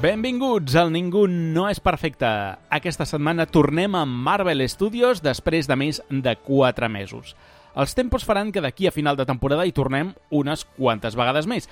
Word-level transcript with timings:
Benvinguts 0.00 0.78
al 0.80 0.88
Ningú 0.94 1.26
no 1.28 1.66
és 1.68 1.76
perfecte. 1.84 2.24
Aquesta 2.72 3.04
setmana 3.04 3.44
tornem 3.44 3.92
a 3.98 4.06
Marvel 4.08 4.62
Studios 4.64 5.18
després 5.20 5.66
de 5.68 5.76
més 5.76 5.98
de 6.08 6.32
4 6.40 6.88
mesos. 6.88 7.34
Els 7.76 7.92
tempos 7.92 8.24
faran 8.24 8.48
que 8.48 8.62
d'aquí 8.64 8.88
a 8.88 8.94
final 8.96 9.18
de 9.18 9.26
temporada 9.28 9.66
hi 9.68 9.74
tornem 9.76 10.14
unes 10.32 10.62
quantes 10.78 11.18
vegades 11.20 11.44
més, 11.44 11.68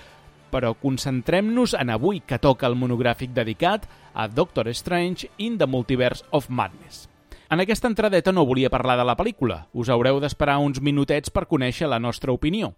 però 0.53 0.75
concentrem-nos 0.77 1.73
en 1.73 1.89
avui 1.95 2.21
que 2.21 2.37
toca 2.37 2.69
el 2.69 2.77
monogràfic 2.77 3.33
dedicat 3.33 3.89
a 4.13 4.29
Doctor 4.29 4.69
Strange 4.77 5.31
in 5.39 5.57
the 5.57 5.65
Multiverse 5.65 6.29
of 6.31 6.51
Madness. 6.51 7.09
En 7.49 7.65
aquesta 7.65 7.89
entradeta 7.89 8.37
no 8.37 8.45
volia 8.45 8.69
parlar 8.69 8.99
de 9.01 9.09
la 9.09 9.17
pel·lícula, 9.17 9.63
us 9.73 9.89
haureu 9.89 10.21
d'esperar 10.21 10.59
uns 10.61 10.83
minutets 10.85 11.33
per 11.33 11.47
conèixer 11.49 11.89
la 11.89 11.99
nostra 11.99 12.37
opinió. 12.37 12.75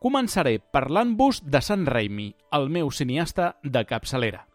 Començaré 0.00 0.62
parlant-vos 0.64 1.44
de 1.44 1.60
San 1.60 1.84
Raimi, 1.84 2.32
el 2.56 2.72
meu 2.72 2.88
cineasta 2.88 3.58
de 3.60 3.84
capçalera. 3.84 4.46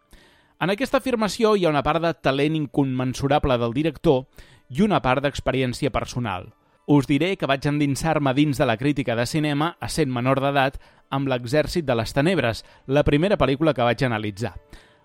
En 0.60 0.68
aquesta 0.68 0.98
afirmació 1.00 1.54
hi 1.56 1.62
ha 1.64 1.70
una 1.72 1.80
part 1.80 2.02
de 2.04 2.10
talent 2.20 2.56
incommensurable 2.58 3.56
del 3.56 3.72
director 3.72 4.26
i 4.68 4.82
una 4.84 4.98
part 5.00 5.24
d'experiència 5.24 5.88
personal. 5.94 6.50
Us 6.84 7.06
diré 7.08 7.30
que 7.40 7.48
vaig 7.48 7.64
endinsar-me 7.64 8.34
dins 8.36 8.58
de 8.60 8.66
la 8.68 8.76
crítica 8.76 9.16
de 9.16 9.24
cinema 9.24 9.70
a 9.80 9.88
sent 9.88 10.10
menor 10.12 10.42
d'edat 10.44 10.76
amb 11.08 11.30
l'Exèrcit 11.32 11.86
de 11.88 11.96
les 11.96 12.12
Tenebres, 12.12 12.60
la 12.84 13.06
primera 13.08 13.38
pel·lícula 13.40 13.72
que 13.72 13.86
vaig 13.88 14.04
analitzar. 14.04 14.52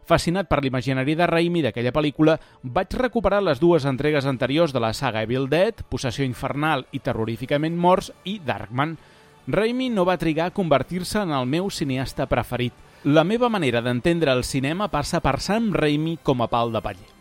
Fascinat 0.03 0.50
per 0.52 0.59
l'imaginari 0.59 1.16
de 1.16 1.28
Raimi 1.31 1.64
d'aquella 1.64 1.94
pel·lícula, 1.95 2.36
vaig 2.61 2.92
recuperar 3.00 3.39
les 3.42 3.61
dues 3.64 3.88
entregues 3.88 4.28
anteriors 4.28 4.76
de 4.76 4.81
la 4.83 4.92
saga 4.94 5.23
Evil 5.23 5.48
Dead, 5.48 5.86
Possessió 5.88 6.28
Infernal 6.28 6.83
i 6.92 7.00
Terroríficament 7.00 7.80
Morts 7.80 8.11
i 8.26 8.42
Darkman. 8.44 8.98
Raimi 9.48 9.88
no 9.89 10.03
va 10.03 10.20
trigar 10.20 10.50
a 10.50 10.58
convertir-se 10.58 11.23
en 11.23 11.31
el 11.31 11.48
meu 11.48 11.72
cineasta 11.72 12.28
preferit. 12.28 12.73
La 13.06 13.23
meva 13.23 13.50
manera 13.53 13.84
d'entendre 13.86 14.31
el 14.34 14.39
cinema 14.44 14.88
passa 14.89 15.20
per 15.22 15.36
Sam 15.38 15.67
Raimi 15.78 16.16
com 16.25 16.39
a 16.42 16.48
pal 16.50 16.72
de 16.73 16.80
paller. 16.81 17.11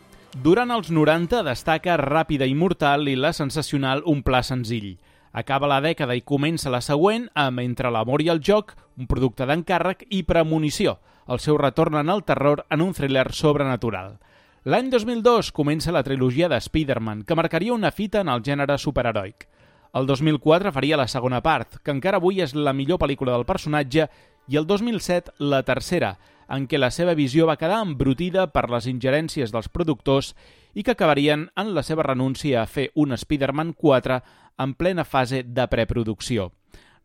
Durant 0.41 0.71
els 0.73 0.89
90 0.89 1.43
destaca 1.45 1.99
Ràpida 2.01 2.49
i 2.49 2.55
Mortal 2.57 3.05
i 3.13 3.19
la 3.21 3.35
sensacional 3.37 4.01
Un 4.09 4.23
pla 4.25 4.41
senzill. 4.41 4.95
Acaba 5.37 5.69
la 5.69 5.83
dècada 5.85 6.17
i 6.17 6.25
comença 6.25 6.73
la 6.73 6.81
següent 6.81 7.29
amb 7.37 7.61
Entre 7.61 7.93
l'amor 7.93 8.25
i 8.25 8.31
el 8.33 8.41
joc, 8.41 8.73
un 8.97 9.05
producte 9.05 9.45
d'encàrrec, 9.45 10.07
i 10.09 10.23
Premonició, 10.25 10.97
el 11.29 11.45
seu 11.45 11.61
retorn 11.61 12.01
en 12.01 12.09
el 12.09 12.25
terror 12.25 12.65
en 12.71 12.81
un 12.81 12.97
thriller 12.97 13.29
sobrenatural. 13.37 14.15
L'any 14.65 14.89
2002 14.89 15.53
comença 15.53 15.93
la 15.93 16.03
trilogia 16.03 16.49
de 16.49 16.65
Spider-Man, 16.65 17.27
que 17.29 17.37
marcaria 17.37 17.77
una 17.77 17.93
fita 17.93 18.25
en 18.25 18.33
el 18.33 18.41
gènere 18.41 18.81
superheroic. 18.81 19.51
El 19.95 20.09
2004 20.09 20.73
faria 20.73 20.97
la 20.97 21.07
segona 21.07 21.39
part, 21.43 21.77
que 21.85 21.93
encara 21.95 22.19
avui 22.19 22.41
és 22.43 22.57
la 22.57 22.73
millor 22.75 22.99
pel·lícula 22.99 23.37
del 23.37 23.45
personatge, 23.47 24.09
i 24.49 24.57
el 24.57 24.67
2007 24.67 25.35
la 25.39 25.63
tercera, 25.63 26.19
en 26.49 26.67
què 26.69 26.79
la 26.79 26.91
seva 26.93 27.15
visió 27.17 27.47
va 27.49 27.59
quedar 27.61 27.81
embrutida 27.85 28.47
per 28.53 28.69
les 28.71 28.89
ingerències 28.91 29.53
dels 29.55 29.71
productors 29.73 30.35
i 30.75 30.83
que 30.83 30.93
acabarien 30.93 31.49
en 31.57 31.73
la 31.75 31.83
seva 31.83 32.05
renúncia 32.05 32.63
a 32.63 32.67
fer 32.67 32.91
un 32.95 33.15
Spider-Man 33.17 33.73
4 33.79 34.21
en 34.59 34.75
plena 34.75 35.05
fase 35.05 35.43
de 35.43 35.67
preproducció. 35.69 36.53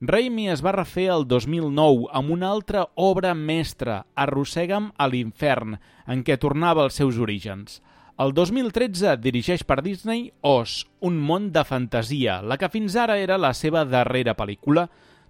Raimi 0.01 0.47
es 0.47 0.61
va 0.63 0.71
refer 0.71 1.09
el 1.11 1.25
2009 1.27 2.07
amb 2.15 2.31
una 2.31 2.49
altra 2.53 2.85
obra 2.95 3.33
mestra, 3.35 4.05
Arrossega'm 4.15 4.93
a 4.95 5.07
l'infern, 5.11 5.75
en 6.07 6.23
què 6.23 6.37
tornava 6.39 6.85
als 6.85 6.95
seus 7.01 7.19
orígens. 7.19 7.81
El 8.19 8.31
2013 8.35 9.17
dirigeix 9.19 9.66
per 9.67 9.81
Disney 9.83 10.29
Oz, 10.39 10.85
un 10.99 11.19
món 11.19 11.51
de 11.55 11.66
fantasia, 11.67 12.41
la 12.41 12.57
que 12.59 12.72
fins 12.72 12.95
ara 12.95 13.17
era 13.19 13.38
la 13.38 13.51
seva 13.53 13.85
darrera 13.88 14.38
pel·lícula. 14.39 14.88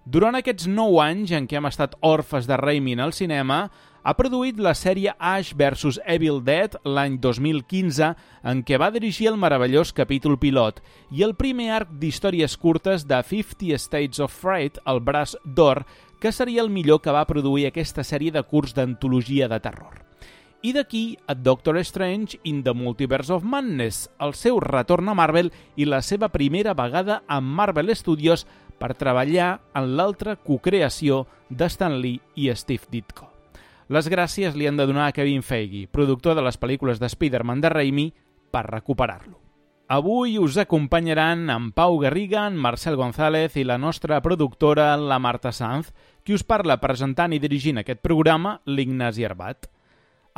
Durant 0.08 0.32
aquests 0.38 0.64
9 0.64 0.96
anys 1.04 1.32
en 1.36 1.44
què 1.44 1.58
hem 1.58 1.68
estat 1.68 1.92
orfes 2.00 2.46
de 2.48 2.56
Raimi 2.56 2.94
en 2.96 3.02
el 3.04 3.12
cinema, 3.12 3.66
ha 4.00 4.14
produït 4.16 4.56
la 4.56 4.72
sèrie 4.72 5.12
Ash 5.18 5.52
vs 5.52 5.98
Evil 6.08 6.40
Dead 6.40 6.78
l'any 6.88 7.18
2015, 7.20 8.14
en 8.48 8.62
què 8.64 8.78
va 8.80 8.88
dirigir 8.94 9.28
el 9.28 9.36
meravellós 9.36 9.92
capítol 9.92 10.38
pilot, 10.40 10.80
i 11.12 11.20
el 11.26 11.36
primer 11.36 11.68
arc 11.76 11.92
d'històries 12.00 12.56
curtes 12.56 13.04
de 13.04 13.20
50 13.20 13.76
States 13.76 14.24
of 14.24 14.32
Fright, 14.32 14.80
el 14.88 15.02
braç 15.04 15.36
d'or, 15.44 15.84
que 16.20 16.32
seria 16.32 16.62
el 16.64 16.72
millor 16.72 17.02
que 17.04 17.12
va 17.12 17.26
produir 17.28 17.66
aquesta 17.68 18.00
sèrie 18.00 18.32
de 18.32 18.42
curs 18.42 18.72
d'antologia 18.72 19.52
de 19.52 19.60
terror. 19.60 20.00
I 20.62 20.74
d'aquí 20.76 21.16
a 21.24 21.32
Doctor 21.32 21.78
Strange 21.80 22.40
in 22.44 22.62
the 22.64 22.72
Multiverse 22.76 23.32
of 23.32 23.44
Madness, 23.44 24.10
el 24.20 24.34
seu 24.36 24.60
retorn 24.60 25.08
a 25.08 25.14
Marvel 25.16 25.48
i 25.76 25.86
la 25.88 26.02
seva 26.04 26.28
primera 26.28 26.74
vegada 26.76 27.22
amb 27.28 27.48
Marvel 27.56 27.88
Studios 27.96 28.46
per 28.80 28.94
treballar 28.96 29.58
en 29.76 29.92
l'altra 29.98 30.38
cocreació 30.40 31.26
de 31.50 31.68
Stan 31.68 32.00
Lee 32.00 32.22
i 32.34 32.48
Steve 32.56 32.88
Ditko. 32.90 33.28
Les 33.90 34.08
gràcies 34.08 34.56
li 34.56 34.68
han 34.70 34.78
de 34.78 34.86
donar 34.86 35.08
a 35.10 35.12
Kevin 35.12 35.42
Feige, 35.42 35.88
productor 35.90 36.38
de 36.38 36.46
les 36.46 36.56
pel·lícules 36.56 37.00
de 37.02 37.10
Spider-Man 37.10 37.60
de 37.60 37.70
Raimi, 37.74 38.08
per 38.50 38.64
recuperar-lo. 38.70 39.36
Avui 39.90 40.36
us 40.38 40.54
acompanyaran 40.62 41.50
en 41.50 41.72
Pau 41.74 41.98
Garriga, 41.98 42.44
en 42.46 42.54
Marcel 42.54 42.94
González 42.94 43.56
i 43.58 43.64
la 43.66 43.78
nostra 43.78 44.20
productora, 44.22 44.96
la 44.96 45.18
Marta 45.18 45.50
Sanz, 45.50 45.90
qui 46.22 46.36
us 46.36 46.46
parla 46.46 46.78
presentant 46.78 47.34
i 47.34 47.40
dirigint 47.42 47.82
aquest 47.82 47.98
programa, 47.98 48.60
l'Ignasi 48.66 49.26
Arbat. 49.26 49.66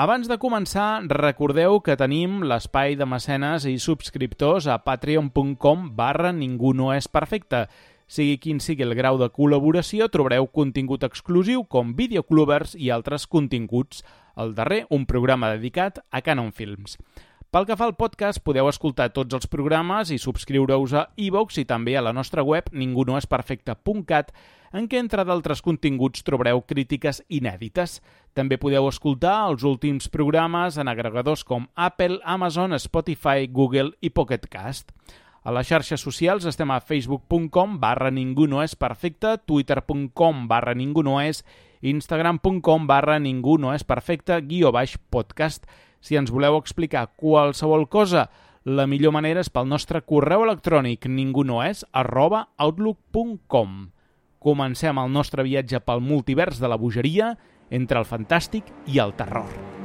Abans 0.01 0.25
de 0.25 0.39
començar, 0.41 1.05
recordeu 1.05 1.83
que 1.85 1.99
tenim 2.01 2.41
l'espai 2.49 2.97
de 2.97 3.05
mecenes 3.05 3.67
i 3.69 3.77
subscriptors 3.77 4.65
a 4.65 4.79
patreon.com 4.81 5.91
barra 5.99 6.33
ningú 6.33 6.73
no 6.73 6.89
és 6.97 7.11
perfecte. 7.13 7.67
Sigui 8.13 8.37
quin 8.37 8.59
sigui 8.61 8.85
el 8.85 8.93
grau 8.93 9.17
de 9.17 9.31
col·laboració, 9.33 10.05
trobareu 10.13 10.45
contingut 10.53 11.05
exclusiu 11.07 11.63
com 11.65 11.95
videoclubers 11.97 12.75
i 12.77 12.91
altres 12.93 13.25
continguts. 13.25 14.03
El 14.37 14.53
darrer, 14.59 14.83
un 14.93 15.07
programa 15.09 15.49
dedicat 15.55 16.03
a 16.11 16.21
Canon 16.21 16.51
Films. 16.53 16.99
Pel 17.53 17.65
que 17.69 17.77
fa 17.77 17.87
al 17.89 17.95
podcast, 17.97 18.43
podeu 18.45 18.69
escoltar 18.69 19.11
tots 19.17 19.37
els 19.39 19.49
programes 19.49 20.13
i 20.13 20.19
subscriure-us 20.21 20.93
a 20.97 21.07
iVox 21.25 21.63
i 21.63 21.65
també 21.69 21.97
a 21.97 22.05
la 22.05 22.13
nostra 22.13 22.45
web 22.45 22.69
ningunoesperfecte.cat 22.73 24.37
en 24.77 24.89
què, 24.89 25.01
entre 25.01 25.25
d'altres 25.29 25.65
continguts, 25.65 26.25
trobareu 26.25 26.61
crítiques 26.69 27.23
inèdites. 27.33 27.99
També 28.37 28.61
podeu 28.61 28.89
escoltar 28.89 29.39
els 29.49 29.65
últims 29.69 30.13
programes 30.13 30.77
en 30.77 30.93
agregadors 30.93 31.45
com 31.49 31.69
Apple, 31.77 32.21
Amazon, 32.25 32.77
Spotify, 32.77 33.49
Google 33.49 33.93
i 34.01 34.13
Pocket 34.13 34.49
Cast. 34.53 34.93
A 35.43 35.51
les 35.51 35.67
xarxes 35.67 36.03
socials 36.05 36.45
estem 36.47 36.71
a 36.71 36.79
facebook.com 36.79 37.81
barra 37.83 38.13
ningú 38.15 38.47
no 38.47 38.61
és 38.63 38.77
perfecte, 38.79 39.35
twitter.com 39.43 40.47
barra 40.47 40.75
ningú 40.79 41.03
no 41.03 41.17
és, 41.19 41.43
instagram.com 41.83 42.87
barra 42.87 43.19
ningú 43.19 43.57
no 43.59 43.73
és 43.75 43.83
perfecte, 43.83 44.39
guió 44.47 44.71
baix 44.71 44.95
podcast. 45.11 45.67
Si 45.99 46.15
ens 46.19 46.31
voleu 46.31 46.61
explicar 46.61 47.09
qualsevol 47.19 47.89
cosa, 47.91 48.29
la 48.63 48.87
millor 48.87 49.17
manera 49.19 49.43
és 49.43 49.51
pel 49.51 49.67
nostre 49.67 50.05
correu 50.07 50.47
electrònic 50.47 51.11
ningunoes 51.11 51.83
arroba 51.91 52.47
outlook.com. 52.63 53.79
Comencem 54.39 54.99
el 54.99 55.11
nostre 55.11 55.43
viatge 55.43 55.83
pel 55.83 56.07
multivers 56.07 56.63
de 56.63 56.71
la 56.71 56.79
bogeria 56.79 57.35
entre 57.71 57.99
el 57.99 58.07
fantàstic 58.07 58.71
i 58.87 59.03
el 59.03 59.19
terror. 59.19 59.82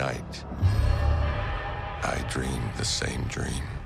Night, 0.00 0.44
I 2.02 2.24
dream 2.30 2.62
the 2.78 2.86
same 2.86 3.24
dream. 3.24 3.79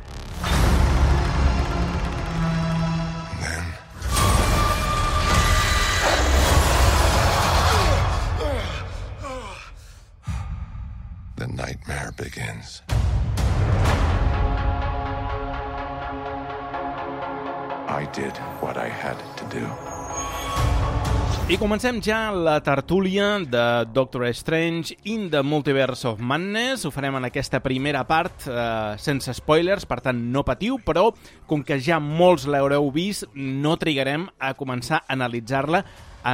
Comencem 21.64 21.96
ja 22.04 22.28
la 22.28 22.58
tertúlia 22.60 23.38
de 23.40 23.86
Doctor 23.88 24.26
Strange 24.36 24.98
in 25.04 25.30
the 25.30 25.40
Multiverse 25.42 26.04
of 26.04 26.18
Madness. 26.20 26.84
Ho 26.84 26.90
farem 26.92 27.16
en 27.16 27.24
aquesta 27.24 27.62
primera 27.64 28.02
part 28.04 28.44
eh, 28.44 28.98
sense 29.00 29.32
spoilers, 29.32 29.86
per 29.88 30.02
tant 30.04 30.20
no 30.34 30.42
patiu, 30.44 30.76
però 30.84 31.06
com 31.48 31.62
que 31.64 31.78
ja 31.80 31.96
molts 32.04 32.44
l'haureu 32.44 32.90
vist, 32.92 33.24
no 33.32 33.78
trigarem 33.80 34.26
a 34.36 34.52
començar 34.58 34.98
a 34.98 35.16
analitzar-la 35.16 35.80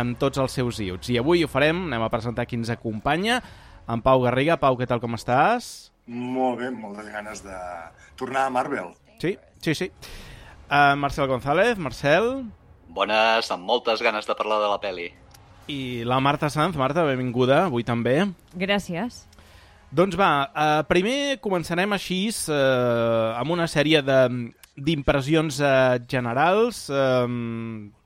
amb 0.00 0.19
tots 0.19 0.43
els 0.43 0.59
seus 0.59 0.82
iots. 0.82 1.12
I 1.15 1.21
avui 1.23 1.47
ho 1.47 1.53
farem, 1.53 1.85
anem 1.87 2.09
a 2.09 2.11
presentar 2.11 2.49
qui 2.50 2.59
ens 2.59 2.75
acompanya, 2.75 3.38
en 3.87 4.03
Pau 4.03 4.27
Garriga. 4.27 4.59
Pau, 4.59 4.75
què 4.75 4.91
tal, 4.91 4.99
com 4.99 5.15
estàs? 5.15 5.93
Molt 6.11 6.59
bé, 6.59 6.75
moltes 6.75 7.06
ganes 7.15 7.47
de 7.47 7.61
tornar 8.19 8.49
a 8.49 8.56
Marvel. 8.59 8.97
Sí, 9.23 9.37
sí, 9.62 9.79
sí. 9.79 9.93
Uh, 10.67 10.99
Marcel 10.99 11.31
González, 11.31 11.79
Marcel... 11.79 12.49
Bones, 12.91 13.47
amb 13.55 13.62
moltes 13.62 14.03
ganes 14.03 14.27
de 14.27 14.35
parlar 14.35 14.59
de 14.59 14.67
la 14.67 14.82
peli. 14.82 15.12
I 15.70 16.05
la 16.05 16.19
Marta 16.19 16.50
Sanz. 16.50 16.75
Marta, 16.76 17.05
benvinguda, 17.06 17.67
avui 17.69 17.84
també. 17.87 18.25
Gràcies. 18.58 19.25
Doncs 19.94 20.17
va, 20.19 20.31
uh, 20.50 20.81
primer 20.90 21.38
començarem 21.43 21.94
així 21.94 22.25
uh, 22.31 23.37
amb 23.38 23.55
una 23.55 23.69
sèrie 23.70 24.02
de 24.06 24.19
d'impressions 24.81 25.61
uh, 25.62 25.99
generals. 26.11 26.88
Uh, 26.90 27.26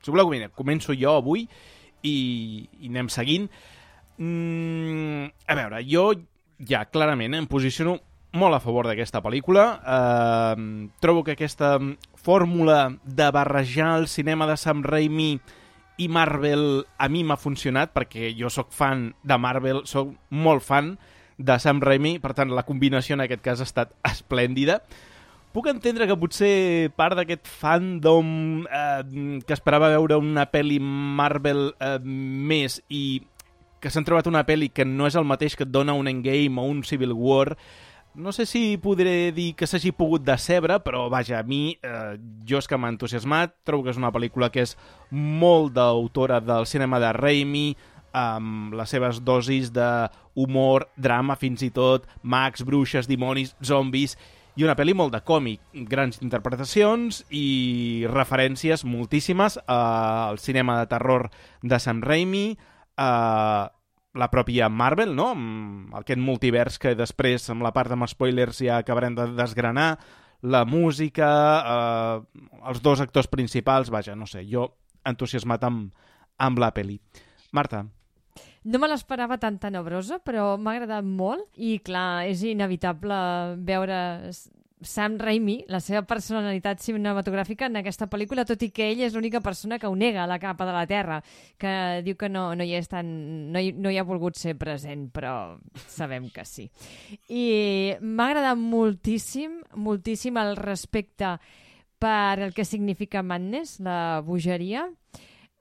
si 0.03 0.13
voleu, 0.13 0.33
mira, 0.33 0.51
començo 0.53 0.97
jo 0.97 1.17
avui 1.17 1.47
i, 2.05 2.15
i 2.81 2.91
anem 2.91 3.09
seguint. 3.13 3.49
Mm, 4.19 5.31
a 5.49 5.59
veure, 5.59 5.83
jo 5.89 6.11
ja 6.69 6.85
clarament 6.87 7.37
em 7.39 7.49
posiciono 7.51 7.99
molt 8.35 8.59
a 8.59 8.63
favor 8.63 8.89
d'aquesta 8.91 9.23
pel·lícula. 9.25 9.67
Uh, 9.81 10.89
trobo 11.01 11.25
que 11.25 11.39
aquesta 11.39 11.77
fórmula 12.17 12.97
de 13.05 13.29
barrejar 13.33 13.95
el 14.01 14.09
cinema 14.09 14.49
de 14.51 14.57
Sam 14.61 14.83
Raimi 14.85 15.39
i 15.97 16.09
Marvel 16.09 16.85
a 16.99 17.09
mi 17.09 17.23
m'ha 17.25 17.39
funcionat 17.39 17.93
perquè 17.95 18.33
jo 18.35 18.51
sóc 18.51 18.73
fan 18.75 19.13
de 19.23 19.39
Marvel, 19.39 19.83
sóc 19.87 20.15
molt 20.31 20.65
fan 20.65 20.95
de 21.39 21.59
Sam 21.59 21.81
Raimi, 21.83 22.19
per 22.23 22.35
tant 22.35 22.53
la 22.55 22.65
combinació 22.67 23.17
en 23.17 23.25
aquest 23.25 23.43
cas 23.45 23.61
ha 23.61 23.69
estat 23.69 23.95
esplèndida. 24.07 24.81
Puc 25.55 25.69
entendre 25.71 26.09
que 26.11 26.19
potser 26.19 26.91
part 26.99 27.15
d'aquest 27.15 27.47
fandom 27.47 28.65
eh, 28.67 29.39
que 29.47 29.55
esperava 29.55 29.93
veure 29.93 30.19
una 30.19 30.49
pel·li 30.51 30.81
Marvel 30.83 31.69
eh, 31.79 32.01
més 32.03 32.81
i 32.91 33.23
que 33.79 33.93
s'han 33.93 34.07
trobat 34.07 34.27
una 34.27 34.43
pel·li 34.49 34.73
que 34.75 34.87
no 34.89 35.07
és 35.07 35.15
el 35.21 35.29
mateix 35.29 35.55
que 35.55 35.67
et 35.67 35.71
dona 35.71 35.95
un 35.95 36.09
Endgame 36.11 36.59
o 36.59 36.67
un 36.67 36.83
Civil 36.89 37.13
War, 37.15 37.53
no 38.15 38.33
sé 38.33 38.47
si 38.47 38.77
podré 38.79 39.33
dir 39.35 39.55
que 39.59 39.67
s'hagi 39.67 39.93
pogut 39.93 40.23
decebre, 40.25 40.79
però 40.85 41.09
vaja, 41.11 41.41
a 41.41 41.47
mi 41.47 41.75
eh, 41.83 42.15
jo 42.47 42.61
és 42.63 42.69
que 42.71 42.79
m'ha 42.79 42.93
entusiasmat, 42.95 43.57
trobo 43.67 43.85
que 43.85 43.95
és 43.95 43.99
una 43.99 44.13
pel·lícula 44.15 44.53
que 44.55 44.63
és 44.63 44.77
molt 45.11 45.75
d'autora 45.75 46.39
del 46.41 46.69
cinema 46.71 47.01
de 47.03 47.11
Raimi, 47.17 47.67
amb 48.15 48.77
les 48.79 48.95
seves 48.95 49.19
dosis 49.27 49.73
d'humor, 49.75 50.87
drama 50.95 51.35
fins 51.37 51.67
i 51.67 51.73
tot, 51.75 52.07
mags, 52.23 52.63
bruixes, 52.63 53.11
dimonis, 53.11 53.57
zombis, 53.59 54.15
i 54.55 54.63
una 54.63 54.77
pel·li 54.79 54.95
molt 54.95 55.11
de 55.11 55.19
còmic, 55.27 55.65
grans 55.91 56.21
interpretacions 56.23 57.25
i 57.35 58.07
referències 58.07 58.87
moltíssimes 58.87 59.59
al 59.67 60.39
cinema 60.39 60.79
de 60.79 60.87
terror 60.93 61.27
de 61.63 61.81
Sam 61.83 62.05
Raimi, 62.07 62.53
a 62.95 63.73
la 64.15 64.31
pròpia 64.31 64.69
Marvel, 64.71 65.15
no? 65.17 65.31
amb 65.35 65.97
aquest 65.99 66.21
multivers 66.23 66.79
que 66.79 66.95
després, 66.99 67.49
amb 67.51 67.67
la 67.67 67.73
part 67.75 67.93
amb 67.93 68.07
spoilers, 68.11 68.63
ja 68.63 68.79
acabarem 68.79 69.17
de 69.19 69.27
desgranar, 69.35 69.97
la 70.45 70.65
música, 70.69 71.29
eh, 71.75 72.47
els 72.69 72.83
dos 72.85 73.01
actors 73.01 73.29
principals, 73.33 73.91
vaja, 73.91 74.15
no 74.15 74.29
sé, 74.29 74.45
jo 74.49 74.69
entusiasmat 75.05 75.65
amb, 75.65 75.93
amb 76.39 76.61
la 76.61 76.71
pel·li. 76.75 76.99
Marta. 77.53 77.85
No 78.65 78.81
me 78.81 78.89
l'esperava 78.89 79.37
tan 79.41 79.59
tenebrosa, 79.61 80.19
però 80.25 80.55
m'ha 80.57 80.77
agradat 80.77 81.05
molt 81.05 81.45
i, 81.61 81.79
clar, 81.85 82.25
és 82.29 82.43
inevitable 82.49 83.17
veure 83.61 83.99
Sam 84.85 85.17
Raimi, 85.19 85.59
la 85.73 85.81
seva 85.83 86.05
personalitat 86.07 86.83
cinematogràfica 86.85 87.67
en 87.67 87.81
aquesta 87.81 88.07
pel·lícula, 88.11 88.47
tot 88.47 88.63
i 88.63 88.71
que 88.75 88.87
ell 88.93 89.03
és 89.07 89.17
l'única 89.17 89.41
persona 89.45 89.81
que 89.81 89.91
ho 89.91 89.97
nega 89.99 90.23
a 90.25 90.31
la 90.31 90.39
capa 90.39 90.67
de 90.69 90.77
la 90.77 90.85
Terra, 90.87 91.19
que 91.59 91.75
diu 92.07 92.19
que 92.21 92.31
no, 92.31 92.47
no, 92.55 92.65
hi, 92.65 92.77
és 92.79 92.89
tan, 92.91 93.11
no, 93.53 93.61
hi, 93.61 93.75
no 93.75 93.91
hi 93.91 93.99
ha 93.99 94.07
volgut 94.07 94.39
ser 94.39 94.55
present, 94.61 95.09
però 95.15 95.57
sabem 95.89 96.31
que 96.31 96.47
sí. 96.49 96.69
I 97.29 97.97
m'ha 98.01 98.31
agradat 98.31 98.61
moltíssim, 98.61 99.61
moltíssim 99.75 100.39
el 100.41 100.55
respecte 100.61 101.37
per 101.99 102.39
el 102.45 102.55
que 102.55 102.65
significa 102.69 103.25
Madness, 103.25 103.81
la 103.81 104.21
bogeria. 104.25 104.87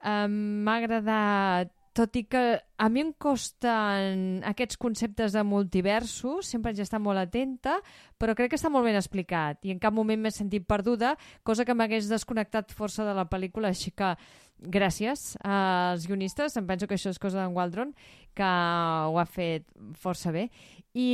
M'ha 0.04 0.76
agradat 0.78 1.73
tot 1.94 2.16
i 2.18 2.24
que 2.26 2.42
a 2.58 2.88
mi 2.90 3.04
em 3.04 3.12
costen 3.22 4.42
aquests 4.50 4.76
conceptes 4.82 5.34
de 5.36 5.44
multiversos, 5.46 6.48
sempre 6.50 6.72
haig 6.72 6.80
d'estar 6.82 6.98
molt 6.98 7.22
atenta, 7.22 7.76
però 8.18 8.34
crec 8.34 8.50
que 8.52 8.58
està 8.58 8.70
molt 8.72 8.88
ben 8.88 8.98
explicat 8.98 9.62
i 9.62 9.70
en 9.70 9.78
cap 9.82 9.94
moment 9.94 10.18
m'he 10.20 10.32
sentit 10.34 10.66
perduda, 10.66 11.14
cosa 11.46 11.64
que 11.64 11.76
m'hagués 11.76 12.10
desconnectat 12.10 12.74
força 12.74 13.06
de 13.06 13.14
la 13.14 13.28
pel·lícula, 13.30 13.70
així 13.70 13.94
que 13.94 14.10
gràcies 14.58 15.36
als 15.46 16.08
guionistes, 16.10 16.58
em 16.58 16.66
penso 16.66 16.90
que 16.90 16.98
això 16.98 17.14
és 17.14 17.22
cosa 17.22 17.40
d'en 17.40 17.54
Waldron, 17.54 17.94
que 18.34 18.50
ho 18.50 19.18
ha 19.22 19.26
fet 19.30 19.70
força 19.94 20.34
bé, 20.34 20.48
i, 20.94 21.06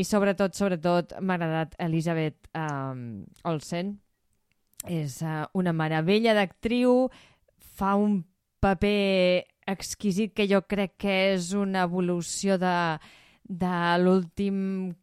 i 0.00 0.04
sobretot, 0.08 0.56
sobretot, 0.56 1.16
m'ha 1.20 1.36
agradat 1.36 1.76
Elizabeth 1.80 2.48
um, 2.56 3.22
Olsen, 3.48 3.98
és 4.88 5.20
uh, 5.22 5.44
una 5.54 5.76
meravella 5.76 6.34
d'actriu, 6.36 7.10
fa 7.76 7.94
un 8.00 8.22
paper 8.62 9.51
exquisit 9.66 10.34
que 10.34 10.48
jo 10.50 10.62
crec 10.68 10.96
que 11.04 11.16
és 11.34 11.52
una 11.58 11.84
evolució 11.88 12.58
de, 12.60 12.76
de 13.46 13.74
l'últim 14.02 14.56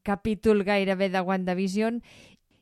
capítol 0.03 0.63
gairebé 0.67 1.09
de 1.13 1.21
WandaVision 1.21 2.01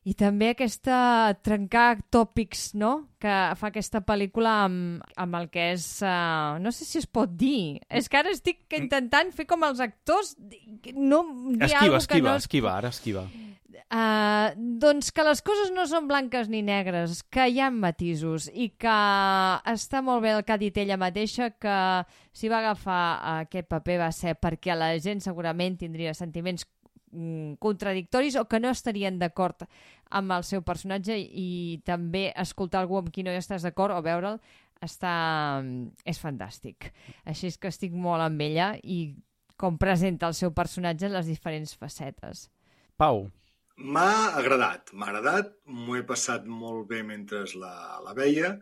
i 0.07 0.13
també 0.15 0.53
aquesta 0.53 0.97
trencar 1.43 1.97
tòpics, 2.13 2.69
no?, 2.79 2.91
que 3.19 3.33
fa 3.59 3.71
aquesta 3.71 3.99
pel·lícula 4.07 4.53
amb, 4.67 5.01
amb 5.19 5.39
el 5.39 5.49
que 5.51 5.71
és... 5.73 5.87
Uh, 6.05 6.55
no 6.63 6.71
sé 6.71 6.87
si 6.87 7.01
es 7.01 7.07
pot 7.09 7.33
dir. 7.35 7.81
És 7.89 8.07
que 8.07 8.21
ara 8.21 8.31
estic 8.31 8.77
intentant 8.77 9.33
fer 9.35 9.47
com 9.49 9.65
els 9.67 9.81
actors... 9.83 10.35
No, 10.93 11.25
esquiva, 11.57 11.99
esquiva, 11.99 12.05
que 12.13 12.21
no... 12.23 12.37
esquiva, 12.39 12.77
ara 12.77 12.93
esquiva. 12.93 13.25
Uh, 13.87 14.51
doncs 14.79 15.13
que 15.15 15.23
les 15.23 15.39
coses 15.47 15.69
no 15.75 15.85
són 15.87 16.07
blanques 16.07 16.47
ni 16.51 16.59
negres, 16.63 17.21
que 17.31 17.45
hi 17.47 17.61
ha 17.63 17.69
matisos 17.71 18.49
i 18.51 18.69
que 18.79 18.95
està 19.71 20.01
molt 20.03 20.23
bé 20.23 20.33
el 20.35 20.43
que 20.43 20.55
ha 20.55 20.59
dit 20.59 20.79
ella 20.83 20.99
mateixa, 20.99 21.53
que 21.55 21.77
si 22.35 22.51
va 22.51 22.59
agafar 22.59 23.01
aquest 23.41 23.69
paper 23.71 23.99
va 24.03 24.09
ser 24.15 24.35
perquè 24.39 24.75
la 24.75 24.91
gent 25.03 25.23
segurament 25.23 25.79
tindria 25.79 26.15
sentiments 26.15 26.67
contradictoris 27.59 28.37
o 28.37 28.45
que 28.49 28.59
no 28.59 28.71
estarien 28.73 29.19
d'acord 29.19 29.65
amb 30.09 30.31
el 30.37 30.45
seu 30.47 30.63
personatge 30.63 31.17
i 31.17 31.81
també 31.85 32.29
escoltar 32.35 32.81
algú 32.81 32.99
amb 32.99 33.11
qui 33.13 33.25
no 33.25 33.33
hi 33.33 33.41
estàs 33.41 33.65
d'acord 33.65 33.95
o 33.95 34.01
veure'l 34.05 34.39
està... 34.83 35.63
és 36.05 36.19
fantàstic. 36.21 36.91
Així 37.25 37.49
és 37.51 37.57
que 37.57 37.71
estic 37.71 37.95
molt 37.95 38.23
amb 38.23 38.41
ella 38.45 38.75
i 38.83 39.15
com 39.57 39.77
presenta 39.81 40.29
el 40.29 40.37
seu 40.37 40.53
personatge 40.53 41.07
en 41.07 41.15
les 41.17 41.29
diferents 41.29 41.73
facetes. 41.75 42.47
Pau. 42.97 43.25
M'ha 43.77 44.33
agradat, 44.37 44.89
m'ha 44.93 45.09
agradat, 45.11 45.51
m'ho 45.69 45.97
he 45.97 46.03
passat 46.05 46.45
molt 46.49 46.87
bé 46.89 47.03
mentre 47.05 47.43
la, 47.61 47.99
la 48.05 48.13
veia. 48.17 48.55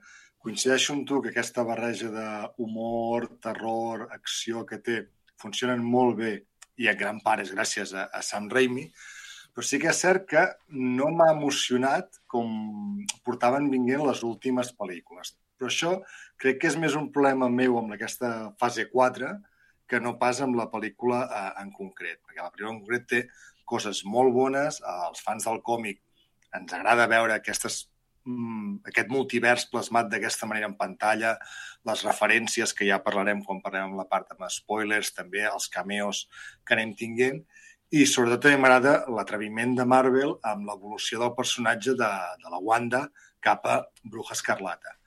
Coincideixo 0.44 0.94
amb 0.94 1.06
tu 1.08 1.22
que 1.24 1.32
aquesta 1.32 1.63
barreja 1.68 2.12
d'humor, 2.12 3.29
terror, 3.44 4.08
acció 4.13 4.65
que 4.68 4.82
té 4.84 4.98
funcionen 5.41 5.84
molt 5.84 6.20
bé 6.20 6.34
i 6.82 6.89
en 6.91 6.98
gran 7.00 7.22
part 7.24 7.44
és 7.44 7.53
gràcies 7.55 7.94
a, 7.94 8.08
a 8.12 8.22
Sam 8.25 8.50
Raimi, 8.51 8.89
però 9.55 9.63
sí 9.63 9.79
que 9.79 9.89
és 9.91 10.01
cert 10.03 10.27
que 10.27 10.44
no 10.75 11.10
m'ha 11.15 11.32
emocionat 11.32 12.20
com 12.32 12.50
portaven 13.24 13.70
vinguent 13.72 14.03
les 14.08 14.24
últimes 14.27 14.74
pel·lícules. 14.75 15.36
Però 15.55 15.72
això 15.72 15.91
crec 16.41 16.60
que 16.62 16.72
és 16.72 16.75
més 16.79 16.98
un 17.00 17.08
problema 17.15 17.48
meu 17.50 17.77
amb 17.79 17.96
aquesta 17.96 18.32
fase 18.60 18.89
4 18.91 19.32
que 19.88 20.01
no 20.01 20.17
pas 20.20 20.41
amb 20.44 20.58
la 20.60 20.67
pel·lícula 20.72 21.22
eh, 21.25 21.51
en 21.62 21.72
concret, 21.72 22.20
perquè 22.25 22.41
la 22.41 22.51
pel·lícula 22.51 22.74
en 22.74 22.82
concret 22.82 23.08
té 23.08 23.22
coses 23.65 24.03
molt 24.05 24.34
bones, 24.34 24.82
als 24.86 25.24
fans 25.25 25.48
del 25.48 25.62
còmic 25.65 26.01
ens 26.55 26.74
agrada 26.75 27.08
veure 27.12 27.36
aquestes, 27.36 27.86
aquest 28.89 29.12
multivers 29.13 29.67
plasmat 29.70 30.10
d'aquesta 30.10 30.48
manera 30.50 30.70
en 30.70 30.77
pantalla, 30.79 31.36
les 31.86 32.03
referències 32.08 32.74
que 32.74 32.88
ja 32.88 33.01
parlarem 33.03 33.44
quan 33.46 33.62
parlem 33.62 33.91
amb 33.91 34.01
la 34.01 34.08
part 34.10 34.34
amb 34.34 34.48
spoilers, 34.50 35.13
també 35.13 35.46
els 35.50 35.70
cameos 35.70 36.25
que 36.65 36.75
anem 36.77 36.96
tinguent, 36.98 37.44
i 37.94 38.05
sobretot 38.10 38.48
també 38.48 38.58
m'agrada 38.60 38.96
l'atreviment 39.13 39.75
de 39.77 39.86
Marvel 39.86 40.36
amb 40.44 40.65
l'evolució 40.67 41.22
del 41.22 41.36
personatge 41.38 41.94
de, 42.00 42.12
de 42.41 42.51
la 42.51 42.60
Wanda 42.60 43.05
cap 43.46 43.65
a 43.70 43.84
Bruja 44.03 44.34
Escarlata. 44.34 44.98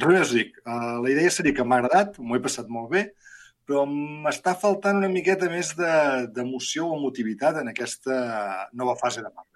Res 0.00 0.16
més 0.18 0.32
dic, 0.32 0.56
uh, 0.64 1.02
la 1.04 1.10
idea 1.12 1.30
seria 1.30 1.52
que 1.52 1.66
m'ha 1.68 1.82
agradat, 1.82 2.16
m'ho 2.18 2.38
he 2.38 2.44
passat 2.44 2.70
molt 2.72 2.88
bé, 2.94 3.10
però 3.68 3.84
m'està 3.86 4.56
faltant 4.58 4.98
una 4.98 5.10
miqueta 5.12 5.50
més 5.52 5.74
d'emoció 5.76 6.86
de, 6.86 6.88
o 6.88 6.98
emotivitat 6.98 7.60
en 7.60 7.70
aquesta 7.70 8.16
nova 8.72 8.96
fase 8.98 9.20
de 9.20 9.28
Marvel. 9.28 9.52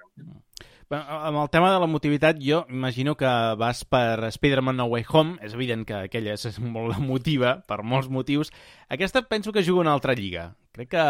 Amb 0.88 1.40
el 1.40 1.49
tema 1.50 1.73
de 1.73 1.81
la 1.83 1.88
motivitat, 1.90 2.38
jo 2.38 2.61
imagino 2.71 3.16
que 3.19 3.31
vas 3.59 3.83
per 3.85 4.23
Spider-Man 4.31 4.76
No 4.78 4.85
Way 4.87 5.05
Home, 5.11 5.33
és 5.43 5.57
evident 5.57 5.83
que 5.87 5.97
aquella 6.07 6.37
és 6.37 6.61
molt 6.62 6.95
emotiva, 7.00 7.57
per 7.66 7.81
molts 7.83 8.07
motius. 8.07 8.52
Aquesta 8.88 9.25
penso 9.26 9.52
que 9.52 9.64
juga 9.66 9.83
una 9.83 9.97
altra 9.97 10.14
lliga. 10.14 10.52
Crec 10.76 10.93
que 10.95 11.07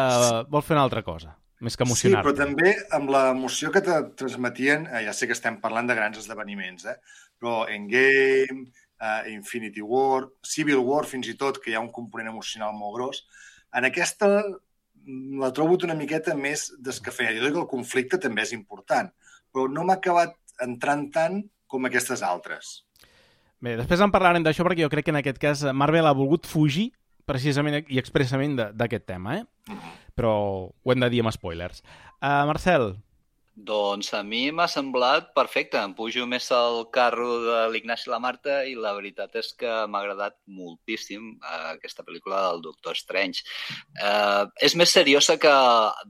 vol 0.48 0.64
fer 0.64 0.78
una 0.78 0.86
altra 0.86 1.02
cosa, 1.04 1.36
més 1.60 1.76
que 1.76 1.84
emocionar 1.84 2.22
-te. 2.22 2.30
Sí, 2.30 2.32
però 2.32 2.46
també 2.46 2.74
amb 2.90 3.10
l'emoció 3.10 3.70
que 3.70 3.82
te 3.82 4.00
transmetien, 4.16 4.86
eh, 4.86 5.04
ja 5.04 5.12
sé 5.12 5.26
que 5.26 5.34
estem 5.34 5.60
parlant 5.60 5.86
de 5.86 5.94
grans 5.94 6.18
esdeveniments, 6.18 6.86
eh? 6.86 6.96
però 7.38 7.68
Endgame, 7.68 8.70
uh, 9.00 9.28
Infinity 9.30 9.82
War, 9.82 10.28
Civil 10.42 10.78
War 10.78 11.04
fins 11.04 11.28
i 11.28 11.36
tot, 11.36 11.60
que 11.60 11.70
hi 11.70 11.74
ha 11.74 11.80
un 11.80 11.92
component 11.92 12.30
emocional 12.30 12.72
molt 12.72 12.94
gros. 12.96 13.26
En 13.74 13.84
aquesta 13.84 14.42
mm, 14.42 15.38
la 15.38 15.52
trobo 15.52 15.76
una 15.84 15.94
miqueta 15.94 16.34
més 16.34 16.72
descafeinada. 16.78 17.38
Jo 17.38 17.44
dic 17.44 17.52
que 17.52 17.60
el 17.60 17.68
conflicte 17.68 18.18
també 18.18 18.42
és 18.42 18.52
important, 18.52 19.12
però 19.56 19.70
no 19.72 19.86
m'ha 19.88 19.96
acabat 19.96 20.36
entrant 20.60 21.06
tant 21.14 21.40
com 21.66 21.88
aquestes 21.88 22.20
altres. 22.20 22.82
Bé, 23.64 23.72
després 23.80 24.02
en 24.04 24.12
parlarem 24.12 24.44
d'això 24.44 24.66
perquè 24.66 24.84
jo 24.84 24.92
crec 24.92 25.08
que 25.08 25.14
en 25.14 25.22
aquest 25.22 25.40
cas 25.40 25.64
Marvel 25.72 26.04
ha 26.04 26.12
volgut 26.12 26.44
fugir 26.44 26.90
precisament 27.24 27.80
i 27.88 27.96
expressament 27.98 28.60
d'aquest 28.76 29.06
tema. 29.08 29.40
Eh? 29.40 29.44
-huh. 29.72 29.94
però 30.16 30.32
ho 30.72 30.92
hem 30.92 31.00
de 31.00 31.10
dir 31.10 31.20
amb 31.20 31.32
spoilers. 31.32 31.82
Uh, 32.20 32.46
Marcel, 32.48 32.96
Doncs 33.56 34.10
a 34.12 34.18
mi 34.22 34.50
m'ha 34.52 34.66
semblat 34.68 35.30
perfecte. 35.32 35.80
Em 35.80 35.94
pujo 35.96 36.26
més 36.28 36.50
al 36.52 36.82
carro 36.92 37.38
de 37.40 37.60
l'Ignasi 37.72 38.10
i 38.10 38.10
la 38.12 38.18
Marta 38.20 38.56
i 38.68 38.74
la 38.76 38.92
veritat 38.92 39.38
és 39.40 39.48
que 39.56 39.70
m'ha 39.88 40.02
agradat 40.02 40.36
moltíssim 40.58 41.30
eh, 41.38 41.70
aquesta 41.70 42.04
pel·lícula 42.04 42.42
del 42.50 42.60
Doctor 42.66 42.98
Strange. 43.00 43.46
Eh, 43.96 44.44
és 44.68 44.76
més 44.76 44.92
seriosa 44.92 45.38
que 45.40 45.54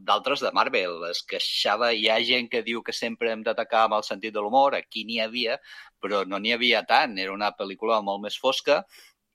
d'altres 0.09 0.43
de 0.43 0.51
Marvel. 0.59 0.99
Es 1.13 1.23
queixava, 1.23 1.93
hi 1.95 2.11
ha 2.11 2.19
gent 2.27 2.51
que 2.51 2.65
diu 2.67 2.83
que 2.83 2.97
sempre 2.97 3.31
hem 3.31 3.47
d'atacar 3.47 3.85
amb 3.87 4.01
el 4.01 4.09
sentit 4.11 4.35
de 4.35 4.43
l'humor. 4.43 4.75
Aquí 4.75 5.07
n'hi 5.07 5.23
havia, 5.23 5.61
però 6.03 6.25
no 6.27 6.43
n'hi 6.43 6.57
havia 6.57 6.83
tant. 6.83 7.15
Era 7.15 7.37
una 7.37 7.55
pel·lícula 7.55 8.03
molt 8.03 8.27
més 8.27 8.41
fosca 8.43 8.83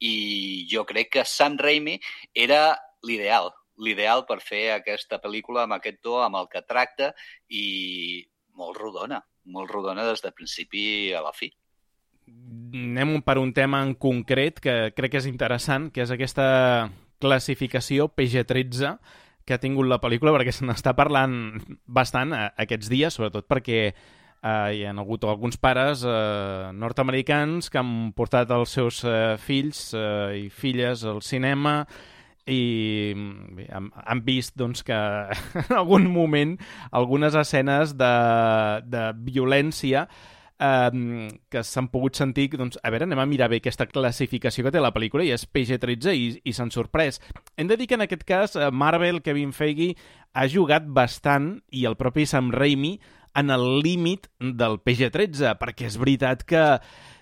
i 0.04 0.68
jo 0.68 0.84
crec 0.84 1.16
que 1.16 1.24
Sam 1.24 1.56
Raimi 1.64 1.96
era 2.36 2.76
l'ideal 3.08 3.54
l'ideal 3.82 4.26
per 4.30 4.40
fer 4.46 4.70
aquesta 4.76 5.20
pel·lícula 5.24 5.66
amb 5.66 5.78
aquest 5.78 6.02
to, 6.06 6.20
amb 6.22 6.38
el 6.40 6.48
que 6.52 6.64
tracta 6.68 7.12
i 7.50 8.22
molt 8.58 8.78
rodona, 8.78 9.22
molt 9.50 9.72
rodona 9.72 10.06
des 10.08 10.22
de 10.22 10.32
principi 10.36 10.86
a 11.18 11.24
la 11.26 11.34
fi. 11.34 11.52
anem 12.72 13.22
per 13.26 13.38
un 13.42 13.52
tema 13.52 13.82
en 13.84 13.96
concret 13.96 14.60
que 14.64 14.94
crec 14.96 15.12
que 15.12 15.20
és 15.20 15.28
interessant, 15.28 15.90
que 15.92 16.04
és 16.06 16.12
aquesta 16.12 16.92
classificació 17.20 18.08
PG-13 18.16 18.96
que 19.46 19.56
ha 19.56 19.60
tingut 19.60 19.88
la 19.90 20.00
pel·lícula, 20.00 20.32
perquè 20.36 20.54
se 20.54 20.66
n'està 20.66 20.94
parlant 20.96 21.34
bastant 21.86 22.34
eh, 22.38 22.48
aquests 22.64 22.90
dies, 22.92 23.18
sobretot 23.18 23.48
perquè 23.50 23.80
eh, 23.90 24.70
hi 24.78 24.86
ha 24.86 24.94
hagut 24.94 25.26
alguns 25.26 25.58
pares 25.62 26.06
eh, 26.08 26.72
nord-americans 26.78 27.70
que 27.70 27.82
han 27.82 28.12
portat 28.18 28.52
els 28.56 28.78
seus 28.78 29.04
eh, 29.04 29.36
fills 29.42 29.92
eh, 29.98 30.46
i 30.46 30.50
filles 30.50 31.06
al 31.06 31.22
cinema 31.26 31.82
i 32.50 33.14
bé, 33.56 33.68
han, 33.72 33.92
han 33.94 34.22
vist 34.26 34.56
doncs, 34.58 34.84
que 34.84 34.98
en 35.64 35.74
algun 35.78 36.10
moment 36.12 36.58
algunes 36.92 37.36
escenes 37.38 37.96
de, 38.00 38.14
de 38.90 39.08
violència 39.28 40.08
eh, 40.62 41.30
que 41.50 41.64
s'han 41.64 41.90
pogut 41.94 42.18
sentir, 42.18 42.50
doncs, 42.58 42.80
a 42.82 42.92
veure, 42.94 43.08
anem 43.10 43.22
a 43.22 43.28
mirar 43.30 43.50
bé 43.52 43.62
aquesta 43.62 43.88
classificació 43.90 44.66
que 44.66 44.74
té 44.74 44.82
la 44.84 44.94
pel·lícula 44.96 45.26
i 45.26 45.34
és 45.36 45.46
PG-13 45.46 46.18
i, 46.18 46.28
i 46.46 46.56
s'han 46.56 46.74
sorprès. 46.74 47.22
Hem 47.58 47.72
de 47.72 47.78
dir 47.80 47.90
que 47.90 47.98
en 48.00 48.06
aquest 48.08 48.26
cas 48.28 48.58
eh, 48.58 48.70
Marvel, 48.72 49.22
Kevin 49.26 49.54
Feige, 49.54 49.94
ha 50.34 50.48
jugat 50.48 50.86
bastant 50.88 51.58
i 51.76 51.86
el 51.90 51.98
propi 52.00 52.26
Sam 52.30 52.54
Raimi 52.56 52.98
en 53.38 53.50
el 53.50 53.80
límit 53.84 54.28
del 54.40 54.78
PG-13, 54.84 55.56
perquè 55.60 55.88
és 55.88 55.98
veritat 56.00 56.44
que 56.48 56.64
eh, 56.76 56.80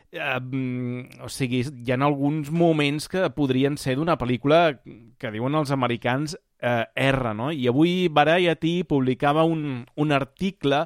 o 0.09 1.29
sigui, 1.29 1.61
hi 1.61 1.91
ha 1.93 1.97
alguns 2.01 2.49
moments 2.49 3.07
que 3.11 3.27
podrien 3.35 3.77
ser 3.77 3.95
d'una 3.99 4.17
pel·lícula 4.17 4.79
que 5.21 5.31
diuen 5.31 5.57
els 5.59 5.71
americans 5.75 6.35
eh, 6.61 6.85
R, 6.95 7.33
no? 7.37 7.51
I 7.51 7.67
avui 7.69 8.07
Variety 8.09 8.83
publicava 8.89 9.45
un, 9.45 9.85
un 9.95 10.11
article 10.11 10.85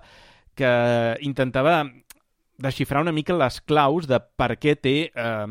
que 0.55 0.73
intentava 1.21 1.85
desxifrar 2.63 3.01
una 3.01 3.15
mica 3.15 3.33
les 3.33 3.61
claus 3.61 4.07
de 4.07 4.19
per 4.19 4.53
què 4.61 4.75
té 4.75 4.97
eh, 5.09 5.47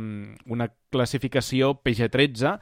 una 0.47 0.69
classificació 0.93 1.75
PG-13 1.83 2.57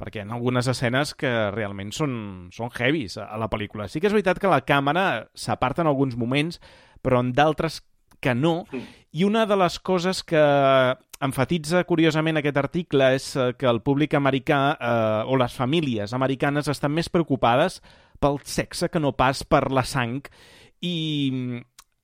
perquè 0.00 0.22
ha 0.22 0.32
algunes 0.32 0.68
escenes 0.70 1.12
que 1.18 1.30
realment 1.52 1.90
són, 1.92 2.12
són 2.56 2.70
heavies 2.72 3.18
a 3.20 3.36
la 3.40 3.50
pel·lícula. 3.52 3.88
Sí 3.88 4.00
que 4.00 4.08
és 4.08 4.16
veritat 4.16 4.40
que 4.40 4.48
la 4.48 4.62
càmera 4.64 5.26
s'aparta 5.36 5.84
en 5.84 5.90
alguns 5.90 6.16
moments, 6.16 6.56
però 7.04 7.20
en 7.20 7.34
d'altres 7.36 7.82
que 8.20 8.34
no. 8.34 8.64
I 9.12 9.24
una 9.24 9.46
de 9.46 9.56
les 9.58 9.78
coses 9.80 10.22
que 10.22 10.42
enfatitza 11.20 11.82
curiosament 11.88 12.40
aquest 12.40 12.60
article 12.60 13.10
és 13.16 13.32
eh, 13.36 13.50
que 13.58 13.68
el 13.68 13.82
públic 13.84 14.14
americà 14.16 14.60
eh, 14.72 15.24
o 15.28 15.36
les 15.40 15.56
famílies 15.56 16.14
americanes 16.16 16.70
estan 16.72 16.94
més 16.96 17.10
preocupades 17.12 17.80
pel 18.20 18.38
sexe 18.44 18.88
que 18.88 19.00
no 19.00 19.12
pas 19.16 19.42
per 19.44 19.66
la 19.72 19.84
sang 19.84 20.22
i 20.80 20.94
mm, 21.32 21.60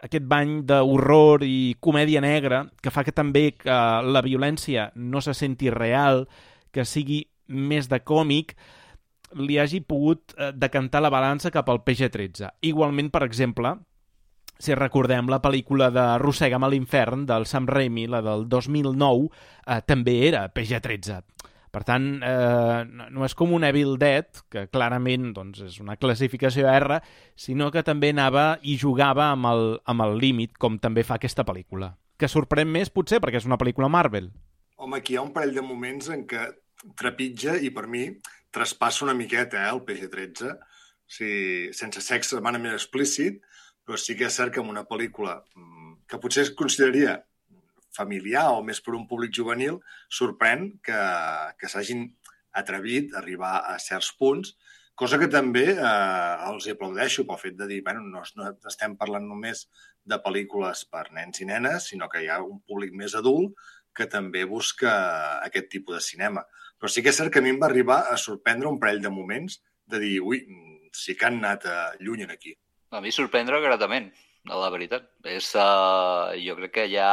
aquest 0.06 0.26
bany 0.28 0.58
d'horror 0.68 1.44
i 1.46 1.76
comèdia 1.80 2.20
negra 2.20 2.66
que 2.82 2.92
fa 2.92 3.04
que 3.06 3.14
també 3.16 3.50
que 3.56 3.76
la 4.04 4.22
violència 4.24 4.90
no 4.94 5.22
se 5.24 5.34
senti 5.34 5.70
real, 5.72 6.26
que 6.70 6.84
sigui 6.84 7.24
més 7.48 7.88
de 7.88 8.02
còmic, 8.04 8.54
li 9.40 9.58
hagi 9.58 9.80
pogut 9.80 10.34
eh, 10.36 10.52
decantar 10.54 11.02
la 11.02 11.12
balança 11.12 11.52
cap 11.54 11.68
al 11.70 11.82
PG-13. 11.86 12.52
Igualment, 12.68 13.10
per 13.14 13.24
exemple, 13.26 13.72
si 14.58 14.74
recordem 14.74 15.28
la 15.30 15.40
pel·lícula 15.44 15.90
de 15.94 16.04
Rossega'm 16.22 16.64
a 16.64 16.70
l'infern 16.72 17.26
del 17.28 17.46
Sam 17.46 17.68
Raimi, 17.68 18.06
la 18.10 18.22
del 18.24 18.46
2009, 18.48 19.28
eh, 19.66 19.80
també 19.86 20.20
era 20.28 20.46
PG-13. 20.52 21.22
Per 21.76 21.82
tant, 21.84 22.04
eh, 22.24 22.84
no 23.12 23.24
és 23.26 23.34
com 23.36 23.52
un 23.52 23.64
Evil 23.68 23.98
Dead, 24.00 24.40
que 24.48 24.64
clarament 24.72 25.34
doncs, 25.36 25.60
és 25.60 25.80
una 25.82 25.98
classificació 26.00 26.70
R, 26.72 27.02
sinó 27.36 27.68
que 27.70 27.82
també 27.84 28.14
anava 28.14 28.46
i 28.62 28.78
jugava 28.80 29.30
amb 29.34 29.50
el, 29.50 29.64
amb 29.84 30.06
el 30.06 30.16
límit, 30.22 30.54
com 30.56 30.78
també 30.80 31.04
fa 31.04 31.18
aquesta 31.20 31.44
pel·lícula. 31.44 31.92
Que 32.16 32.30
sorprèn 32.32 32.70
més, 32.72 32.88
potser, 32.88 33.20
perquè 33.20 33.42
és 33.42 33.48
una 33.48 33.58
pel·lícula 33.60 33.90
Marvel. 33.92 34.30
Home, 34.80 35.02
aquí 35.02 35.12
hi 35.12 35.18
ha 35.20 35.26
un 35.26 35.34
parell 35.36 35.52
de 35.52 35.64
moments 35.64 36.08
en 36.12 36.24
què 36.28 36.46
trepitja 36.96 37.58
i, 37.60 37.68
per 37.68 37.84
mi, 37.92 38.06
traspassa 38.56 39.04
una 39.04 39.16
miqueta 39.18 39.66
eh, 39.66 39.68
el 39.74 39.84
PG-13. 39.84 40.56
O 40.56 41.12
sigui, 41.18 41.74
sense 41.76 42.00
sexe 42.02 42.40
més 42.40 42.72
explícit, 42.72 43.44
però 43.86 43.98
sí 44.02 44.18
que 44.18 44.26
és 44.26 44.36
cert 44.36 44.52
que 44.52 44.62
en 44.62 44.70
una 44.72 44.84
pel·lícula 44.90 45.38
mm, 45.54 45.92
que 46.10 46.20
potser 46.22 46.46
es 46.46 46.52
consideraria 46.58 47.20
familiar 47.96 48.48
o 48.52 48.62
més 48.66 48.82
per 48.84 48.96
un 48.98 49.06
públic 49.08 49.32
juvenil, 49.38 49.78
sorprèn 50.12 50.72
que, 50.84 51.02
que 51.60 51.70
s'hagin 51.70 52.08
atrevit 52.56 53.14
a 53.14 53.20
arribar 53.22 53.54
a 53.70 53.76
certs 53.82 54.10
punts, 54.18 54.56
cosa 54.96 55.20
que 55.20 55.28
també 55.32 55.64
eh, 55.74 56.34
els 56.50 56.66
aplaudeixo 56.72 57.26
pel 57.28 57.40
fet 57.40 57.56
de 57.60 57.68
dir, 57.70 57.82
bueno, 57.86 58.02
no, 58.02 58.24
no 58.36 58.50
estem 58.72 58.96
parlant 59.00 59.26
només 59.28 59.66
de 60.08 60.18
pel·lícules 60.24 60.84
per 60.90 61.06
nens 61.16 61.42
i 61.44 61.48
nenes, 61.48 61.90
sinó 61.92 62.10
que 62.12 62.24
hi 62.24 62.30
ha 62.32 62.42
un 62.42 62.62
públic 62.66 62.94
més 62.96 63.16
adult 63.18 63.54
que 63.96 64.08
també 64.12 64.44
busca 64.48 64.92
aquest 65.44 65.70
tipus 65.72 65.98
de 65.98 66.04
cinema. 66.04 66.44
Però 66.76 66.90
sí 66.92 67.04
que 67.04 67.12
és 67.12 67.18
cert 67.20 67.32
que 67.32 67.40
a 67.40 67.44
mi 67.44 67.54
em 67.54 67.60
va 67.60 67.70
arribar 67.70 68.02
a 68.12 68.18
sorprendre 68.20 68.68
un 68.68 68.80
parell 68.80 69.00
de 69.04 69.12
moments 69.12 69.60
de 69.88 70.00
dir, 70.02 70.16
ui, 70.20 70.42
sí 70.92 71.14
que 71.16 71.28
han 71.28 71.40
anat 71.40 71.68
eh, 71.70 71.76
lluny 72.04 72.26
en 72.26 72.34
aquí. 72.34 72.56
A 72.90 73.00
mi 73.02 73.10
sorprendre 73.12 73.60
gratament, 73.60 74.12
la 74.46 74.70
veritat. 74.70 75.08
És, 75.26 75.50
uh, 75.58 76.32
jo 76.38 76.56
crec 76.60 76.74
que 76.74 76.88
ja 76.92 77.10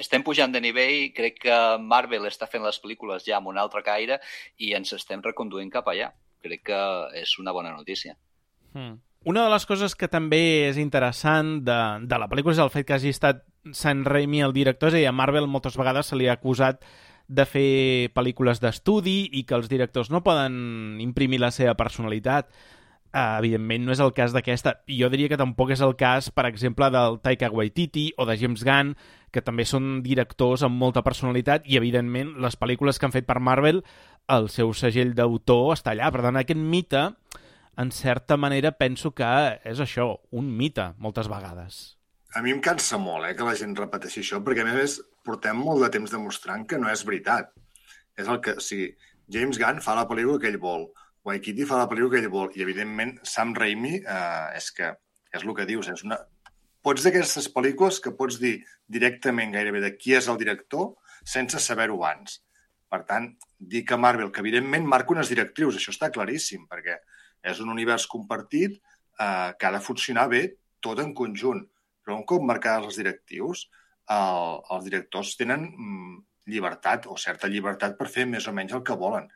estem 0.00 0.24
pujant 0.24 0.52
de 0.52 0.62
nivell, 0.64 1.10
crec 1.16 1.40
que 1.44 1.58
Marvel 1.80 2.28
està 2.30 2.48
fent 2.50 2.64
les 2.64 2.80
pel·lícules 2.80 3.26
ja 3.26 3.38
amb 3.38 3.52
un 3.52 3.58
altre 3.60 3.84
caire 3.84 4.20
i 4.56 4.72
ens 4.76 4.94
estem 4.96 5.22
reconduint 5.24 5.72
cap 5.72 5.88
allà. 5.92 6.12
Crec 6.44 6.64
que 6.70 6.84
és 7.20 7.38
una 7.40 7.52
bona 7.52 7.72
notícia. 7.72 8.16
Hmm. 8.72 8.98
Una 9.24 9.46
de 9.46 9.52
les 9.54 9.64
coses 9.64 9.94
que 9.96 10.08
també 10.12 10.68
és 10.68 10.76
interessant 10.76 11.62
de, 11.64 11.80
de 12.04 12.16
la 12.20 12.28
pel·lícula 12.28 12.52
és 12.52 12.60
el 12.60 12.72
fet 12.72 12.84
que 12.88 12.96
hagi 12.98 13.12
estat 13.14 13.40
Sam 13.72 14.02
Raimi 14.04 14.42
el 14.44 14.52
director, 14.52 14.90
és 14.90 14.98
a 14.98 15.00
dir, 15.00 15.08
a 15.08 15.16
Marvel 15.16 15.48
moltes 15.48 15.78
vegades 15.80 16.12
se 16.12 16.18
li 16.20 16.28
ha 16.28 16.36
acusat 16.36 16.84
de 17.24 17.46
fer 17.48 18.12
pel·lícules 18.12 18.60
d'estudi 18.60 19.30
i 19.32 19.46
que 19.48 19.56
els 19.56 19.70
directors 19.72 20.10
no 20.12 20.20
poden 20.26 21.00
imprimir 21.00 21.40
la 21.40 21.50
seva 21.56 21.72
personalitat. 21.78 22.50
Uh, 23.14 23.36
evidentment 23.38 23.84
no 23.86 23.92
és 23.94 24.00
el 24.02 24.10
cas 24.10 24.32
d'aquesta. 24.34 24.72
I 24.90 24.96
jo 24.98 25.06
diria 25.12 25.30
que 25.30 25.38
tampoc 25.38 25.70
és 25.70 25.82
el 25.86 25.92
cas, 25.94 26.32
per 26.34 26.48
exemple, 26.48 26.88
del 26.90 27.20
Taika 27.22 27.46
Waititi 27.54 28.08
o 28.18 28.26
de 28.26 28.34
James 28.40 28.64
Gunn, 28.66 28.96
que 29.30 29.42
també 29.42 29.62
són 29.70 30.00
directors 30.02 30.64
amb 30.66 30.74
molta 30.82 31.04
personalitat 31.06 31.62
i, 31.70 31.76
evidentment, 31.78 32.32
les 32.42 32.58
pel·lícules 32.58 32.98
que 32.98 33.06
han 33.06 33.14
fet 33.14 33.28
per 33.28 33.38
Marvel, 33.38 33.84
el 34.34 34.48
seu 34.50 34.72
segell 34.74 35.14
d'autor 35.14 35.76
està 35.76 35.92
allà. 35.92 36.08
Per 36.10 36.24
tant, 36.26 36.40
aquest 36.40 36.58
mite, 36.58 37.04
en 37.78 37.94
certa 37.94 38.34
manera, 38.34 38.74
penso 38.74 39.14
que 39.14 39.30
és 39.62 39.84
això, 39.86 40.08
un 40.34 40.50
mite, 40.58 40.88
moltes 40.98 41.30
vegades. 41.30 41.84
A 42.34 42.42
mi 42.42 42.50
em 42.50 42.58
cansa 42.58 42.98
molt 42.98 43.28
eh, 43.28 43.36
que 43.38 43.46
la 43.46 43.54
gent 43.54 43.78
repeteixi 43.78 44.24
això, 44.24 44.42
perquè, 44.42 44.66
a 44.66 44.74
més, 44.74 44.98
portem 45.22 45.62
molt 45.62 45.86
de 45.86 45.92
temps 46.00 46.18
demostrant 46.18 46.66
que 46.66 46.82
no 46.82 46.90
és 46.90 47.06
veritat. 47.06 47.54
És 48.18 48.26
el 48.26 48.42
que... 48.42 48.58
O 48.58 48.66
sigui, 48.72 48.90
James 49.30 49.62
Gunn 49.62 49.78
fa 49.86 49.94
la 49.94 50.08
pel·lícula 50.10 50.42
que 50.42 50.50
ell 50.50 50.58
vol 50.58 50.88
Waikiki 51.24 51.64
fa 51.64 51.80
la 51.80 51.88
pel·lícula 51.88 52.12
que 52.12 52.20
ell 52.20 52.32
vol 52.32 52.52
i, 52.52 52.62
evidentment, 52.64 53.16
Sam 53.24 53.54
Raimi 53.56 53.96
eh, 53.96 54.48
és 54.58 54.70
que 54.76 54.92
és 55.34 55.42
el 55.42 55.54
que 55.56 55.66
dius, 55.68 55.88
és 55.90 56.04
una... 56.06 56.20
Pots 56.84 57.06
d'aquestes 57.06 57.48
pel·lícules 57.52 57.98
que 58.04 58.12
pots 58.12 58.36
dir 58.42 58.58
directament 58.92 59.54
gairebé 59.54 59.80
de 59.80 59.94
qui 59.96 60.12
és 60.18 60.28
el 60.28 60.36
director 60.40 60.92
sense 61.24 61.60
saber-ho 61.64 61.96
abans. 61.96 62.42
Per 62.92 63.00
tant, 63.08 63.30
dir 63.58 63.82
que 63.88 63.96
Marvel, 63.96 64.28
que 64.30 64.44
evidentment 64.44 64.84
marca 64.86 65.14
unes 65.14 65.32
directrius, 65.32 65.78
això 65.80 65.94
està 65.94 66.10
claríssim, 66.12 66.68
perquè 66.68 66.98
és 67.50 67.62
un 67.64 67.72
univers 67.72 68.04
compartit 68.10 68.76
eh, 68.76 69.50
que 69.56 69.66
ha 69.66 69.72
de 69.72 69.80
funcionar 69.80 70.28
bé 70.28 70.44
tot 70.84 71.00
en 71.00 71.16
conjunt. 71.16 71.64
Però 72.04 72.20
un 72.20 72.28
cop 72.28 72.44
marcades 72.44 72.92
els 72.92 73.00
directius, 73.00 73.64
el, 74.12 74.60
els 74.76 74.84
directors 74.84 75.32
tenen 75.40 75.64
mm, 75.72 76.14
llibertat 76.52 77.08
o 77.08 77.16
certa 77.16 77.48
llibertat 77.48 77.96
per 77.96 78.12
fer 78.12 78.28
més 78.28 78.44
o 78.46 78.52
menys 78.52 78.76
el 78.76 78.84
que 78.84 79.00
volen 79.00 79.30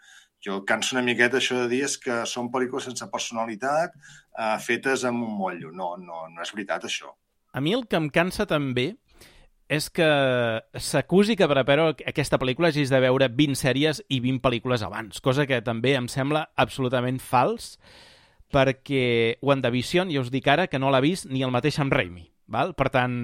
jo 0.44 0.62
canso 0.64 0.96
una 0.96 1.04
miqueta 1.04 1.38
això 1.38 1.62
de 1.62 1.68
dir 1.72 1.86
que 2.02 2.22
són 2.26 2.50
pel·lícules 2.52 2.88
sense 2.88 3.08
personalitat, 3.10 3.94
eh, 4.38 4.56
fetes 4.64 5.04
amb 5.04 5.24
un 5.24 5.34
motllo. 5.38 5.72
No, 5.72 5.96
no, 5.96 6.26
no 6.28 6.42
és 6.42 6.54
veritat, 6.54 6.84
això. 6.84 7.14
A 7.52 7.60
mi 7.60 7.74
el 7.74 7.86
que 7.88 7.96
em 7.96 8.08
cansa 8.10 8.46
també 8.46 8.92
és 9.68 9.90
que 9.92 10.08
s'acusi 10.80 11.36
que 11.36 11.48
per 11.48 11.60
aquesta 11.60 12.38
pel·lícula 12.40 12.70
hagis 12.72 12.88
de 12.88 13.00
veure 13.04 13.28
20 13.28 13.58
sèries 13.58 14.00
i 14.08 14.20
20 14.24 14.40
pel·lícules 14.40 14.82
abans, 14.82 15.20
cosa 15.20 15.44
que 15.46 15.60
també 15.60 15.92
em 15.98 16.08
sembla 16.08 16.46
absolutament 16.56 17.20
fals, 17.20 17.76
perquè 18.48 19.36
WandaVision, 19.44 20.08
ja 20.08 20.24
us 20.24 20.32
dic 20.32 20.48
ara, 20.48 20.66
que 20.72 20.80
no 20.80 20.90
l'ha 20.90 21.04
vist 21.04 21.28
ni 21.28 21.44
el 21.44 21.52
mateix 21.52 21.78
amb 21.82 21.92
Raimi. 21.92 22.30
Val? 22.48 22.72
Per 22.74 22.88
tant, 22.92 23.18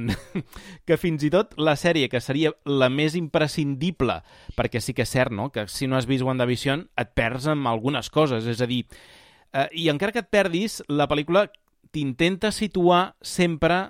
que 0.86 0.98
fins 1.00 1.24
i 1.24 1.30
tot 1.32 1.56
la 1.56 1.74
sèrie 1.80 2.10
que 2.12 2.20
seria 2.20 2.52
la 2.68 2.90
més 2.92 3.16
imprescindible, 3.18 4.20
perquè 4.56 4.82
sí 4.84 4.94
que 4.94 5.06
és 5.06 5.12
cert, 5.16 5.32
no?, 5.32 5.48
que 5.52 5.66
si 5.72 5.88
no 5.88 5.96
has 5.96 6.08
vist 6.10 6.26
WandaVision 6.26 6.86
et 7.00 7.12
perds 7.16 7.48
amb 7.50 7.68
algunes 7.70 8.12
coses, 8.12 8.46
és 8.46 8.60
a 8.60 8.68
dir, 8.70 8.84
eh, 9.52 9.68
i 9.72 9.88
encara 9.92 10.12
que 10.12 10.24
et 10.24 10.30
perdis, 10.30 10.82
la 10.92 11.08
pel·lícula 11.10 11.48
t'intenta 11.94 12.52
situar 12.52 13.14
sempre 13.22 13.88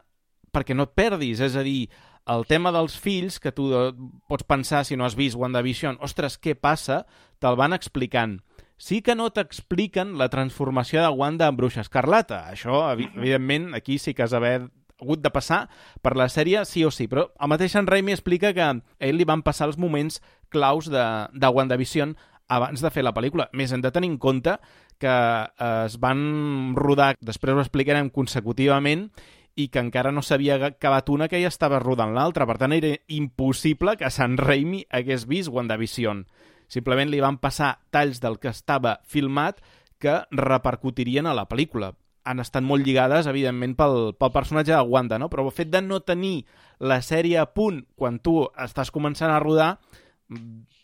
perquè 0.55 0.77
no 0.77 0.87
et 0.87 0.95
perdis, 0.95 1.43
és 1.43 1.59
a 1.59 1.65
dir, 1.67 1.89
el 2.31 2.47
tema 2.49 2.71
dels 2.73 2.95
fills, 2.97 3.41
que 3.43 3.53
tu 3.53 3.69
eh, 3.75 3.91
pots 4.31 4.47
pensar 4.49 4.85
si 4.87 4.97
no 4.97 5.05
has 5.05 5.17
vist 5.19 5.37
WandaVision, 5.37 5.99
ostres, 6.05 6.39
què 6.39 6.55
passa? 6.55 7.03
Te'l 7.43 7.59
van 7.59 7.77
explicant. 7.77 8.39
Sí 8.79 9.03
que 9.07 9.15
no 9.15 9.29
t'expliquen 9.31 10.17
la 10.19 10.31
transformació 10.33 11.03
de 11.03 11.11
Wanda 11.15 11.47
en 11.51 11.59
Bruixa 11.59 11.85
Escarlata. 11.85 12.45
Això, 12.51 12.81
evidentment, 12.95 13.73
aquí 13.75 13.99
sí 13.99 14.15
que 14.15 14.25
has 14.25 14.35
haver 14.35 14.69
hagut 15.05 15.23
de 15.23 15.33
passar 15.33 15.67
per 16.03 16.17
la 16.19 16.31
sèrie 16.33 16.65
sí 16.69 16.83
o 16.85 16.91
sí, 16.91 17.07
però 17.11 17.29
el 17.39 17.53
mateix 17.53 17.77
en 17.79 17.87
Raimi 17.87 18.17
explica 18.17 18.55
que 18.57 18.65
a 18.65 18.75
ell 18.99 19.21
li 19.21 19.29
van 19.29 19.45
passar 19.47 19.69
els 19.71 19.79
moments 19.79 20.21
claus 20.51 20.91
de, 20.91 21.05
de 21.33 21.53
WandaVision 21.53 22.17
abans 22.49 22.83
de 22.83 22.91
fer 22.93 23.05
la 23.05 23.15
pel·lícula. 23.15 23.49
Més 23.53 23.73
hem 23.73 23.85
de 23.85 23.93
tenir 23.93 24.11
en 24.13 24.19
compte 24.19 24.59
que 25.01 25.15
eh, 25.15 25.71
es 25.87 25.97
van 26.01 26.75
rodar, 26.77 27.15
després 27.21 27.57
ho 27.57 27.63
explicarem 27.63 28.11
consecutivament, 28.13 29.09
i 29.55 29.69
que 29.71 29.79
encara 29.79 30.11
no 30.13 30.23
s'havia 30.23 30.59
acabat 30.67 31.11
una 31.15 31.29
que 31.31 31.39
ja 31.43 31.51
estava 31.51 31.79
rodant 31.83 32.15
l'altra. 32.15 32.47
Per 32.47 32.59
tant, 32.59 32.75
era 32.75 32.95
impossible 33.15 33.97
que 34.01 34.11
Sant 34.11 34.37
Raimi 34.41 34.85
hagués 34.91 35.29
vist 35.31 35.53
WandaVision. 35.55 36.25
Simplement 36.67 37.11
li 37.11 37.23
van 37.23 37.39
passar 37.39 37.77
talls 37.95 38.21
del 38.23 38.41
que 38.43 38.51
estava 38.51 38.99
filmat 39.07 39.61
que 40.03 40.23
repercutirien 40.35 41.27
a 41.27 41.37
la 41.37 41.47
pel·lícula. 41.49 41.93
Han 42.25 42.41
estat 42.41 42.65
molt 42.65 42.87
lligades, 42.87 43.29
evidentment, 43.29 43.75
pel, 43.77 44.15
pel 44.17 44.33
personatge 44.33 44.73
de 44.73 44.81
Wanda, 44.89 45.19
no? 45.21 45.29
però 45.33 45.45
el 45.45 45.53
fet 45.53 45.69
de 45.73 45.83
no 45.85 46.01
tenir 46.01 46.47
la 46.81 47.03
sèrie 47.05 47.37
a 47.41 47.51
punt 47.53 47.83
quan 47.97 48.19
tu 48.25 48.41
estàs 48.65 48.93
començant 48.95 49.33
a 49.33 49.43
rodar 49.43 49.75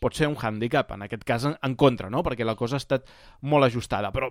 pot 0.01 0.17
ser 0.17 0.29
un 0.29 0.37
hàndicap, 0.37 0.93
en 0.95 1.05
aquest 1.07 1.25
cas 1.29 1.49
en, 1.49 1.57
en 1.65 1.75
contra, 1.81 2.11
no? 2.13 2.23
perquè 2.25 2.45
la 2.45 2.57
cosa 2.57 2.77
ha 2.77 2.83
estat 2.83 3.09
molt 3.41 3.67
ajustada. 3.67 4.13
Però 4.13 4.31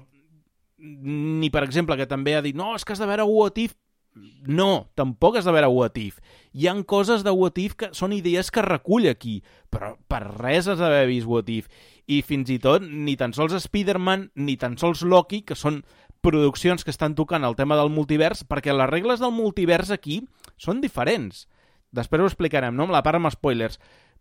ni, 0.80 1.50
per 1.50 1.66
exemple, 1.66 1.98
que 2.00 2.10
també 2.10 2.38
ha 2.38 2.46
dit 2.46 2.58
no, 2.58 2.74
és 2.78 2.86
que 2.86 2.96
has 2.96 3.02
de 3.02 3.10
veure 3.10 3.28
What 3.28 3.58
If 3.62 3.76
no, 4.48 4.90
tampoc 4.96 5.38
has 5.38 5.46
de 5.46 5.54
veure 5.54 5.70
What 5.70 5.98
If. 6.02 6.20
Hi 6.54 6.68
han 6.68 6.84
coses 6.84 7.24
de 7.24 7.32
What 7.36 7.60
If 7.62 7.76
que 7.80 7.90
són 7.96 8.16
idees 8.16 8.50
que 8.52 8.64
recull 8.66 9.08
aquí, 9.10 9.40
però 9.70 9.94
per 10.10 10.24
res 10.26 10.68
has 10.68 10.82
d'haver 10.82 11.06
vist 11.12 11.30
What 11.30 11.52
If. 11.54 11.70
I 12.10 12.24
fins 12.26 12.50
i 12.50 12.58
tot 12.62 12.82
ni 12.82 13.16
tan 13.20 13.36
sols 13.38 13.54
Spider-Man 13.68 14.32
ni 14.42 14.58
tan 14.58 14.80
sols 14.82 15.04
Loki, 15.06 15.44
que 15.46 15.56
són 15.56 15.84
produccions 16.22 16.84
que 16.84 16.92
estan 16.94 17.16
tocant 17.16 17.46
el 17.48 17.56
tema 17.56 17.78
del 17.80 17.92
multivers, 17.94 18.44
perquè 18.48 18.76
les 18.76 18.90
regles 18.90 19.24
del 19.24 19.34
multivers 19.36 19.92
aquí 19.96 20.22
són 20.58 20.82
diferents. 20.84 21.48
Després 21.96 22.22
ho 22.22 22.30
explicarem, 22.30 22.76
no? 22.76 22.86
Amb 22.88 22.96
la 22.96 23.04
part 23.06 23.20
amb 23.20 23.32
spoilers. 23.34 23.80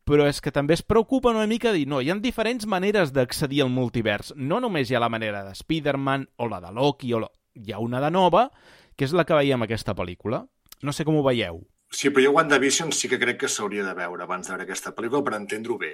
Però 0.08 0.24
és 0.24 0.40
que 0.40 0.52
també 0.54 0.72
es 0.72 0.82
preocupa 0.82 1.34
una 1.34 1.46
mica 1.46 1.72
dir, 1.74 1.84
no, 1.88 2.00
hi 2.00 2.08
ha 2.08 2.16
diferents 2.16 2.64
maneres 2.64 3.12
d'accedir 3.12 3.60
al 3.64 3.72
multivers. 3.72 4.32
No 4.36 4.60
només 4.64 4.88
hi 4.88 4.96
ha 4.96 5.02
la 5.04 5.10
manera 5.12 5.42
de 5.44 5.52
Spider-Man 5.52 6.28
o 6.36 6.48
la 6.48 6.62
de 6.64 6.72
Loki, 6.72 7.12
o 7.12 7.20
la... 7.26 7.28
hi 7.52 7.74
ha 7.74 7.82
una 7.84 8.00
de 8.00 8.10
nova, 8.10 8.48
que 8.96 9.04
és 9.04 9.12
la 9.12 9.26
que 9.28 9.36
veiem 9.36 9.66
aquesta 9.66 9.94
pel·lícula. 9.98 10.46
No 10.82 10.94
sé 10.94 11.04
com 11.04 11.18
ho 11.18 11.26
veieu. 11.26 11.61
Sí, 11.90 12.08
però 12.08 12.24
jo 12.24 12.32
WandaVision 12.37 12.92
sí 12.92 13.08
que 13.08 13.18
crec 13.20 13.42
que 13.42 13.52
s'hauria 13.52 13.84
de 13.84 13.94
veure 13.96 14.24
abans 14.24 14.46
de 14.46 14.52
veure 14.52 14.64
aquesta 14.64 14.94
pel·lícula 14.96 15.24
per 15.24 15.37
entendre-ho 15.37 15.76
bé. 15.80 15.92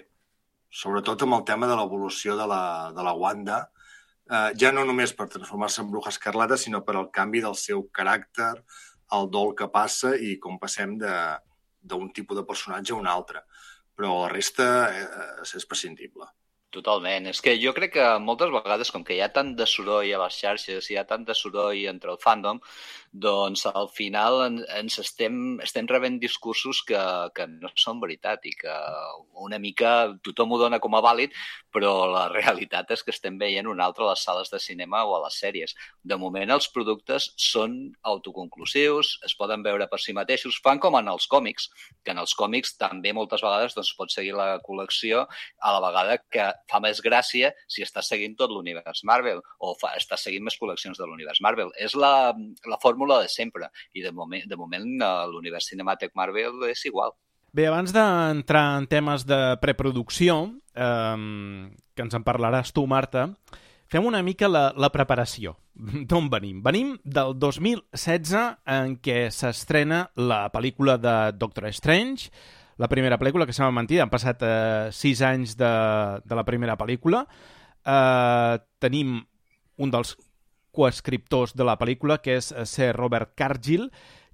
Sobretot 0.71 1.23
amb 1.23 1.39
el 1.39 1.45
tema 1.47 1.69
de 1.71 1.77
l'evolució 1.79 2.35
de, 2.39 2.47
la, 2.51 2.63
de 2.95 3.03
la 3.07 3.13
Wanda, 3.15 3.61
eh, 4.31 4.51
ja 4.61 4.73
no 4.73 4.85
només 4.89 5.15
per 5.17 5.29
transformar-se 5.33 5.83
en 5.83 5.91
bruja 5.93 6.13
escarlata, 6.15 6.59
sinó 6.61 6.83
per 6.85 6.97
al 6.99 7.11
canvi 7.15 7.43
del 7.45 7.57
seu 7.61 7.87
caràcter, 7.93 8.55
el 9.15 9.29
dol 9.31 9.53
que 9.59 9.71
passa 9.73 10.15
i 10.17 10.37
com 10.43 10.59
passem 10.59 10.97
d'un 10.99 12.09
tipus 12.17 12.39
de 12.39 12.47
personatge 12.49 12.95
a 12.95 13.01
un 13.01 13.11
altre. 13.11 13.45
Però 13.95 14.25
la 14.25 14.33
resta 14.33 14.67
eh, 14.91 15.05
és 15.45 15.69
prescindible. 15.71 16.27
Totalment. 16.75 17.29
És 17.31 17.39
que 17.45 17.55
jo 17.63 17.71
crec 17.77 17.93
que 17.95 18.07
moltes 18.19 18.51
vegades, 18.51 18.91
com 18.91 19.05
que 19.07 19.15
hi 19.15 19.21
ha 19.23 19.31
tant 19.35 19.53
de 19.59 19.67
soroll 19.71 20.11
a 20.11 20.23
les 20.25 20.39
xarxes, 20.41 20.89
hi 20.91 20.99
ha 20.99 21.05
tant 21.07 21.23
de 21.29 21.37
soroll 21.39 21.85
entre 21.91 22.11
el 22.15 22.19
fandom, 22.23 22.59
doncs 23.15 23.63
al 23.71 23.87
final 23.95 24.41
en, 24.43 24.57
ens 24.75 24.99
estem, 24.99 25.61
estem 25.63 25.87
rebent 25.87 26.17
discursos 26.19 26.81
que, 26.87 26.99
que 27.37 27.47
no 27.47 27.71
són 27.79 28.01
veritat 28.03 28.43
i 28.51 28.53
que 28.59 28.75
una 29.47 29.61
mica 29.63 29.93
tothom 30.27 30.55
ho 30.55 30.59
dona 30.59 30.81
com 30.83 30.97
a 30.99 31.03
vàlid, 31.05 31.31
però 31.71 32.09
la 32.11 32.25
realitat 32.35 32.91
és 32.91 33.05
que 33.07 33.15
estem 33.15 33.39
veient 33.39 33.71
un 33.71 33.83
altre 33.85 34.03
a 34.05 34.11
les 34.11 34.25
sales 34.27 34.51
de 34.51 34.59
cinema 34.59 35.05
o 35.07 35.15
a 35.15 35.23
les 35.27 35.39
sèries. 35.39 35.77
De 36.03 36.19
moment 36.19 36.51
els 36.51 36.67
productes 36.75 37.31
són 37.39 37.77
autoconclusius, 38.03 39.15
es 39.29 39.37
poden 39.39 39.63
veure 39.63 39.87
per 39.91 40.03
si 40.03 40.17
mateixos, 40.17 40.59
fan 40.65 40.83
com 40.83 40.99
en 40.99 41.13
els 41.15 41.29
còmics, 41.31 41.71
que 42.03 42.15
en 42.17 42.23
els 42.23 42.35
còmics 42.35 42.75
també 42.83 43.15
moltes 43.15 43.47
vegades 43.47 43.79
doncs, 43.79 43.95
pots 43.95 44.19
seguir 44.19 44.35
la 44.35 44.59
col·lecció 44.67 45.23
a 45.63 45.77
la 45.77 45.85
vegada 45.87 46.19
que 46.35 46.51
fa 46.71 46.83
més 46.83 46.99
gràcia 47.05 47.55
si 47.71 47.87
estàs 47.87 48.11
seguint 48.11 48.35
tot 48.35 48.51
l'univers 48.51 49.07
Marvel 49.07 49.39
o 49.63 49.77
fa, 49.79 49.95
estàs 49.95 50.27
seguint 50.27 50.43
més 50.51 50.59
col·leccions 50.59 50.99
de 50.99 51.07
l'univers 51.07 51.39
Marvel. 51.47 51.71
És 51.79 51.95
la, 51.95 52.35
la 52.67 52.83
fórmula 52.83 53.04
de 53.13 53.29
sempre 53.29 53.69
i 53.93 54.03
de 54.03 54.13
moment, 54.13 54.47
de 54.49 54.57
moment 54.57 54.87
eh, 54.97 55.13
l'univers 55.33 55.69
cinemàtic 55.71 56.15
Marvel 56.15 56.65
és 56.71 56.85
igual. 56.89 57.13
Bé, 57.55 57.69
abans 57.71 57.93
d'entrar 57.95 58.65
en 58.81 58.89
temes 58.91 59.27
de 59.29 59.39
preproducció, 59.63 60.41
eh, 60.75 61.19
que 61.95 62.03
ens 62.03 62.17
en 62.19 62.25
parlaràs 62.27 62.73
tu, 62.75 62.87
Marta, 62.91 63.29
fem 63.87 64.07
una 64.09 64.25
mica 64.27 64.51
la, 64.51 64.73
la 64.75 64.91
preparació. 64.91 65.55
D'on 66.11 66.27
venim? 66.33 66.61
Venim 66.65 66.97
del 67.05 67.37
2016, 67.39 68.35
en 68.67 68.99
què 68.99 69.29
s'estrena 69.31 70.09
la 70.19 70.49
pel·lícula 70.55 70.99
de 70.99 71.17
Doctor 71.39 71.69
Strange, 71.71 72.33
la 72.77 72.89
primera 72.91 73.21
pel·lícula, 73.21 73.47
que 73.47 73.55
sembla 73.55 73.75
mentida, 73.77 74.03
han 74.03 74.11
passat 74.11 74.43
eh, 74.43 74.91
sis 74.91 75.23
anys 75.23 75.55
de, 75.59 75.71
de 76.27 76.35
la 76.35 76.45
primera 76.47 76.75
pel·lícula. 76.81 77.23
Eh, 77.87 78.59
tenim 78.83 79.21
un 79.79 79.95
dels 79.95 80.17
coescriptors 80.75 81.55
de 81.57 81.67
la 81.67 81.79
pel·lícula, 81.81 82.21
que 82.23 82.39
és 82.41 82.51
eh, 82.53 82.67
Sir 82.69 82.93
Robert 82.97 83.33
Cargill, 83.39 83.89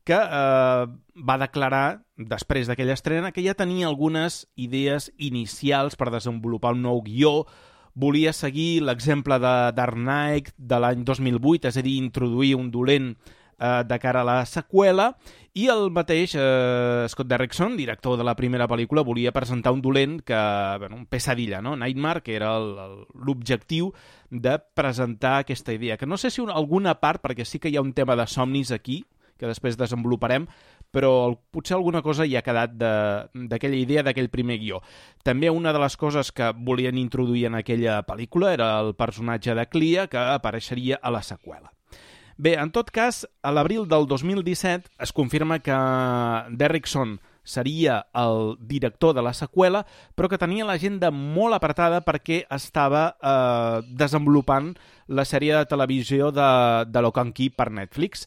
que 0.05 0.17
eh, 0.17 0.87
va 1.29 1.41
declarar, 1.41 2.03
després 2.17 2.69
d'aquella 2.69 2.97
estrena, 2.97 3.33
que 3.33 3.45
ja 3.45 3.57
tenia 3.57 3.89
algunes 3.89 4.47
idees 4.57 5.11
inicials 5.19 5.97
per 6.01 6.11
desenvolupar 6.11 6.75
un 6.77 6.87
nou 6.89 7.03
guió, 7.05 7.45
volia 7.95 8.33
seguir 8.33 8.83
l'exemple 8.87 9.37
de 9.43 9.55
Dark 9.77 9.99
Knight 9.99 10.55
de 10.57 10.81
l'any 10.81 11.05
2008, 11.05 11.69
és 11.69 11.79
a 11.79 11.85
dir, 11.85 11.99
introduir 12.01 12.55
un 12.57 12.71
dolent 12.73 13.13
de 13.61 13.99
cara 14.01 14.23
a 14.23 14.25
la 14.25 14.39
seqüela, 14.49 15.11
i 15.53 15.67
el 15.67 15.89
mateix 15.91 16.37
eh, 16.39 17.07
Scott 17.11 17.27
Derrickson, 17.27 17.75
director 17.77 18.17
de 18.17 18.25
la 18.25 18.37
primera 18.39 18.69
pel·lícula, 18.71 19.03
volia 19.03 19.33
presentar 19.35 19.73
un 19.75 19.83
dolent 19.83 20.21
que, 20.23 20.39
bueno, 20.79 20.95
un 20.95 21.07
pesadilla, 21.11 21.59
no? 21.61 21.75
Nightmare, 21.77 22.23
que 22.23 22.37
era 22.39 22.53
l'objectiu 22.61 23.91
de 24.31 24.59
presentar 24.79 25.41
aquesta 25.41 25.75
idea. 25.75 25.97
Que 25.99 26.07
no 26.07 26.17
sé 26.17 26.31
si 26.31 26.41
una, 26.41 26.55
alguna 26.55 27.01
part, 27.03 27.23
perquè 27.25 27.45
sí 27.45 27.59
que 27.59 27.69
hi 27.69 27.77
ha 27.77 27.83
un 27.83 27.95
tema 27.99 28.15
de 28.15 28.29
somnis 28.31 28.71
aquí, 28.71 29.03
que 29.41 29.51
després 29.51 29.79
desenvoluparem, 29.81 30.47
però 30.95 31.11
el, 31.27 31.37
potser 31.51 31.75
alguna 31.75 32.05
cosa 32.05 32.27
hi 32.29 32.37
ha 32.37 32.45
quedat 32.47 32.77
d'aquella 32.77 33.79
idea 33.81 34.07
d'aquell 34.07 34.31
primer 34.31 34.61
guió. 34.63 34.85
També 35.27 35.51
una 35.51 35.75
de 35.75 35.83
les 35.83 35.97
coses 35.99 36.31
que 36.31 36.53
volien 36.55 37.01
introduir 37.01 37.49
en 37.51 37.59
aquella 37.59 38.05
pel·lícula 38.07 38.55
era 38.55 38.73
el 38.85 38.95
personatge 38.95 39.59
de 39.59 39.67
Clia, 39.67 40.07
que 40.07 40.21
apareixeria 40.39 41.03
a 41.03 41.11
la 41.11 41.27
seqüela. 41.27 41.73
Bé, 42.41 42.55
en 42.57 42.71
tot 42.73 42.89
cas, 42.89 43.27
a 43.45 43.51
l'abril 43.53 43.83
del 43.85 44.07
2017 44.09 44.89
es 45.05 45.11
confirma 45.13 45.59
que 45.61 45.77
Derrickson 46.57 47.19
seria 47.45 48.07
el 48.17 48.55
director 48.61 49.13
de 49.13 49.21
la 49.21 49.35
seqüela, 49.37 49.83
però 50.17 50.31
que 50.33 50.39
tenia 50.41 50.65
l'agenda 50.65 51.11
molt 51.13 51.53
apretada 51.53 51.99
perquè 52.01 52.47
estava 52.57 53.03
eh, 53.13 53.83
desenvolupant 53.93 54.71
la 55.05 55.27
sèrie 55.29 55.53
de 55.53 55.69
televisió 55.69 56.31
de, 56.33 56.47
de 56.89 57.03
Locan 57.05 57.35
Key 57.37 57.51
per 57.53 57.69
Netflix. 57.77 58.25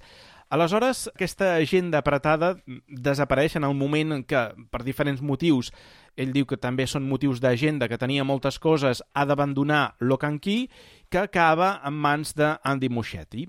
Aleshores, 0.54 1.08
aquesta 1.15 1.56
agenda 1.56 2.04
apretada 2.04 2.52
desapareix 2.86 3.56
en 3.58 3.65
el 3.65 3.73
moment 3.73 4.13
en 4.19 4.21
què, 4.30 4.43
per 4.69 4.84
diferents 4.86 5.23
motius, 5.26 5.71
ell 6.13 6.36
diu 6.36 6.45
que 6.45 6.60
també 6.62 6.86
són 6.86 7.10
motius 7.10 7.41
d'agenda, 7.41 7.89
que 7.89 7.97
tenia 7.97 8.28
moltes 8.30 8.62
coses, 8.62 9.02
ha 9.17 9.26
d'abandonar 9.26 9.95
Locan 10.06 10.38
Key, 10.38 10.69
que 11.10 11.23
acaba 11.26 11.80
en 11.82 11.97
mans 11.97 12.36
d'Andy 12.38 12.91
Muschietti. 12.93 13.47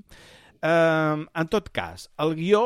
Eh, 0.64 1.26
en 1.34 1.48
tot 1.52 1.68
cas, 1.76 2.08
el 2.16 2.34
guió 2.38 2.62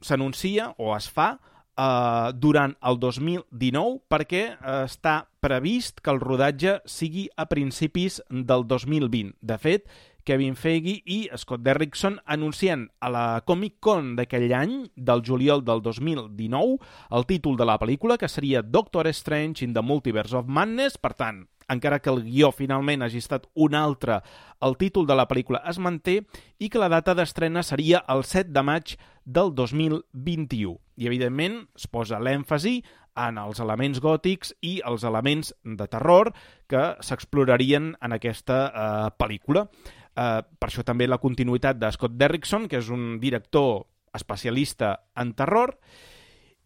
s'anuncia 0.00 0.70
o 0.78 0.94
es 0.94 1.08
fa 1.10 1.32
eh, 1.34 2.30
durant 2.38 2.76
el 2.86 3.00
2019 3.02 4.04
perquè 4.12 4.44
eh, 4.52 4.76
està 4.84 5.24
previst 5.42 5.98
que 6.04 6.14
el 6.14 6.22
rodatge 6.22 6.78
sigui 6.86 7.26
a 7.34 7.48
principis 7.50 8.20
del 8.30 8.68
2020. 8.70 9.34
De 9.42 9.58
fet, 9.58 9.90
Kevin 10.22 10.54
Feige 10.54 11.00
i 11.10 11.18
Scott 11.40 11.64
Derrickson 11.64 12.20
anuncien 12.24 12.86
a 13.00 13.10
la 13.10 13.24
Comic 13.48 13.80
Con 13.82 14.14
d'aquell 14.18 14.52
any, 14.54 14.74
del 14.94 15.24
juliol 15.26 15.64
del 15.64 15.82
2019, 15.82 16.76
el 17.10 17.26
títol 17.26 17.56
de 17.58 17.66
la 17.66 17.80
pel·lícula, 17.80 18.18
que 18.20 18.28
seria 18.28 18.62
Doctor 18.62 19.08
Strange 19.10 19.64
in 19.64 19.74
the 19.74 19.82
Multiverse 19.82 20.36
of 20.36 20.46
Madness, 20.46 21.00
per 21.00 21.16
tant, 21.18 21.48
encara 21.70 22.00
que 22.02 22.10
el 22.10 22.22
guió 22.26 22.50
finalment 22.52 23.04
hagi 23.06 23.22
estat 23.22 23.46
un 23.54 23.76
altre, 23.78 24.20
el 24.60 24.76
títol 24.80 25.06
de 25.06 25.16
la 25.16 25.28
pel·lícula 25.30 25.62
es 25.70 25.78
manté 25.78 26.20
i 26.58 26.68
que 26.68 26.82
la 26.82 26.90
data 26.92 27.14
d'estrena 27.14 27.62
seria 27.66 28.02
el 28.08 28.24
7 28.24 28.50
de 28.52 28.64
maig 28.66 28.96
del 29.24 29.54
2021. 29.54 30.76
I, 31.00 31.06
evidentment, 31.08 31.62
es 31.78 31.86
posa 31.88 32.20
l'èmfasi 32.20 32.80
en 33.20 33.38
els 33.40 33.60
elements 33.62 34.00
gòtics 34.02 34.52
i 34.66 34.78
els 34.86 35.04
elements 35.04 35.54
de 35.64 35.86
terror 35.90 36.32
que 36.70 36.82
s'explorarien 37.04 37.94
en 38.00 38.16
aquesta 38.16 38.60
eh, 38.68 39.08
pel·lícula. 39.18 39.66
Eh, 40.14 40.42
per 40.42 40.68
això 40.68 40.84
també 40.86 41.08
la 41.08 41.20
continuïtat 41.22 41.80
de 41.80 41.90
Scott 41.94 42.16
Derrickson, 42.18 42.68
que 42.68 42.80
és 42.80 42.90
un 42.90 43.18
director 43.22 43.86
especialista 44.16 44.96
en 45.16 45.34
terror. 45.38 45.76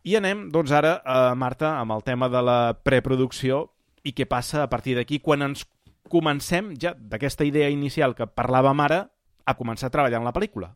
I 0.05 0.19
anem, 0.19 0.49
doncs, 0.53 0.73
ara, 0.73 0.99
eh, 1.01 1.35
Marta, 1.37 1.79
amb 1.81 1.97
el 1.97 2.05
tema 2.05 2.29
de 2.29 2.43
la 2.45 2.59
preproducció 2.85 3.74
i 4.05 4.13
què 4.13 4.29
passa 4.29 4.63
a 4.63 4.71
partir 4.71 4.95
d'aquí 4.99 5.19
quan 5.25 5.43
ens 5.43 5.65
comencem 6.13 6.75
ja 6.81 6.93
d'aquesta 6.95 7.47
idea 7.49 7.73
inicial 7.73 8.15
que 8.15 8.29
parlàvem 8.29 8.81
ara 8.85 9.05
a 9.45 9.55
començar 9.57 9.89
a 9.89 9.95
treballar 9.95 10.21
en 10.21 10.29
la 10.29 10.35
pel·lícula. 10.37 10.75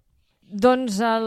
Doncs 0.49 0.97
el, 1.05 1.27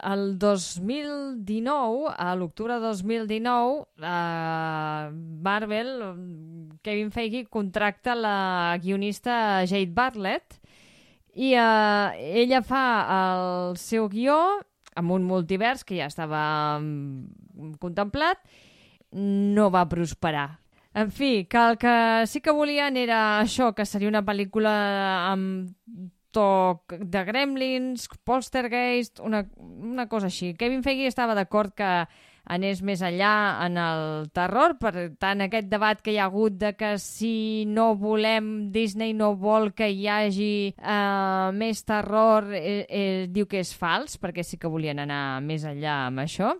el 0.00 0.22
2019, 0.40 2.14
a 2.16 2.30
l'octubre 2.34 2.78
de 2.80 2.92
2019, 2.96 3.82
eh, 4.00 5.10
Marvel, 5.44 5.90
Kevin 6.80 7.12
Feige, 7.12 7.44
contracta 7.52 8.16
la 8.16 8.78
guionista 8.80 9.66
Jade 9.68 9.92
Bartlett 9.92 10.56
i 11.36 11.52
eh, 11.52 12.40
ella 12.40 12.62
fa 12.64 12.84
el 13.18 13.76
seu 13.76 14.08
guió 14.08 14.38
amb 14.96 15.12
un 15.12 15.28
multivers 15.28 15.84
que 15.84 15.98
ja 15.98 16.08
estava 16.08 16.78
mm, 16.80 17.76
contemplat, 17.82 18.40
no 19.12 19.68
va 19.74 19.84
prosperar. 19.90 20.63
En 20.94 21.10
fi, 21.10 21.46
que 21.50 21.58
el 21.58 21.76
que 21.76 21.94
sí 22.30 22.40
que 22.40 22.52
volien 22.54 22.96
era 22.96 23.40
això, 23.40 23.72
que 23.74 23.86
seria 23.86 24.10
una 24.10 24.22
pel·lícula 24.22 24.74
amb 25.32 25.72
toc 26.34 26.94
de 26.98 27.24
Gremlins, 27.26 28.06
Poltergeist, 28.26 29.18
una, 29.22 29.44
una 29.58 30.06
cosa 30.10 30.30
així. 30.30 30.52
Kevin 30.58 30.84
Feige 30.86 31.10
estava 31.10 31.34
d'acord 31.34 31.74
que 31.74 31.90
anés 32.44 32.82
més 32.84 33.00
enllà 33.02 33.34
en 33.64 33.78
el 33.80 34.28
terror, 34.36 34.76
per 34.78 34.92
tant 35.18 35.42
aquest 35.42 35.70
debat 35.70 36.02
que 36.04 36.12
hi 36.12 36.18
ha 36.20 36.28
hagut 36.28 36.58
de 36.60 36.74
que 36.76 36.94
si 37.00 37.64
no 37.66 37.94
volem, 37.98 38.70
Disney 38.74 39.14
no 39.16 39.32
vol 39.40 39.72
que 39.72 39.88
hi 39.90 40.06
hagi 40.06 40.54
eh, 40.76 41.50
més 41.56 41.84
terror, 41.88 42.50
eh, 42.54 42.84
eh, 42.84 43.26
diu 43.32 43.48
que 43.50 43.62
és 43.64 43.72
fals, 43.74 44.18
perquè 44.20 44.44
sí 44.44 44.60
que 44.60 44.70
volien 44.70 45.00
anar 45.06 45.40
més 45.42 45.64
enllà 45.64 46.04
amb 46.10 46.26
això. 46.26 46.54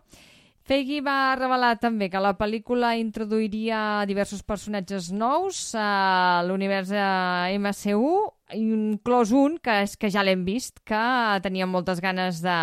Feige 0.65 1.03
va 1.05 1.37
revelar 1.37 1.75
també 1.77 2.07
que 2.09 2.21
la 2.25 2.33
pel·lícula 2.39 2.95
introduiria 2.97 3.79
diversos 4.09 4.41
personatges 4.41 5.11
nous 5.13 5.59
a 5.77 6.41
l'univers 6.49 6.89
MCU, 7.61 8.13
inclòs 8.57 9.35
un 9.37 9.59
que 9.61 9.75
és 9.85 9.99
que 10.01 10.09
ja 10.09 10.23
l'hem 10.25 10.47
vist, 10.47 10.81
que 10.89 11.03
tenia 11.45 11.69
moltes 11.69 12.01
ganes 12.01 12.41
de 12.41 12.57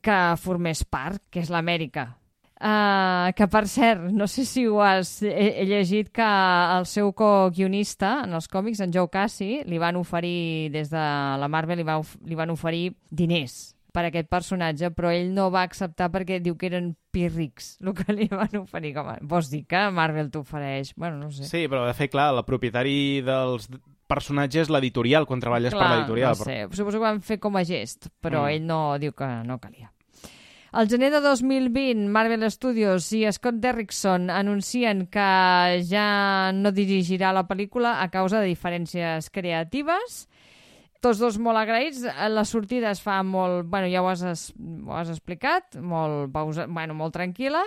que 0.00 0.16
formés 0.40 0.80
part, 0.88 1.20
que 1.28 1.42
és 1.44 1.50
l'Amèrica. 1.52 2.14
Uh, 2.60 3.28
que, 3.36 3.44
per 3.48 3.66
cert, 3.68 4.06
no 4.12 4.26
sé 4.28 4.46
si 4.48 4.66
ho 4.68 4.80
has 4.84 5.18
he, 5.24 5.32
he 5.62 5.66
llegit 5.68 6.08
que 6.12 6.28
el 6.76 6.86
seu 6.88 7.12
co-guionista 7.16 8.22
en 8.24 8.36
els 8.36 8.48
còmics, 8.52 8.80
en 8.84 8.92
Joe 8.92 9.08
Cassi, 9.12 9.50
li 9.68 9.80
van 9.80 10.00
oferir, 10.00 10.72
des 10.72 10.88
de 10.92 11.04
la 11.44 11.48
Marvel, 11.52 11.80
li, 11.80 11.88
va, 11.88 11.98
li 12.24 12.40
van 12.40 12.52
oferir 12.56 12.86
diners 13.08 13.60
per 13.92 14.04
aquest 14.08 14.28
personatge, 14.30 14.90
però 14.96 15.10
ell 15.12 15.32
no 15.34 15.50
va 15.50 15.62
acceptar 15.66 16.10
perquè 16.10 16.40
diu 16.42 16.56
que 16.56 16.66
eren 16.70 16.92
pírrics 17.10 17.76
el 17.82 17.94
que 17.98 18.12
li 18.12 18.28
van 18.30 18.54
oferir. 18.62 18.94
Com 18.94 19.08
a... 19.12 19.18
Vols 19.22 19.50
dir 19.50 19.64
que 19.66 19.84
Marvel 19.90 20.30
t'ofereix? 20.30 20.94
Bueno, 20.96 21.16
no 21.18 21.30
sé. 21.30 21.44
Sí, 21.50 21.66
però 21.68 21.86
de 21.86 21.94
fet, 21.94 22.10
clar, 22.12 22.30
el 22.34 22.44
propietari 22.44 23.22
dels 23.26 23.68
personatges 24.10 24.68
l'editorial, 24.70 25.26
quan 25.26 25.38
treballes 25.38 25.70
clar, 25.74 25.84
per 25.86 25.96
l'editorial. 25.98 26.34
no 26.38 26.44
sé. 26.44 26.58
Suposo 26.74 26.98
que 26.98 27.04
ho 27.04 27.08
van 27.08 27.20
fer 27.22 27.38
com 27.38 27.56
a 27.56 27.64
gest, 27.64 28.08
però 28.20 28.44
Mm. 28.46 28.48
ell 28.56 28.66
no 28.66 28.80
diu 28.98 29.12
que 29.14 29.28
no 29.46 29.58
calia. 29.60 29.92
Al 30.72 30.86
gener 30.88 31.10
de 31.10 31.18
2020, 31.20 32.06
Marvel 32.08 32.44
Studios 32.50 33.08
i 33.12 33.24
Scott 33.32 33.56
Derrickson 33.58 34.30
anuncien 34.30 35.06
que 35.10 35.82
ja 35.82 36.52
no 36.54 36.70
dirigirà 36.70 37.32
la 37.34 37.42
pel·lícula 37.48 37.96
a 38.02 38.08
causa 38.08 38.38
de 38.38 38.46
diferències 38.46 39.30
creatives. 39.34 40.28
Tots 41.00 41.18
dos 41.22 41.38
molt 41.40 41.56
agraïts. 41.56 42.02
La 42.28 42.44
sortida 42.44 42.90
es 42.92 43.00
fa 43.00 43.22
molt... 43.24 43.64
Bueno, 43.72 43.88
ja 43.88 44.02
ho 44.04 44.08
has, 44.10 44.22
es- 44.28 44.50
ho 44.58 44.92
has 44.96 45.08
explicat, 45.14 45.78
molt, 45.80 46.28
pausa, 46.34 46.66
bueno, 46.68 46.94
molt 46.98 47.14
tranquil·la. 47.16 47.62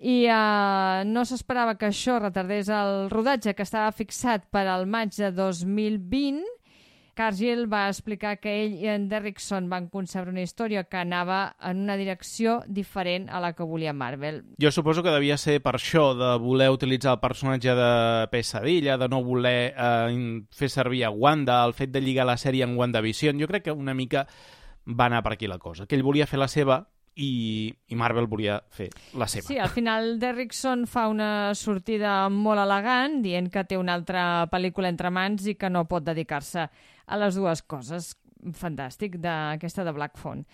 I 0.00 0.18
uh, 0.32 1.02
no 1.04 1.26
s'esperava 1.28 1.74
que 1.76 1.88
això 1.90 2.18
retardés 2.20 2.70
el 2.72 3.10
rodatge 3.12 3.52
que 3.56 3.64
estava 3.66 3.90
fixat 3.92 4.46
per 4.52 4.62
al 4.68 4.86
maig 4.88 5.12
de 5.16 5.28
2020. 5.36 6.40
Cargill 7.20 7.66
va 7.68 7.82
explicar 7.90 8.38
que 8.40 8.52
ell 8.62 8.78
i 8.80 8.86
en 8.88 9.02
Derrickson 9.10 9.66
van 9.68 9.90
concebre 9.92 10.32
una 10.32 10.40
història 10.40 10.86
que 10.88 10.96
anava 11.02 11.40
en 11.68 11.82
una 11.84 11.98
direcció 12.00 12.60
diferent 12.64 13.26
a 13.28 13.42
la 13.44 13.50
que 13.52 13.66
volia 13.68 13.92
Marvel. 13.92 14.38
Jo 14.62 14.70
suposo 14.72 15.02
que 15.04 15.12
devia 15.12 15.36
ser 15.36 15.58
per 15.60 15.74
això, 15.76 16.14
de 16.16 16.30
voler 16.40 16.70
utilitzar 16.72 17.18
el 17.18 17.20
personatge 17.20 17.74
de 17.76 17.90
Pesadilla, 18.32 18.96
de 18.96 19.08
no 19.12 19.20
voler 19.26 19.74
eh, 19.76 20.46
fer 20.56 20.70
servir 20.72 21.04
a 21.04 21.10
Wanda, 21.10 21.60
el 21.66 21.76
fet 21.76 21.92
de 21.92 22.00
lligar 22.00 22.24
la 22.24 22.38
sèrie 22.40 22.64
en 22.64 22.72
WandaVision. 22.78 23.42
Jo 23.42 23.50
crec 23.50 23.68
que 23.68 23.76
una 23.76 23.92
mica 23.92 24.24
va 24.88 25.10
anar 25.10 25.20
per 25.22 25.34
aquí 25.34 25.50
la 25.50 25.60
cosa, 25.60 25.84
que 25.84 26.00
ell 26.00 26.06
volia 26.06 26.30
fer 26.30 26.40
la 26.40 26.48
seva 26.48 26.80
i, 27.20 27.68
i 27.88 27.96
Marvel 27.98 28.28
volia 28.30 28.60
fer 28.72 28.88
la 29.18 29.28
seva. 29.28 29.46
Sí, 29.48 29.58
al 29.58 29.70
final 29.72 30.14
Derrickson 30.22 30.86
fa 30.88 31.08
una 31.10 31.52
sortida 31.58 32.28
molt 32.32 32.62
elegant 32.62 33.20
dient 33.24 33.50
que 33.52 33.66
té 33.68 33.78
una 33.78 33.96
altra 33.98 34.46
pel·lícula 34.52 34.88
entre 34.88 35.10
mans 35.12 35.46
i 35.50 35.56
que 35.58 35.70
no 35.72 35.86
pot 35.90 36.06
dedicar-se 36.06 36.68
a 37.10 37.18
les 37.20 37.38
dues 37.38 37.62
coses. 37.66 38.14
Fantàstic, 38.56 39.18
d'aquesta 39.20 39.84
de 39.84 39.92
Black 39.92 40.16
Phone. 40.16 40.46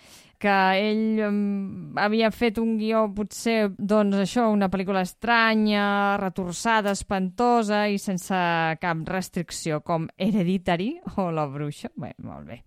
Que 0.43 0.53
ell 0.75 1.21
um, 1.23 1.95
havia 1.95 2.33
fet 2.35 2.57
un 2.59 2.73
guió, 2.75 3.05
potser, 3.15 3.69
doncs 3.79 4.17
això, 4.25 4.49
una 4.51 4.67
pel·lícula 4.67 5.05
estranya, 5.07 6.17
retorçada, 6.19 6.91
espantosa 6.97 7.85
i 7.87 7.95
sense 8.01 8.35
cap 8.81 9.05
restricció, 9.07 9.79
com 9.87 10.09
Hereditary 10.17 10.97
o 11.15 11.29
La 11.31 11.47
Bruixa. 11.47 11.93
Bé, 11.95 12.11
molt 12.27 12.49
bé. 12.49 12.59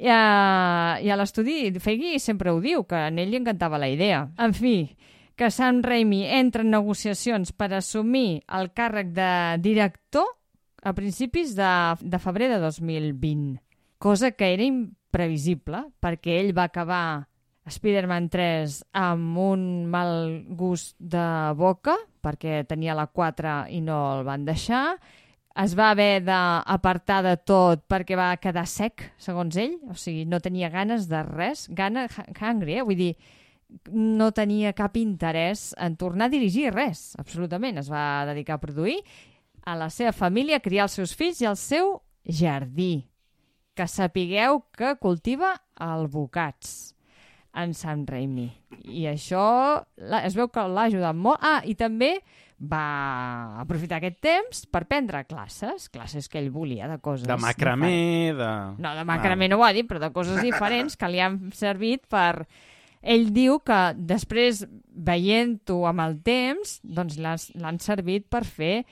I 0.00 0.12
a, 0.12 0.20
i 1.00 1.08
a 1.08 1.16
l'estudi 1.16 1.72
Feige 1.80 2.18
sempre 2.20 2.52
ho 2.52 2.60
diu, 2.60 2.84
que 2.88 3.00
a 3.00 3.08
ell 3.08 3.32
li 3.32 3.40
encantava 3.40 3.80
la 3.80 3.88
idea. 3.88 4.26
En 4.40 4.52
fi, 4.56 4.74
que 5.40 5.48
Sam 5.48 5.80
Raimi 5.80 6.26
entra 6.36 6.60
en 6.60 6.72
negociacions 6.72 7.54
per 7.56 7.70
assumir 7.72 8.42
el 8.58 8.74
càrrec 8.76 9.14
de 9.16 9.32
director 9.64 10.28
a 10.82 10.92
principis 10.96 11.54
de, 11.56 11.72
de 12.00 12.18
febrer 12.18 12.50
de 12.52 12.60
2020, 12.62 13.60
cosa 13.98 14.30
que 14.32 14.52
era 14.54 14.64
imprevisible, 14.64 15.84
perquè 16.00 16.40
ell 16.40 16.54
va 16.56 16.68
acabar 16.70 17.02
Spider-Man 17.70 18.28
3 18.32 18.76
amb 18.96 19.38
un 19.38 19.64
mal 19.92 20.12
gust 20.56 20.96
de 20.98 21.24
boca, 21.56 21.96
perquè 22.24 22.64
tenia 22.68 22.96
la 22.96 23.06
4 23.06 23.70
i 23.76 23.80
no 23.84 24.00
el 24.16 24.24
van 24.26 24.46
deixar, 24.48 24.96
es 25.60 25.74
va 25.76 25.90
haver 25.90 26.22
d'apartar 26.24 27.20
de 27.26 27.34
tot 27.42 27.82
perquè 27.90 28.16
va 28.16 28.30
quedar 28.40 28.66
sec, 28.70 29.10
segons 29.18 29.58
ell, 29.58 29.76
o 29.90 29.96
sigui, 29.98 30.24
no 30.24 30.40
tenia 30.40 30.70
ganes 30.70 31.08
de 31.10 31.22
res, 31.26 31.66
gana 31.68 32.06
hungry, 32.08 32.78
eh? 32.78 32.86
vull 32.86 32.98
dir, 32.98 33.14
no 33.90 34.30
tenia 34.34 34.72
cap 34.74 34.96
interès 34.98 35.70
en 35.78 35.96
tornar 35.98 36.26
a 36.28 36.32
dirigir 36.32 36.72
res, 36.74 37.12
absolutament. 37.18 37.78
Es 37.78 37.90
va 37.90 38.24
dedicar 38.30 38.56
a 38.56 38.62
produir, 38.62 38.98
a 39.64 39.74
la 39.76 39.90
seva 39.90 40.12
família, 40.12 40.56
a 40.58 40.64
criar 40.64 40.86
els 40.88 40.96
seus 40.98 41.14
fills 41.16 41.40
i 41.42 41.46
al 41.48 41.56
seu 41.60 41.98
jardí, 42.24 43.06
que 43.74 43.86
sapigueu 43.88 44.62
que 44.76 44.94
cultiva 45.00 45.54
albocats 45.80 46.94
en 47.56 47.72
Sam 47.74 48.04
Raimi. 48.06 48.48
I 48.84 49.06
això 49.10 49.84
la- 49.96 50.24
es 50.26 50.36
veu 50.38 50.48
que 50.48 50.62
l'ha 50.68 50.84
ajudat 50.90 51.16
molt. 51.16 51.38
Ah, 51.42 51.62
i 51.64 51.74
també 51.74 52.20
va 52.60 53.58
aprofitar 53.62 53.96
aquest 53.98 54.18
temps 54.20 54.66
per 54.70 54.84
prendre 54.86 55.24
classes, 55.24 55.88
classes 55.88 56.28
que 56.28 56.38
ell 56.38 56.50
volia 56.52 56.88
de 56.88 56.98
coses... 57.00 57.26
De 57.26 57.36
macramé, 57.40 58.34
de... 58.36 58.50
no, 58.78 58.94
de 58.94 59.04
macramé 59.08 59.48
no 59.48 59.56
ho 59.58 59.64
ha 59.64 59.72
dit, 59.72 59.88
però 59.88 59.98
de 60.02 60.12
coses 60.12 60.42
diferents 60.46 60.96
que 60.96 61.08
li 61.08 61.20
han 61.20 61.50
servit 61.56 62.06
per... 62.10 62.46
Ell 63.00 63.30
diu 63.32 63.62
que 63.64 63.78
després, 63.96 64.66
veient-ho 64.92 65.78
amb 65.88 66.02
el 66.04 66.18
temps, 66.20 66.74
doncs 66.84 67.16
l'han 67.16 67.78
servit 67.80 68.26
per 68.28 68.42
fer 68.44 68.82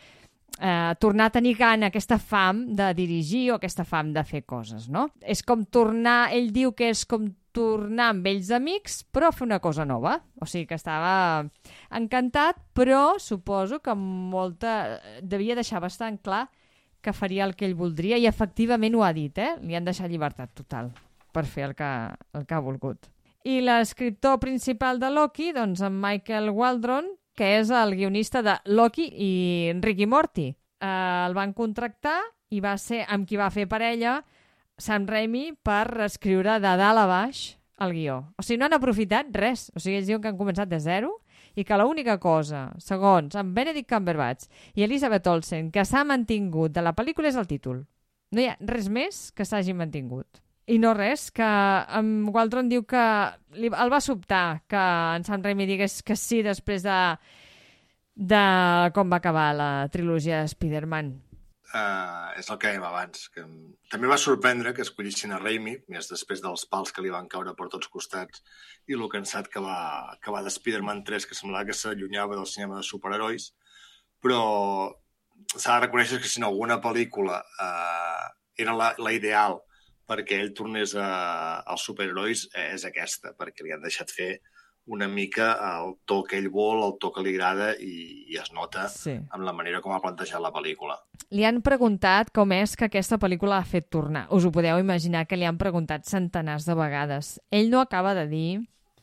eh, 0.61 0.95
tornar 1.01 1.27
a 1.29 1.35
tenir 1.39 1.57
gana, 1.57 1.89
aquesta 1.89 2.19
fam 2.19 2.65
de 2.77 2.93
dirigir 2.95 3.51
o 3.53 3.59
aquesta 3.59 3.85
fam 3.87 4.13
de 4.13 4.25
fer 4.27 4.45
coses, 4.45 4.89
no? 4.89 5.09
És 5.23 5.43
com 5.47 5.65
tornar, 5.65 6.33
ell 6.35 6.51
diu 6.53 6.75
que 6.77 6.91
és 6.93 7.05
com 7.09 7.31
tornar 7.55 8.13
amb 8.13 8.27
vells 8.27 8.51
amics, 8.55 9.01
però 9.11 9.33
fer 9.35 9.47
una 9.47 9.59
cosa 9.63 9.87
nova. 9.89 10.19
O 10.41 10.47
sigui 10.47 10.69
que 10.71 10.79
estava 10.79 11.47
encantat, 11.91 12.61
però 12.75 13.19
suposo 13.19 13.81
que 13.83 13.95
molta... 13.95 15.01
devia 15.23 15.57
deixar 15.59 15.83
bastant 15.83 16.21
clar 16.23 16.47
que 17.01 17.15
faria 17.15 17.45
el 17.47 17.55
que 17.55 17.67
ell 17.67 17.77
voldria 17.79 18.19
i 18.19 18.27
efectivament 18.27 18.97
ho 18.99 19.05
ha 19.07 19.13
dit, 19.15 19.39
eh? 19.39 19.55
Li 19.63 19.79
han 19.79 19.87
deixat 19.87 20.11
llibertat 20.11 20.53
total 20.55 20.91
per 21.33 21.47
fer 21.47 21.69
el 21.69 21.75
que, 21.79 21.93
el 22.35 22.47
que 22.47 22.57
ha 22.57 22.65
volgut. 22.65 23.07
I 23.47 23.61
l'escriptor 23.63 24.41
principal 24.43 24.99
de 24.99 25.11
Loki, 25.15 25.53
doncs 25.55 25.81
en 25.87 25.95
Michael 26.03 26.51
Waldron, 26.51 27.07
que 27.39 27.55
és 27.61 27.71
el 27.71 27.95
guionista 27.95 28.43
de 28.43 28.57
Loki 28.67 29.07
i 29.15 29.31
Ricky 29.85 30.07
Morty. 30.11 30.49
eh, 30.81 31.25
el 31.27 31.35
van 31.35 31.53
contractar 31.55 32.19
i 32.51 32.61
va 32.61 32.77
ser 32.79 33.05
amb 33.09 33.27
qui 33.27 33.37
va 33.37 33.51
fer 33.51 33.67
parella 33.69 34.23
Sam 34.79 35.07
Raimi 35.07 35.53
per 35.63 36.05
escriure 36.07 36.59
de 36.63 36.75
dalt 36.79 37.03
a 37.03 37.07
baix 37.07 37.59
el 37.83 37.93
guió. 37.95 38.19
O 38.39 38.43
sigui, 38.43 38.59
no 38.59 38.67
han 38.67 38.77
aprofitat 38.77 39.31
res. 39.35 39.69
O 39.75 39.81
sigui, 39.83 39.99
ells 39.99 40.07
diuen 40.07 40.23
que 40.23 40.31
han 40.31 40.39
començat 40.39 40.71
de 40.71 40.79
zero 40.83 41.17
i 41.59 41.65
que 41.67 41.79
l'única 41.79 42.19
cosa, 42.23 42.69
segons 42.79 43.35
amb 43.39 43.55
Benedict 43.55 43.89
Cumberbatch 43.91 44.47
i 44.79 44.87
Elizabeth 44.87 45.27
Olsen, 45.27 45.71
que 45.75 45.85
s'ha 45.85 46.05
mantingut 46.07 46.75
de 46.75 46.83
la 46.83 46.95
pel·lícula 46.95 47.31
és 47.31 47.39
el 47.39 47.49
títol. 47.51 47.85
No 48.31 48.43
hi 48.43 48.51
ha 48.51 48.59
res 48.61 48.89
més 48.89 49.31
que 49.33 49.47
s'hagi 49.47 49.75
mantingut. 49.75 50.43
I 50.69 50.77
no 50.77 50.93
res, 50.93 51.31
que 51.33 51.47
en 51.99 52.09
Waldron 52.29 52.69
diu 52.69 52.83
que 52.85 53.03
li, 53.57 53.71
el 53.73 53.93
va 53.93 54.01
sobtar 54.05 54.61
que 54.69 54.81
en 55.17 55.25
Sam 55.25 55.45
Raimi 55.45 55.65
digués 55.69 56.03
que 56.05 56.17
sí 56.17 56.43
després 56.45 56.83
de, 56.85 56.99
de 58.33 58.43
com 58.97 59.09
va 59.09 59.23
acabar 59.23 59.47
la 59.57 59.71
trilogia 59.95 60.43
de 60.43 60.51
Spider-Man. 60.53 61.15
Uh, 61.69 62.33
és 62.41 62.47
el 62.49 62.59
que 62.61 62.69
dèiem 62.69 62.85
abans. 62.85 63.27
Que 63.33 63.45
també 63.93 64.09
va 64.09 64.19
sorprendre 64.21 64.75
que 64.77 64.85
escollissin 64.85 65.33
a 65.33 65.39
Raimi, 65.41 65.75
més 65.93 66.09
després 66.13 66.45
dels 66.45 66.67
pals 66.69 66.93
que 66.93 67.05
li 67.05 67.13
van 67.13 67.29
caure 67.33 67.55
per 67.57 67.69
tots 67.73 67.89
costats 67.93 68.45
i 68.89 68.97
el 68.97 69.09
cansat 69.13 69.49
que 69.53 69.63
va, 69.65 69.79
va 70.21 70.43
de 70.45 70.53
Spider-Man 70.53 71.01
3, 71.09 71.29
que 71.29 71.37
semblava 71.37 71.69
que 71.69 71.77
s'allunyava 71.77 72.37
del 72.37 72.49
cinema 72.49 72.77
de 72.77 72.89
superherois, 72.89 73.51
però 74.21 74.43
s'ha 75.55 75.79
de 75.79 75.87
reconèixer 75.87 76.21
que 76.21 76.29
si 76.29 76.45
no 76.45 76.53
alguna 76.53 76.77
pel·lícula 76.85 77.41
uh, 77.41 78.29
era 78.59 78.77
la, 78.77 78.93
la 78.99 79.17
ideal 79.17 79.61
perquè 80.09 80.39
ell 80.41 80.55
tornés 80.57 80.95
a, 80.97 81.61
als 81.69 81.85
superherois 81.85 82.49
eh, 82.55 82.71
és 82.75 82.85
aquesta, 82.89 83.35
perquè 83.39 83.65
li 83.67 83.75
han 83.75 83.85
deixat 83.85 84.11
fer 84.15 84.39
una 84.89 85.05
mica 85.09 85.51
el 85.69 85.99
to 86.09 86.23
que 86.25 86.39
ell 86.41 86.49
vol, 86.49 86.81
el 86.87 86.95
to 87.01 87.11
que 87.13 87.21
li 87.21 87.35
agrada 87.35 87.75
i, 87.77 88.25
i 88.33 88.39
es 88.41 88.49
nota 88.57 88.87
Sí. 88.89 89.19
amb 89.31 89.45
la 89.45 89.53
manera 89.53 89.83
com 89.85 89.93
ha 89.93 90.01
plantejat 90.01 90.41
la 90.41 90.53
pel·lícula. 90.55 90.97
Li 91.29 91.45
han 91.45 91.61
preguntat 91.61 92.33
com 92.33 92.55
és 92.57 92.73
que 92.75 92.89
aquesta 92.89 93.19
pel·lícula 93.21 93.59
l'ha 93.59 93.69
fet 93.69 93.91
tornar. 93.93 94.27
Us 94.33 94.47
ho 94.49 94.53
podeu 94.53 94.81
imaginar 94.81 95.27
que 95.29 95.37
li 95.37 95.45
han 95.45 95.61
preguntat 95.61 96.09
centenars 96.09 96.65
de 96.65 96.75
vegades. 96.79 97.37
Ell 97.51 97.69
no 97.69 97.83
acaba 97.85 98.15
de 98.17 98.25
dir 98.33 98.63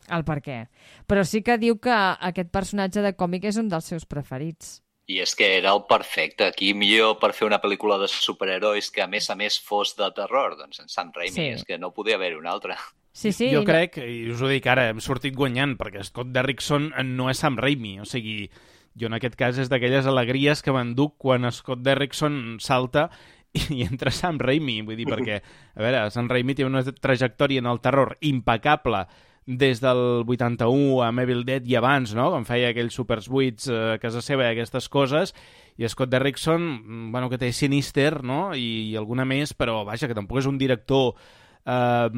el 0.10 0.26
per 0.26 0.40
què, 0.42 0.58
però 1.06 1.24
sí 1.26 1.44
que 1.46 1.60
diu 1.62 1.78
que 1.78 1.94
aquest 1.94 2.50
personatge 2.54 3.02
de 3.06 3.14
còmic 3.14 3.46
és 3.46 3.58
un 3.62 3.70
dels 3.70 3.86
seus 3.86 4.06
preferits. 4.10 4.82
I 5.08 5.20
és 5.22 5.36
que 5.38 5.58
era 5.60 5.72
el 5.72 5.84
perfecte. 5.88 6.48
Aquí 6.50 6.74
millor 6.74 7.20
per 7.22 7.32
fer 7.38 7.46
una 7.46 7.60
pel·lícula 7.62 8.00
de 8.02 8.08
superherois 8.10 8.90
que 8.92 9.04
a 9.04 9.08
més 9.08 9.30
a 9.30 9.36
més 9.36 9.60
fos 9.62 9.96
de 9.96 10.08
terror. 10.18 10.56
Doncs 10.58 10.80
en 10.82 10.90
Sam 10.90 11.12
Raimi, 11.14 11.32
Sí. 11.36 11.48
és 11.60 11.64
que 11.64 11.78
no 11.78 11.92
podia 11.94 12.16
haver-hi 12.16 12.36
un 12.40 12.48
altre. 12.48 12.76
Sí, 13.14 13.32
sí. 13.32 13.50
jo 13.52 13.60
no- 13.62 13.66
crec, 13.66 13.98
i 14.04 14.30
us 14.32 14.42
ho 14.42 14.48
dic 14.50 14.66
ara, 14.68 14.90
hem 14.90 15.00
sortit 15.00 15.34
guanyant, 15.36 15.78
perquè 15.78 16.04
Scott 16.04 16.34
Derrickson 16.36 16.92
no 17.16 17.30
és 17.30 17.38
Sam 17.38 17.56
Raimi, 17.56 18.00
o 18.02 18.06
sigui, 18.06 18.50
jo 18.94 19.08
en 19.08 19.14
aquest 19.14 19.36
cas 19.40 19.58
és 19.58 19.70
d'aquelles 19.70 20.06
alegries 20.06 20.62
que 20.62 20.74
m'enduc 20.74 21.16
quan 21.18 21.50
Scott 21.52 21.80
Derrickson 21.80 22.58
salta 22.60 23.10
i 23.54 23.84
entra 23.88 24.12
Sam 24.12 24.38
Raimi, 24.38 24.82
vull 24.82 24.98
dir, 24.98 25.06
perquè, 25.08 25.38
a 25.76 25.80
veure, 25.82 26.12
Sam 26.12 26.28
Raimi 26.28 26.56
té 26.56 26.66
una 26.66 26.84
trajectòria 26.84 27.60
en 27.60 27.68
el 27.68 27.80
terror 27.80 28.18
impecable 28.20 29.06
des 29.46 29.80
del 29.82 30.24
81 30.26 31.04
a 31.06 31.12
Evil 31.22 31.46
Dead 31.46 31.66
i 31.70 31.78
abans, 31.78 32.16
no?, 32.18 32.32
quan 32.34 32.48
feia 32.50 32.72
aquells 32.74 32.98
supers 32.98 33.30
buits 33.30 33.70
eh, 33.70 33.96
a 33.96 34.02
casa 34.02 34.24
seva 34.26 34.48
i 34.48 34.54
aquestes 34.56 34.90
coses, 34.90 35.36
i 35.78 35.88
Scott 35.88 36.10
Derrickson, 36.10 36.62
mm, 36.62 37.12
bueno, 37.14 37.30
que 37.30 37.38
té 37.38 37.52
Sinister, 37.54 38.24
no?, 38.24 38.56
i, 38.58 38.92
i 38.92 38.96
alguna 38.98 39.26
més, 39.26 39.54
però, 39.54 39.84
vaja, 39.86 40.10
que 40.10 40.18
tampoc 40.18 40.42
és 40.42 40.50
un 40.50 40.58
director 40.58 41.14
eh, 41.66 42.10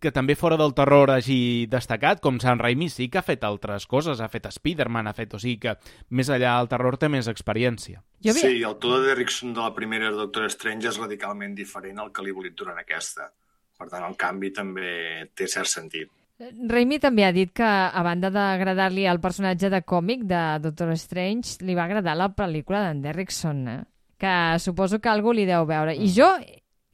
que 0.00 0.12
també 0.12 0.36
fora 0.36 0.58
del 0.60 0.74
terror 0.76 1.14
hagi 1.14 1.66
destacat, 1.72 2.20
com 2.20 2.40
Sam 2.42 2.60
Raimi 2.60 2.90
sí 2.92 3.08
que 3.08 3.22
ha 3.22 3.24
fet 3.24 3.48
altres 3.48 3.88
coses, 3.88 4.20
ha 4.20 4.28
fet 4.32 4.50
Spider-Man, 4.52 5.08
ha 5.08 5.16
fet, 5.16 5.32
o 5.32 5.40
sigui 5.40 5.56
que 5.64 5.76
més 6.10 6.28
allà 6.28 6.58
del 6.58 6.70
terror 6.72 7.00
té 7.00 7.08
més 7.12 7.32
experiència. 7.32 8.02
Jo 8.20 8.34
havia... 8.34 8.50
Sí, 8.50 8.60
el 8.60 8.76
to 8.82 8.92
de 8.98 9.08
Derrickson 9.08 9.56
de 9.56 9.64
la 9.64 9.72
primera 9.76 10.12
Doctor 10.12 10.50
Strange 10.52 10.92
és 10.92 11.00
radicalment 11.00 11.56
diferent 11.56 12.04
al 12.04 12.12
que 12.12 12.24
li 12.24 12.32
he 12.32 12.36
volit 12.36 12.56
durant 12.56 12.76
aquesta. 12.80 13.30
Per 13.76 13.88
tant, 13.92 14.04
el 14.04 14.16
canvi 14.16 14.52
també 14.56 14.92
té 15.36 15.48
cert 15.52 15.68
sentit. 15.68 16.12
Raimi 16.38 16.98
també 17.00 17.24
ha 17.24 17.32
dit 17.32 17.48
que, 17.56 17.64
a 17.64 18.02
banda 18.04 18.28
d'agradar-li 18.32 19.06
el 19.08 19.20
personatge 19.24 19.70
de 19.72 19.80
còmic 19.88 20.26
de 20.28 20.42
Doctor 20.60 20.92
Strange, 21.00 21.64
li 21.64 21.76
va 21.76 21.86
agradar 21.88 22.16
la 22.18 22.28
pel·lícula 22.36 22.82
d'en 22.84 23.00
Derrickson, 23.04 23.62
eh? 23.72 23.80
que 24.20 24.32
suposo 24.60 25.00
que 25.00 25.08
algú 25.12 25.32
li 25.32 25.46
deu 25.48 25.64
veure. 25.68 25.96
I 25.96 26.12
jo 26.12 26.28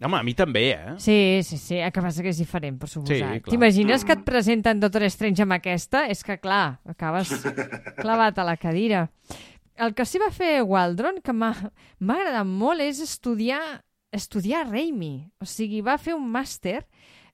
Home, 0.03 0.19
a 0.19 0.25
mi 0.27 0.33
també, 0.35 0.65
eh? 0.75 0.95
Sí, 0.99 1.17
sí, 1.47 1.57
sí, 1.59 1.77
el 1.79 1.93
que 1.95 2.03
passa 2.03 2.25
que 2.25 2.33
és 2.33 2.39
diferent, 2.41 2.75
per 2.81 2.89
suposat. 2.91 3.37
Sí. 3.39 3.53
T'imagines 3.53 4.03
que 4.03 4.17
et 4.17 4.25
presenten 4.27 4.81
Doctor 4.83 5.05
Strange 5.07 5.45
amb 5.45 5.55
aquesta? 5.55 6.09
És 6.11 6.25
que, 6.27 6.41
clar, 6.43 6.81
acabes 6.91 7.31
clavat 8.03 8.41
a 8.43 8.47
la 8.49 8.57
cadira. 8.59 9.05
El 9.79 9.95
que 9.95 10.07
sí 10.07 10.19
va 10.19 10.33
fer 10.35 10.65
Waldron, 10.67 11.21
que 11.23 11.35
m'ha 11.37 11.53
agradat 11.55 12.51
molt, 12.51 12.83
és 12.83 12.99
estudiar, 13.05 13.63
estudiar 14.11 14.65
Raimi. 14.73 15.15
O 15.39 15.47
sigui, 15.47 15.85
va 15.87 15.95
fer 16.03 16.19
un 16.19 16.27
màster, 16.35 16.81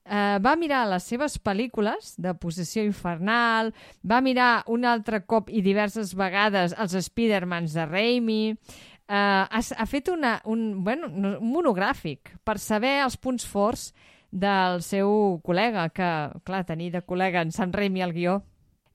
eh, 0.09 0.39
va 0.43 0.57
mirar 0.57 0.87
les 0.89 1.05
seves 1.05 1.37
pel·lícules 1.39 2.15
de 2.19 2.35
Possessió 2.41 2.83
Infernal, 2.87 3.73
va 4.03 4.21
mirar 4.25 4.65
un 4.67 4.85
altre 4.89 5.23
cop 5.27 5.53
i 5.53 5.63
diverses 5.63 6.15
vegades 6.17 6.75
els 6.79 6.97
Spidermans 7.07 7.77
de 7.77 7.87
Raimi, 7.87 8.43
eh, 8.51 9.15
ha, 9.15 9.61
ha 9.61 9.87
fet 9.87 10.09
una, 10.09 10.39
un, 10.45 10.85
bueno, 10.85 11.09
no, 11.09 11.37
un 11.39 11.53
monogràfic 11.53 12.35
per 12.45 12.59
saber 12.63 12.99
els 13.05 13.17
punts 13.17 13.47
forts 13.47 13.93
del 14.31 14.83
seu 14.85 15.41
col·lega, 15.45 15.89
que, 15.95 16.09
clar, 16.45 16.65
tenir 16.69 16.93
de 16.93 17.05
col·lega 17.05 17.45
en 17.45 17.53
Sam 17.53 17.73
Raimi 17.73 18.05
al 18.05 18.13
guió. 18.17 18.43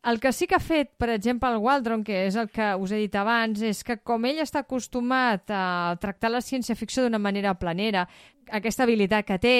El 0.04 0.20
que 0.20 0.34
sí 0.36 0.48
que 0.48 0.56
ha 0.58 0.60
fet, 0.60 0.90
per 1.00 1.08
exemple, 1.14 1.48
el 1.48 1.62
Waldron, 1.64 2.04
que 2.04 2.26
és 2.28 2.36
el 2.36 2.50
que 2.52 2.74
us 2.76 2.92
he 2.92 3.00
dit 3.06 3.14
abans, 3.16 3.62
és 3.64 3.86
que 3.88 3.96
com 4.04 4.26
ell 4.28 4.42
està 4.44 4.60
acostumat 4.66 5.48
a 5.48 5.96
tractar 6.04 6.34
la 6.34 6.42
ciència-ficció 6.44 7.06
d'una 7.06 7.22
manera 7.24 7.54
planera, 7.56 8.04
aquesta 8.52 8.84
habilitat 8.84 9.24
que 9.24 9.38
té 9.40 9.56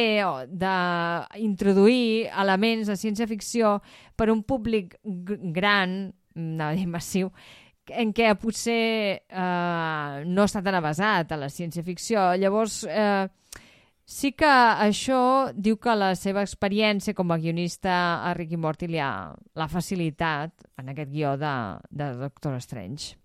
d'introduir 0.52 2.28
elements 2.44 2.92
de 2.92 2.98
ciència-ficció 3.00 3.78
per 4.20 4.28
un 4.34 4.44
públic 4.44 4.98
gran, 5.56 6.12
no 6.36 6.72
massiu, 6.92 7.32
en 7.88 8.12
què 8.16 8.34
potser 8.40 9.24
eh, 9.24 10.24
no 10.28 10.44
està 10.44 10.64
tan 10.64 10.76
avasat 10.76 11.32
a 11.32 11.40
la 11.40 11.50
ciència-ficció. 11.52 12.34
Llavors, 12.40 12.84
eh, 12.84 13.28
sí 14.06 14.34
que 14.36 14.50
això 14.50 15.52
diu 15.56 15.78
que 15.78 15.96
la 15.96 16.14
seva 16.20 16.44
experiència 16.44 17.16
com 17.16 17.32
a 17.32 17.38
guionista 17.38 17.94
a 18.24 18.34
Ricky 18.38 18.58
Morty 18.58 18.90
l'ha 18.92 19.70
facilitat 19.70 20.52
en 20.80 20.90
aquest 20.94 21.12
guió 21.12 21.36
de, 21.38 21.54
de 21.90 22.14
Doctor 22.20 22.60
Strange. 22.62 23.16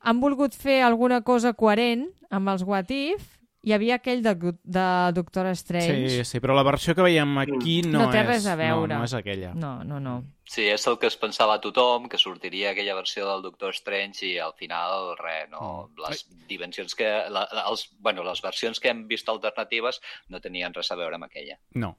Han 0.00 0.20
volgut 0.20 0.54
fer 0.54 0.82
alguna 0.82 1.22
cosa 1.26 1.52
coherent 1.52 2.06
amb 2.30 2.48
els 2.52 2.62
What 2.62 2.92
If, 2.94 3.37
hi 3.66 3.74
havia 3.74 3.98
aquell 3.98 4.22
de, 4.22 4.34
de 4.62 4.86
Doctor 5.14 5.48
Strange. 5.58 6.08
Sí, 6.10 6.24
sí, 6.24 6.40
però 6.40 6.54
la 6.56 6.64
versió 6.66 6.94
que 6.94 7.04
veiem 7.04 7.36
aquí 7.42 7.80
no, 7.86 8.04
No 8.04 8.08
té 8.12 8.22
és, 8.22 8.28
res 8.28 8.46
a 8.46 8.54
veure. 8.58 8.92
No, 8.92 9.00
no 9.02 9.08
és 9.08 9.14
aquella. 9.18 9.52
No, 9.58 9.72
no, 9.84 9.98
no. 10.02 10.16
Sí, 10.48 10.64
és 10.70 10.86
el 10.88 10.96
que 11.00 11.10
es 11.10 11.18
pensava 11.20 11.58
tothom, 11.60 12.06
que 12.08 12.20
sortiria 12.20 12.70
aquella 12.70 12.96
versió 12.96 13.26
del 13.28 13.42
Doctor 13.44 13.74
Strange 13.76 14.24
i 14.30 14.34
al 14.40 14.54
final, 14.58 15.12
res, 15.20 15.48
no. 15.52 15.88
Les 16.06 16.24
dimensions 16.48 16.94
que... 16.96 17.08
La, 17.34 17.44
els, 17.66 17.88
bueno, 18.00 18.24
les 18.24 18.42
versions 18.44 18.80
que 18.80 18.92
hem 18.92 19.06
vist 19.10 19.28
alternatives 19.28 20.00
no 20.32 20.40
tenien 20.44 20.76
res 20.76 20.92
a 20.94 21.00
veure 21.00 21.18
amb 21.18 21.28
aquella. 21.28 21.58
No. 21.74 21.96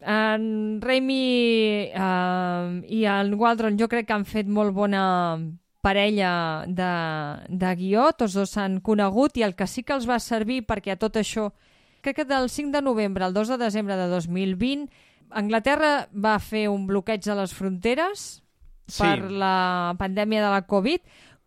En 0.00 0.80
Raimi 0.80 1.90
eh, 1.92 2.68
i 2.88 3.02
en 3.04 3.34
Waldron 3.36 3.76
jo 3.76 3.90
crec 3.90 4.08
que 4.08 4.16
han 4.16 4.24
fet 4.24 4.48
molt 4.48 4.72
bona 4.72 5.02
parella 5.80 6.64
de, 6.66 6.90
de 7.48 7.74
guió, 7.76 8.10
tots 8.12 8.34
dos 8.36 8.50
s'han 8.56 8.80
conegut 8.80 9.36
i 9.40 9.44
el 9.46 9.54
que 9.56 9.66
sí 9.66 9.82
que 9.82 9.94
els 9.96 10.08
va 10.08 10.18
servir 10.20 10.62
perquè 10.68 10.94
a 10.94 11.00
tot 11.00 11.16
això, 11.16 11.50
crec 12.00 12.22
que 12.22 12.28
del 12.28 12.48
5 12.48 12.72
de 12.72 12.82
novembre 12.82 13.24
al 13.24 13.34
2 13.34 13.54
de 13.54 13.58
desembre 13.64 13.96
de 13.96 14.06
2020 14.08 14.88
Anglaterra 15.30 16.08
va 16.10 16.38
fer 16.42 16.68
un 16.68 16.86
bloqueig 16.88 17.22
de 17.24 17.34
les 17.38 17.52
fronteres 17.54 18.42
Sí. 18.90 19.04
per 19.04 19.30
la 19.30 19.94
pandèmia 19.98 20.42
de 20.42 20.48
la 20.50 20.64
Covid, 20.66 20.98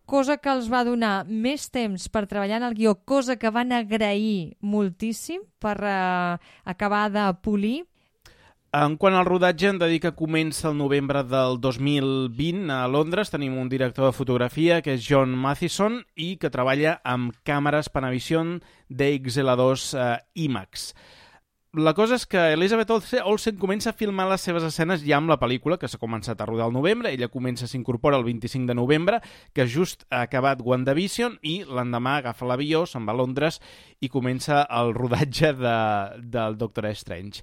cosa 0.08 0.38
que 0.40 0.48
els 0.48 0.70
va 0.72 0.84
donar 0.84 1.26
més 1.28 1.66
temps 1.68 2.08
per 2.08 2.22
treballar 2.26 2.56
en 2.56 2.68
el 2.70 2.76
guió, 2.76 2.94
cosa 3.04 3.36
que 3.36 3.50
van 3.52 3.72
agrair 3.72 4.56
moltíssim 4.60 5.42
per 5.60 5.76
eh, 5.84 6.38
acabar 6.64 7.10
de 7.12 7.26
polir. 7.44 7.84
En 8.74 8.96
quant 8.98 9.14
al 9.14 9.26
rodatge, 9.28 9.68
hem 9.70 9.76
de 9.78 9.86
dir 9.86 10.00
que 10.02 10.10
comença 10.18 10.66
el 10.72 10.78
novembre 10.80 11.20
del 11.30 11.60
2020 11.62 12.72
a 12.74 12.88
Londres. 12.90 13.30
Tenim 13.30 13.54
un 13.60 13.68
director 13.70 14.08
de 14.08 14.16
fotografia, 14.16 14.80
que 14.82 14.96
és 14.98 15.04
John 15.06 15.30
Mathison, 15.38 16.00
i 16.18 16.32
que 16.42 16.50
treballa 16.50 16.96
amb 17.06 17.36
càmeres 17.46 17.86
Panavision 17.94 18.56
DXL2 18.90 19.84
eh, 19.94 20.08
IMAX. 20.48 20.88
La 21.74 21.90
cosa 21.94 22.14
és 22.18 22.24
que 22.30 22.40
Elizabeth 22.54 22.90
Olse- 22.94 23.22
Olsen 23.26 23.56
comença 23.58 23.90
a 23.90 23.96
filmar 23.98 24.26
les 24.30 24.42
seves 24.46 24.62
escenes 24.66 25.02
ja 25.06 25.16
amb 25.20 25.30
la 25.30 25.38
pel·lícula, 25.38 25.78
que 25.78 25.90
s'ha 25.90 25.98
començat 26.02 26.42
a 26.42 26.46
rodar 26.46 26.66
al 26.66 26.74
novembre. 26.74 27.10
Ella 27.14 27.26
comença, 27.30 27.66
s'incorpora 27.70 28.18
el 28.18 28.26
25 28.26 28.66
de 28.70 28.76
novembre, 28.78 29.20
que 29.54 29.66
just 29.70 30.02
ha 30.10 30.24
acabat 30.26 30.62
WandaVision, 30.62 31.38
i 31.42 31.60
l'endemà 31.66 32.16
agafa 32.24 32.46
l'avió, 32.50 32.82
se'n 32.90 33.06
va 33.06 33.14
a 33.14 33.18
Londres 33.22 33.60
i 34.02 34.10
comença 34.10 34.64
el 34.66 34.94
rodatge 34.98 35.52
de, 35.62 35.78
del 36.26 36.58
Doctor 36.58 36.90
Strange. 36.94 37.42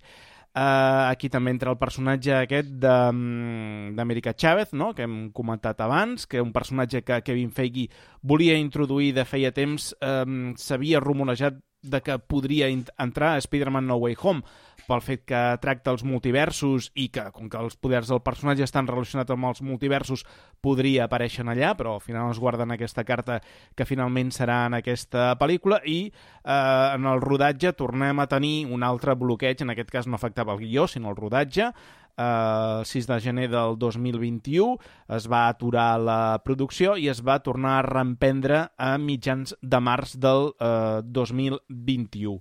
Uh, 0.52 1.08
aquí 1.08 1.30
també 1.32 1.54
entra 1.54 1.72
el 1.72 1.78
personatge 1.80 2.34
aquest 2.36 2.74
mm, 2.84 3.94
d'América 3.96 4.34
Chávez, 4.36 4.74
no? 4.76 4.90
que 4.94 5.06
hem 5.08 5.30
comentat 5.32 5.80
abans, 5.80 6.28
que 6.28 6.44
un 6.44 6.52
personatge 6.52 7.06
que 7.08 7.22
Kevin 7.24 7.54
Feige 7.56 7.88
volia 8.22 8.58
introduir 8.60 9.14
de 9.16 9.24
feia 9.24 9.54
temps, 9.56 9.94
um, 10.04 10.52
s'havia 10.60 11.00
rumorejat 11.00 11.62
de 11.82 12.02
que 12.04 12.20
podria 12.20 12.68
entrar 12.68 13.34
a 13.34 13.42
Spider-Man 13.42 13.88
No 13.88 13.96
Way 14.04 14.18
Home 14.22 14.44
pel 14.92 15.04
fet 15.06 15.24
que 15.30 15.42
tracta 15.64 15.94
els 15.94 16.04
multiversos 16.04 16.90
i 17.00 17.08
que, 17.14 17.24
com 17.32 17.48
que 17.52 17.60
els 17.62 17.78
poders 17.80 18.12
del 18.12 18.22
personatge 18.26 18.66
estan 18.68 18.90
relacionats 18.90 19.32
amb 19.32 19.48
els 19.48 19.64
multiversos, 19.64 20.26
podria 20.62 21.08
aparèixer 21.08 21.46
allà, 21.48 21.72
però 21.80 21.96
al 21.96 22.04
final 22.04 22.32
es 22.34 22.42
guarden 22.42 22.76
aquesta 22.76 23.06
carta 23.08 23.40
que 23.76 23.88
finalment 23.88 24.34
serà 24.36 24.66
en 24.68 24.76
aquesta 24.82 25.32
pel·lícula 25.40 25.80
i 25.88 26.00
eh, 26.10 26.52
en 26.52 27.08
el 27.08 27.24
rodatge 27.24 27.74
tornem 27.80 28.20
a 28.20 28.28
tenir 28.28 28.68
un 28.68 28.84
altre 28.84 29.16
bloqueig, 29.16 29.64
en 29.64 29.74
aquest 29.74 29.92
cas 29.94 30.08
no 30.08 30.20
afectava 30.20 30.54
el 30.58 30.62
guió, 30.66 30.88
sinó 30.92 31.14
el 31.14 31.20
rodatge, 31.20 31.72
eh, 31.72 32.80
el 32.82 32.86
6 32.86 33.08
de 33.08 33.20
gener 33.22 33.48
del 33.50 33.78
2021 33.80 34.78
es 35.16 35.30
va 35.32 35.48
aturar 35.48 36.00
la 36.00 36.42
producció 36.44 36.98
i 36.98 37.08
es 37.10 37.24
va 37.26 37.40
tornar 37.40 37.78
a 37.80 37.88
reemprendre 37.88 38.68
a 38.78 38.92
mitjans 38.98 39.56
de 39.62 39.80
març 39.80 40.18
del 40.20 40.52
eh, 40.60 41.02
2021 41.06 42.40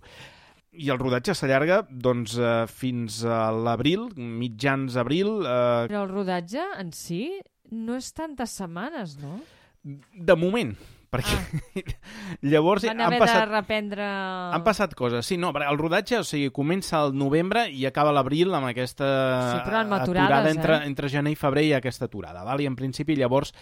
i 0.72 0.90
el 0.92 1.00
rodatge 1.00 1.34
s'allarga 1.34 1.80
doncs, 1.90 2.36
eh, 2.38 2.66
fins 2.70 3.22
a 3.24 3.48
l'abril, 3.50 4.08
mitjans 4.16 4.96
abril. 5.00 5.40
Eh, 5.42 5.88
Però 5.90 6.04
el 6.04 6.12
rodatge 6.12 6.62
en 6.78 6.92
si 6.96 7.24
no 7.70 7.96
és 7.98 8.12
tantes 8.12 8.54
setmanes, 8.60 9.18
no? 9.22 9.40
de 9.82 10.34
moment, 10.36 10.74
perquè 11.10 11.36
ah. 11.36 11.94
llavors 12.52 12.84
Van 12.84 13.00
han 13.00 13.16
passat, 13.18 13.46
de 13.46 13.54
reprendre... 13.54 14.06
han 14.54 14.64
passat 14.66 14.94
coses. 14.98 15.26
Sí, 15.26 15.38
no, 15.40 15.52
el 15.56 15.78
rodatge 15.80 16.20
o 16.20 16.26
sigui, 16.26 16.50
comença 16.54 17.00
al 17.00 17.14
novembre 17.16 17.66
i 17.72 17.86
acaba 17.88 18.12
l'abril 18.12 18.52
amb 18.54 18.70
aquesta 18.70 19.08
Sí, 19.50 19.62
aturada 19.64 20.50
entre, 20.50 20.76
eh? 20.82 20.90
entre 20.90 21.08
gener 21.08 21.32
i 21.34 21.40
febrer 21.40 21.70
ha 21.74 21.80
aquesta 21.80 22.10
aturada. 22.10 22.44
Val? 22.44 22.60
I 22.60 22.68
en 22.68 22.76
principi 22.78 23.16
llavors 23.16 23.54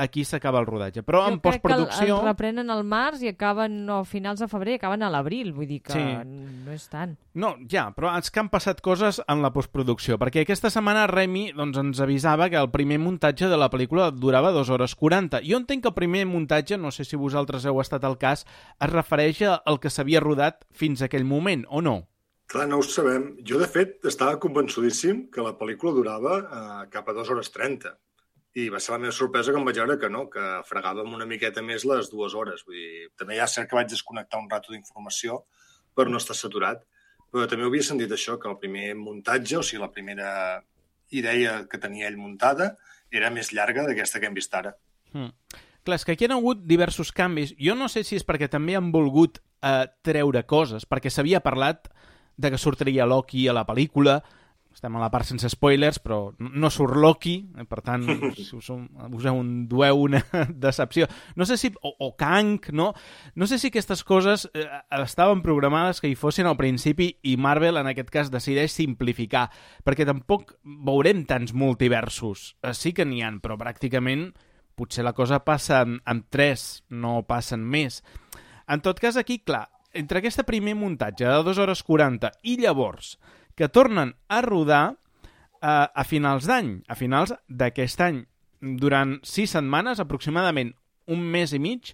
aquí 0.00 0.24
s'acaba 0.24 0.60
el 0.62 0.66
rodatge. 0.66 1.02
Però 1.06 1.20
Jo 1.26 1.32
en 1.34 1.38
crec 1.38 1.42
que 1.42 1.48
el, 1.48 1.60
postproducció... 1.60 2.18
el 2.20 2.26
reprenen 2.26 2.70
al 2.72 2.82
març 2.88 3.22
i 3.22 3.28
acaben 3.30 3.84
no, 3.86 4.00
a 4.00 4.04
finals 4.08 4.40
de 4.40 4.48
febrer 4.48 4.78
acaben 4.80 5.02
a 5.06 5.10
l'abril, 5.12 5.52
vull 5.52 5.68
dir 5.68 5.80
que 5.84 5.92
Sí. 5.92 6.04
no 6.64 6.72
és 6.72 6.88
tant. 6.88 7.16
No, 7.34 7.54
ja, 7.70 7.88
però 7.94 8.10
és 8.18 8.30
que 8.30 8.40
han 8.40 8.48
passat 8.50 8.80
coses 8.82 9.20
en 9.28 9.42
la 9.44 9.52
postproducció, 9.54 10.18
perquè 10.18 10.42
aquesta 10.42 10.70
setmana 10.70 11.06
Remy 11.06 11.52
doncs, 11.54 11.78
ens 11.78 12.00
avisava 12.00 12.48
que 12.50 12.58
el 12.58 12.70
primer 12.74 12.98
muntatge 12.98 13.46
de 13.48 13.56
la 13.60 13.70
pel·lícula 13.70 14.10
durava 14.10 14.50
2 14.50 14.68
hores 14.70 14.94
40. 14.96 15.42
Jo 15.46 15.56
entenc 15.60 15.82
que 15.84 15.88
el 15.92 15.94
primer 15.94 16.26
muntatge, 16.26 16.76
no 16.78 16.90
sé 16.90 17.04
si 17.04 17.16
vosaltres 17.16 17.64
heu 17.66 17.80
estat 17.80 18.04
al 18.04 18.18
cas, 18.18 18.46
es 18.80 18.90
refereix 18.90 19.42
al 19.46 19.78
que 19.80 19.90
s'havia 19.90 20.20
rodat 20.20 20.64
fins 20.72 21.02
a 21.02 21.06
aquell 21.06 21.24
moment, 21.24 21.66
o 21.68 21.80
no? 21.80 22.06
Clar, 22.50 22.66
no 22.66 22.80
ho 22.80 22.82
sabem. 22.82 23.36
Jo, 23.46 23.60
de 23.60 23.68
fet, 23.70 24.00
estava 24.10 24.40
convençudíssim 24.42 25.28
que 25.30 25.40
la 25.44 25.52
pel·lícula 25.56 25.92
durava 25.94 26.38
eh, 26.40 26.88
cap 26.90 27.06
a 27.08 27.12
2 27.14 27.30
hores 27.30 27.50
30. 27.54 27.92
I 28.58 28.66
va 28.72 28.80
ser 28.82 28.96
la 28.96 28.98
meva 28.98 29.14
sorpresa 29.14 29.52
que 29.54 29.62
vaig 29.62 29.78
veure 29.78 29.98
que 30.00 30.10
no, 30.10 30.24
que 30.30 30.46
fregàvem 30.66 31.12
una 31.14 31.26
miqueta 31.26 31.62
més 31.62 31.84
les 31.86 32.10
dues 32.10 32.34
hores. 32.34 32.64
Vull 32.66 32.78
dir, 32.78 33.08
també 33.18 33.38
ja 33.38 33.46
cert 33.46 33.70
que 33.70 33.78
vaig 33.78 33.90
desconnectar 33.92 34.40
un 34.42 34.50
rato 34.50 34.74
d'informació 34.74 35.44
per 35.94 36.08
no 36.10 36.18
estar 36.18 36.34
saturat, 36.34 36.82
però 37.30 37.46
també 37.46 37.68
havia 37.68 37.86
sentit 37.86 38.10
això, 38.10 38.38
que 38.42 38.50
el 38.50 38.58
primer 38.58 38.94
muntatge, 38.98 39.58
o 39.60 39.62
sigui, 39.62 39.82
la 39.82 39.92
primera 39.94 40.30
idea 41.14 41.60
que 41.70 41.78
tenia 41.78 42.08
ell 42.10 42.18
muntada, 42.18 42.72
era 43.10 43.30
més 43.30 43.52
llarga 43.54 43.86
d'aquesta 43.86 44.18
que 44.18 44.30
hem 44.30 44.34
vist 44.34 44.54
ara. 44.54 44.74
Hmm. 45.14 45.30
Clar, 45.86 45.96
és 45.96 46.04
que 46.04 46.14
aquí 46.14 46.26
han 46.26 46.34
hagut 46.36 46.66
diversos 46.68 47.10
canvis. 47.14 47.54
Jo 47.58 47.74
no 47.78 47.88
sé 47.88 48.02
si 48.04 48.18
és 48.18 48.26
perquè 48.26 48.50
també 48.50 48.76
han 48.76 48.90
volgut 48.92 49.40
eh, 49.62 49.86
treure 50.06 50.42
coses, 50.46 50.86
perquè 50.86 51.10
s'havia 51.10 51.40
parlat 51.44 51.88
de 52.40 52.50
que 52.50 52.60
sortiria 52.60 53.08
Loki 53.08 53.46
a 53.48 53.54
la 53.56 53.66
pel·lícula, 53.68 54.20
estem 54.80 54.96
a 54.96 55.02
la 55.02 55.10
part 55.12 55.28
sense 55.28 55.50
spoilers, 55.52 55.98
però 56.00 56.30
no 56.40 56.70
surt 56.72 56.96
Loki, 56.96 57.34
eh, 57.60 57.66
per 57.68 57.82
tant, 57.84 58.06
si 58.32 58.46
us, 58.56 58.70
us 58.72 59.26
endueu 59.28 60.06
una 60.06 60.22
decepció. 60.48 61.06
No 61.36 61.44
sé 61.44 61.58
si... 61.60 61.68
O, 61.84 61.92
o 62.00 62.14
Kang, 62.16 62.64
no? 62.72 62.94
No 63.36 63.46
sé 63.46 63.58
si 63.60 63.68
aquestes 63.68 64.02
coses 64.08 64.46
eh, 64.54 64.64
estaven 64.96 65.42
programades 65.44 66.00
que 66.00 66.08
hi 66.08 66.16
fossin 66.16 66.48
al 66.48 66.56
principi 66.56 67.10
i 67.28 67.36
Marvel, 67.36 67.76
en 67.76 67.90
aquest 67.92 68.08
cas, 68.14 68.30
decideix 68.32 68.72
simplificar, 68.72 69.50
perquè 69.84 70.06
tampoc 70.08 70.56
veurem 70.64 71.26
tants 71.28 71.52
multiversos. 71.52 72.54
Eh, 72.64 72.72
sí 72.72 72.94
que 72.96 73.04
n'hi 73.04 73.20
han, 73.26 73.42
però 73.44 73.58
pràcticament 73.60 74.30
potser 74.80 75.04
la 75.04 75.12
cosa 75.12 75.42
passa 75.44 75.82
en, 75.84 75.98
en 76.08 76.24
tres, 76.32 76.86
no 76.88 77.18
passen 77.28 77.68
més. 77.68 78.00
En 78.64 78.80
tot 78.80 78.96
cas, 79.02 79.20
aquí, 79.20 79.42
clar, 79.44 79.66
entre 79.92 80.22
aquest 80.22 80.40
primer 80.48 80.72
muntatge 80.78 81.28
de 81.28 81.44
2 81.44 81.60
hores 81.60 81.84
40 81.84 82.32
i 82.48 82.56
llavors 82.62 83.18
que 83.60 83.68
tornen 83.68 84.14
a 84.32 84.40
rodar 84.40 84.96
eh, 85.60 85.68
a 85.68 86.04
finals 86.08 86.46
d'any, 86.48 86.78
a 86.88 86.94
finals 86.96 87.34
d'aquest 87.44 88.00
any, 88.00 88.22
durant 88.80 89.18
sis 89.20 89.52
setmanes, 89.52 90.00
aproximadament 90.00 90.70
un 91.12 91.20
mes 91.20 91.52
i 91.52 91.60
mig, 91.60 91.90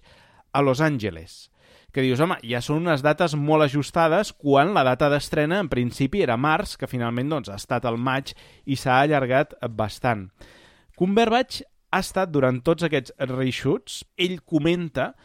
a 0.55 0.61
Los 0.63 0.79
Angeles. 0.79 1.49
Que 1.91 2.05
dius, 2.05 2.21
home, 2.23 2.37
ja 2.47 2.61
són 2.63 2.85
unes 2.85 3.03
dates 3.03 3.35
molt 3.35 3.67
ajustades 3.67 4.31
quan 4.31 4.71
la 4.77 4.85
data 4.87 5.11
d'estrena 5.11 5.59
en 5.59 5.67
principi 5.67 6.23
era 6.23 6.39
març, 6.39 6.77
que 6.79 6.87
finalment 6.87 7.35
doncs, 7.35 7.51
ha 7.51 7.59
estat 7.59 7.83
al 7.83 7.99
maig 7.99 8.31
i 8.63 8.79
s'ha 8.79 9.01
allargat 9.01 9.57
bastant. 9.67 10.29
Cumberbatch 10.95 11.65
ha 11.91 11.99
estat 11.99 12.31
durant 12.31 12.63
tots 12.63 12.87
aquests 12.87 13.11
reshoots, 13.27 14.05
ell 14.15 14.39
comenta 14.39 15.17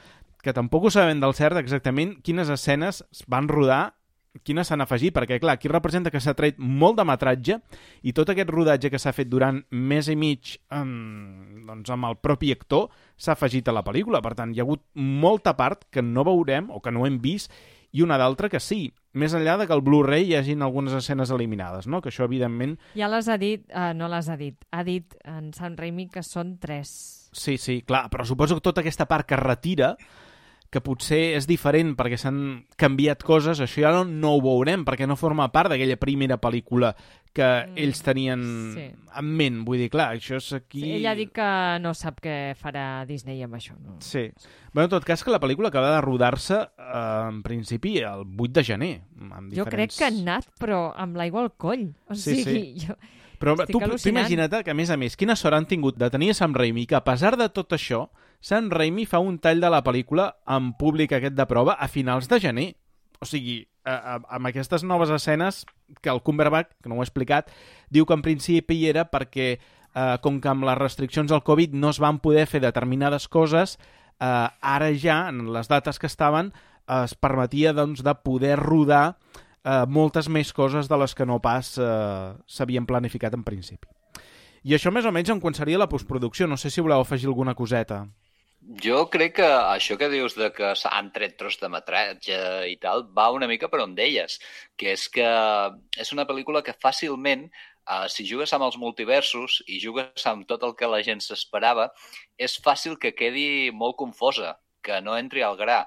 que 0.43 0.51
tampoc 0.51 0.91
ho 0.91 0.91
sabem 0.91 1.23
del 1.23 1.39
cert 1.39 1.63
exactament 1.63 2.17
quines 2.27 2.51
escenes 2.51 3.05
es 3.07 3.23
van 3.31 3.47
rodar 3.47 3.93
quines 4.41 4.69
s'han 4.69 4.81
afegit, 4.81 5.13
perquè 5.15 5.39
clar, 5.43 5.59
aquí 5.59 5.69
representa 5.69 6.11
que 6.11 6.21
s'ha 6.23 6.35
tret 6.39 6.57
molt 6.59 6.97
de 6.97 7.05
metratge 7.05 7.59
i 8.03 8.15
tot 8.17 8.33
aquest 8.33 8.51
rodatge 8.51 8.91
que 8.91 9.01
s'ha 9.01 9.13
fet 9.13 9.29
durant 9.29 9.61
mes 9.71 10.09
i 10.09 10.17
mig 10.17 10.57
amb, 10.73 11.67
doncs 11.69 11.93
amb 11.93 12.09
el 12.09 12.17
propi 12.25 12.53
actor 12.55 12.89
s'ha 13.17 13.37
afegit 13.37 13.69
a 13.69 13.77
la 13.77 13.85
pel·lícula, 13.85 14.23
per 14.25 14.35
tant 14.39 14.55
hi 14.55 14.63
ha 14.63 14.67
hagut 14.67 14.85
molta 14.97 15.55
part 15.59 15.85
que 15.93 16.03
no 16.03 16.25
veurem 16.25 16.73
o 16.73 16.81
que 16.81 16.95
no 16.95 17.07
hem 17.07 17.21
vist 17.23 17.53
i 17.93 18.01
una 18.01 18.17
d'altra 18.17 18.49
que 18.49 18.61
sí, 18.61 18.87
més 19.13 19.35
enllà 19.37 19.59
de 19.61 19.67
que 19.69 19.77
el 19.77 19.85
Blu-ray 19.85 20.31
hi 20.31 20.37
hagin 20.39 20.65
algunes 20.65 20.97
escenes 20.97 21.31
eliminades, 21.31 21.87
no? 21.87 22.01
que 22.01 22.09
això 22.09 22.25
evidentment 22.25 22.79
Ja 22.97 23.11
les 23.13 23.29
ha 23.29 23.37
dit, 23.37 23.67
uh, 23.69 23.93
no 23.97 24.09
les 24.09 24.31
ha 24.33 24.39
dit, 24.41 24.57
ha 24.73 24.83
dit 24.89 25.17
en 25.29 25.53
Sam 25.53 25.77
Raimi 25.77 26.09
que 26.09 26.25
són 26.25 26.57
tres. 26.63 26.95
Sí, 27.33 27.59
sí, 27.61 27.83
clar, 27.85 28.07
però 28.13 28.25
suposo 28.29 28.57
que 28.57 28.65
tota 28.65 28.81
aquesta 28.81 29.07
part 29.09 29.29
que 29.29 29.37
retira, 29.37 29.95
que 30.73 30.81
potser 30.81 31.35
és 31.37 31.45
diferent 31.47 31.93
perquè 31.99 32.17
s'han 32.17 32.39
canviat 32.81 33.21
coses, 33.29 33.61
això 33.61 33.83
ja 33.85 33.91
no, 33.93 34.07
no 34.09 34.31
ho 34.39 34.41
veurem, 34.41 34.87
perquè 34.89 35.05
no 35.07 35.19
forma 35.21 35.51
part 35.53 35.69
d'aquella 35.73 35.99
primera 36.01 36.39
pel·lícula 36.41 36.95
que 37.33 37.45
Mm, 37.45 37.79
ells 37.81 38.01
tenien 38.05 38.43
sí. 38.75 38.87
en 39.21 39.29
ment. 39.37 39.63
Vull 39.65 39.81
dir, 39.81 39.89
clar, 39.93 40.11
això 40.17 40.37
és 40.37 40.51
aquí... 40.57 40.83
Sí, 40.83 40.91
ell 40.99 41.07
ha 41.09 41.15
dit 41.17 41.31
que 41.33 41.47
no 41.81 41.93
sap 41.97 42.21
què 42.25 42.35
farà 42.61 43.05
Disney 43.09 43.41
amb 43.45 43.57
això. 43.57 43.77
No? 43.81 43.97
Sí. 44.05 44.27
Bé, 44.73 44.85
en 44.85 44.93
tot 44.93 45.05
cas, 45.09 45.25
que 45.25 45.33
la 45.33 45.41
pel·lícula 45.41 45.69
acaba 45.73 45.95
de 45.95 46.03
rodar-se 46.05 46.59
eh, 46.61 47.29
en 47.29 47.41
principi 47.45 47.99
el 48.05 48.27
8 48.37 48.53
de 48.59 48.65
gener. 48.69 48.93
Amb 49.31 49.53
Jo 49.57 49.65
crec 49.69 49.95
que 49.97 50.09
han 50.09 50.21
anat, 50.27 50.49
però 50.61 50.91
amb 50.97 51.17
l'aigua 51.21 51.45
al 51.47 51.53
coll. 51.57 51.89
O 52.09 52.17
Sí, 52.17 52.43
sigui, 52.45 52.87
jo... 52.87 52.97
Però 53.43 53.57
Estic 53.59 53.75
tu, 53.75 53.81
tu 53.99 54.09
imagina't 54.13 54.61
que, 54.63 54.71
a 54.71 54.77
més 54.79 54.93
a 54.95 54.97
més, 55.01 55.17
quina 55.19 55.35
sort 55.35 55.57
han 55.57 55.67
tingut 55.67 55.97
de 55.99 56.09
tenir 56.15 56.31
a 56.31 56.35
Sam 56.39 56.53
Raimi, 56.55 56.85
que 56.87 56.95
a 56.95 57.03
pesar 57.03 57.35
de 57.41 57.49
tot 57.51 57.73
això, 57.75 58.05
Sam 58.43 58.73
Raimi 58.75 59.07
fa 59.07 59.21
un 59.23 59.37
tall 59.39 59.61
de 59.63 59.69
la 59.71 59.85
pel·lícula 59.87 60.33
en 60.51 60.73
públic 60.75 61.13
aquest 61.15 61.37
de 61.39 61.45
prova 61.47 61.77
a 61.79 61.87
finals 61.87 62.27
de 62.27 62.41
gener. 62.43 62.65
O 63.23 63.29
sigui, 63.29 63.61
a, 63.87 63.95
a, 63.95 64.15
amb 64.35 64.51
aquestes 64.51 64.83
noves 64.83 65.13
escenes, 65.15 65.63
que 66.03 66.11
el 66.11 66.25
Cumberbatch, 66.27 66.73
que 66.83 66.91
no 66.91 66.99
ho 66.99 67.05
he 67.05 67.07
explicat, 67.07 67.53
diu 67.95 68.03
que 68.03 68.17
en 68.19 68.25
principi 68.27 68.81
hi 68.81 68.89
era 68.91 69.05
perquè, 69.13 69.47
eh, 69.55 70.17
com 70.27 70.41
que 70.43 70.51
amb 70.51 70.67
les 70.67 70.79
restriccions 70.81 71.31
del 71.31 71.45
Covid 71.47 71.77
no 71.79 71.93
es 71.95 72.03
van 72.03 72.19
poder 72.25 72.49
fer 72.51 72.65
determinades 72.65 73.29
coses, 73.31 73.77
eh, 74.19 74.27
ara 74.27 74.91
ja, 74.99 75.29
en 75.31 75.47
les 75.55 75.71
dates 75.71 76.03
que 76.03 76.11
estaven, 76.11 76.51
es 76.93 77.15
permetia 77.15 77.71
doncs, 77.73 78.03
de 78.03 78.15
poder 78.27 78.57
rodar 78.59 79.05
eh, 79.63 79.85
moltes 79.87 80.27
més 80.29 80.51
coses 80.53 80.91
de 80.91 80.99
les 80.99 81.15
que 81.15 81.27
no 81.31 81.39
pas 81.39 81.77
eh, 81.79 82.33
s'havien 82.47 82.91
planificat 82.91 83.39
en 83.39 83.47
principi. 83.47 83.87
I 84.67 84.75
això 84.75 84.91
més 84.95 85.07
o 85.07 85.15
menys 85.15 85.31
en 85.31 85.41
quan 85.43 85.55
seria 85.55 85.79
la 85.79 85.89
postproducció. 85.91 86.47
No 86.47 86.59
sé 86.59 86.71
si 86.71 86.83
voleu 86.83 87.03
afegir 87.03 87.31
alguna 87.31 87.55
coseta. 87.59 88.05
Jo 88.63 89.09
crec 89.11 89.35
que 89.41 89.47
això 89.47 89.97
que 89.99 90.07
dius 90.13 90.37
de 90.39 90.47
que 90.55 90.69
s'han 90.79 91.09
tret 91.15 91.35
tros 91.39 91.57
de 91.59 91.69
metratge 91.73 92.37
i 92.71 92.77
tal, 92.79 93.03
va 93.11 93.33
una 93.35 93.49
mica 93.51 93.67
per 93.69 93.81
on 93.83 93.97
deies, 93.99 94.39
que 94.79 94.93
és 94.95 95.09
que 95.11 95.27
és 95.99 96.13
una 96.15 96.25
pel·lícula 96.29 96.63
que 96.63 96.77
fàcilment, 96.79 97.49
eh, 97.51 98.07
si 98.09 98.27
jugues 98.29 98.53
amb 98.55 98.69
els 98.69 98.79
multiversos 98.79 99.63
i 99.67 99.81
jugues 99.83 100.27
amb 100.31 100.47
tot 100.47 100.63
el 100.63 100.77
que 100.79 100.87
la 100.87 101.03
gent 101.03 101.21
s'esperava, 101.21 101.91
és 102.39 102.55
fàcil 102.63 102.97
que 103.03 103.15
quedi 103.19 103.73
molt 103.75 103.97
confosa, 103.99 104.55
que 104.81 105.01
no 105.03 105.19
entri 105.19 105.43
al 105.43 105.59
gra. 105.59 105.83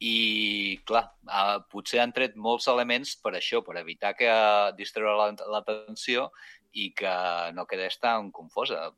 I, 0.00 0.78
clar, 0.86 1.04
eh, 1.26 1.58
potser 1.70 2.00
han 2.02 2.12
tret 2.14 2.36
molts 2.36 2.66
elements 2.70 3.16
per 3.22 3.32
això, 3.34 3.62
per 3.66 3.78
evitar 3.78 4.14
que 4.18 4.30
distreure 4.76 5.16
la- 5.16 5.50
l'atenció 5.54 6.32
i 6.78 6.88
que 6.94 7.10
no 7.56 7.64
quedés 7.66 7.96
tan 7.98 8.30
confosa. 8.34 8.90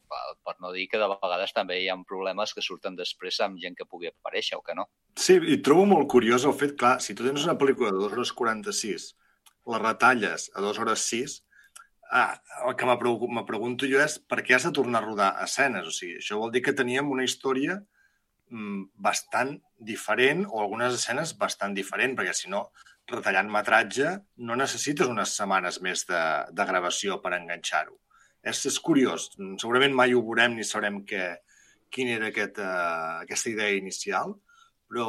Per- 0.44 0.56
no 0.60 0.72
dir 0.74 0.86
que 0.90 0.98
de 1.00 1.06
vegades 1.08 1.52
també 1.56 1.78
hi 1.80 1.88
ha 1.88 1.96
problemes 2.06 2.52
que 2.54 2.60
surten 2.64 2.96
després 2.98 3.38
amb 3.40 3.58
gent 3.62 3.76
que 3.78 3.86
pugui 3.88 4.10
aparèixer 4.10 4.58
o 4.58 4.62
que 4.66 4.74
no. 4.76 4.88
Sí, 5.16 5.38
i 5.40 5.56
trobo 5.64 5.86
molt 5.88 6.08
curiós 6.12 6.44
el 6.44 6.52
fet, 6.56 6.76
clar, 6.76 6.98
si 7.00 7.14
tu 7.16 7.24
tens 7.24 7.44
una 7.46 7.56
pel·lícula 7.58 7.92
de 7.94 8.02
2 8.02 8.12
hores 8.12 8.32
46 8.36 9.14
les 9.70 9.80
retalles 9.82 10.50
a 10.56 10.60
2 10.64 10.78
hores 10.82 11.00
6, 11.06 11.34
ah, 12.10 12.34
el 12.66 12.74
que 12.76 12.86
me, 12.88 12.96
pregu- 12.98 13.28
me 13.30 13.44
pregunto 13.46 13.86
jo 13.86 14.00
és 14.02 14.18
per 14.18 14.40
què 14.42 14.56
has 14.56 14.64
de 14.66 14.72
tornar 14.76 15.02
a 15.02 15.06
rodar 15.06 15.30
escenes? 15.44 15.86
O 15.86 15.92
sigui, 15.94 16.16
això 16.18 16.38
vol 16.40 16.50
dir 16.50 16.62
que 16.64 16.72
teníem 16.76 17.08
una 17.12 17.24
història 17.24 17.76
mm, 18.50 18.88
bastant 18.96 19.52
diferent 19.78 20.46
o 20.48 20.60
algunes 20.64 20.96
escenes 20.96 21.36
bastant 21.38 21.76
diferent, 21.76 22.16
perquè 22.18 22.34
si 22.34 22.50
no, 22.50 22.64
retallant 23.12 23.50
metratge, 23.52 24.12
no 24.46 24.56
necessites 24.58 25.10
unes 25.10 25.34
setmanes 25.36 25.80
més 25.84 26.04
de, 26.08 26.20
de 26.52 26.66
gravació 26.68 27.18
per 27.22 27.34
enganxar-ho. 27.36 27.96
És, 28.40 28.64
és 28.70 28.78
curiós. 28.80 29.30
Segurament 29.60 29.94
mai 29.96 30.14
ho 30.14 30.22
veurem 30.24 30.56
ni 30.56 30.64
sabrem 30.64 31.02
què, 31.08 31.24
quina 31.92 32.16
era 32.16 32.30
aquest, 32.30 32.60
uh, 32.62 33.20
aquesta 33.26 33.50
idea 33.52 33.76
inicial, 33.76 34.34
però 34.90 35.06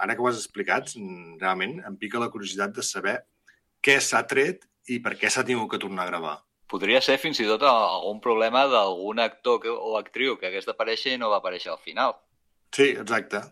ara 0.00 0.16
que 0.16 0.24
ho 0.24 0.28
has 0.28 0.40
explicat, 0.40 0.92
realment 1.40 1.78
em 1.88 1.96
pica 2.00 2.20
la 2.20 2.30
curiositat 2.32 2.74
de 2.76 2.84
saber 2.84 3.16
què 3.80 3.96
s'ha 4.02 4.24
tret 4.28 4.66
i 4.92 4.98
per 5.04 5.14
què 5.20 5.30
s'ha 5.30 5.46
tingut 5.46 5.70
que 5.72 5.80
tornar 5.80 6.04
a 6.04 6.10
gravar. 6.10 6.34
Podria 6.70 7.00
ser 7.02 7.16
fins 7.18 7.40
i 7.42 7.46
tot 7.48 7.64
algun 7.66 8.20
problema 8.22 8.66
d'algun 8.70 9.22
actor 9.22 9.58
que, 9.62 9.70
o 9.70 9.96
actriu 9.98 10.36
que 10.38 10.50
hagués 10.50 10.68
d'aparèixer 10.68 11.16
i 11.16 11.22
no 11.22 11.30
va 11.32 11.40
aparèixer 11.40 11.72
al 11.72 11.80
final. 11.82 12.14
Sí, 12.76 12.92
exacte. 12.92 13.42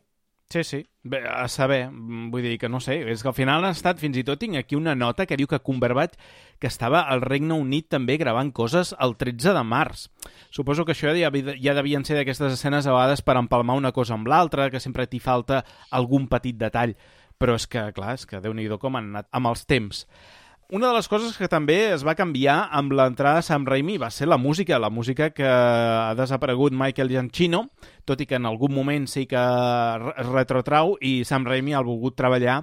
Sí, 0.51 0.64
sí. 0.64 0.86
Bé, 1.03 1.26
a 1.28 1.46
saber, 1.49 1.90
mm, 1.90 2.30
vull 2.30 2.42
dir 2.42 2.59
que 2.59 2.68
no 2.68 2.80
sé, 2.80 3.03
és 3.12 3.20
que 3.22 3.28
al 3.28 3.34
final 3.36 3.64
han 3.64 3.74
estat, 3.76 3.99
fins 4.01 4.16
i 4.16 4.24
tot 4.24 4.40
tinc 4.40 4.57
aquí 4.57 4.76
una 4.76 4.94
nota 4.94 5.26
que 5.26 5.36
diu 5.36 5.46
que 5.46 5.61
Cumberbatch 5.61 6.16
que 6.59 6.66
estava 6.66 7.03
al 7.03 7.20
Regne 7.20 7.53
Unit 7.53 7.88
també 7.92 8.16
gravant 8.16 8.51
coses 8.53 8.94
el 8.99 9.16
13 9.16 9.53
de 9.53 9.62
març. 9.62 10.09
Suposo 10.51 10.86
que 10.86 10.92
això 10.96 11.12
ja, 11.12 11.28
ja 11.61 11.74
devien 11.76 12.05
ser 12.05 12.16
d'aquestes 12.16 12.57
escenes 12.57 12.86
a 12.86 12.96
vegades 12.96 13.20
per 13.22 13.36
empalmar 13.36 13.76
una 13.76 13.92
cosa 13.92 14.14
amb 14.14 14.26
l'altra, 14.26 14.70
que 14.70 14.80
sempre 14.80 15.07
t'hi 15.07 15.20
falta 15.20 15.64
algun 15.90 16.28
petit 16.28 16.57
detall. 16.57 16.96
Però 17.38 17.55
és 17.55 17.68
que, 17.68 17.92
clar, 17.92 18.14
és 18.16 18.24
que 18.26 18.40
déu-n'hi-do 18.40 18.80
com 18.80 18.96
han 18.96 19.12
anat 19.12 19.28
amb 19.30 19.53
els 19.53 19.66
temps. 19.66 20.07
Una 20.70 20.88
de 20.90 20.96
les 20.98 21.06
coses 21.08 21.38
que 21.40 21.48
també 21.48 21.78
es 21.94 22.02
va 22.04 22.12
canviar 22.12 22.58
amb 22.76 22.92
l'entrada 22.92 23.38
de 23.38 23.44
Sam 23.46 23.64
Raimi 23.64 23.94
va 23.96 24.10
ser 24.12 24.26
la 24.28 24.36
música, 24.36 24.76
la 24.76 24.90
música 24.92 25.30
que 25.32 25.46
ha 25.48 26.12
desaparegut 26.18 26.76
Michael 26.76 27.08
Giacchino, 27.08 27.62
tot 28.04 28.20
i 28.20 28.26
que 28.28 28.36
en 28.36 28.44
algun 28.44 28.74
moment 28.76 29.06
sí 29.08 29.24
que 29.30 29.40
es 29.40 30.28
retrotrau 30.28 30.98
i 31.00 31.22
Sam 31.24 31.48
Raimi 31.48 31.72
ha 31.72 31.80
volgut 31.80 32.18
treballar 32.20 32.58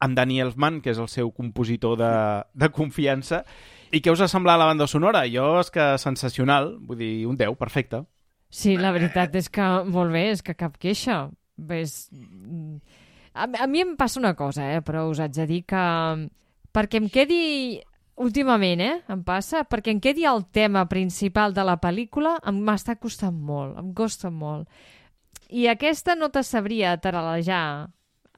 amb 0.00 0.16
Danny 0.16 0.40
Elfman, 0.40 0.80
que 0.80 0.96
és 0.96 1.02
el 1.04 1.12
seu 1.12 1.28
compositor 1.28 2.00
de, 2.00 2.14
de 2.56 2.72
confiança. 2.72 3.44
I 3.92 4.00
què 4.00 4.16
us 4.16 4.24
ha 4.24 4.32
semblat 4.32 4.56
la 4.56 4.72
banda 4.72 4.88
sonora? 4.88 5.26
Jo 5.28 5.58
és 5.60 5.68
que 5.70 5.92
sensacional, 6.00 6.78
vull 6.80 7.04
dir, 7.04 7.14
un 7.28 7.36
10, 7.36 7.52
perfecte. 7.60 8.06
Sí, 8.48 8.78
la 8.80 8.96
veritat 8.96 9.36
és 9.36 9.52
que 9.52 9.70
molt 9.92 10.16
bé, 10.16 10.30
és 10.32 10.40
que 10.40 10.56
cap 10.56 10.80
queixa. 10.80 11.26
Ves... 11.60 12.06
A, 13.36 13.44
a 13.44 13.66
mi 13.68 13.84
em 13.84 13.92
passa 14.00 14.24
una 14.24 14.32
cosa, 14.36 14.72
eh, 14.72 14.80
però 14.80 15.10
us 15.12 15.20
haig 15.20 15.36
de 15.36 15.52
dir 15.52 15.66
que 15.68 15.82
perquè 16.72 17.00
em 17.00 17.08
quedi 17.12 17.80
últimament, 18.16 18.80
eh, 18.80 19.02
em 19.08 19.22
passa, 19.24 19.64
perquè 19.64 19.92
em 19.92 20.00
quedi 20.00 20.24
el 20.28 20.44
tema 20.52 20.86
principal 20.88 21.54
de 21.54 21.64
la 21.64 21.78
pel·lícula 21.80 22.38
m'està 22.52 22.96
costant 23.00 23.36
molt, 23.36 23.78
em 23.78 23.92
costa 23.94 24.30
molt. 24.30 24.68
I 25.48 25.68
aquesta 25.68 26.14
no 26.16 26.30
te 26.32 26.42
sabria 26.42 26.96
taralejar 26.96 27.90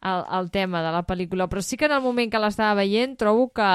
el, 0.03 0.25
el 0.39 0.51
tema 0.51 0.83
de 0.83 0.93
la 0.95 1.05
pel·lícula, 1.07 1.49
però 1.49 1.63
sí 1.63 1.77
que 1.77 1.87
en 1.87 1.97
el 1.97 2.03
moment 2.03 2.31
que 2.31 2.43
l'estava 2.43 2.81
veient 2.83 3.17
trobo 3.19 3.49
que 3.55 3.71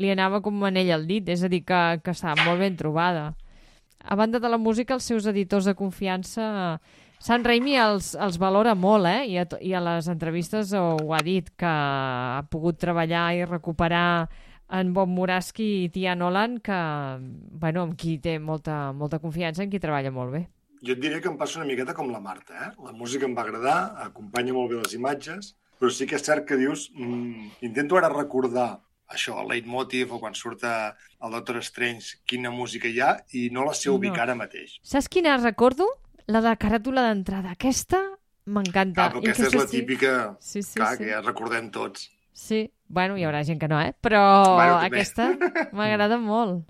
li 0.00 0.10
anava 0.10 0.40
com 0.42 0.62
anell 0.64 0.92
al 0.94 1.06
dit, 1.06 1.28
és 1.28 1.42
a 1.42 1.50
dir, 1.50 1.64
que, 1.66 2.00
que 2.04 2.14
estava 2.14 2.38
molt 2.46 2.62
ben 2.62 2.76
trobada. 2.78 3.34
A 4.00 4.16
banda 4.16 4.40
de 4.40 4.48
la 4.48 4.58
música, 4.58 4.94
els 4.94 5.06
seus 5.06 5.26
editors 5.26 5.68
de 5.68 5.76
confiança... 5.78 6.80
Sant 7.20 7.44
Raimi 7.44 7.74
els, 7.76 8.14
els 8.16 8.38
valora 8.40 8.72
molt, 8.74 9.04
eh? 9.10 9.26
I 9.28 9.34
a, 9.42 9.46
I 9.60 9.74
a 9.76 9.80
les 9.84 10.06
entrevistes 10.08 10.72
ho, 10.72 10.96
ho 11.04 11.12
ha 11.12 11.20
dit, 11.24 11.50
que 11.60 11.68
ha 11.68 12.40
pogut 12.50 12.78
treballar 12.80 13.26
i 13.36 13.44
recuperar 13.44 14.28
en 14.72 14.94
Bob 14.96 15.10
Muraski 15.12 15.66
i 15.84 15.88
Tia 15.92 16.14
Nolan, 16.16 16.58
que, 16.64 16.78
bueno, 17.60 17.84
amb 17.84 17.96
qui 18.00 18.16
té 18.22 18.38
molta, 18.40 18.92
molta 18.96 19.18
confiança, 19.20 19.64
en 19.66 19.72
qui 19.72 19.82
treballa 19.82 20.12
molt 20.14 20.32
bé. 20.38 20.42
Jo 20.80 20.94
et 20.96 21.00
diré 21.02 21.20
que 21.20 21.28
em 21.28 21.36
passa 21.36 21.58
una 21.60 21.68
miqueta 21.68 21.92
com 21.92 22.08
la 22.08 22.22
Marta, 22.24 22.56
eh? 22.56 22.70
La 22.86 22.94
música 22.96 23.28
em 23.28 23.34
va 23.36 23.44
agradar, 23.44 23.78
acompanya 24.06 24.54
molt 24.56 24.72
bé 24.72 24.78
les 24.80 24.94
imatges, 24.96 25.52
però 25.80 25.90
sí 25.92 26.08
que 26.08 26.16
és 26.16 26.24
cert 26.24 26.46
que 26.48 26.56
dius... 26.56 26.86
Mm, 26.96 27.50
intento 27.68 28.00
ara 28.00 28.08
recordar 28.08 28.78
això, 29.10 29.36
el 29.42 29.50
leitmotiv 29.50 30.14
o 30.14 30.20
quan 30.22 30.32
surt 30.38 30.64
el 30.64 31.34
Doctor 31.34 31.58
Strange, 31.66 32.22
quina 32.24 32.48
música 32.54 32.88
hi 32.88 33.00
ha, 33.04 33.16
i 33.36 33.50
no 33.52 33.66
la 33.68 33.74
sé 33.76 33.90
No. 33.90 33.98
ubicar 33.98 34.24
ara 34.24 34.38
mateix. 34.38 34.78
Saps 34.86 35.10
quina 35.10 35.36
recordo? 35.42 35.84
La 36.30 36.40
de 36.44 36.52
caràtula 36.62 37.08
d'entrada. 37.08 37.54
Aquesta 37.56 38.00
m'encanta. 38.50 39.06
Ah, 39.06 39.12
però 39.12 39.22
aquesta 39.24 39.48
és 39.48 39.54
la 39.58 39.66
sí- 39.66 39.80
típica, 39.80 40.12
Sí, 40.40 40.62
sí, 40.62 40.78
clar, 40.78 40.96
sí. 40.96 41.04
que 41.04 41.10
ja 41.10 41.20
recordem 41.24 41.70
tots. 41.74 42.08
Sí, 42.32 42.70
bueno, 42.88 43.16
hi 43.18 43.24
haurà 43.26 43.42
gent 43.44 43.58
que 43.60 43.68
no, 43.68 43.80
eh? 43.82 43.92
Però 44.00 44.20
Bueno, 44.54 44.76
aquesta 44.78 45.30
m'agrada 45.76 46.18
molt. 46.18 46.66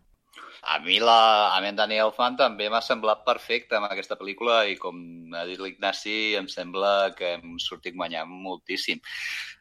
A 0.63 0.79
mi, 0.85 0.99
la, 1.01 1.55
a 1.57 1.61
mi 1.63 1.69
en 1.71 1.77
Daniel 1.77 2.11
Fan 2.13 2.35
també 2.37 2.67
m'ha 2.69 2.83
semblat 2.85 3.23
perfecte 3.25 3.77
amb 3.79 3.87
aquesta 3.89 4.17
pel·lícula 4.21 4.67
i 4.69 4.75
com 4.77 5.33
ha 5.35 5.47
dit 5.49 5.59
l'Ignasi, 5.61 6.35
em 6.37 6.49
sembla 6.53 7.15
que 7.17 7.35
hem 7.39 7.55
sortit 7.59 7.97
guanyant 7.97 8.29
moltíssim. 8.29 9.01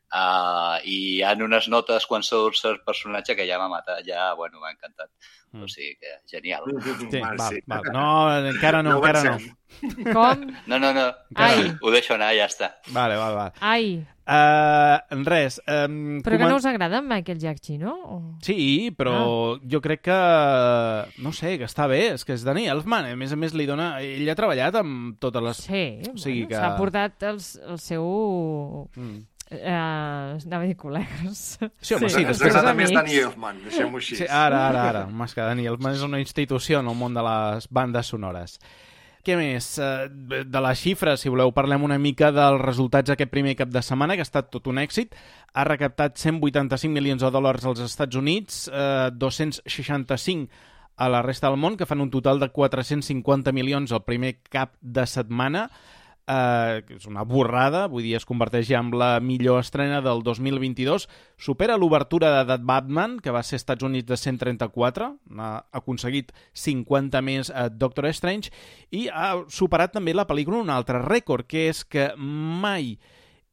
Uh, 0.09 0.79
I 0.89 0.95
hi 1.19 1.21
ha 1.21 1.35
unes 1.37 1.67
notes 1.69 2.05
quan 2.09 2.23
surt 2.25 2.63
el 2.65 2.79
personatge 2.85 3.35
que 3.37 3.45
ja 3.45 3.59
m'ha 3.61 3.67
matat, 3.69 4.01
ja, 4.07 4.31
bueno, 4.33 4.59
m'ha 4.59 4.71
encantat. 4.73 5.09
Mm. 5.53 5.63
O 5.65 5.67
sigui 5.69 5.95
que, 6.01 6.15
genial. 6.29 6.63
Sí, 7.09 7.19
val, 7.21 7.39
sí. 7.49 7.61
val. 7.65 7.83
No, 7.93 8.05
encara 8.49 8.81
no, 8.83 8.91
No 8.91 8.97
encara 8.99 9.23
no. 9.23 9.37
Com? 10.13 10.47
No, 10.67 10.79
no, 10.79 10.93
no, 10.93 11.07
Ai. 11.35 11.73
ho 11.81 11.91
deixo 11.93 12.15
anar, 12.15 12.31
ja 12.37 12.45
està. 12.49 12.71
Vale, 12.93 13.17
val, 13.21 13.35
val. 13.35 13.53
Ai, 13.59 13.99
Uh, 14.29 15.01
res. 15.25 15.55
Um, 15.65 16.19
però 16.21 16.37
que 16.37 16.45
no 16.51 16.57
us 16.59 16.65
agrada 16.69 16.99
en 17.01 17.07
Michael 17.09 17.39
Giacchino? 17.41 17.95
O... 18.13 18.17
Sí, 18.45 18.91
però 18.93 19.13
Ah. 19.55 19.59
jo 19.65 19.79
crec 19.81 20.03
que... 20.05 20.17
No 21.23 21.31
sé, 21.33 21.55
que 21.57 21.65
està 21.65 21.87
bé. 21.89 22.11
És 22.13 22.21
que 22.27 22.35
és 22.37 22.43
Danny 22.45 22.67
Elfman. 22.69 23.07
A 23.09 23.15
més 23.17 23.33
a 23.33 23.39
més, 23.41 23.55
li 23.57 23.65
dona... 23.65 23.87
Ell 24.05 24.29
ha 24.29 24.35
treballat 24.37 24.77
amb 24.83 25.17
totes 25.17 25.41
les... 25.47 25.63
Sí, 25.65 25.81
O 26.13 26.17
sigui 26.21 26.43
bueno, 26.43 26.51
que- 26.51 26.61
s'ha 26.61 26.75
portat 26.77 27.25
el, 27.31 27.41
el 27.73 27.79
seu... 27.81 28.05
Mm. 28.93 29.17
Eh, 29.51 29.65
anava 29.73 30.63
a 30.63 30.67
dir 30.67 30.75
col·legues. 30.77 31.39
Sí, 31.81 31.95
home, 31.95 32.09
sí, 32.09 32.21
Ens 32.21 32.37
després- 32.37 32.53
més 32.53 32.69
amics. 32.69 32.91
Danny 32.93 33.15
Elfman, 33.17 33.63
deixem-ho 33.63 33.97
així. 33.97 34.15
Sí, 34.19 34.27
ara, 34.29 34.67
ara, 34.69 34.83
ara. 34.89 35.05
Més 35.07 35.33
que 35.33 35.41
Danny 35.41 35.65
Elfman 35.65 35.95
és 35.97 36.03
una 36.05 36.19
institució 36.21 36.79
en 36.83 36.87
el 36.87 36.95
món 36.95 37.13
de 37.17 37.23
les 37.25 37.67
bandes 37.73 38.05
sonores. 38.13 38.59
Què 39.25 39.35
més? 39.35 39.77
Eh, 39.79 40.07
De 40.45 40.61
les 40.61 40.79
xifres, 40.79 41.19
si 41.19 41.29
voleu, 41.29 41.51
parlem 41.51 41.83
una 41.83 41.97
mica 41.99 42.31
dels 42.31 42.61
resultats 42.61 43.09
d'aquest 43.09 43.29
primer 43.31 43.55
cap 43.55 43.69
de 43.69 43.81
setmana, 43.81 44.13
que 44.15 44.21
ha 44.21 44.27
estat 44.29 44.49
tot 44.51 44.67
un 44.67 44.77
èxit. 44.77 45.13
Ha 45.53 45.63
recaptat 45.65 46.15
185 46.17 46.93
milions 46.93 47.21
de 47.21 47.29
dòlars 47.31 47.65
als 47.65 47.79
Estats 47.81 48.15
Units, 48.15 48.69
eh, 48.71 49.09
265 49.11 50.47
a 50.95 51.09
la 51.09 51.21
resta 51.21 51.47
del 51.49 51.57
món, 51.57 51.75
que 51.77 51.85
fan 51.85 52.01
un 52.01 52.09
total 52.11 52.39
de 52.39 52.49
450 52.49 53.51
milions 53.51 53.91
el 53.91 54.03
primer 54.03 54.39
cap 54.49 54.73
de 54.81 55.05
setmana, 55.07 55.69
eh, 56.29 56.83
és 56.95 57.07
una 57.09 57.23
borrada, 57.27 57.85
vull 57.91 58.05
dir, 58.05 58.15
es 58.19 58.27
converteix 58.27 58.67
ja 58.69 58.81
en 58.83 58.91
la 58.97 59.17
millor 59.23 59.59
estrena 59.63 59.99
del 60.05 60.21
2022, 60.23 61.07
supera 61.41 61.77
l'obertura 61.77 62.31
de 62.37 62.43
The 62.51 62.59
Batman, 62.65 63.17
que 63.19 63.33
va 63.33 63.43
ser 63.43 63.57
als 63.57 63.63
Estats 63.63 63.85
Units 63.87 64.07
de 64.07 64.17
134, 64.17 65.09
ha 65.39 65.51
aconseguit 65.81 66.31
50 66.53 67.21
més 67.25 67.49
a 67.49 67.67
Doctor 67.69 68.09
Strange, 68.13 68.53
i 68.91 69.07
ha 69.09 69.33
superat 69.49 69.95
també 69.97 70.13
la 70.13 70.27
pel·lícula 70.29 70.61
un 70.61 70.73
altre 70.73 71.01
rècord, 71.05 71.47
que 71.49 71.67
és 71.69 71.83
que 71.83 72.11
mai 72.17 72.97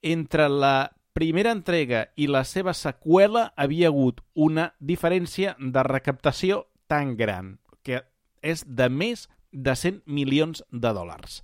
entre 0.02 0.48
la 0.52 0.90
primera 1.16 1.54
entrega 1.56 2.10
i 2.20 2.26
la 2.28 2.44
seva 2.44 2.74
seqüela 2.76 3.48
havia 3.56 3.88
hagut 3.88 4.20
una 4.34 4.74
diferència 4.78 5.56
de 5.58 5.86
recaptació 5.86 6.66
tan 6.86 7.16
gran, 7.16 7.56
que 7.82 8.04
és 8.42 8.66
de 8.68 8.90
més 8.92 9.30
de 9.50 9.72
100 9.72 10.04
milions 10.04 10.60
de 10.70 10.92
dòlars 10.92 11.40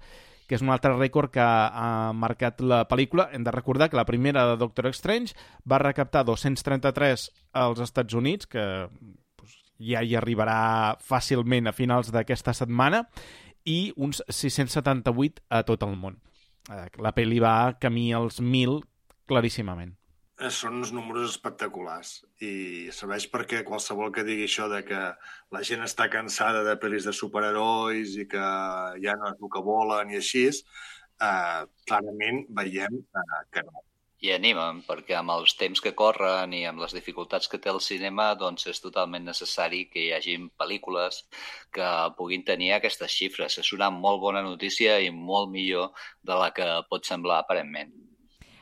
que 0.48 0.56
és 0.58 0.64
un 0.64 0.72
altre 0.74 0.92
rècord 0.96 1.32
que 1.32 1.42
ha 1.44 2.12
marcat 2.16 2.60
la 2.60 2.82
pel·lícula. 2.88 3.28
Hem 3.32 3.44
de 3.46 3.54
recordar 3.54 3.90
que 3.90 3.98
la 3.98 4.06
primera 4.08 4.44
de 4.50 4.58
Doctor 4.60 4.90
Strange 4.92 5.36
va 5.68 5.80
recaptar 5.82 6.24
233 6.28 7.28
als 7.62 7.80
Estats 7.84 8.14
Units, 8.18 8.46
que 8.46 8.64
doncs, 9.38 9.56
ja 9.78 10.02
hi 10.02 10.16
arribarà 10.18 10.98
fàcilment 11.00 11.70
a 11.70 11.76
finals 11.76 12.12
d'aquesta 12.12 12.54
setmana, 12.56 13.06
i 13.64 13.92
uns 13.96 14.22
678 14.28 15.44
a 15.48 15.62
tot 15.62 15.82
el 15.86 15.96
món. 15.96 16.18
Eh, 16.70 16.86
La 16.98 17.14
pel·li 17.14 17.40
va 17.42 17.78
camí 17.80 18.10
als 18.12 18.40
1.000 18.40 18.82
claríssimament. 19.26 19.96
Són 20.50 20.80
uns 20.80 20.90
números 20.90 21.30
espectaculars 21.30 22.08
i 22.42 22.88
serveix 22.90 23.28
perquè 23.30 23.60
qualsevol 23.62 24.10
que 24.14 24.24
digui 24.26 24.48
això 24.48 24.66
de 24.70 24.80
que 24.88 25.02
la 25.54 25.62
gent 25.68 25.84
està 25.86 26.08
cansada 26.10 26.64
de 26.66 26.74
pel·lis 26.82 27.06
de 27.06 27.12
superherois 27.14 28.16
i 28.18 28.26
que 28.26 28.42
ja 29.04 29.14
no 29.20 29.30
és 29.30 29.38
el 29.38 29.52
que 29.54 29.62
volen 29.62 30.10
i 30.10 30.18
així, 30.18 30.48
eh, 30.50 31.62
clarament 31.86 32.44
veiem 32.58 32.98
eh, 32.98 33.40
que 33.54 33.62
no. 33.68 33.84
I 34.22 34.30
animen, 34.34 34.82
perquè 34.86 35.16
amb 35.18 35.34
els 35.34 35.54
temps 35.58 35.80
que 35.82 35.94
corren 35.98 36.52
i 36.54 36.64
amb 36.70 36.82
les 36.82 36.94
dificultats 36.94 37.50
que 37.50 37.58
té 37.62 37.70
el 37.72 37.80
cinema, 37.82 38.28
doncs 38.38 38.68
és 38.70 38.82
totalment 38.82 39.26
necessari 39.26 39.84
que 39.90 40.04
hi 40.04 40.12
hagin 40.14 40.46
pel·lícules 40.58 41.24
que 41.74 41.88
puguin 42.18 42.46
tenir 42.46 42.70
aquestes 42.76 43.18
xifres. 43.18 43.58
És 43.58 43.72
una 43.78 43.90
molt 43.90 44.22
bona 44.22 44.42
notícia 44.46 45.00
i 45.02 45.10
molt 45.10 45.50
millor 45.50 45.90
de 46.22 46.38
la 46.38 46.52
que 46.54 46.70
pot 46.90 47.06
semblar 47.06 47.42
aparentment. 47.42 48.11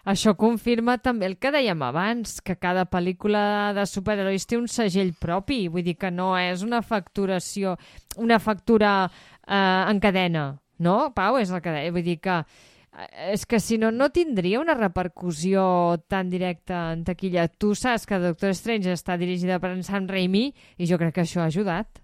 Això 0.08 0.32
confirma 0.38 0.96
també 0.98 1.28
el 1.28 1.36
que 1.36 1.52
dèiem 1.52 1.82
abans, 1.84 2.38
que 2.40 2.56
cada 2.56 2.86
pel·lícula 2.88 3.72
de 3.76 3.84
superherois 3.88 4.46
té 4.48 4.56
un 4.56 4.68
segell 4.70 5.12
propi, 5.12 5.66
vull 5.68 5.84
dir 5.84 5.98
que 6.00 6.10
no 6.10 6.32
és 6.40 6.64
una 6.64 6.80
facturació, 6.80 7.76
una 8.16 8.40
factura 8.40 8.94
eh, 9.06 9.84
en 9.90 10.00
cadena, 10.00 10.46
no, 10.80 11.12
Pau? 11.14 11.36
És 11.36 11.52
el 11.52 11.60
que 11.60 11.74
deia, 11.74 11.92
vull 11.92 12.06
dir 12.06 12.16
que 12.24 12.40
eh, 12.40 13.34
és 13.34 13.44
que 13.46 13.60
si 13.60 13.76
no, 13.78 13.92
no 13.92 14.08
tindria 14.14 14.62
una 14.62 14.78
repercussió 14.78 15.62
tan 16.08 16.32
directa 16.32 16.90
en 16.94 17.04
taquilla. 17.04 17.48
Tu 17.52 17.74
saps 17.76 18.08
que 18.08 18.20
Doctor 18.22 18.56
Strange 18.56 18.96
està 18.96 19.18
dirigida 19.20 19.60
per 19.60 19.74
en 19.74 19.84
Sam 19.84 20.08
Raimi 20.08 20.48
i 20.50 20.88
jo 20.88 20.98
crec 21.00 21.18
que 21.18 21.26
això 21.26 21.44
ha 21.44 21.50
ajudat. 21.52 22.00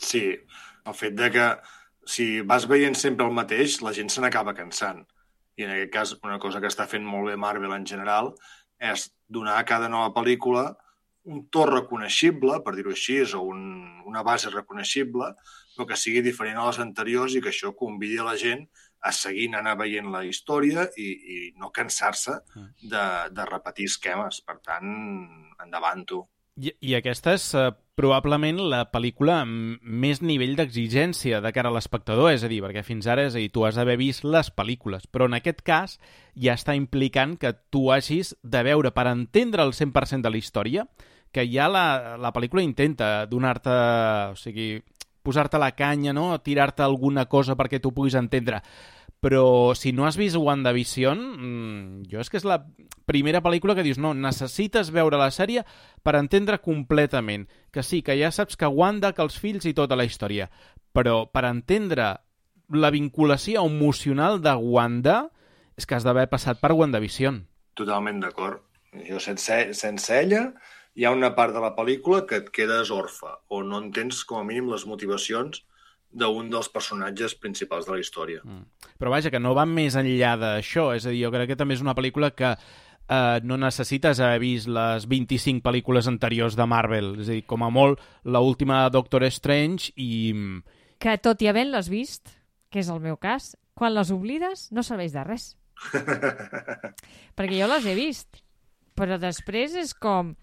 Sí, 0.00 0.24
el 0.84 0.96
fet 0.96 1.16
de 1.20 1.30
que 1.34 1.48
si 2.08 2.40
vas 2.40 2.66
veient 2.68 2.96
sempre 2.96 3.26
el 3.28 3.36
mateix, 3.36 3.80
la 3.84 3.92
gent 3.96 4.10
se 4.12 4.24
n'acaba 4.24 4.56
cansant. 4.56 5.04
I 5.56 5.66
en 5.66 5.74
aquest 5.74 5.92
cas, 5.94 6.14
una 6.22 6.38
cosa 6.42 6.60
que 6.60 6.70
està 6.70 6.86
fent 6.90 7.04
molt 7.06 7.30
bé 7.30 7.36
Marvel 7.40 7.76
en 7.76 7.86
general 7.86 8.32
és 8.82 9.08
donar 9.30 9.58
a 9.58 9.66
cada 9.68 9.88
nova 9.88 10.10
pel·lícula 10.16 10.72
un 11.24 11.46
to 11.48 11.64
reconeixible, 11.68 12.58
per 12.64 12.74
dir-ho 12.76 12.92
així, 12.92 13.20
o 13.32 13.44
un, 13.48 13.60
una 14.04 14.22
base 14.26 14.50
reconeixible, 14.52 15.30
però 15.74 15.86
que 15.88 15.96
sigui 15.96 16.20
diferent 16.24 16.58
a 16.60 16.66
les 16.68 16.80
anteriors 16.84 17.34
i 17.34 17.40
que 17.44 17.50
això 17.52 17.72
convidi 17.78 18.18
a 18.20 18.26
la 18.28 18.36
gent 18.40 18.66
a 19.04 19.12
seguir 19.12 19.50
anar 19.56 19.76
veient 19.80 20.10
la 20.12 20.22
història 20.24 20.86
i, 21.00 21.08
i 21.36 21.38
no 21.60 21.72
cansar-se 21.72 22.38
de, 22.80 23.04
de 23.36 23.48
repetir 23.50 23.88
esquemes. 23.90 24.40
Per 24.44 24.58
tant, 24.64 24.94
endavant 25.64 26.04
tu. 26.08 26.22
I, 26.54 26.70
I 26.86 26.94
aquesta 26.94 27.32
és 27.34 27.44
uh, 27.58 27.72
probablement 27.98 28.60
la 28.70 28.84
pel·lícula 28.90 29.40
amb 29.42 29.82
més 29.82 30.20
nivell 30.22 30.54
d'exigència 30.58 31.40
de 31.42 31.50
cara 31.54 31.72
a 31.72 31.74
l'espectador, 31.74 32.30
és 32.30 32.44
a 32.46 32.50
dir, 32.50 32.60
perquè 32.62 32.84
fins 32.86 33.08
ara 33.10 33.24
és 33.26 33.34
a 33.34 33.42
dir, 33.42 33.50
tu 33.50 33.64
has 33.66 33.78
d'haver 33.78 33.96
vist 33.98 34.26
les 34.26 34.50
pel·lícules, 34.54 35.08
però 35.10 35.26
en 35.26 35.34
aquest 35.38 35.64
cas 35.66 35.98
ja 36.38 36.54
està 36.54 36.76
implicant 36.78 37.34
que 37.42 37.54
tu 37.74 37.88
hagis 37.90 38.36
de 38.42 38.62
veure 38.66 38.94
per 38.94 39.08
entendre 39.10 39.66
el 39.66 39.74
100% 39.74 40.22
de 40.22 40.30
la 40.30 40.38
història, 40.38 40.86
que 41.34 41.42
ja 41.50 41.66
la, 41.66 42.16
la 42.22 42.30
pel·lícula 42.34 42.62
intenta 42.62 43.26
donar-te, 43.26 43.74
o 44.30 44.38
sigui, 44.38 44.68
posar-te 45.24 45.58
la 45.58 45.72
canya, 45.74 46.12
no? 46.14 46.28
tirar-te 46.38 46.84
alguna 46.84 47.24
cosa 47.26 47.56
perquè 47.58 47.80
tu 47.82 47.94
puguis 47.96 48.14
entendre 48.14 48.60
però 49.24 49.72
si 49.72 49.94
no 49.96 50.04
has 50.04 50.18
vist 50.20 50.36
WandaVision, 50.36 51.20
mmm, 51.38 52.02
jo 52.12 52.20
és 52.20 52.28
que 52.28 52.36
és 52.36 52.44
la 52.44 52.58
primera 53.08 53.40
pel·lícula 53.40 53.72
que 53.72 53.84
dius, 53.86 53.96
no, 53.96 54.10
necessites 54.12 54.90
veure 54.92 55.16
la 55.16 55.30
sèrie 55.32 55.62
per 56.04 56.12
entendre 56.18 56.58
completament. 56.60 57.46
Que 57.72 57.80
sí, 57.80 58.02
que 58.04 58.18
ja 58.20 58.28
saps 58.28 58.60
que 58.60 58.68
Wanda, 58.68 59.14
que 59.16 59.24
els 59.24 59.38
fills 59.40 59.64
i 59.64 59.72
tota 59.72 59.96
la 59.96 60.04
història, 60.04 60.50
però 60.92 61.22
per 61.32 61.46
entendre 61.48 62.10
la 62.68 62.92
vinculació 62.92 63.64
emocional 63.64 64.42
de 64.44 64.52
Wanda 64.60 65.16
és 65.72 65.88
que 65.88 65.96
has 65.96 66.04
d'haver 66.04 66.28
passat 66.28 66.60
per 66.60 66.74
WandaVision. 66.76 67.46
Totalment 67.80 68.20
d'acord. 68.20 68.60
Jo 69.08 69.24
sense, 69.24 69.72
sense 69.72 70.20
ella 70.20 70.50
hi 70.94 71.08
ha 71.08 71.16
una 71.16 71.32
part 71.34 71.56
de 71.56 71.64
la 71.64 71.72
pel·lícula 71.78 72.26
que 72.28 72.42
et 72.44 72.52
quedes 72.52 72.92
orfa 72.92 73.38
o 73.48 73.64
no 73.64 73.80
entens 73.80 74.20
com 74.28 74.44
a 74.44 74.44
mínim 74.44 74.68
les 74.68 74.84
motivacions 74.84 75.64
d'un 76.14 76.48
dels 76.52 76.70
personatges 76.70 77.34
principals 77.34 77.88
de 77.88 77.96
la 77.96 78.00
història. 78.00 78.42
Mm. 78.44 78.90
Però 79.00 79.10
vaja, 79.10 79.32
que 79.34 79.42
no 79.42 79.54
va 79.56 79.66
més 79.66 79.96
enllà 79.98 80.34
d'això. 80.38 80.92
És 80.94 81.06
a 81.06 81.12
dir, 81.12 81.24
jo 81.24 81.32
crec 81.34 81.52
que 81.52 81.58
també 81.58 81.74
és 81.74 81.82
una 81.82 81.96
pel·lícula 81.98 82.30
que 82.36 82.54
eh, 82.54 83.40
no 83.42 83.58
necessites 83.60 84.20
haver 84.22 84.38
vist 84.42 84.70
les 84.70 85.08
25 85.10 85.64
pel·lícules 85.64 86.08
anteriors 86.10 86.56
de 86.56 86.68
Marvel. 86.70 87.14
És 87.20 87.28
a 87.28 87.36
dir, 87.36 87.42
com 87.50 87.66
a 87.66 87.72
molt, 87.74 88.00
la 88.24 88.40
última 88.44 88.84
Doctor 88.94 89.26
Strange 89.30 89.92
i... 89.96 90.32
Que 91.02 91.18
tot 91.20 91.42
i 91.42 91.50
havent-les 91.50 91.90
vist, 91.90 92.30
que 92.70 92.80
és 92.80 92.88
el 92.88 93.02
meu 93.02 93.18
cas, 93.20 93.52
quan 93.74 93.94
les 93.94 94.14
oblides 94.14 94.68
no 94.72 94.86
serveix 94.86 95.12
de 95.12 95.26
res. 95.26 95.50
Perquè 97.36 97.58
jo 97.58 97.68
les 97.68 97.86
he 97.90 97.94
vist, 97.98 98.40
però 98.94 99.18
després 99.20 99.74
és 99.78 99.92
com... 99.94 100.34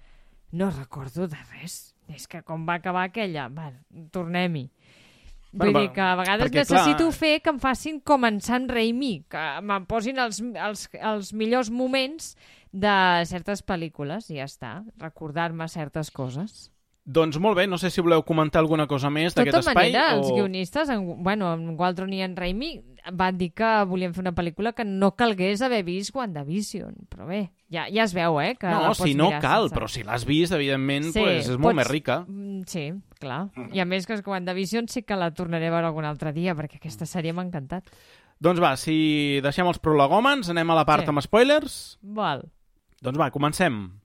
No 0.52 0.68
recordo 0.68 1.30
de 1.32 1.40
res. 1.56 1.94
És 2.12 2.28
que 2.28 2.42
com 2.44 2.66
va 2.68 2.76
acabar 2.82 3.06
aquella... 3.08 3.48
Va, 3.56 3.70
tornem-hi. 4.12 4.66
Vull 5.52 5.72
Bueno, 5.74 5.80
dir 5.82 5.90
que 5.92 6.02
a 6.02 6.16
vegades 6.16 6.46
perquè, 6.48 6.62
necessito 6.64 7.06
clar- 7.10 7.14
fer 7.14 7.42
que 7.44 7.50
em 7.50 7.60
facin 7.60 8.00
com 8.00 8.24
en 8.26 8.40
Sam 8.40 8.70
Raimi, 8.72 9.26
que 9.30 9.42
me'n 9.62 9.86
posin 9.86 10.18
els, 10.24 10.40
els, 10.40 10.86
els 10.96 11.34
millors 11.34 11.70
moments 11.70 12.38
de 12.72 13.26
certes 13.28 13.60
pel·lícules 13.68 14.30
i 14.32 14.38
ja 14.40 14.46
està, 14.48 14.78
recordar-me 14.98 15.68
certes 15.68 16.10
coses. 16.12 16.70
Doncs 17.04 17.36
molt 17.42 17.58
bé, 17.58 17.66
no 17.68 17.80
sé 17.82 17.90
si 17.90 18.00
voleu 18.00 18.22
comentar 18.24 18.62
alguna 18.62 18.86
cosa 18.88 19.10
més 19.10 19.34
De 19.34 19.42
d'aquest 19.42 19.58
tota 19.58 19.72
espai. 19.72 19.90
manera, 19.92 20.16
o... 20.16 20.20
els 20.22 20.32
guionistes, 20.32 20.88
en, 20.94 21.24
bueno, 21.24 21.52
en 21.58 21.76
Waldron 21.78 22.14
i 22.14 22.22
en 22.22 22.36
Raimi, 22.38 22.76
van 23.12 23.38
dir 23.38 23.52
que 23.58 23.72
volien 23.90 24.14
fer 24.14 24.22
una 24.22 24.36
pel·lícula 24.38 24.72
que 24.78 24.86
no 24.86 25.16
calgués 25.18 25.64
haver 25.66 25.82
vist 25.84 26.14
WandaVision. 26.16 26.96
Però 27.10 27.26
bé, 27.28 27.52
ja, 27.74 27.88
ja 27.92 28.04
es 28.06 28.14
veu, 28.14 28.40
eh? 28.40 28.56
Que 28.56 28.70
No, 28.70 28.94
si 28.96 29.16
no 29.16 29.32
cal, 29.42 29.68
sense- 29.68 29.76
però 29.76 29.88
si 29.90 30.04
l'has 30.04 30.24
vist, 30.30 30.54
evidentment, 30.54 31.10
Sí, 31.12 31.20
pues, 31.20 31.50
és 31.50 31.58
molt 31.58 31.74
pots- 31.74 31.76
més 31.82 31.90
rica. 31.90 32.20
Mm, 32.28 32.62
Sí, 32.68 32.92
clar. 33.22 33.46
I 33.72 33.80
a 33.80 33.86
més 33.86 34.08
que 34.10 34.18
és 34.18 34.24
que 34.26 34.34
WandaVision 34.34 34.90
sí 34.92 35.04
que 35.06 35.16
la 35.16 35.30
tornaré 35.38 35.70
a 35.70 35.76
veure 35.78 35.88
algun 35.92 36.06
altre 36.10 36.34
dia, 36.36 36.56
perquè 36.58 36.82
aquesta 36.82 37.06
sèrie 37.06 37.32
m'ha 37.38 37.46
encantat. 37.48 37.88
Doncs 38.42 38.60
va, 38.60 38.74
si 38.82 39.40
deixem 39.46 39.68
els 39.70 39.78
prolegòmens, 39.80 40.50
anem 40.50 40.70
a 40.74 40.76
la 40.82 40.86
part 40.90 41.06
Sí. 41.06 41.10
amb 41.14 41.22
spoilers. 41.22 42.00
Val. 42.02 42.48
Doncs 43.02 43.18
va, 43.22 43.30
comencem. 43.32 44.01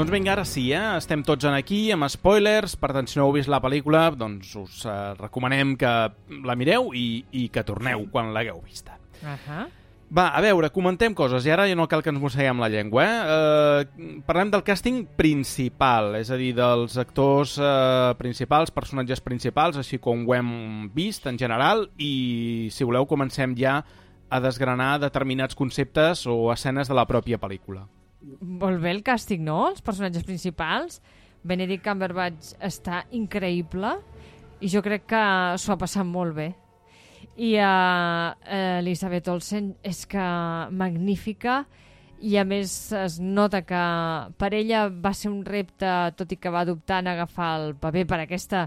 Doncs 0.00 0.14
vinga, 0.14 0.30
ara 0.32 0.46
sí, 0.48 0.62
eh? 0.72 0.80
estem 0.96 1.20
tots 1.20 1.44
en 1.44 1.52
aquí 1.52 1.90
amb 1.92 2.06
spoilers, 2.08 2.72
per 2.80 2.88
tant, 2.96 3.04
si 3.04 3.18
no 3.18 3.26
heu 3.26 3.34
vist 3.34 3.50
la 3.52 3.58
pel·lícula, 3.60 4.06
doncs 4.16 4.54
us 4.56 4.78
eh, 4.88 4.94
recomanem 5.18 5.74
que 5.76 5.90
la 6.48 6.56
mireu 6.56 6.88
i, 6.96 7.20
i 7.36 7.42
que 7.52 7.60
torneu 7.68 8.06
quan 8.08 8.30
l'hagueu 8.32 8.62
vista. 8.64 8.96
Uh 9.20 9.36
-huh. 9.36 9.66
Va, 10.08 10.30
a 10.30 10.40
veure, 10.40 10.70
comentem 10.70 11.12
coses, 11.14 11.44
i 11.44 11.50
ara 11.50 11.68
ja 11.68 11.76
no 11.76 11.86
cal 11.86 12.02
que 12.02 12.08
ens 12.08 12.18
mosseguem 12.18 12.58
la 12.58 12.70
llengua, 12.70 13.04
eh? 13.04 13.20
eh 13.28 14.22
parlem 14.24 14.50
del 14.50 14.64
càsting 14.64 15.06
principal, 15.16 16.16
és 16.16 16.30
a 16.30 16.36
dir, 16.36 16.54
dels 16.54 16.96
actors 16.96 17.58
eh, 17.58 18.14
principals, 18.16 18.70
personatges 18.70 19.20
principals, 19.20 19.76
així 19.76 19.98
com 19.98 20.26
ho 20.26 20.34
hem 20.34 20.90
vist 20.94 21.26
en 21.26 21.36
general, 21.36 21.90
i 21.98 22.68
si 22.70 22.84
voleu 22.84 23.06
comencem 23.06 23.54
ja 23.54 23.84
a 24.30 24.40
desgranar 24.40 24.98
determinats 24.98 25.54
conceptes 25.54 26.26
o 26.26 26.50
escenes 26.52 26.88
de 26.88 26.94
la 26.94 27.04
pròpia 27.04 27.36
pel·lícula. 27.36 27.86
Molt 28.40 28.80
bé 28.82 28.92
el 28.94 29.02
càsting, 29.04 29.42
no? 29.44 29.70
Els 29.70 29.82
personatges 29.84 30.26
principals. 30.28 31.00
Benedict 31.42 31.84
Cumberbatch 31.86 32.54
està 32.60 33.04
increïble 33.16 33.94
i 34.60 34.68
jo 34.68 34.82
crec 34.84 35.06
que 35.08 35.22
s'ho 35.56 35.72
ha 35.72 35.80
passat 35.80 36.04
molt 36.04 36.36
bé. 36.36 36.50
I 37.40 37.54
uh, 37.56 38.34
Elisabeth 38.80 39.30
Olsen 39.32 39.72
és 39.86 40.02
que 40.08 40.24
magnífica 40.76 41.62
i 42.20 42.36
a 42.36 42.44
més 42.44 42.92
es 42.92 43.16
nota 43.20 43.62
que 43.64 43.80
per 44.36 44.52
ella 44.52 44.84
va 44.92 45.14
ser 45.16 45.30
un 45.32 45.40
repte, 45.46 45.88
tot 46.18 46.32
i 46.32 46.36
que 46.36 46.52
va 46.52 46.66
adoptar 46.66 47.00
en 47.00 47.08
agafar 47.14 47.54
el 47.62 47.74
paper 47.80 48.04
per 48.08 48.20
aquesta 48.20 48.66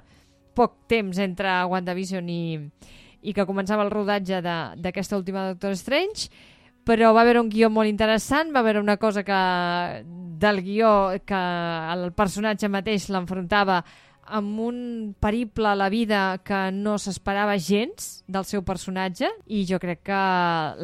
poc 0.58 0.88
temps 0.89 1.20
entre 1.22 1.54
WandaVision 1.70 2.30
i, 2.30 2.43
i 3.22 3.34
que 3.34 3.45
començava 3.45 3.86
el 3.86 3.93
rodatge 3.93 4.41
d'aquesta 4.41 5.18
última 5.18 5.45
Doctor 5.51 5.78
Strange 5.78 6.30
però 6.84 7.14
va 7.16 7.22
haver 7.24 7.40
un 7.40 7.50
guió 7.50 7.70
molt 7.72 7.90
interessant, 7.90 8.52
va 8.54 8.60
haver 8.60 8.78
una 8.80 8.98
cosa 8.98 9.24
que 9.24 9.40
del 10.44 10.62
guió 10.62 11.12
que 11.26 11.44
el 11.94 12.10
personatge 12.12 12.68
mateix 12.68 13.08
l'enfrontava 13.10 13.84
amb 14.24 14.60
un 14.64 14.78
periple 15.20 15.68
a 15.68 15.76
la 15.76 15.90
vida 15.92 16.38
que 16.48 16.72
no 16.72 16.98
s'esperava 16.98 17.58
gens 17.60 18.24
del 18.28 18.46
seu 18.48 18.64
personatge 18.64 19.28
i 19.48 19.66
jo 19.68 19.80
crec 19.84 20.04
que 20.08 20.20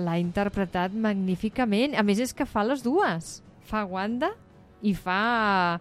l'ha 0.03 0.17
interpretat 0.19 0.91
magníficament. 0.95 1.95
A 1.95 2.03
més 2.03 2.19
és 2.19 2.35
que 2.35 2.47
fa 2.47 2.65
les 2.67 2.83
dues. 2.83 3.39
Fa 3.69 3.85
Wanda 3.87 4.33
i 4.83 4.93
fa 4.95 5.79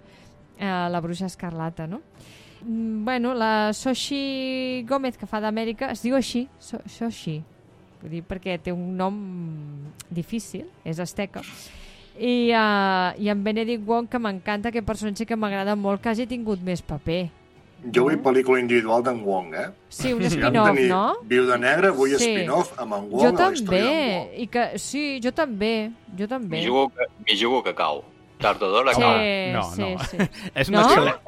eh, 0.58 0.66
la 0.66 1.00
bruixa 1.02 1.26
escarlata, 1.26 1.86
no? 1.86 2.02
Mm, 2.62 3.04
Bueno, 3.04 3.34
la 3.34 3.72
Soshi 3.72 4.84
Gómez, 4.86 5.16
que 5.18 5.26
fa 5.26 5.40
d'Amèrica, 5.40 5.90
es 5.94 6.02
diu 6.02 6.14
així, 6.18 6.48
so 6.58 6.78
Soshi, 6.86 7.40
Vull 8.02 8.10
dir, 8.10 8.22
perquè 8.22 8.58
té 8.62 8.70
un 8.72 8.96
nom 8.96 9.16
difícil, 10.10 10.66
és 10.84 10.98
asteca. 11.02 11.42
I, 12.18 12.50
uh, 12.50 13.14
i 13.22 13.28
en 13.30 13.42
Benedict 13.44 13.84
Wong, 13.86 14.08
que 14.10 14.18
m'encanta, 14.18 14.70
aquest 14.72 14.86
personatge 14.86 15.26
que 15.26 15.36
m'agrada 15.38 15.76
molt, 15.78 16.00
que 16.02 16.08
hagi 16.10 16.26
tingut 16.26 16.62
més 16.66 16.82
paper. 16.82 17.28
Jo 17.94 18.02
vull 18.08 18.16
pel·lícula 18.18 18.58
individual 18.58 19.04
d'en 19.06 19.20
Wong, 19.22 19.52
eh? 19.54 19.68
Sí, 19.88 20.10
un 20.12 20.24
spin-off, 20.26 20.72
tenir 20.74 20.88
no? 20.90 21.02
Viuda 21.30 21.56
Negra, 21.62 21.92
vull 21.94 22.10
Sí. 22.18 22.24
spin-off 22.24 22.72
amb 22.76 22.94
en 22.94 23.04
Wong 23.12 23.22
Jo 23.22 23.32
també, 23.38 23.82
Wong. 23.84 24.32
i 24.42 24.46
que, 24.48 24.64
sí, 24.78 25.20
jo 25.22 25.30
també, 25.30 25.90
jo 26.18 26.26
també. 26.26 26.56
M'hi 26.58 26.66
jugo, 26.66 26.88
que- 26.90 27.36
jugo 27.38 27.62
que 27.62 27.74
cau. 27.74 28.02
Tard 28.40 28.62
o 28.62 28.68
d'hora, 28.70 28.94
Sí, 28.94 29.00
clar. 29.00 29.16
no, 29.52 29.62
sí, 29.74 29.80
no. 29.82 29.98
sí. 30.04 30.16
És 30.54 30.68
un 30.68 30.74
No? 30.74 30.82
excel·lent, 30.82 31.18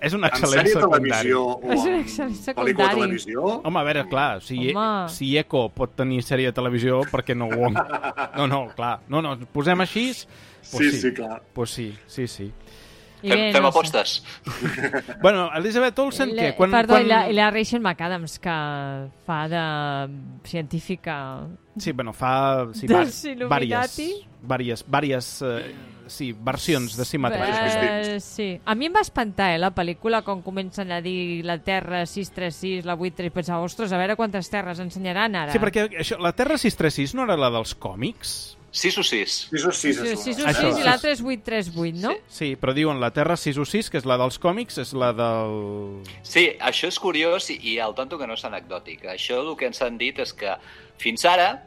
és 0.00 0.14
un 0.14 0.24
En 0.24 0.30
excel·lent 0.30 0.64
de 0.68 0.74
secundari. 0.76 1.32
o 1.32 1.58
És 1.72 1.80
un 1.84 1.94
en 1.94 2.00
excel·lent 2.04 2.34
secundari. 2.44 2.76
televisió... 2.94 3.44
Home, 3.64 3.80
a 3.80 3.82
veure, 3.88 4.04
clar, 4.08 4.42
si, 4.42 4.58
Home. 4.74 5.08
si 5.10 5.32
Eco 5.38 5.68
pot 5.74 5.94
tenir 5.98 6.22
sèrie 6.22 6.46
de 6.50 6.56
televisió, 6.56 7.00
per 7.10 7.24
què 7.26 7.34
no 7.36 7.46
ho... 7.50 7.70
No, 7.70 8.46
no, 8.46 8.68
clar. 8.76 9.00
No, 9.08 9.22
no, 9.22 9.36
posem 9.52 9.80
així... 9.86 10.10
Pues 10.12 10.26
Sí, 10.68 10.90
sí, 10.90 11.00
sí, 11.00 11.14
clar. 11.14 11.42
Pues 11.54 11.70
sí, 11.70 11.94
sí, 12.06 12.26
sí. 12.28 12.52
I 13.22 13.30
Fem, 13.32 13.38
bé, 13.38 13.52
fem 13.54 13.62
no 13.64 13.70
sé. 13.72 13.78
apostes. 13.78 14.10
Bueno, 15.22 15.48
Elizabeth 15.56 15.98
Olsen, 15.98 16.30
què? 16.36 16.52
Quan, 16.58 16.70
Perdó, 16.70 16.94
quan... 16.94 17.06
i, 17.06 17.08
la, 17.08 17.20
i 17.30 17.34
la 17.34 17.48
Rachel 17.50 17.80
McAdams, 17.80 18.36
que 18.38 18.56
fa 19.26 19.38
de 19.50 19.62
científica... 20.44 21.46
Sí, 21.78 21.92
bueno, 21.92 22.12
fa... 22.12 22.68
Sí, 22.74 22.86
Dels 22.90 23.24
Illuminati? 23.32 24.10
Vàries, 24.48 24.84
vàries, 24.86 25.30
eh, 25.42 25.72
sí, 26.08 26.32
versions 26.32 26.96
de 26.96 27.04
si 27.04 27.18
mateix. 27.18 27.54
Eh, 27.54 28.18
sí. 28.24 28.48
A 28.64 28.74
mi 28.74 28.88
em 28.88 28.94
va 28.96 29.02
espantar, 29.04 29.52
eh, 29.54 29.58
la 29.62 29.70
pel·lícula, 29.74 30.22
quan 30.26 30.42
comencen 30.42 30.92
a 30.92 31.00
dir 31.04 31.44
la 31.46 31.58
Terra 31.62 32.04
636, 32.06 32.84
la 32.84 32.96
836, 32.96 33.34
pensava, 33.34 33.64
ostres, 33.64 33.92
a 33.92 34.00
veure 34.00 34.16
quantes 34.16 34.50
terres 34.50 34.80
ensenyaran 34.82 35.36
ara. 35.36 35.52
Sí, 35.54 35.62
perquè 35.62 35.88
això, 36.00 36.18
la 36.20 36.34
Terra 36.36 36.58
636 36.58 37.14
no 37.14 37.28
era 37.28 37.36
la 37.38 37.50
dels 37.54 37.74
còmics? 37.78 38.58
6 38.70 38.98
o 38.98 39.02
6. 39.02 39.48
Sis 39.50 39.64
o 39.64 39.72
sis, 39.72 39.96
Sí, 39.96 40.08
es 40.08 40.20
sí, 40.20 40.34
sí, 40.34 40.40
sona. 40.40 40.52
Això, 40.52 40.72
sí, 40.74 40.80
i 40.82 40.84
l'altre 40.84 41.12
és 41.14 41.22
838, 41.24 42.02
no? 42.02 42.12
Sí. 42.28 42.36
Sí, 42.38 42.50
però 42.60 42.74
diuen 42.76 43.00
la 43.00 43.10
Terra 43.16 43.36
616, 43.36 43.88
que 43.90 43.98
és 44.02 44.06
la 44.08 44.18
dels 44.20 44.38
còmics, 44.38 44.78
és 44.84 44.92
la 44.92 45.12
del... 45.16 46.02
Sí, 46.22 46.44
això 46.60 46.90
és 46.92 46.98
curiós 47.00 47.48
i, 47.54 47.58
i 47.72 47.78
el 47.82 47.96
tanto 47.96 48.18
que 48.20 48.28
no 48.28 48.36
és 48.36 48.44
anecdòtic. 48.44 49.06
Això 49.14 49.40
el 49.40 49.56
que 49.56 49.70
ens 49.72 49.80
han 49.82 49.96
dit 49.98 50.20
és 50.20 50.34
que 50.36 50.54
fins 51.00 51.24
ara 51.24 51.62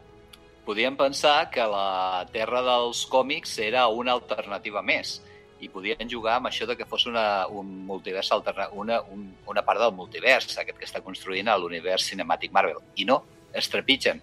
podíem 0.66 0.96
pensar 0.98 1.50
que 1.52 1.64
la 1.66 2.26
Terra 2.32 2.62
dels 2.66 3.06
còmics 3.10 3.58
era 3.60 3.88
una 3.88 4.14
alternativa 4.14 4.82
més 4.86 5.20
i 5.62 5.70
podien 5.70 6.10
jugar 6.10 6.40
amb 6.40 6.50
això 6.50 6.66
de 6.66 6.76
que 6.78 6.88
fos 6.90 7.06
una, 7.06 7.46
un 7.48 7.70
multivers 7.86 8.32
alterna, 8.34 8.68
una, 8.74 9.02
un, 9.14 9.28
una 9.48 9.62
part 9.66 9.82
del 9.82 9.94
multivers, 9.94 10.58
aquest 10.58 10.78
que 10.78 10.88
està 10.90 11.04
construint 11.06 11.48
a 11.48 11.58
l'univers 11.62 12.08
cinemàtic 12.10 12.54
Marvel. 12.54 12.82
I 12.98 13.06
no, 13.06 13.22
es 13.54 13.70
trepitgen, 13.70 14.22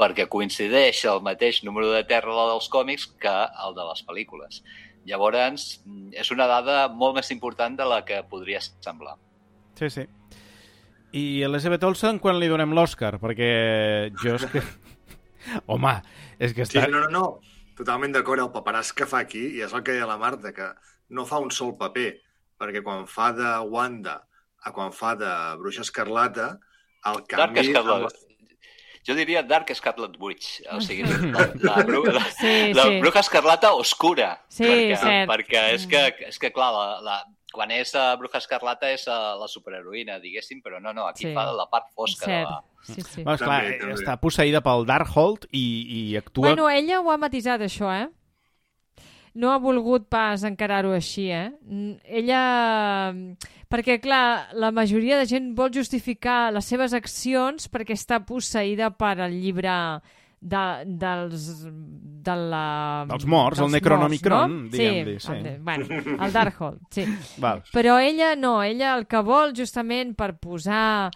perquè 0.00 0.28
coincideix 0.30 1.04
el 1.10 1.20
mateix 1.26 1.62
número 1.66 1.90
de 1.92 2.04
Terra 2.08 2.46
dels 2.52 2.70
còmics 2.72 3.08
que 3.20 3.34
el 3.66 3.76
de 3.76 3.88
les 3.90 4.04
pel·lícules. 4.06 4.62
Llavors, 5.08 5.80
mm, 5.84 6.14
és 6.20 6.30
una 6.30 6.46
dada 6.46 6.88
molt 6.88 7.16
més 7.16 7.30
important 7.30 7.76
de 7.76 7.84
la 7.84 8.04
que 8.04 8.22
podria 8.28 8.60
semblar. 8.60 9.16
Sí, 9.78 9.90
sí. 9.90 10.06
I 11.12 11.42
Elizabeth 11.42 11.84
Olsen, 11.84 12.18
quan 12.18 12.38
li 12.38 12.48
donem 12.48 12.74
l'Oscar? 12.76 13.16
Perquè 13.20 14.12
jo 14.22 14.36
és 14.36 14.44
que... 14.52 14.62
Home, 15.66 15.94
és 16.38 16.54
que 16.54 16.66
Sí, 16.66 16.78
està... 16.78 16.88
no, 16.92 17.00
no, 17.06 17.10
no. 17.12 17.24
Totalment 17.78 18.12
d'acord. 18.16 18.42
El 18.42 18.50
paperàs 18.54 18.92
que 18.92 19.06
fa 19.06 19.20
aquí, 19.22 19.44
i 19.58 19.62
és 19.62 19.72
el 19.74 19.84
que 19.86 19.94
deia 19.94 20.06
la 20.10 20.18
Marta, 20.18 20.52
que 20.52 20.70
no 21.14 21.24
fa 21.28 21.38
un 21.42 21.50
sol 21.54 21.76
paper, 21.78 22.08
perquè 22.58 22.82
quan 22.82 23.06
fa 23.06 23.30
de 23.36 23.52
Wanda 23.70 24.16
a 24.66 24.72
quan 24.74 24.90
fa 24.92 25.12
de 25.14 25.30
Bruixa 25.60 25.84
Escarlata, 25.86 26.56
el 27.06 27.20
Dark 27.30 27.54
canvi... 27.54 27.68
Scarlet. 27.70 28.24
Jo 29.08 29.14
diria 29.16 29.40
Dark 29.46 29.70
Scarlet 29.72 30.18
Witch, 30.20 30.58
o 30.74 30.80
sigui, 30.84 31.06
la, 31.32 31.46
la, 31.62 31.76
bru 31.86 32.02
la, 32.12 32.24
Sí, 32.34 32.74
la 32.76 32.82
sí. 32.90 32.98
bruja 33.00 33.22
escarlata 33.24 33.70
oscura. 33.78 34.34
Sí, 34.52 34.66
perquè, 34.66 34.98
cert. 35.00 35.30
perquè 35.30 35.62
és 35.78 35.86
que, 35.88 36.02
és 36.28 36.36
que 36.42 36.50
clar, 36.52 36.68
la, 36.74 36.88
la, 37.06 37.14
quan 37.52 37.70
és 37.72 37.94
uh, 37.96 38.12
bruja 38.20 38.38
escarlata 38.42 38.90
és 38.92 39.06
uh, 39.08 39.34
la 39.40 39.46
superheroïna, 39.48 40.18
diguéssim, 40.20 40.60
però 40.62 40.80
no, 40.82 40.92
no, 40.92 41.06
aquí 41.08 41.24
Sí. 41.28 41.34
fa 41.34 41.46
la 41.52 41.64
part 41.70 41.88
fosca 41.96 42.26
de 42.26 42.32
Cert. 42.32 42.50
la... 42.50 42.62
Sí, 42.84 43.00
sí. 43.02 43.22
Bueno, 43.22 43.34
esclar, 43.34 43.62
També, 43.64 43.78
també. 43.80 43.94
està 43.98 44.16
posseïda 44.20 44.60
pel 44.64 44.84
Darkhold 44.86 45.48
i, 45.52 45.64
i 45.98 46.16
actua... 46.20 46.50
Bueno, 46.50 46.68
ella 46.70 47.00
ho 47.00 47.10
ha 47.10 47.16
matisat, 47.18 47.60
això, 47.64 47.90
eh? 47.94 48.08
No 49.38 49.52
ha 49.52 49.58
volgut 49.62 50.08
pas 50.10 50.42
encarar-ho 50.44 50.92
així, 50.96 51.28
eh? 51.30 51.50
Ella... 52.04 53.12
Perquè, 53.68 53.98
clar, 54.00 54.48
la 54.56 54.70
majoria 54.72 55.18
de 55.20 55.26
gent 55.28 55.50
vol 55.56 55.68
justificar 55.74 56.48
les 56.56 56.64
seves 56.64 56.94
accions 56.96 57.68
perquè 57.68 57.92
està 57.98 58.22
posseïda 58.24 58.88
per 58.96 59.18
el 59.26 59.36
llibre 59.42 59.74
de, 60.40 60.64
dels... 61.00 61.48
De 62.28 62.34
la... 62.36 63.06
Dels 63.08 63.24
morts, 63.30 63.62
el 63.64 63.70
Necronomicron, 63.72 64.56
no? 64.64 64.70
diguem-li, 64.72 65.16
sí. 65.22 65.32
El, 65.32 65.62
bueno, 65.64 65.86
el 66.18 66.34
Darkhold, 66.34 66.82
sí. 66.92 67.06
Val. 67.44 67.62
Però 67.72 67.96
ella 68.02 68.34
no, 68.36 68.58
ella 68.62 68.92
el 68.98 69.06
que 69.08 69.22
vol 69.24 69.54
justament 69.56 70.12
per 70.18 70.34
posar 70.36 71.08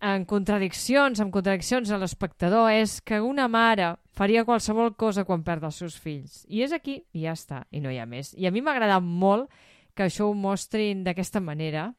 en 0.00 0.24
contradiccions, 0.24 1.20
amb 1.20 1.32
contradiccions 1.32 1.90
a 1.92 1.98
l'espectador, 2.00 2.70
és 2.72 2.98
que 3.04 3.20
una 3.20 3.48
mare 3.52 3.94
faria 4.16 4.46
qualsevol 4.48 4.94
cosa 5.00 5.26
quan 5.28 5.44
perd 5.44 5.66
els 5.68 5.80
seus 5.80 5.96
fills. 6.00 6.42
I 6.48 6.64
és 6.64 6.72
aquí, 6.76 7.00
i 7.12 7.26
ja 7.26 7.36
està, 7.36 7.64
i 7.70 7.80
no 7.84 7.92
hi 7.92 8.00
ha 8.00 8.08
més. 8.08 8.32
I 8.36 8.48
a 8.48 8.52
mi 8.52 8.64
m'ha 8.64 8.74
agradat 8.76 9.04
molt 9.04 9.48
que 9.96 10.06
això 10.08 10.30
ho 10.30 10.36
mostrin 10.36 11.04
d'aquesta 11.04 11.42
manera. 11.44 11.90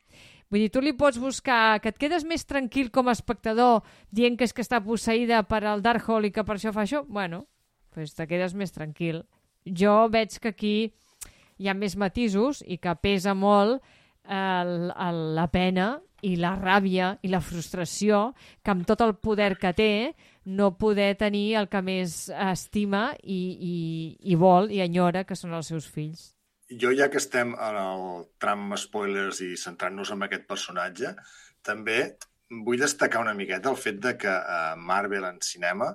Vull 0.51 0.65
dir, 0.65 0.71
tu 0.73 0.81
li 0.83 0.91
pots 0.91 1.15
buscar 1.15 1.79
que 1.79 1.93
et 1.93 1.99
quedes 1.99 2.25
més 2.27 2.43
tranquil 2.43 2.89
com 2.91 3.07
a 3.07 3.15
espectador 3.15 3.85
dient 4.11 4.35
que 4.35 4.43
és 4.43 4.51
que 4.51 4.63
està 4.65 4.81
posseïda 4.83 5.45
per 5.47 5.61
el 5.63 5.83
Darkhold 5.85 6.27
i 6.27 6.31
que 6.35 6.43
per 6.43 6.57
això 6.57 6.73
fa 6.75 6.83
això? 6.83 7.05
Bueno, 7.07 7.45
pues 7.95 8.11
te 8.17 8.27
quedes 8.27 8.51
més 8.53 8.75
tranquil. 8.75 9.21
Jo 9.63 10.09
veig 10.11 10.35
que 10.43 10.51
aquí 10.51 10.75
hi 11.55 11.69
ha 11.69 11.77
més 11.77 11.95
matisos 11.95 12.65
i 12.67 12.81
que 12.83 12.97
pesa 12.99 13.31
molt 13.31 13.79
el, 14.27 14.91
el, 14.91 15.21
la 15.37 15.47
pena 15.53 15.93
i 16.21 16.35
la 16.35 16.51
ràbia 16.59 17.15
i 17.23 17.31
la 17.31 17.41
frustració 17.41 18.33
que 18.61 18.75
amb 18.75 18.83
tot 18.89 19.01
el 19.07 19.15
poder 19.23 19.55
que 19.61 19.71
té 19.77 19.93
no 20.45 20.73
poder 20.77 21.15
tenir 21.15 21.55
el 21.61 21.71
que 21.71 21.81
més 21.85 22.27
estima 22.51 23.11
i, 23.23 23.39
i, 23.55 23.75
i 24.19 24.35
vol 24.35 24.67
i 24.73 24.83
enyora, 24.83 25.23
que 25.23 25.37
són 25.37 25.55
els 25.55 25.71
seus 25.71 25.87
fills. 25.87 26.33
Jo, 26.71 26.91
ja 26.95 27.09
que 27.11 27.19
estem 27.19 27.51
en 27.51 27.77
el 27.77 28.03
tram 28.39 28.69
spoilers 28.79 29.41
i 29.43 29.55
centrant-nos 29.59 30.13
en 30.13 30.23
aquest 30.23 30.45
personatge, 30.47 31.09
també 31.67 31.97
vull 32.65 32.79
destacar 32.79 33.23
una 33.23 33.33
miqueta 33.35 33.71
el 33.71 33.79
fet 33.79 33.99
de 34.03 34.13
que 34.19 34.31
eh, 34.31 34.75
Marvel 34.77 35.27
en 35.27 35.41
cinema 35.43 35.89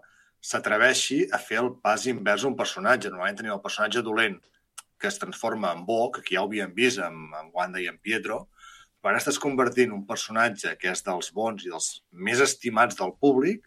s'atreveixi 0.45 1.23
a 1.33 1.41
fer 1.41 1.63
el 1.63 1.71
pas 1.85 2.05
invers 2.13 2.45
a 2.45 2.51
un 2.51 2.57
personatge. 2.59 3.09
Normalment 3.09 3.41
tenim 3.41 3.55
el 3.57 3.65
personatge 3.65 4.05
dolent 4.05 4.37
que 5.01 5.09
es 5.09 5.19
transforma 5.21 5.73
en 5.77 5.85
bo, 5.89 6.11
que 6.13 6.23
aquí 6.23 6.37
ja 6.37 6.45
ho 6.45 6.51
havíem 6.51 6.73
vist 6.77 7.01
amb, 7.05 7.33
amb 7.41 7.57
Wanda 7.57 7.81
i 7.81 7.89
en 7.91 7.99
Pietro, 8.01 8.47
però 9.01 9.13
ara 9.13 9.21
estàs 9.21 9.41
convertint 9.41 9.93
un 9.97 10.07
personatge 10.09 10.75
que 10.81 10.93
és 10.93 11.05
dels 11.09 11.33
bons 11.37 11.65
i 11.65 11.73
dels 11.73 11.91
més 12.13 12.41
estimats 12.45 12.97
del 13.01 13.13
públic 13.21 13.65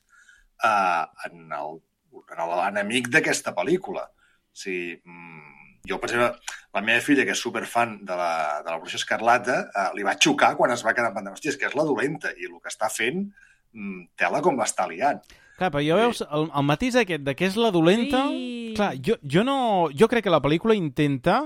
eh, 0.65 1.05
en 1.25 1.49
l'enemic 1.49 3.09
d'aquesta 3.13 3.53
pel·lícula. 3.57 4.05
O 4.09 4.61
sigui, 4.63 4.97
mm, 5.05 5.58
jo, 5.87 5.99
per 5.99 6.09
exemple, 6.09 6.55
la 6.75 6.83
meva 6.85 7.01
filla, 7.03 7.25
que 7.27 7.35
és 7.35 7.43
superfan 7.43 7.99
de 8.05 8.15
la, 8.17 8.31
de 8.65 8.71
la 8.71 8.77
Bruixa 8.79 8.99
Escarlata, 8.99 9.59
eh, 9.69 9.89
li 9.97 10.05
va 10.05 10.17
xocar 10.19 10.53
quan 10.59 10.73
es 10.75 10.83
va 10.85 10.93
quedar 10.97 11.13
en 11.15 11.31
hòstia, 11.31 11.53
és 11.53 11.59
que 11.59 11.69
és 11.69 11.77
la 11.77 11.85
dolenta, 11.87 12.33
i 12.37 12.49
el 12.49 12.57
que 12.59 12.71
està 12.71 12.91
fent, 12.93 13.25
mm, 13.73 14.09
tela 14.19 14.41
com 14.45 14.59
l'està 14.59 14.87
liant. 14.89 15.21
Clar, 15.59 15.71
però 15.73 15.83
ja 15.83 15.97
veus 15.99 16.21
el, 16.23 16.47
el 16.55 16.65
matís 16.67 16.95
aquest 16.95 17.25
de 17.25 17.35
que 17.35 17.49
és 17.49 17.59
la 17.59 17.71
dolenta... 17.75 18.23
Sí. 18.31 18.55
Clar, 18.77 18.93
jo, 19.03 19.15
jo, 19.25 19.41
no, 19.43 19.89
jo 19.97 20.07
crec 20.07 20.27
que 20.27 20.31
la 20.31 20.39
pel·lícula 20.43 20.77
intenta 20.77 21.41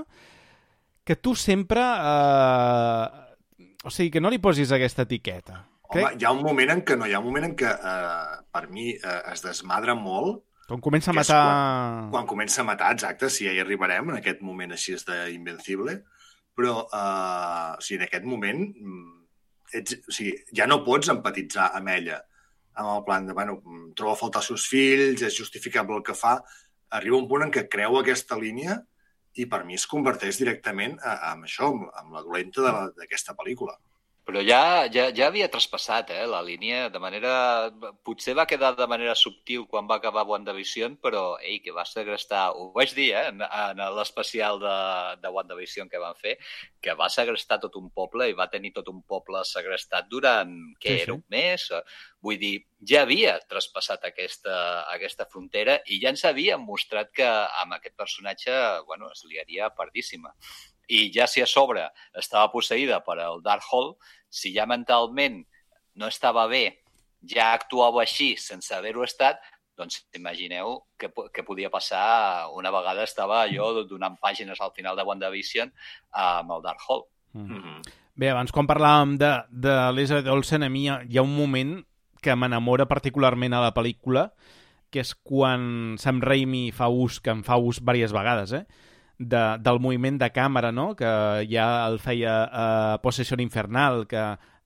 que 1.04 1.16
tu 1.16 1.34
sempre... 1.34 1.82
Eh, 1.82 3.64
o 3.84 3.92
sigui, 3.92 4.12
que 4.12 4.22
no 4.22 4.30
li 4.32 4.40
posis 4.40 4.70
aquesta 4.72 5.04
etiqueta. 5.04 5.64
Home, 5.84 5.98
Crec, 5.98 6.20
hi 6.20 6.28
ha 6.28 6.32
un 6.32 6.44
moment 6.44 6.70
en 6.72 6.82
què 6.86 6.96
no, 6.96 7.08
hi 7.08 7.16
ha 7.16 7.20
un 7.20 7.26
moment 7.26 7.48
en 7.50 7.56
què, 7.58 7.68
eh, 7.68 8.36
per 8.54 8.68
mi, 8.70 8.92
eh, 8.94 9.18
es 9.32 9.44
desmadra 9.44 9.96
molt 9.98 10.44
quan 10.68 10.80
comença 10.80 11.12
a 11.12 11.16
matar... 11.16 11.40
quan 12.12 12.28
comença 12.28 12.62
a 12.62 12.66
matar, 12.68 12.92
exacte, 12.96 13.30
si 13.30 13.48
ja 13.48 13.52
hi 13.54 13.60
arribarem, 13.62 14.12
en 14.12 14.20
aquest 14.20 14.40
moment 14.44 14.72
així 14.76 14.94
és 14.96 15.04
d'Invencible, 15.08 15.98
però 16.56 16.76
eh, 16.86 17.70
o 17.76 17.84
sigui, 17.84 18.00
en 18.00 18.06
aquest 18.06 18.28
moment 18.28 18.62
mm, 18.64 19.10
ets, 19.80 19.98
o 20.08 20.14
sigui, 20.14 20.34
ja 20.56 20.68
no 20.70 20.82
pots 20.86 21.10
empatitzar 21.12 21.70
amb 21.78 21.92
ella, 21.94 22.20
amb 22.80 22.90
el 22.96 23.04
plan 23.06 23.28
de, 23.28 23.36
bueno, 23.36 23.58
mm, 23.60 23.92
troba 23.98 24.14
a 24.14 24.20
faltar 24.20 24.42
els 24.42 24.52
seus 24.52 24.66
fills, 24.70 25.22
és 25.22 25.36
justificable 25.36 25.98
el 26.00 26.06
que 26.06 26.16
fa, 26.18 26.38
arriba 26.94 27.18
un 27.18 27.28
punt 27.30 27.46
en 27.46 27.54
què 27.54 27.66
creu 27.70 27.98
aquesta 27.98 28.38
línia 28.40 28.78
i 29.34 29.48
per 29.50 29.64
mi 29.66 29.74
es 29.78 29.86
converteix 29.90 30.38
directament 30.38 30.96
a, 31.02 31.16
amb 31.32 31.48
això, 31.48 31.72
amb, 31.72 31.88
amb 32.00 32.14
la 32.14 32.22
dolenta 32.22 32.74
d'aquesta 32.94 33.34
pel·lícula. 33.38 33.76
Però 34.24 34.40
ja, 34.40 34.86
ja, 34.88 35.10
ja 35.12 35.26
havia 35.28 35.50
traspassat 35.52 36.08
eh, 36.14 36.22
la 36.30 36.40
línia 36.44 36.88
de 36.88 37.00
manera... 37.02 37.32
Potser 38.08 38.32
va 38.38 38.46
quedar 38.48 38.70
de 38.78 38.86
manera 38.88 39.12
subtil 39.20 39.66
quan 39.68 39.84
va 39.90 39.98
acabar 40.00 40.24
WandaVision, 40.30 40.96
però, 41.04 41.36
ei, 41.44 41.58
que 41.60 41.74
va 41.76 41.84
segrestar... 41.84 42.46
Ho 42.56 42.70
vaig 42.72 42.94
dir, 42.96 43.10
eh, 43.12 43.26
en, 43.28 43.44
en 43.44 43.84
l'especial 43.98 44.62
de, 44.62 44.76
de 45.20 45.34
WandaVision 45.36 45.92
que 45.92 46.00
van 46.00 46.16
fer, 46.16 46.38
que 46.80 46.96
va 46.96 47.10
segrestar 47.12 47.60
tot 47.60 47.76
un 47.76 47.90
poble 47.92 48.30
i 48.30 48.38
va 48.38 48.48
tenir 48.48 48.72
tot 48.72 48.88
un 48.88 49.02
poble 49.04 49.44
segrestat 49.48 50.08
durant, 50.08 50.56
què 50.80 50.94
Sí, 50.94 51.02
sí. 51.02 51.04
era, 51.04 51.18
un 51.18 51.24
mes? 51.28 51.68
Vull 52.24 52.40
dir, 52.40 52.54
ja 52.80 53.02
havia 53.04 53.36
traspassat 53.50 54.08
aquesta, 54.08 54.56
aquesta 54.88 55.28
frontera 55.28 55.82
i 55.92 56.00
ja 56.00 56.12
ens 56.14 56.24
havien 56.24 56.64
mostrat 56.64 57.12
que 57.12 57.28
amb 57.28 57.76
aquest 57.76 57.96
personatge, 58.00 58.56
bueno, 58.88 59.12
es 59.12 59.24
liaria 59.28 59.68
pardíssima 59.76 60.32
i 60.88 61.10
ja 61.14 61.26
si 61.30 61.42
a 61.42 61.48
sobre 61.48 61.86
estava 62.18 62.50
posseïda 62.52 63.00
per 63.06 63.18
el 63.24 63.42
Darkhold, 63.44 63.96
si 64.28 64.54
ja 64.54 64.66
mentalment 64.66 65.42
no 65.94 66.10
estava 66.10 66.46
bé, 66.50 66.80
ja 67.24 67.52
actuava 67.54 68.02
així 68.02 68.34
sense 68.40 68.74
haver-ho 68.74 69.04
estat, 69.06 69.40
Doncs 69.74 70.04
imagineu 70.14 70.76
què, 71.00 71.08
què 71.34 71.42
podia 71.42 71.70
passar 71.70 72.46
una 72.54 72.70
vegada 72.70 73.02
estava 73.02 73.40
allò 73.42 73.82
donant 73.88 74.14
pàgines 74.22 74.60
al 74.62 74.70
final 74.76 74.94
de 74.94 75.02
WandaVision 75.06 75.72
amb 76.24 76.54
el 76.54 76.62
Darkhold. 76.62 77.08
Mm. 77.34 77.48
Mhm. 77.50 77.80
Bé, 78.14 78.28
abans 78.30 78.52
quan 78.54 78.68
parlàvem 78.70 79.16
de, 79.18 79.32
de 79.50 79.72
Elizabeth 79.88 80.30
Olsen, 80.30 80.62
a 80.62 80.70
mi 80.70 80.84
hi 80.84 80.90
ha, 80.92 81.00
hi 81.02 81.18
ha 81.18 81.24
un 81.26 81.34
moment 81.34 81.80
que 82.22 82.36
m'enamora 82.38 82.86
particularment 82.86 83.56
a 83.56 83.64
la 83.64 83.72
pel·lícula, 83.74 84.28
que 84.94 85.02
és 85.02 85.10
quan 85.26 85.96
Sam 85.98 86.22
Raimi 86.22 86.68
fa 86.70 86.86
ús, 86.86 87.18
que 87.18 87.34
en 87.34 87.42
fa 87.42 87.58
ús 87.58 87.82
diverses 87.82 88.14
vegades, 88.14 88.54
eh? 88.54 88.62
De, 89.18 89.44
del 89.60 89.80
moviment 89.80 90.18
de 90.18 90.30
càmera, 90.34 90.72
no? 90.72 90.94
que 90.96 91.06
ja 91.50 91.86
el 91.86 92.00
feia 92.02 92.42
a 92.44 92.66
uh, 92.96 93.00
Possession 93.02 93.40
Infernal, 93.40 94.06
que 94.10 94.20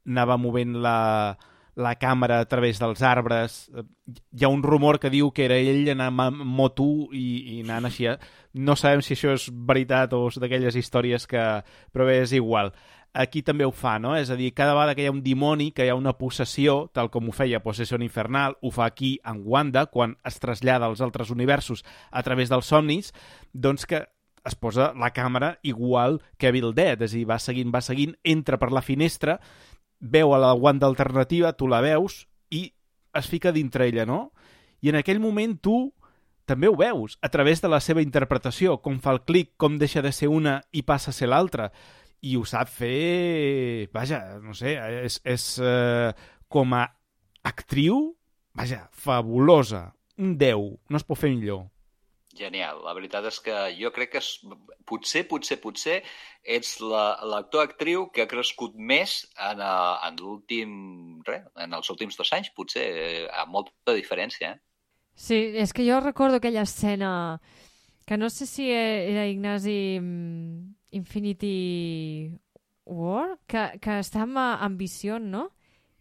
anava 0.09 0.39
movent 0.41 0.79
la, 0.83 1.37
la 1.79 1.95
càmera 2.01 2.41
a 2.41 2.49
través 2.49 2.81
dels 2.81 3.03
arbres. 3.07 3.69
Eh, 3.77 3.85
Hi 4.33 4.45
ha 4.45 4.49
un 4.49 4.63
rumor 4.65 4.99
que 4.99 5.11
diu 5.13 5.31
que 5.37 5.45
era 5.45 5.59
ell 5.61 5.91
anant 5.93 6.21
amb 6.25 6.45
moto 6.45 7.09
i, 7.13 7.59
i 7.59 7.63
anant 7.63 7.91
així. 7.91 8.09
eh? 8.09 8.17
No 8.55 8.77
sabem 8.77 9.03
si 9.05 9.15
això 9.15 9.35
és 9.37 9.49
veritat 9.53 10.15
o 10.17 10.27
d'aquelles 10.41 10.77
històries 10.77 11.29
que... 11.29 11.45
Però 11.93 12.09
bé, 12.09 12.23
és 12.25 12.33
igual. 12.33 12.73
Aquí 13.19 13.41
també 13.43 13.65
ho 13.65 13.73
fa, 13.73 13.97
no? 13.99 14.15
És 14.17 14.31
a 14.31 14.37
dir, 14.37 14.51
cada 14.55 14.75
vegada 14.77 14.95
que 14.95 15.03
hi 15.03 15.09
ha 15.09 15.15
un 15.15 15.23
dimoni, 15.25 15.71
que 15.73 15.87
hi 15.87 15.93
ha 15.93 15.97
una 15.97 16.13
possessió, 16.19 16.91
tal 16.93 17.09
com 17.11 17.29
ho 17.29 17.33
feia 17.33 17.63
Possession 17.65 18.03
Infernal, 18.05 18.59
ho 18.61 18.71
fa 18.71 18.85
aquí 18.87 19.17
en 19.25 19.41
Wanda, 19.45 19.87
quan 19.87 20.17
es 20.29 20.39
trasllada 20.39 20.87
als 20.87 21.01
altres 21.01 21.31
universos 21.35 21.85
a 22.11 22.23
través 22.23 22.53
dels 22.53 22.69
somnis, 22.69 23.13
doncs 23.53 23.89
que 23.89 24.05
es 24.49 24.57
posa 24.57 24.93
la 24.99 25.13
càmera 25.15 25.57
igual 25.63 26.23
que 26.39 26.49
Evil 26.51 26.73
Dead, 26.75 27.01
és 27.05 27.13
a 27.13 27.19
dir, 27.19 27.27
va 27.29 27.39
seguint, 27.43 27.73
va 27.75 27.85
seguint, 27.85 28.17
entra 28.25 28.59
per 28.59 28.73
la 28.73 28.85
finestra, 28.85 29.39
veu 30.01 30.35
a 30.35 30.41
la 30.43 30.55
Wanda 30.55 30.89
alternativa, 30.89 31.55
tu 31.55 31.69
la 31.69 31.83
veus 31.85 32.25
i 32.51 32.69
es 33.19 33.29
fica 33.29 33.53
dintre 33.53 33.89
ella, 33.89 34.07
no? 34.07 34.33
I 34.81 34.93
en 34.93 34.99
aquell 35.01 35.21
moment 35.21 35.57
tu 35.61 35.89
també 36.49 36.71
ho 36.71 36.77
veus, 36.79 37.19
a 37.21 37.29
través 37.29 37.61
de 37.61 37.69
la 37.69 37.81
seva 37.85 38.01
interpretació, 38.01 38.79
com 38.81 39.03
fa 39.05 39.13
el 39.13 39.21
clic, 39.29 39.53
com 39.61 39.77
deixa 39.77 40.01
de 40.01 40.15
ser 40.17 40.31
una 40.33 40.63
i 40.73 40.81
passa 40.81 41.13
a 41.13 41.17
ser 41.17 41.29
l'altra. 41.29 41.69
I 42.25 42.39
ho 42.39 42.45
sap 42.49 42.71
fer... 42.73 43.91
Vaja, 43.93 44.23
no 44.41 44.57
sé, 44.57 44.79
és, 45.05 45.19
és 45.29 45.45
eh, 45.61 46.09
com 46.49 46.73
a 46.73 46.87
actriu, 47.45 48.01
vaja, 48.57 48.87
fabulosa. 48.97 49.91
Un 50.19 50.39
10, 50.41 50.65
no 50.89 50.99
es 50.99 51.05
pot 51.05 51.21
fer 51.21 51.35
millor. 51.35 51.67
Genial. 52.39 52.81
La 52.87 52.95
veritat 52.95 53.27
és 53.29 53.41
que 53.43 53.57
jo 53.79 53.91
crec 53.95 54.13
que 54.15 54.21
és, 54.23 54.29
potser, 54.87 55.25
potser, 55.29 55.59
potser 55.61 55.97
ets 56.45 56.77
la- 56.81 57.19
l'actor-actriu 57.27 58.07
que 58.15 58.23
ha 58.23 58.31
crescut 58.31 58.77
més 58.79 59.25
en, 59.37 59.61
eh, 59.61 60.09
en 60.09 60.17
l'últim... 60.23 60.71
en 61.27 61.75
els 61.75 61.91
últims 61.91 62.17
dos 62.17 62.33
anys, 62.33 62.53
potser, 62.57 62.87
eh, 62.87 63.29
amb 63.43 63.53
molta 63.59 63.95
diferència. 63.97 64.53
Eh? 64.55 64.61
Sí, 65.19 65.39
és 65.59 65.73
que 65.75 65.85
jo 65.85 65.99
recordo 66.01 66.39
aquella 66.39 66.63
escena 66.63 67.41
que 68.07 68.17
no 68.17 68.31
sé 68.31 68.47
si 68.47 68.71
e- 68.71 69.11
era 69.11 69.27
Ignasi 69.27 69.99
mm, 70.01 70.75
Infinity 70.93 72.31
War, 72.87 73.39
que, 73.47 73.67
que 73.83 73.99
està 74.01 74.23
amb 74.25 74.39
ambició, 74.39 75.19
no? 75.19 75.51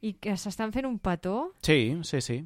I 0.06 0.14
que 0.22 0.38
s'estan 0.38 0.72
fent 0.72 0.86
un 0.88 1.00
petó. 1.04 1.54
Sí, 1.66 1.98
sí, 2.08 2.22
sí. 2.22 2.38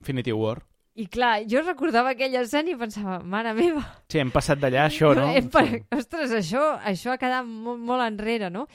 Infinity 0.00 0.32
War. 0.32 0.62
I 1.00 1.06
clar, 1.08 1.44
jo 1.48 1.62
recordava 1.64 2.12
aquella 2.12 2.42
escena 2.44 2.72
i 2.74 2.76
pensava, 2.76 3.20
mare 3.24 3.54
meva, 3.56 3.80
Sí, 4.10 4.18
hem 4.20 4.30
passat 4.34 4.60
d'allà, 4.60 4.84
això, 4.90 5.14
no? 5.16 5.28
Hem 5.38 5.48
pa- 5.52 5.64
Ostres, 5.96 6.34
això, 6.36 6.64
això 6.84 7.14
ha 7.14 7.20
quedat 7.20 7.46
molt, 7.48 7.80
molt 7.80 8.04
enrere, 8.04 8.50
no? 8.52 8.66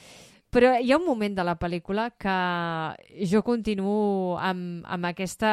Però 0.55 0.71
hi 0.79 0.93
ha 0.93 0.97
un 0.97 1.03
moment 1.05 1.33
de 1.35 1.43
la 1.43 1.57
pel·lícula 1.59 2.07
que 2.17 2.35
jo 3.29 3.41
continuo 3.43 4.37
amb, 4.39 4.85
amb 4.87 5.09
aquesta... 5.13 5.51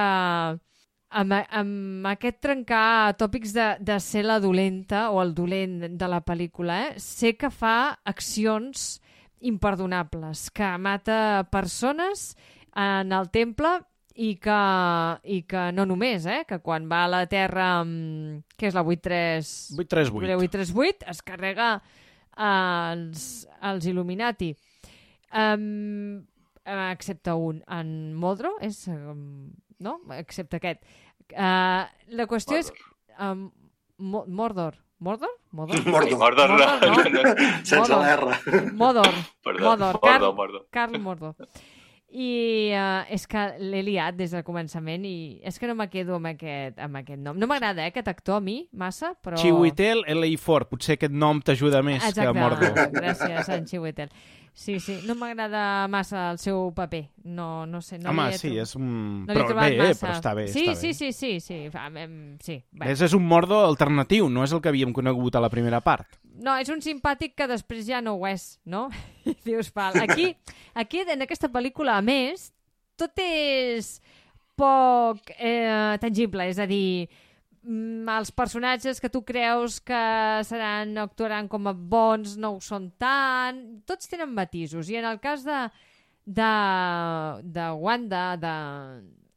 Amb, 1.13 1.35
amb 1.53 2.07
aquest 2.09 2.39
trencar 2.41 3.13
tòpics 3.21 3.51
de, 3.53 3.65
de 3.85 3.99
ser 4.01 4.23
la 4.25 4.39
dolenta 4.41 5.11
o 5.13 5.19
el 5.21 5.35
dolent 5.37 5.75
de 6.01 6.09
la 6.09 6.23
pel·lícula, 6.25 6.79
eh? 6.87 6.95
Sé 7.05 7.35
que 7.37 7.51
fa 7.53 7.99
accions 8.09 8.95
imperdonables, 9.45 10.47
que 10.57 10.71
mata 10.79 11.45
persones 11.53 12.37
en 12.75 13.13
el 13.13 13.29
temple 13.31 13.75
i 14.15 14.35
que, 14.43 14.59
i 15.25 15.39
que 15.49 15.63
no 15.73 15.87
només, 15.89 16.27
eh? 16.29 16.43
que 16.49 16.59
quan 16.65 16.89
va 16.91 17.05
a 17.07 17.11
la 17.11 17.23
Terra, 17.31 17.69
amb, 17.81 18.43
que 18.59 18.69
és 18.69 18.77
la 18.77 18.85
83... 18.85 19.53
838. 19.79 20.37
838 20.37 21.09
es 21.13 21.23
carrega 21.27 21.71
els, 22.37 23.25
els 23.73 23.89
Illuminati. 23.89 24.53
Um, 25.33 26.23
excepte 26.65 27.33
un. 27.33 27.63
En 27.73 28.13
Moldro 28.19 28.57
és... 28.61 28.85
Um, 28.93 29.51
no? 29.83 29.99
Excepte 30.15 30.61
aquest. 30.61 30.85
Uh, 31.33 31.89
la 32.19 32.29
qüestió 32.31 32.61
és... 32.61 32.73
Um, 33.19 33.51
Mo 34.03 34.25
Mordor. 34.27 34.75
Mordor? 34.99 35.31
Mordor? 35.51 35.85
Mordor. 35.95 36.19
Mordor, 36.19 36.51
no, 36.51 36.57
Mordor, 36.59 37.13
no, 37.13 37.23
no. 37.23 37.35
Sense 37.65 37.93
Mordor. 37.93 38.25
l'R. 38.47 38.73
Mordor. 38.73 39.15
Perdó, 39.43 39.65
Mordor. 39.65 40.01
Mordor, 40.01 40.01
Carl, 40.01 40.35
Mordor. 40.35 40.67
Carl 40.71 40.99
Mordor. 40.99 41.35
I 42.13 42.73
uh, 42.77 43.07
és 43.09 43.25
que 43.31 43.43
l'he 43.57 43.81
liat 43.87 44.19
des 44.19 44.35
del 44.35 44.43
començament 44.45 45.07
i 45.09 45.41
és 45.49 45.57
que 45.57 45.69
no 45.71 45.77
me 45.79 45.87
quedo 45.89 46.19
amb 46.19 46.29
aquest, 46.35 46.77
amb 46.77 47.01
aquest 47.01 47.23
nom. 47.25 47.39
No 47.41 47.49
m'agrada, 47.49 47.87
eh, 47.87 47.93
aquest 47.93 48.11
actor 48.13 48.37
a 48.37 48.45
mi, 48.45 48.59
massa, 48.77 49.15
però... 49.17 49.41
Chiwetel 49.41 50.05
Ejiofor. 50.13 50.67
Potser 50.69 50.99
aquest 50.99 51.17
nom 51.17 51.41
t'ajuda 51.41 51.81
més 51.87 52.03
Exacte, 52.05 52.29
que 52.29 52.37
Mordor. 52.37 52.85
gràcies, 53.01 53.49
en 53.57 53.65
Chiwetel. 53.71 54.13
Sí, 54.53 54.79
sí, 54.85 54.99
no 55.09 55.15
m'agrada 55.17 55.89
massa 55.89 56.27
el 56.35 56.39
seu 56.39 56.67
paper. 56.77 57.07
No, 57.25 57.65
no 57.65 57.81
sé, 57.81 57.97
no 57.99 58.11
Home, 58.13 58.29
li 58.35 58.37
sí, 58.37 58.51
és 58.61 58.75
un... 58.77 59.25
no 59.25 59.33
però 59.33 59.47
bé, 59.57 59.71
massa. 59.79 60.03
però 60.03 60.17
està 60.19 60.35
bé, 60.37 60.45
sí, 60.53 60.67
està 60.67 60.75
sí, 60.77 60.91
bé. 60.91 60.95
sí, 60.99 61.13
sí, 61.17 61.31
sí, 61.41 61.61
em- 62.03 62.37
sí. 62.45 62.59
Bé. 62.77 62.91
És, 62.93 63.01
és 63.09 63.17
un 63.17 63.25
Mordor 63.25 63.65
alternatiu, 63.65 64.29
no 64.29 64.45
és 64.45 64.53
el 64.53 64.61
que 64.61 64.69
havíem 64.69 64.93
conegut 64.93 65.41
a 65.41 65.41
la 65.41 65.49
primera 65.49 65.81
part. 65.81 66.21
No, 66.41 66.55
és 66.57 66.71
un 66.73 66.81
simpàtic 66.85 67.35
que 67.37 67.49
després 67.51 67.85
ja 67.89 68.01
no 68.05 68.17
ho 68.17 68.27
és, 68.29 68.57
no? 68.65 68.87
I 69.29 69.37
dius, 69.45 69.73
val. 69.75 69.99
Aquí, 70.01 70.33
aquí, 70.75 71.03
en 71.05 71.27
aquesta 71.27 71.51
pel·lícula, 71.53 71.99
a 71.99 72.05
més, 72.05 72.51
tot 73.01 73.19
és 73.23 73.97
poc 74.59 75.33
eh, 75.37 75.99
tangible, 76.01 76.47
és 76.53 76.61
a 76.61 76.67
dir, 76.69 77.09
mm, 77.65 78.09
els 78.17 78.33
personatges 78.37 79.01
que 79.01 79.11
tu 79.13 79.23
creus 79.27 79.81
que 79.81 80.03
seran 80.49 80.97
actuaran 81.03 81.49
com 81.53 81.69
a 81.69 81.75
bons 81.75 82.37
no 82.41 82.57
ho 82.57 82.61
són 82.65 82.91
tant, 83.01 83.63
tots 83.89 84.11
tenen 84.11 84.33
matisos, 84.37 84.91
i 84.93 85.01
en 85.01 85.09
el 85.09 85.21
cas 85.25 85.45
de, 85.49 85.63
de, 86.25 86.53
de 87.43 87.71
Wanda, 87.81 88.27
de 88.41 88.55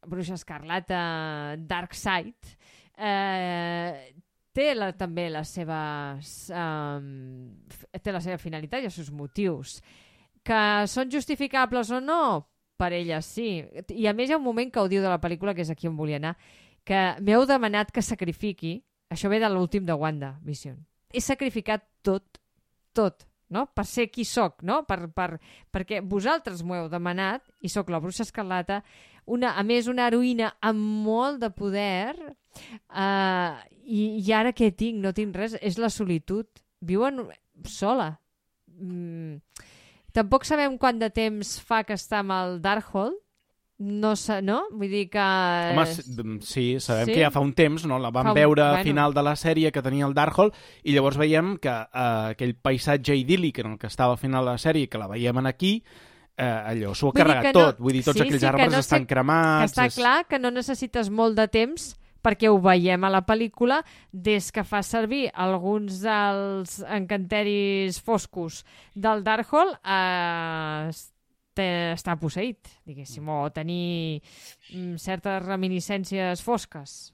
Bruixa 0.06 0.36
Escarlata, 0.38 1.56
Darkseid, 1.58 2.54
eh, 2.96 4.12
té 4.56 4.72
la, 4.74 4.90
també 4.96 5.28
les 5.32 5.52
seves 5.58 6.32
um, 6.48 7.06
té 8.00 8.14
la 8.14 8.22
seva 8.24 8.40
finalitat 8.40 8.82
i 8.82 8.88
els 8.88 8.96
seus 8.96 9.12
motius 9.12 9.78
que 10.46 10.60
són 10.88 11.12
justificables 11.12 11.92
o 11.92 12.00
no 12.00 12.20
per 12.80 12.92
elles 12.96 13.28
sí 13.36 13.60
i 13.92 14.08
a 14.08 14.14
més 14.16 14.30
hi 14.30 14.36
ha 14.36 14.40
un 14.40 14.46
moment 14.46 14.72
que 14.72 14.80
ho 14.80 14.88
diu 14.88 15.04
de 15.04 15.12
la 15.12 15.20
pel·lícula 15.20 15.54
que 15.54 15.64
és 15.66 15.72
aquí 15.72 15.90
on 15.90 15.98
volia 15.98 16.20
anar 16.22 16.36
que 16.86 17.04
m'heu 17.20 17.46
demanat 17.48 17.92
que 17.92 18.04
sacrifiqui 18.04 18.78
això 19.12 19.30
ve 19.32 19.40
de 19.42 19.50
l'últim 19.52 19.86
de 19.86 19.96
Wanda 19.96 20.36
Vision 20.44 20.80
he 21.12 21.20
sacrificat 21.20 21.84
tot 22.06 22.40
tot 22.96 23.26
no? 23.48 23.66
per 23.74 23.84
ser 23.86 24.08
qui 24.10 24.24
sóc 24.24 24.62
no? 24.62 24.82
per, 24.88 25.06
per, 25.12 25.36
perquè 25.72 26.00
vosaltres 26.02 26.64
m'ho 26.64 26.80
heu 26.80 26.88
demanat 26.92 27.44
i 27.60 27.70
sóc 27.72 27.90
la 27.92 28.00
bruixa 28.00 28.24
escarlata 28.26 28.82
una, 29.26 29.54
a 29.58 29.64
més 29.66 29.88
una 29.90 30.06
heroïna 30.08 30.54
amb 30.64 31.06
molt 31.06 31.40
de 31.42 31.50
poder 31.54 32.14
uh, 32.16 33.56
i, 33.84 34.22
i 34.22 34.32
ara 34.32 34.54
què 34.56 34.72
tinc? 34.74 35.00
No 35.02 35.14
tinc 35.16 35.36
res, 35.36 35.56
és 35.60 35.78
la 35.78 35.90
solitud 35.92 36.48
viuen 36.86 37.24
sola 37.68 38.12
mm. 38.78 39.60
tampoc 40.16 40.46
sabem 40.48 40.78
quant 40.78 40.98
de 41.00 41.10
temps 41.10 41.56
fa 41.60 41.82
que 41.86 41.96
està 41.98 42.22
amb 42.22 42.36
el 42.36 42.60
Darkhold 42.64 43.20
no 43.78 44.14
sé, 44.16 44.40
no? 44.40 44.62
Vull 44.72 44.88
dir 44.88 45.02
que... 45.12 45.20
Home, 45.20 45.84
sí, 45.90 46.04
mm, 46.08 46.36
sí, 46.40 46.64
sabem 46.80 47.10
sí? 47.10 47.12
que 47.12 47.20
ja 47.20 47.30
fa 47.32 47.42
un 47.44 47.52
temps, 47.52 47.84
no? 47.84 47.98
La 48.00 48.08
vam 48.08 48.30
Fa 48.30 48.32
un- 48.32 48.38
veure 48.38 48.62
al 48.62 48.78
bueno. 48.78 48.84
final 48.88 49.14
de 49.14 49.24
la 49.26 49.34
sèrie 49.36 49.72
que 49.72 49.82
tenia 49.84 50.06
el 50.06 50.14
Darkhold 50.16 50.56
i 50.84 50.94
llavors 50.96 51.18
veiem 51.20 51.56
que 51.60 51.74
eh, 51.84 52.32
aquell 52.32 52.54
paisatge 52.56 53.18
idíl·lic 53.20 53.60
en 53.60 53.74
el 53.74 53.78
que 53.78 53.90
estava 53.92 54.16
al 54.16 54.22
final 54.22 54.48
de 54.48 54.54
la 54.56 54.62
sèrie, 54.62 54.88
que 54.88 54.98
la 54.98 55.10
veiem 55.12 55.42
en 55.42 55.50
aquí, 55.52 55.74
eh, 56.36 56.44
allò 56.44 56.92
s'ho 56.94 57.08
ha 57.08 57.12
Vull 57.12 57.22
carregat 57.22 57.54
no- 57.54 57.60
tot. 57.60 57.78
Vull 57.80 57.92
dir, 57.98 58.04
tots 58.04 58.18
sí, 58.18 58.24
aquells 58.26 58.40
sí, 58.42 58.46
arbres 58.46 58.72
no 58.72 58.78
estan 58.84 59.04
sé- 59.06 59.06
cremats... 59.14 59.60
que 59.62 59.70
està 59.72 59.86
és- 59.86 59.94
clar 60.00 60.16
que 60.28 60.38
no 60.38 60.50
necessites 60.50 61.10
molt 61.10 61.36
de 61.38 61.48
temps 61.48 61.94
perquè 62.26 62.48
ho 62.50 62.56
veiem 62.58 63.04
a 63.06 63.10
la 63.10 63.20
pel·lícula 63.22 63.84
des 64.10 64.48
que 64.50 64.64
fa 64.66 64.80
servir 64.82 65.28
alguns 65.32 66.00
dels 66.02 66.80
encanteris 66.82 68.00
foscos 68.02 68.64
del 68.94 69.22
Darkhold 69.22 69.78
a 69.84 70.90
estar 71.56 72.18
posseït, 72.20 72.68
diguéssim, 72.84 73.28
o 73.32 73.46
tenir 73.54 74.20
mm, 74.74 74.96
certes 75.00 75.40
reminiscències 75.46 76.42
fosques. 76.44 77.12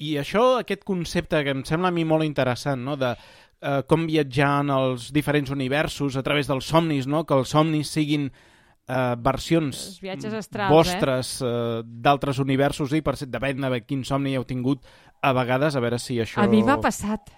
I 0.00 0.14
això, 0.22 0.60
aquest 0.62 0.84
concepte 0.88 1.42
que 1.44 1.52
em 1.52 1.60
sembla 1.68 1.90
a 1.92 1.94
mi 1.94 2.04
molt 2.08 2.24
interessant, 2.24 2.80
no?, 2.80 2.96
de 2.96 3.10
eh, 3.12 3.82
com 3.90 4.06
viatjar 4.08 4.60
en 4.64 4.70
els 4.72 5.10
diferents 5.12 5.50
universos 5.52 6.16
a 6.16 6.22
través 6.24 6.48
dels 6.48 6.64
somnis, 6.64 7.06
no?, 7.06 7.26
que 7.28 7.36
els 7.36 7.52
somnis 7.52 7.92
siguin 7.92 8.30
eh, 8.30 8.53
versions 8.86 9.78
Els 9.88 10.00
viatges 10.02 10.34
astrals, 10.36 10.72
vostres 10.74 11.38
eh? 11.40 11.80
d'altres 11.84 12.38
universos 12.42 12.92
i 12.92 13.00
per 13.00 13.16
ser, 13.16 13.30
depèn 13.32 13.64
de 13.64 13.80
quin 13.86 14.04
somni 14.04 14.34
heu 14.36 14.44
tingut 14.44 14.84
a 15.24 15.32
vegades, 15.32 15.76
a 15.76 15.80
veure 15.80 15.98
si 15.98 16.18
això... 16.20 16.42
A 16.42 16.48
mi 16.50 16.60
m'ha 16.62 16.76
passat. 16.84 17.32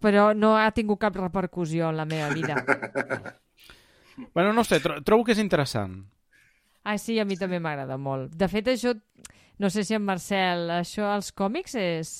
Però 0.00 0.30
no 0.32 0.54
ha 0.56 0.70
tingut 0.72 1.00
cap 1.02 1.16
repercussió 1.18 1.90
en 1.90 1.98
la 1.98 2.06
meva 2.08 2.30
vida. 2.34 2.56
Bueno, 4.34 4.52
no 4.52 4.64
sé, 4.64 4.80
tro 4.80 4.98
trobo 5.00 5.24
que 5.24 5.32
és 5.32 5.40
interessant. 5.40 5.94
Ah, 6.84 6.98
sí, 6.98 7.18
a 7.20 7.24
mi 7.24 7.36
també 7.40 7.60
m'agrada 7.60 7.96
molt. 7.96 8.34
De 8.36 8.48
fet, 8.52 8.68
això... 8.68 8.94
No 9.60 9.68
sé 9.68 9.84
si 9.84 9.94
en 9.96 10.04
Marcel, 10.04 10.70
això 10.80 11.10
als 11.12 11.30
còmics 11.36 11.76
és... 11.76 12.10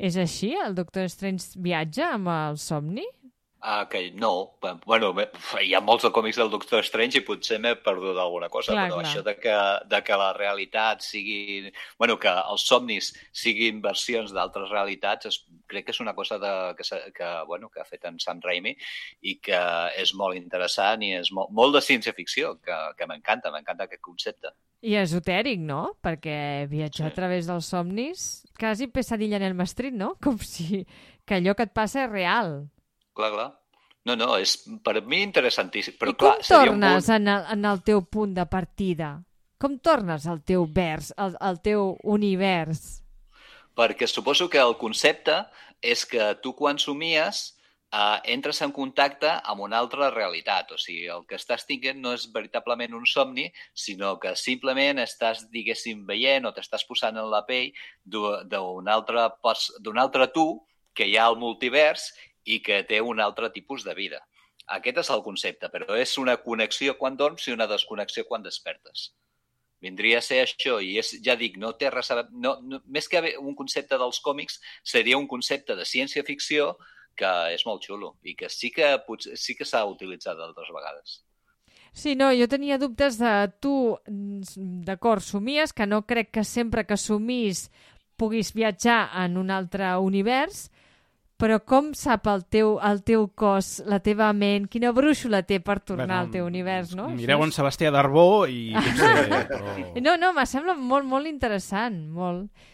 És 0.00 0.16
així? 0.16 0.54
El 0.56 0.74
Doctor 0.74 1.06
Strange 1.12 1.60
viatja 1.60 2.12
amb 2.14 2.30
el 2.32 2.58
somni? 2.58 3.04
Ah, 3.62 3.86
que 3.90 4.10
no. 4.16 4.56
Bueno, 4.86 5.10
hi 5.60 5.74
ha 5.76 5.80
molts 5.84 6.06
de 6.06 6.10
còmics 6.16 6.38
del 6.40 6.48
Doctor 6.48 6.80
Strange 6.86 7.18
i 7.20 7.24
potser 7.26 7.58
m'he 7.60 7.74
perdut 7.84 8.16
alguna 8.16 8.48
cosa, 8.48 8.72
Clar, 8.72 8.86
però 8.88 9.00
clar. 9.02 9.10
això 9.10 9.22
de 9.26 9.34
que, 9.36 9.56
de 9.90 10.00
que 10.06 10.16
la 10.16 10.30
realitat 10.32 11.04
sigui... 11.04 11.68
Bueno, 12.00 12.16
que 12.18 12.32
els 12.32 12.64
somnis 12.64 13.10
siguin 13.36 13.82
versions 13.84 14.32
d'altres 14.32 14.72
realitats, 14.72 15.28
es, 15.28 15.42
crec 15.68 15.90
que 15.90 15.92
és 15.92 16.00
una 16.00 16.14
cosa 16.16 16.38
de, 16.40 16.54
que, 16.78 17.02
que, 17.12 17.30
bueno, 17.46 17.68
que 17.68 17.84
ha 17.84 17.88
fet 17.88 18.08
en 18.08 18.16
Sam 18.18 18.40
Raimi 18.40 18.72
i 19.28 19.36
que 19.44 19.60
és 20.00 20.14
molt 20.16 20.40
interessant 20.40 21.04
i 21.04 21.12
és 21.20 21.28
molt, 21.36 21.52
molt 21.52 21.76
de 21.76 21.84
ciència-ficció, 21.84 22.56
que, 22.64 22.80
que 22.96 23.06
m'encanta, 23.12 23.52
m'encanta 23.52 23.84
aquest 23.84 24.00
concepte. 24.00 24.54
I 24.80 24.96
esotèric, 24.96 25.60
no? 25.60 25.98
Perquè 26.00 26.66
viatjar 26.70 27.10
Sí. 27.10 27.12
a 27.12 27.14
través 27.14 27.46
dels 27.46 27.68
somnis... 27.68 28.28
Quasi 28.60 28.88
pesadilla 28.88 29.36
en 29.36 29.42
el 29.52 29.60
Street, 29.68 29.92
no? 29.92 30.14
Com 30.24 30.38
si 30.40 30.86
que 31.28 31.36
allò 31.36 31.52
que 31.54 31.68
et 31.68 31.72
passa 31.76 32.06
és 32.06 32.10
real. 32.10 32.70
Clar, 33.14 33.32
clar. 33.34 33.48
No, 34.08 34.14
no, 34.16 34.30
és 34.40 34.54
per 34.84 35.02
mi 35.04 35.20
interessantíssim. 35.22 35.98
Però, 36.00 36.14
I 36.14 36.16
clar, 36.16 36.36
com 36.38 36.42
seria 36.46 36.70
un 36.72 36.80
tornes 36.80 37.08
món- 37.08 37.16
en, 37.20 37.28
el, 37.28 37.44
en 37.52 37.64
el 37.68 37.82
teu 37.84 38.02
punt 38.08 38.32
de 38.34 38.46
partida? 38.48 39.10
Com 39.60 39.78
tornes 39.78 40.24
al 40.26 40.40
teu 40.48 40.64
vers, 40.72 41.12
al, 41.20 41.34
al 41.40 41.58
teu 41.60 41.96
univers? 42.02 43.02
Perquè 43.76 44.06
suposo 44.08 44.48
que 44.48 44.58
el 44.60 44.76
concepte 44.80 45.42
és 45.82 46.06
que 46.08 46.30
tu 46.42 46.54
quan 46.56 46.78
somies 46.80 47.42
eh, 47.92 48.18
entres 48.32 48.62
en 48.64 48.72
contacte 48.72 49.28
amb 49.44 49.60
una 49.66 49.78
altra 49.78 50.08
realitat. 50.14 50.72
O 50.72 50.78
sigui, 50.80 51.04
el 51.12 51.26
que 51.28 51.36
estàs 51.36 51.66
tinguent 51.68 52.00
no 52.00 52.14
és 52.16 52.24
veritablement 52.32 52.96
un 52.96 53.04
somni, 53.06 53.50
sinó 53.74 54.14
que 54.20 54.32
simplement 54.36 54.98
estàs, 55.04 55.44
diguéssim, 55.52 56.06
veient 56.08 56.48
o 56.48 56.54
t'estàs 56.56 56.86
posant 56.88 57.20
en 57.20 57.28
la 57.30 57.44
pell 57.46 57.70
d'u- 58.04 58.40
d'un 58.48 58.88
altre, 58.88 59.28
altre 60.00 60.28
tu 60.32 60.48
que 60.96 61.06
hi 61.06 61.16
ha 61.16 61.28
al 61.30 61.36
multivers 61.38 62.10
i 62.54 62.60
que 62.66 62.82
té 62.88 63.00
un 63.00 63.20
altre 63.20 63.50
tipus 63.54 63.84
de 63.86 63.94
vida. 63.94 64.20
Aquest 64.76 65.00
és 65.02 65.10
el 65.10 65.24
concepte, 65.26 65.70
però 65.72 65.96
és 65.98 66.12
una 66.22 66.36
connexió 66.42 66.94
quan 66.98 67.16
dorms 67.18 67.48
i 67.48 67.56
una 67.56 67.66
desconnexió 67.70 68.26
quan 68.28 68.44
despertes. 68.46 69.10
Vindria 69.80 70.18
a 70.20 70.24
ser 70.24 70.42
això, 70.44 70.76
i 70.84 70.98
és, 71.00 71.14
ja 71.24 71.34
dic, 71.40 71.56
no 71.58 71.72
té 71.80 71.88
res 71.90 72.10
a. 72.12 72.20
No, 72.30 72.58
no, 72.60 72.82
més 72.84 73.08
que 73.08 73.22
un 73.40 73.56
concepte 73.56 73.96
dels 73.98 74.20
còmics, 74.20 74.60
seria 74.84 75.18
un 75.18 75.26
concepte 75.26 75.76
de 75.76 75.86
ciència-ficció 75.88 76.74
que 77.16 77.30
és 77.54 77.64
molt 77.66 77.84
xulo 77.88 78.14
i 78.22 78.36
que 78.36 78.50
sí 78.52 78.70
que, 78.74 78.92
potser, 79.06 79.38
sí 79.40 79.56
que 79.56 79.66
s'ha 79.68 79.82
utilitzat 79.88 80.38
d'altres 80.38 80.68
vegades. 80.76 81.20
Sí, 81.92 82.14
no, 82.14 82.30
jo 82.36 82.46
tenia 82.46 82.78
dubtes 82.78 83.18
de 83.18 83.32
tu, 83.58 83.74
d'acord, 84.86 85.24
somies, 85.26 85.72
que 85.74 85.88
no 85.88 86.04
crec 86.06 86.30
que 86.36 86.44
sempre 86.46 86.84
que 86.86 87.00
somis 87.00 87.66
puguis 88.20 88.52
viatjar 88.54 89.08
en 89.24 89.40
un 89.40 89.50
altre 89.50 89.96
univers, 89.98 90.68
però 91.40 91.58
com 91.64 91.92
sap 91.96 92.28
el 92.30 92.44
teu, 92.52 92.74
el 92.84 93.00
teu 93.06 93.26
cos, 93.38 93.78
la 93.88 94.00
teva 94.04 94.30
ment, 94.36 94.68
quina 94.70 94.92
brúixola 94.96 95.42
té 95.48 95.60
per 95.64 95.78
tornar 95.80 96.20
al 96.20 96.32
teu 96.32 96.44
univers, 96.46 96.92
no? 96.98 97.08
Mireu 97.16 97.44
en 97.46 97.54
Sebastià 97.56 97.92
d'Arbó 97.94 98.44
i. 98.50 98.74
Però... 99.00 100.02
No, 100.04 100.18
no, 100.20 100.34
me 100.36 100.44
sembla 100.48 100.76
molt, 100.76 101.08
molt 101.08 101.30
interessant, 101.30 102.02
molt. 102.12 102.68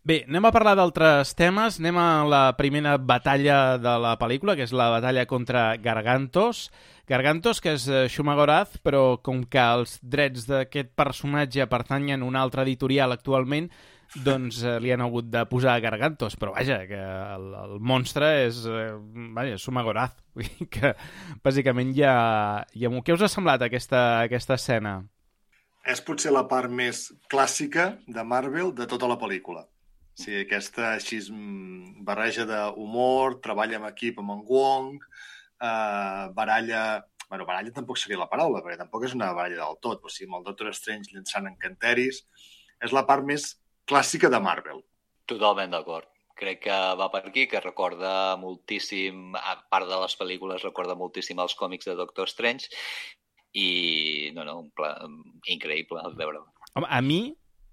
Bé, 0.00 0.22
anem 0.24 0.46
a 0.48 0.52
parlar 0.52 0.72
d'altres 0.78 1.34
temes. 1.36 1.76
Anem 1.80 1.98
a 2.00 2.08
la 2.24 2.44
primera 2.56 2.94
batalla 2.96 3.76
de 3.76 3.92
la 4.00 4.14
pel·lícula, 4.20 4.54
que 4.56 4.64
és 4.64 4.72
la 4.72 4.88
batalla 4.94 5.26
contra 5.28 5.74
Gargantos. 5.76 6.70
Gargantos, 7.10 7.60
que 7.60 7.74
és 7.76 7.84
eh, 7.90 8.06
Shumagoraz, 8.08 8.78
però 8.80 9.18
com 9.20 9.42
que 9.44 9.60
els 9.60 9.98
drets 10.00 10.46
d'aquest 10.48 10.94
personatge 10.96 11.66
pertanyen 11.68 12.24
a 12.24 12.28
una 12.28 12.40
altra 12.40 12.64
editorial 12.64 13.12
actualment, 13.12 13.68
doncs 14.14 14.62
eh, 14.66 14.78
li 14.82 14.90
han 14.90 15.04
hagut 15.04 15.28
de 15.30 15.44
posar 15.50 15.78
Gargantos. 15.82 16.36
Però 16.40 16.54
vaja, 16.56 16.80
que 16.88 16.98
el, 16.98 17.46
el 17.62 17.78
monstre 17.80 18.30
és... 18.46 18.64
Eh, 18.66 18.92
vaja, 19.36 19.58
dir 20.40 20.68
que, 20.70 20.94
bàsicament, 21.44 21.94
ja... 21.96 22.14
ja... 22.74 22.90
Què 22.90 23.14
us 23.14 23.24
ha 23.26 23.30
semblat 23.30 23.62
aquesta, 23.66 24.22
aquesta 24.26 24.58
escena? 24.58 25.00
És 25.88 26.02
potser 26.04 26.32
la 26.34 26.46
part 26.48 26.70
més 26.70 27.08
clàssica 27.32 27.94
de 28.06 28.24
Marvel 28.24 28.74
de 28.76 28.86
tota 28.90 29.08
la 29.08 29.18
pel·lícula. 29.20 29.64
Sigui, 30.20 30.42
aquesta 30.44 30.90
així 30.96 31.20
mm, 31.32 32.02
barreja 32.04 32.44
d'humor, 32.48 33.38
treballa 33.44 33.78
en 33.78 33.86
equip 33.88 34.18
amb 34.20 34.34
en 34.36 34.44
Wong, 34.48 34.98
eh, 35.62 36.26
baralla... 36.36 36.82
Bueno, 37.30 37.44
baralla 37.46 37.70
tampoc 37.70 37.94
seria 38.00 38.18
la 38.18 38.26
paraula, 38.26 38.58
perquè 38.58 38.74
tampoc 38.80 39.04
és 39.06 39.12
una 39.14 39.28
baralla 39.30 39.62
del 39.62 39.76
tot. 39.78 40.02
O 40.02 40.10
sigui, 40.10 40.26
amb 40.26 40.40
el 40.40 40.48
Doctor 40.48 40.72
Strange 40.74 41.14
llançant 41.14 41.46
encanteris. 41.46 42.24
És 42.82 42.90
la 42.96 43.04
part 43.06 43.22
més 43.22 43.59
clàssica 43.90 44.30
de 44.32 44.40
Marvel. 44.42 44.80
Totalment 45.30 45.74
d'acord. 45.74 46.08
Crec 46.40 46.62
que 46.64 46.78
va 46.96 47.10
per 47.12 47.24
aquí, 47.28 47.44
que 47.50 47.60
recorda 47.60 48.36
moltíssim, 48.40 49.34
a 49.36 49.58
part 49.68 49.90
de 49.90 49.98
les 50.00 50.16
pel·lícules, 50.16 50.64
recorda 50.64 50.96
moltíssim 50.96 51.42
els 51.42 51.56
còmics 51.58 51.90
de 51.90 51.98
Doctor 51.98 52.30
Strange 52.32 52.70
i, 53.52 54.30
no, 54.34 54.46
no, 54.46 54.56
un 54.62 54.70
pla, 54.72 54.94
increïble 55.52 56.02
veure-ho. 56.16 56.46
Home, 56.78 56.88
a 56.88 57.00
mi, 57.04 57.20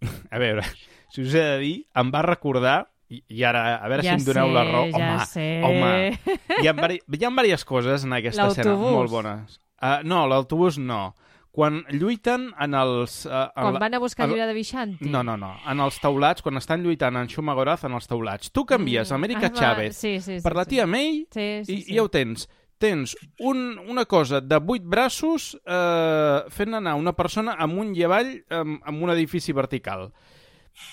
a 0.33 0.41
veure, 0.41 0.65
si 1.13 1.23
us 1.23 1.37
he 1.37 1.43
de 1.45 1.57
dir, 1.63 1.75
em 2.01 2.11
va 2.13 2.25
recordar, 2.27 2.77
i, 3.07 3.21
i 3.31 3.45
ara, 3.47 3.61
a 3.77 3.87
veure 3.87 4.03
ja 4.03 4.17
si 4.17 4.19
em 4.19 4.25
doneu 4.27 4.49
sé, 4.49 4.55
la 4.57 4.65
raó, 4.67 4.83
ja 4.91 4.97
home, 4.99 5.27
sé. 5.31 5.47
home, 5.63 6.35
hi 6.57 6.67
ha, 6.67 6.75
vari, 6.75 6.99
hi 6.99 7.23
ha 7.23 7.31
diverses 7.31 7.63
coses 7.69 8.03
en 8.03 8.17
aquesta 8.17 8.49
escena 8.51 8.75
molt 8.81 9.13
bones. 9.13 9.61
Uh, 9.77 10.01
no, 10.03 10.25
l'autobús 10.27 10.81
no. 10.81 11.13
Quan 11.57 11.79
lluiten 11.89 12.51
en 12.61 12.75
els... 12.77 13.23
Uh, 13.25 13.47
en 13.49 13.63
Quan 13.63 13.73
la- 13.73 13.79
van 13.81 13.95
a 13.97 13.99
buscar 14.03 14.27
llibre 14.29 14.45
de 14.45 14.53
Vishanti. 14.53 15.07
No, 15.09 15.23
no, 15.25 15.33
no. 15.41 15.55
En 15.65 15.79
els 15.81 15.97
taulats, 16.03 16.43
quan 16.45 16.59
estan 16.61 16.83
lluitant 16.85 17.17
en 17.17 17.25
Shumagoraz, 17.31 17.87
en 17.89 17.95
els 17.97 18.05
taulats, 18.05 18.51
tu 18.53 18.61
canvies 18.69 19.09
Amèrica 19.15 19.47
Ah, 19.47 19.49
va, 19.49 19.57
Chávez 19.57 19.97
sí, 19.97 20.19
sí, 20.21 20.37
sí, 20.37 20.43
per 20.45 20.53
la 20.53 20.67
sí. 20.67 20.75
tia 20.75 20.85
May 20.85 21.23
Sí, 21.33 21.47
sí, 21.65 21.73
i, 21.73 21.81
sí. 21.81 21.91
i 21.91 21.97
ja 21.97 22.03
ho 22.05 22.11
tens. 22.13 22.45
Tens 22.77 23.15
un, 23.41 23.79
una 23.89 24.03
cosa 24.05 24.37
de 24.39 24.59
vuit 24.61 24.83
braços 24.85 25.55
eh, 25.65 26.41
fent 26.53 26.77
anar 26.77 26.93
una 26.93 27.15
persona 27.17 27.55
amunt 27.57 27.95
i 27.97 28.03
avall 28.05 28.35
amb, 28.53 28.77
amb 28.85 29.01
un 29.07 29.09
edifici 29.15 29.51
vertical. 29.57 30.11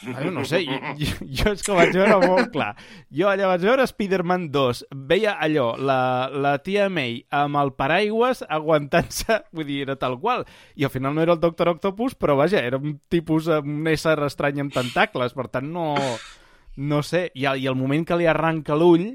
Bueno, 0.05 0.31
no 0.31 0.45
sé, 0.45 0.63
jo, 0.65 0.77
jo, 0.97 1.53
és 1.53 1.63
que 1.65 1.73
vaig 1.77 1.91
veure 1.97 2.17
molt 2.23 2.51
clar. 2.53 2.71
Jo 3.13 3.29
allà 3.31 3.47
vaig 3.51 3.63
veure 3.65 3.85
Spider-Man 3.89 4.47
2, 4.53 4.81
veia 5.09 5.35
allò, 5.45 5.75
la, 5.77 5.99
la 6.33 6.55
tia 6.65 6.87
May 6.93 7.19
amb 7.33 7.57
el 7.61 7.73
paraigües 7.77 8.43
aguantant-se, 8.49 9.39
vull 9.53 9.69
dir, 9.69 9.83
era 9.87 9.97
tal 10.01 10.19
qual. 10.21 10.45
I 10.77 10.85
al 10.89 10.93
final 10.93 11.15
no 11.17 11.23
era 11.25 11.37
el 11.37 11.41
Doctor 11.43 11.69
Octopus, 11.75 12.17
però 12.17 12.37
vaja, 12.41 12.61
era 12.65 12.81
un 12.81 12.99
tipus, 13.13 13.49
un 13.49 13.87
ésser 13.93 14.17
estrany 14.25 14.61
amb 14.65 14.73
tentacles, 14.77 15.37
per 15.37 15.49
tant 15.53 15.69
no, 15.73 15.93
no 16.77 17.03
sé. 17.03 17.27
I, 17.35 17.45
al- 17.47 17.61
i 17.61 17.69
el 17.71 17.77
moment 17.79 18.05
que 18.09 18.17
li 18.21 18.27
arranca 18.31 18.77
l'ull, 18.77 19.11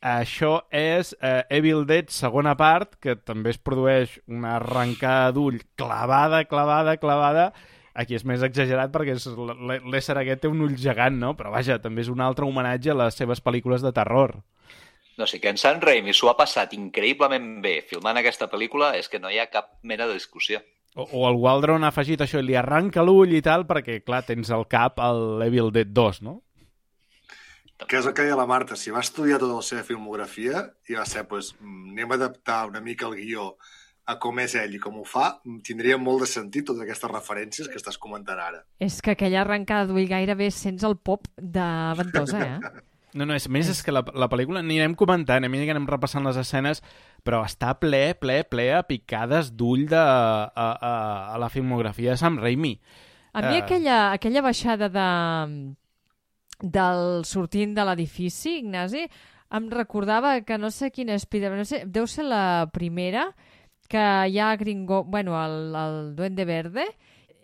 això 0.00 0.62
és 0.72 1.12
eh, 1.20 1.42
Evil 1.58 1.84
Dead 1.86 2.08
segona 2.10 2.54
part, 2.56 2.94
que 3.02 3.16
també 3.16 3.50
es 3.54 3.58
produeix 3.60 4.18
una 4.30 4.56
arrencada 4.58 5.30
d'ull 5.36 5.60
clavada, 5.76 6.44
clavada, 6.48 6.96
clavada. 7.02 7.50
Aquí 7.94 8.14
és 8.14 8.24
més 8.24 8.42
exagerat 8.46 8.92
perquè 8.94 9.16
l'ésser 9.90 10.16
aquest 10.20 10.44
té 10.44 10.50
un 10.50 10.62
ull 10.62 10.76
gegant, 10.78 11.16
no? 11.18 11.34
Però 11.38 11.50
vaja, 11.50 11.80
també 11.82 12.04
és 12.04 12.10
un 12.12 12.22
altre 12.22 12.46
homenatge 12.46 12.92
a 12.92 12.98
les 13.02 13.18
seves 13.18 13.42
pel·lícules 13.42 13.82
de 13.82 13.92
terror. 13.92 14.36
No 15.18 15.26
sé, 15.26 15.40
que 15.40 15.50
en 15.50 15.58
Sam 15.60 15.82
Raimi 15.82 16.14
s'ho 16.16 16.30
ha 16.30 16.36
passat 16.38 16.72
increïblement 16.76 17.58
bé 17.64 17.80
filmant 17.88 18.16
aquesta 18.16 18.46
pel·lícula 18.48 18.94
és 18.96 19.10
que 19.10 19.18
no 19.20 19.30
hi 19.30 19.40
ha 19.42 19.50
cap 19.52 19.74
mena 19.82 20.06
de 20.06 20.14
discussió. 20.16 20.62
O, 20.94 21.04
o 21.04 21.26
el 21.28 21.36
Waldron 21.38 21.84
ha 21.84 21.90
afegit 21.92 22.22
això 22.22 22.40
i 22.40 22.46
li 22.46 22.56
arranca 22.58 23.02
l'ull 23.06 23.34
i 23.34 23.42
tal 23.44 23.66
perquè, 23.66 24.00
clar, 24.06 24.22
tens 24.26 24.50
al 24.54 24.64
cap 24.70 24.98
el 25.02 25.42
Evil 25.46 25.70
Dead 25.74 25.90
2, 25.94 26.22
no? 26.26 26.40
Que 27.88 27.96
és 27.96 28.06
el 28.06 28.12
que 28.12 28.26
deia 28.26 28.36
la 28.36 28.48
Marta, 28.48 28.76
si 28.76 28.92
va 28.92 29.00
estudiar 29.00 29.38
tota 29.40 29.56
la 29.56 29.64
seva 29.64 29.84
filmografia 29.86 30.66
i 30.90 30.98
va 30.98 31.06
ser, 31.08 31.24
doncs, 31.28 31.54
mm, 31.60 31.92
anem 31.94 32.10
a 32.10 32.18
adaptar 32.18 32.58
una 32.68 32.82
mica 32.84 33.06
el 33.08 33.16
guió 33.16 33.54
a 34.10 34.18
com 34.22 34.38
és 34.42 34.56
ell 34.58 34.74
i 34.74 34.82
com 34.82 34.98
ho 35.00 35.06
fa, 35.06 35.30
tindria 35.66 35.98
molt 36.00 36.24
de 36.24 36.28
sentit 36.30 36.66
totes 36.66 36.82
aquestes 36.82 37.10
referències 37.12 37.70
que 37.70 37.78
estàs 37.78 37.98
comentant 38.00 38.40
ara. 38.42 38.64
És 38.82 39.00
que 39.04 39.14
aquella 39.14 39.44
arrencada 39.44 39.86
d'ull 39.90 40.08
gairebé 40.10 40.50
sents 40.54 40.86
el 40.86 40.96
pop 40.98 41.28
de 41.36 41.66
Ventosa, 42.00 42.46
eh? 42.46 42.60
No, 43.10 43.26
no, 43.26 43.34
és 43.34 43.48
més, 43.50 43.66
és 43.66 43.80
que 43.82 43.90
la, 43.90 44.04
la 44.14 44.28
pel·lícula 44.30 44.60
anirem 44.62 44.92
comentant, 44.94 45.42
a 45.42 45.48
mi 45.50 45.58
anem 45.64 45.88
repassant 45.90 46.22
les 46.22 46.36
escenes, 46.38 46.78
però 47.26 47.40
està 47.42 47.72
ple, 47.74 48.14
ple, 48.14 48.36
ple 48.46 48.68
a 48.76 48.84
picades 48.86 49.50
d'ull 49.50 49.88
de, 49.90 49.98
a, 49.98 50.68
a, 50.70 50.92
a 51.34 51.40
la 51.42 51.48
filmografia 51.50 52.14
de 52.14 52.20
Sam 52.20 52.38
Raimi. 52.38 52.76
A 53.32 53.42
mi 53.42 53.56
Eh. 53.56 53.62
aquella, 53.64 54.12
aquella 54.12 54.42
baixada 54.46 54.88
de, 54.88 55.08
del 56.62 57.24
sortint 57.24 57.74
de 57.74 57.84
l'edifici, 57.88 58.60
Ignasi, 58.60 59.08
em 59.50 59.70
recordava 59.70 60.36
que 60.46 60.58
no 60.58 60.70
sé 60.70 60.92
quina 60.94 61.18
Spider-Man, 61.18 61.64
no 61.64 61.66
sé, 61.66 61.82
deu 61.86 62.06
ser 62.06 62.28
la 62.30 62.70
primera, 62.72 63.32
que 63.90 64.02
hi 64.30 64.38
ha 64.38 64.54
Gringo... 64.56 65.02
Bueno, 65.04 65.34
el, 65.42 65.74
el 65.74 65.96
Duende 66.16 66.44
Verde, 66.46 66.86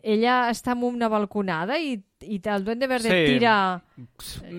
ella 0.07 0.47
està 0.53 0.77
en 0.77 0.85
una 0.87 1.09
balconada 1.11 1.81
i, 1.83 1.97
i 2.23 2.39
el 2.53 2.65
Duende 2.65 2.87
Verde 2.87 3.11
Sí. 3.11 3.33
tira 3.35 3.55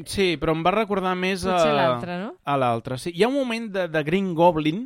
Sí, 0.06 0.28
però 0.42 0.52
em 0.58 0.66
va 0.66 0.74
recordar 0.76 1.16
més 1.16 1.46
a... 1.48 1.56
l'altre, 1.72 2.20
no? 2.20 2.34
a 2.44 2.58
l'altre. 2.60 2.98
Sí. 3.00 3.14
Hi 3.16 3.24
ha 3.24 3.32
un 3.32 3.38
moment 3.40 3.70
de, 3.72 3.88
de 3.88 4.04
Green 4.04 4.34
Goblin 4.36 4.84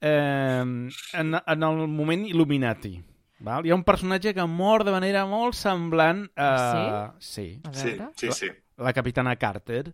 eh, 0.00 0.62
en, 0.62 1.34
en 1.34 1.68
el 1.70 1.86
moment 1.88 2.26
Illuminati. 2.30 2.94
Val? 3.38 3.66
Hi 3.66 3.72
ha 3.74 3.76
un 3.76 3.84
personatge 3.84 4.32
que 4.32 4.46
mor 4.48 4.84
de 4.86 4.94
manera 4.94 5.26
molt 5.28 5.58
semblant 5.58 6.24
a... 6.36 7.12
Sí? 7.18 7.48
A 7.66 7.74
Sí, 7.74 7.96
sí, 8.14 8.32
sí. 8.32 8.52
La 8.78 8.92
capitana 8.92 9.34
Carter. 9.36 9.90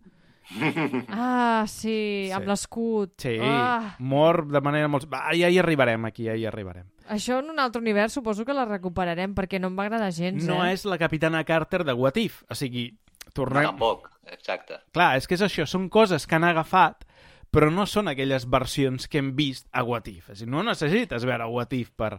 Ah, 1.08 1.64
sí, 1.68 2.26
Sí. 2.26 2.30
amb 2.34 2.46
l'escut. 2.48 3.12
Sí, 3.22 3.36
Ah, 3.40 3.96
mor 3.98 4.46
de 4.48 4.60
manera 4.60 4.88
molt... 4.88 5.06
Va, 5.12 5.24
ja 5.36 5.48
hi 5.50 5.58
arribarem, 5.58 6.04
aquí, 6.06 6.24
ja 6.24 6.34
hi 6.36 6.46
arribarem. 6.46 6.86
això 7.08 7.38
en 7.40 7.50
un 7.50 7.58
altre 7.60 7.80
univers 7.82 8.12
suposo 8.14 8.44
que 8.44 8.54
la 8.54 8.64
recuperarem 8.64 9.34
perquè 9.34 9.60
no 9.60 9.68
em 9.68 9.76
va 9.78 9.84
agradar 9.84 10.12
gens, 10.12 10.44
No 10.46 10.64
eh? 10.64 10.72
és 10.72 10.84
la 10.84 10.98
capitana 10.98 11.44
Carter 11.44 11.84
de 11.84 11.92
What 11.92 12.16
If. 12.16 12.42
O 12.50 12.54
sigui, 12.54 12.90
No, 13.26 13.32
tornem... 13.32 13.64
tampoc, 13.64 14.10
exacte. 14.26 14.80
Clar, 14.92 15.16
és 15.16 15.26
que 15.26 15.34
és 15.34 15.42
això, 15.42 15.66
són 15.66 15.88
coses 15.88 16.26
que 16.26 16.34
han 16.36 16.44
agafat, 16.44 17.04
però 17.52 17.70
no 17.72 17.84
són 17.86 18.08
aquelles 18.08 18.46
versions 18.48 19.08
que 19.08 19.18
hem 19.18 19.34
vist 19.36 19.66
a 19.72 19.82
What 19.84 20.08
If. 20.08 20.30
És 20.30 20.42
a 20.42 20.44
dir, 20.44 20.50
no 20.52 20.62
necessites 20.62 21.24
veure 21.24 21.46
What 21.48 21.72
If 21.76 21.90
per, 21.96 22.18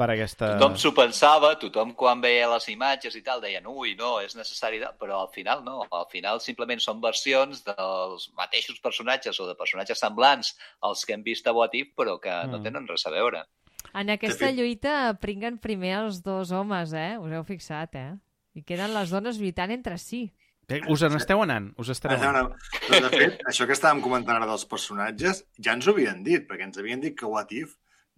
per 0.00 0.08
aquesta... 0.14 0.54
Tothom 0.56 0.78
s'ho 0.80 0.90
pensava, 0.96 1.52
tothom 1.60 1.92
quan 1.98 2.22
veia 2.24 2.48
les 2.54 2.66
imatges 2.72 3.14
i 3.18 3.22
tal 3.26 3.42
deien 3.44 3.66
ui, 3.68 3.92
no, 4.00 4.14
és 4.24 4.34
necessari, 4.38 4.80
de... 4.80 4.88
però 4.98 5.20
al 5.26 5.30
final 5.34 5.60
no, 5.66 5.82
al 5.92 6.08
final 6.10 6.40
simplement 6.40 6.80
són 6.80 7.02
versions 7.04 7.60
dels 7.68 8.30
mateixos 8.40 8.80
personatges 8.80 9.38
o 9.44 9.46
de 9.50 9.54
personatges 9.60 10.00
semblants 10.00 10.54
als 10.88 11.04
que 11.04 11.12
hem 11.18 11.22
vist 11.26 11.46
a 11.46 11.52
What 11.56 11.76
If, 11.76 11.92
però 11.98 12.16
que 12.20 12.32
no 12.48 12.58
Mm. 12.58 12.64
tenen 12.66 12.88
res 12.88 13.04
a 13.06 13.12
veure. 13.14 13.44
En 13.96 14.10
aquesta 14.12 14.50
lluita 14.52 15.14
pringuen 15.20 15.56
primer 15.58 15.94
els 16.04 16.20
dos 16.22 16.50
homes, 16.52 16.92
eh? 16.92 17.16
Us 17.18 17.32
heu 17.32 17.44
fixat, 17.44 17.94
eh? 17.96 18.12
I 18.54 18.62
queden 18.66 18.92
les 18.94 19.10
dones 19.14 19.38
lluitant 19.38 19.70
entre 19.72 19.96
si. 19.98 20.24
Eh, 20.70 20.80
Us 20.92 21.02
en 21.02 21.16
esteu 21.18 21.40
anant, 21.42 21.72
us 21.82 21.88
estareu 21.90 22.18
No, 22.22 22.28
anant. 22.30 22.50
no. 22.52 22.80
Però, 22.86 23.00
de 23.08 23.10
fet, 23.16 23.40
això 23.50 23.66
que 23.66 23.74
estàvem 23.74 24.02
comentant 24.04 24.36
ara 24.36 24.46
dels 24.46 24.64
personatges, 24.70 25.40
ja 25.58 25.72
ens 25.74 25.88
ho 25.88 25.94
havien 25.96 26.20
dit, 26.22 26.44
perquè 26.46 26.68
ens 26.68 26.78
havien 26.78 27.00
dit 27.02 27.16
que 27.18 27.26
What 27.26 27.50
If 27.56 27.72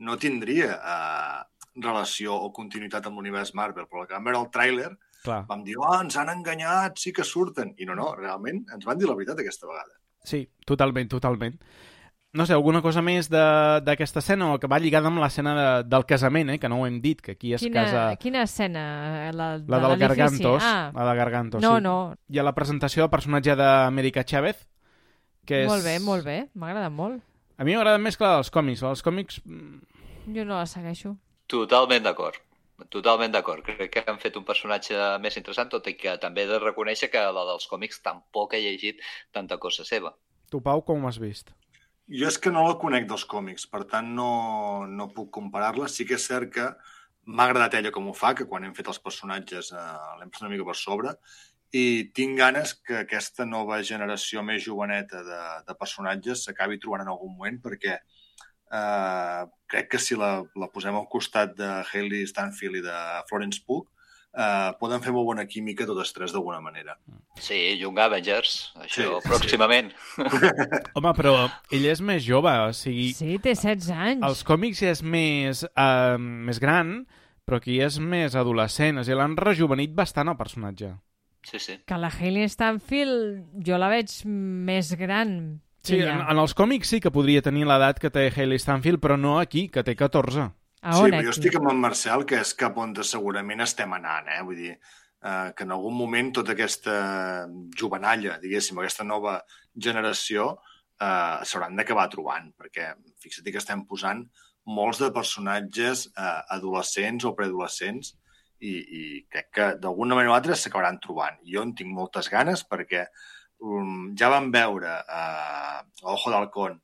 no 0.04 0.18
tindria 0.20 0.74
eh, 0.76 1.38
relació 1.76 2.34
o 2.34 2.50
continuïtat 2.52 3.06
amb 3.08 3.16
l'univers 3.16 3.54
Marvel, 3.54 3.86
però 3.88 4.06
que 4.06 4.14
vam 4.14 4.24
veure 4.24 4.40
el 4.42 4.50
tràiler 4.52 4.90
vam 5.48 5.62
dir, 5.64 5.76
oh, 5.78 6.00
ens 6.02 6.16
han 6.18 6.28
enganyat, 6.28 6.98
sí 6.98 7.12
que 7.12 7.22
surten. 7.24 7.74
I 7.78 7.86
no, 7.86 7.94
no, 7.94 8.14
realment 8.18 8.64
ens 8.74 8.84
van 8.84 8.98
dir 8.98 9.06
la 9.08 9.14
veritat 9.14 9.38
aquesta 9.38 9.66
vegada. 9.70 9.94
Sí, 10.24 10.48
totalment, 10.66 11.08
totalment. 11.08 11.56
No 12.34 12.46
sé, 12.46 12.54
alguna 12.54 12.80
cosa 12.80 13.02
més 13.04 13.28
de- 13.28 13.80
d'aquesta 13.84 14.18
escena 14.20 14.54
o 14.54 14.58
que 14.58 14.66
va 14.66 14.78
lligada 14.80 15.06
amb 15.08 15.18
l'escena 15.20 15.52
de, 15.54 15.66
del 15.88 16.06
casament, 16.06 16.50
eh? 16.54 16.58
que 16.58 16.68
no 16.68 16.80
ho 16.80 16.86
hem 16.86 17.00
dit, 17.02 17.20
que 17.20 17.32
aquí 17.32 17.52
es 17.54 17.60
Quina, 17.60 17.82
casa... 17.84 18.16
quina 18.16 18.42
escena? 18.42 19.30
La, 19.32 19.58
de 19.58 19.68
La 19.70 19.80
del? 19.88 19.98
Gargantos. 20.00 20.62
Ah, 20.64 20.90
La 20.94 21.04
de 21.10 21.16
Gargantos, 21.18 21.60
no, 21.62 21.76
sí. 21.76 21.82
no. 21.82 22.14
Hi 22.28 22.38
ha 22.38 22.42
la 22.46 22.54
presentació 22.54 23.02
del 23.04 23.10
personatge 23.10 23.54
d'Amèrica 23.54 24.24
Chávez, 24.24 24.66
que 25.44 25.64
és... 25.64 25.68
Molt 25.68 25.84
bé, 25.84 25.98
molt 26.00 26.24
bé. 26.24 26.38
M'ha 26.54 26.70
agradat 26.72 26.92
molt. 26.96 27.20
A 27.58 27.64
mi 27.68 27.76
m'agrada 27.76 27.98
més 28.00 28.16
que 28.16 28.24
la 28.24 28.38
dels 28.40 28.50
còmics. 28.50 28.80
La 28.82 28.94
dels 28.94 29.02
còmics... 29.04 29.42
mm, 29.44 30.32
Jo 30.34 30.44
no 30.48 30.56
la 30.56 30.66
segueixo. 30.66 31.18
Totalment 31.52 32.04
d'acord. 32.04 32.38
Totalment 32.90 33.32
d'acord. 33.34 33.64
Crec 33.66 33.90
que 33.92 34.02
han 34.08 34.20
fet 34.22 34.36
un 34.40 34.46
personatge 34.48 34.98
més 35.22 35.36
interessant, 35.38 35.70
tot 35.72 35.86
i 35.90 35.94
que 35.98 36.16
també 36.22 36.46
he 36.46 36.50
de 36.50 36.60
reconèixer 36.62 37.10
que 37.12 37.20
la 37.36 37.44
dels 37.50 37.68
còmics 37.70 38.00
tampoc 38.04 38.56
he 38.56 38.62
llegit 38.64 39.02
tanta 39.36 39.58
cosa 39.60 39.84
seva. 39.88 40.14
Tu, 40.50 40.60
Pau, 40.64 40.82
com 40.86 41.04
ho 41.04 41.10
has 41.10 41.20
vist? 41.20 41.52
Jo 42.12 42.26
és 42.28 42.38
que 42.40 42.50
no 42.52 42.64
la 42.66 42.78
conec 42.80 43.06
dels 43.08 43.24
còmics, 43.28 43.68
per 43.70 43.84
tant 43.92 44.08
no, 44.16 44.32
no 44.88 45.10
puc 45.14 45.30
comparar-la. 45.36 45.88
Sí 45.92 46.08
que 46.08 46.18
és 46.18 46.26
cert 46.28 46.50
que 46.56 46.66
m'ha 47.28 47.46
agradat 47.46 47.78
ella 47.78 47.92
com 47.94 48.08
ho 48.10 48.16
fa, 48.16 48.32
que 48.34 48.48
quan 48.48 48.64
hem 48.66 48.74
fet 48.74 48.88
els 48.90 49.00
personatges 49.04 49.70
eh, 49.76 49.86
l'hem 50.18 50.32
posat 50.32 50.48
una 50.48 50.54
mica 50.54 50.66
per 50.66 50.78
sobre, 50.80 51.14
i 51.72 51.84
tinc 52.16 52.36
ganes 52.40 52.74
que 52.84 52.98
aquesta 53.00 53.46
nova 53.48 53.78
generació 53.86 54.42
més 54.44 54.64
joveneta 54.64 55.22
de, 55.24 55.40
de 55.68 55.76
personatges 55.78 56.42
s'acabi 56.44 56.80
trobant 56.82 57.06
en 57.06 57.12
algun 57.14 57.32
moment, 57.36 57.60
perquè 57.64 58.00
eh, 58.72 59.46
crec 59.68 59.90
que 59.92 60.00
si 60.00 60.16
la, 60.18 60.38
la 60.56 60.68
posem 60.72 60.96
al 60.96 61.08
costat 61.12 61.56
de 61.58 61.70
Hailey 61.92 62.26
Stanfield 62.28 62.80
i 62.80 62.86
de 62.86 62.98
Florence 63.28 63.62
Pugh, 63.66 63.86
eh, 64.32 64.72
poden 64.80 65.02
fer 65.04 65.12
molt 65.14 65.28
bona 65.28 65.46
química 65.48 65.86
totes 65.88 66.12
tres 66.16 66.34
d'alguna 66.34 66.60
manera. 66.64 66.96
Sí, 67.40 67.58
Young 67.80 67.98
Avengers, 68.00 68.72
això 68.76 69.02
Sí, 69.02 69.08
sí, 69.08 69.20
sí. 69.22 69.28
pròximament. 69.28 69.92
Home, 70.96 71.14
però 71.18 71.36
ella 71.70 71.94
és 71.94 72.02
més 72.04 72.24
jove, 72.26 72.52
o 72.66 72.72
sigui... 72.76 73.12
Sí, 73.16 73.38
té 73.42 73.54
16 73.54 73.90
anys. 73.92 74.26
Els 74.28 74.44
còmics 74.48 74.82
és 74.88 75.02
més, 75.04 75.64
uh, 75.72 76.18
més 76.18 76.60
gran, 76.62 77.02
però 77.48 77.60
aquí 77.60 77.80
és 77.84 77.98
més 78.00 78.36
adolescent. 78.38 79.00
O 79.00 79.06
sigui, 79.06 79.18
l'han 79.20 79.36
rejuvenit 79.40 79.96
bastant 79.96 80.30
el 80.32 80.38
personatge. 80.38 80.94
Sí, 81.42 81.58
sí. 81.58 81.80
Que 81.88 81.98
la 81.98 82.12
Hailey 82.12 82.46
Stanfield 82.48 83.64
jo 83.66 83.78
la 83.80 83.90
veig 83.90 84.12
més 84.28 84.92
gran. 84.94 85.60
Sí, 85.82 85.98
en, 85.98 86.20
en 86.22 86.38
els 86.38 86.54
còmics 86.54 86.92
sí 86.94 87.00
que 87.02 87.10
podria 87.10 87.42
tenir 87.42 87.64
l'edat 87.66 87.98
que 87.98 88.10
té 88.14 88.28
Hailey 88.30 88.60
Stanfield, 88.62 89.00
però 89.02 89.16
no 89.18 89.38
aquí, 89.40 89.66
que 89.68 89.82
té 89.82 89.96
14. 89.98 90.44
A 90.82 90.92
sí, 90.94 91.08
però 91.08 91.18
aquí? 91.18 91.26
jo 91.26 91.34
estic 91.34 91.56
amb 91.58 91.72
en 91.72 91.80
Marcel, 91.82 92.22
que 92.26 92.38
és 92.42 92.54
cap 92.58 92.78
on 92.78 92.94
segurament 93.06 93.64
estem 93.66 93.92
anant, 93.98 94.30
eh? 94.30 94.38
Vull 94.46 94.60
dir, 94.62 94.76
eh, 94.76 95.48
que 95.56 95.66
en 95.66 95.74
algun 95.74 95.96
moment 95.98 96.30
tota 96.38 96.54
aquesta 96.54 96.94
jovenalla, 97.78 98.38
diguéssim, 98.42 98.78
aquesta 98.78 99.06
nova 99.06 99.40
generació, 99.74 100.52
eh, 101.02 101.42
s'hauran 101.42 101.76
d'acabar 101.78 102.08
trobant, 102.14 102.50
perquè 102.58 102.92
fixa't 103.22 103.50
que 103.50 103.62
estem 103.62 103.86
posant 103.86 104.24
molts 104.66 105.02
de 105.02 105.10
personatges 105.10 106.06
eh, 106.14 106.40
adolescents 106.54 107.26
o 107.26 107.34
preadolescents 107.34 108.14
i, 108.62 108.72
i 108.78 109.02
crec 109.30 109.50
que 109.50 109.68
d'alguna 109.82 110.14
manera 110.14 110.36
o 110.36 110.38
altra 110.38 110.54
s'acabaran 110.54 111.00
trobant. 111.02 111.40
Jo 111.42 111.66
en 111.66 111.74
tinc 111.74 111.90
moltes 111.90 112.30
ganes 112.30 112.62
perquè 112.70 113.08
um, 113.62 114.10
ja 114.18 114.28
vam 114.32 114.50
veure 114.54 114.90
eh, 115.00 115.78
a 116.02 116.14
Ojo 116.14 116.32
d'Halcón 116.32 116.80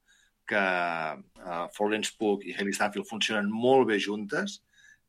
que 0.48 0.60
uh, 0.60 1.66
Florence 1.76 2.14
Pugh 2.16 2.46
i 2.48 2.54
Hailey 2.56 2.72
Stanfield 2.72 3.08
funcionen 3.08 3.50
molt 3.52 3.90
bé 3.90 3.98
juntes 4.00 4.62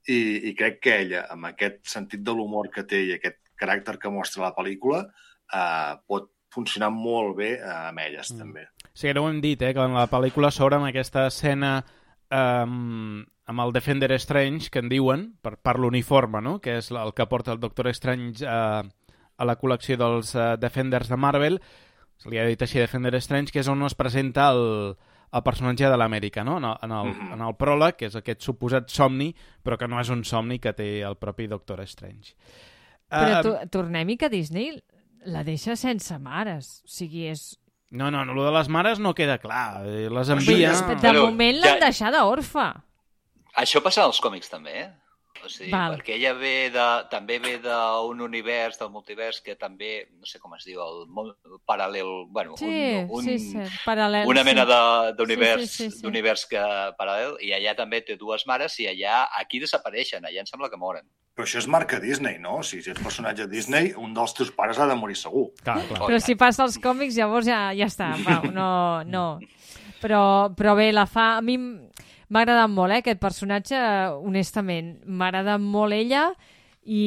i, 0.09 0.49
i 0.49 0.55
crec 0.57 0.81
que 0.83 0.97
ella, 1.05 1.23
amb 1.31 1.47
aquest 1.51 1.85
sentit 1.87 2.25
de 2.25 2.35
l'humor 2.35 2.67
que 2.73 2.83
té 2.83 2.99
i 3.05 3.13
aquest 3.15 3.39
caràcter 3.59 3.95
que 4.01 4.11
mostra 4.11 4.47
la 4.47 4.53
pel·lícula, 4.55 5.05
uh, 5.53 5.95
pot 6.07 6.31
funcionar 6.51 6.89
molt 6.91 7.37
bé 7.37 7.53
uh, 7.59 7.87
amb 7.91 8.03
elles, 8.03 8.33
Mm. 8.33 8.39
també. 8.39 8.67
Sí, 8.93 9.07
ara 9.07 9.21
ho 9.21 9.29
hem 9.29 9.39
dit, 9.39 9.61
eh, 9.61 9.73
que 9.73 9.79
en 9.85 9.95
la 9.95 10.09
pel·lícula 10.11 10.51
s'obre 10.51 10.75
amb 10.79 10.89
aquesta 10.89 11.27
escena 11.27 11.77
um, 12.31 13.23
amb 13.49 13.63
el 13.63 13.73
Defender 13.73 14.11
Strange, 14.19 14.69
que 14.69 14.79
en 14.83 14.89
diuen, 14.89 15.29
per, 15.41 15.55
per 15.57 15.77
l'uniforme, 15.79 16.41
no? 16.41 16.59
que 16.59 16.77
és 16.79 16.91
el 16.91 17.13
que 17.15 17.27
porta 17.27 17.53
el 17.55 17.61
Doctor 17.63 17.87
Strange 17.95 18.43
uh, 18.45 18.83
a 19.39 19.45
la 19.47 19.55
col·lecció 19.59 19.95
dels 19.97 20.35
uh, 20.35 20.57
Defenders 20.59 21.07
de 21.09 21.17
Marvel, 21.17 21.59
se 22.19 22.29
li 22.29 22.37
ha 22.37 22.43
dit 22.45 22.61
així 22.61 22.79
Defender 22.81 23.13
Strange, 23.23 23.53
que 23.55 23.61
és 23.63 23.67
on 23.71 23.81
es 23.87 23.95
presenta 23.95 24.49
el, 24.51 24.97
el 25.31 25.43
personatge 25.45 25.87
de 25.87 25.97
l'Amèrica, 25.97 26.43
no? 26.43 26.57
en, 26.59 26.65
el, 26.67 26.75
en, 26.83 26.91
el, 26.99 27.13
Mhm. 27.13 27.31
en 27.37 27.41
el 27.47 27.55
pròleg, 27.55 27.95
que 27.95 28.09
és 28.11 28.15
aquest 28.19 28.41
suposat 28.43 28.89
somni, 28.91 29.31
però 29.63 29.77
que 29.79 29.87
no 29.87 29.99
és 30.01 30.09
un 30.11 30.25
somni 30.27 30.59
que 30.59 30.73
té 30.75 30.89
el 31.07 31.15
propi 31.15 31.47
Doctor 31.47 31.79
Strange. 31.87 32.35
Però 33.09 33.39
tu, 33.41 33.55
tornem-hi 33.71 34.17
que 34.21 34.29
Disney 34.29 34.75
la 35.25 35.43
deixa 35.43 35.75
sense 35.79 36.19
mares. 36.19 36.81
O 36.85 36.91
sigui, 36.91 37.25
és... 37.31 37.55
No, 37.91 38.11
no, 38.11 38.21
no, 38.25 38.35
lo 38.37 38.43
de 38.45 38.51
les 38.53 38.67
mares 38.69 38.99
no 39.01 39.15
queda 39.17 39.39
clar. 39.41 39.81
eh, 39.87 40.09
Les 40.13 40.29
envia... 40.29 40.73
ja 40.75 40.95
De 41.01 41.13
moment 41.17 41.57
ja- 41.57 41.65
l'han 41.71 41.79
deixada 41.87 42.25
orfa. 42.29 42.67
Això 43.57 43.81
passa 43.81 44.03
als 44.03 44.19
còmics 44.21 44.51
també, 44.51 44.75
eh? 44.83 44.89
O 45.45 45.49
sigui, 45.49 45.71
Val. 45.71 45.95
perquè 45.97 46.15
ella 46.17 46.33
ve 46.35 46.69
de, 46.73 46.85
també 47.11 47.37
ve 47.39 47.53
d'un 47.63 48.19
univers, 48.21 48.77
del 48.79 48.89
multivers, 48.91 49.39
que 49.41 49.55
també, 49.55 50.07
no 50.19 50.25
sé 50.27 50.39
com 50.39 50.53
es 50.57 50.65
diu, 50.67 50.81
el, 50.83 51.05
món 51.07 51.31
paral·lel... 51.67 52.09
Bueno, 52.29 52.57
Sí, 52.59 52.65
un, 52.67 53.07
un, 53.19 53.23
sí, 53.23 53.37
sí. 53.39 53.63
Paral·lel, 53.85 54.27
una 54.27 54.43
mena 54.43 54.65
sí. 54.65 54.71
de- 54.73 55.13
d'univers 55.19 55.61
Sí, 55.63 55.67
sí, 55.67 55.89
sí, 55.89 55.97
sí. 55.97 56.03
d'univers 56.03 56.45
que 56.51 56.59
paral·lel, 56.99 57.37
i 57.45 57.53
allà 57.55 57.75
també 57.77 58.01
té 58.01 58.17
dues 58.19 58.45
mares, 58.47 58.75
i 58.79 58.87
allà, 58.91 59.23
aquí 59.39 59.59
desapareixen, 59.63 60.25
allà 60.25 60.43
em 60.43 60.49
sembla 60.49 60.69
que 60.69 60.77
moren. 60.77 61.07
Però 61.39 61.45
això 61.47 61.61
és 61.61 61.67
marca 61.71 62.01
Disney, 62.03 62.35
no? 62.37 62.57
O 62.59 62.63
sigui, 62.67 62.83
si 62.83 62.91
ets 62.91 62.99
personatge 62.99 63.45
Disney, 63.47 63.93
un 63.95 64.11
dels 64.13 64.33
teus 64.35 64.49
pares 64.51 64.77
ha 64.77 64.87
de 64.89 64.95
morir 64.99 65.15
segur. 65.15 65.45
Clar, 65.63 65.77
clar. 65.87 66.01
Però 66.09 66.19
si 66.19 66.35
passa 66.35 66.65
als 66.65 66.75
còmics, 66.83 67.15
llavors 67.15 67.47
ja, 67.47 67.69
ja 67.71 67.87
està. 67.87 68.09
Va, 68.27 68.41
no, 68.51 68.71
no. 69.07 69.25
Però, 70.01 70.49
però 70.55 70.75
bé, 70.75 70.89
la 70.91 71.05
fa... 71.07 71.37
A 71.37 71.41
mi 71.41 71.55
m'ha 72.29 72.43
agradat 72.45 72.69
molt, 72.71 72.93
eh, 72.93 73.01
aquest 73.03 73.19
personatge, 73.21 73.79
honestament. 74.23 74.95
M'ha 75.05 75.29
agradat 75.31 75.61
molt 75.61 75.97
ella 75.97 76.29
i, 76.85 77.03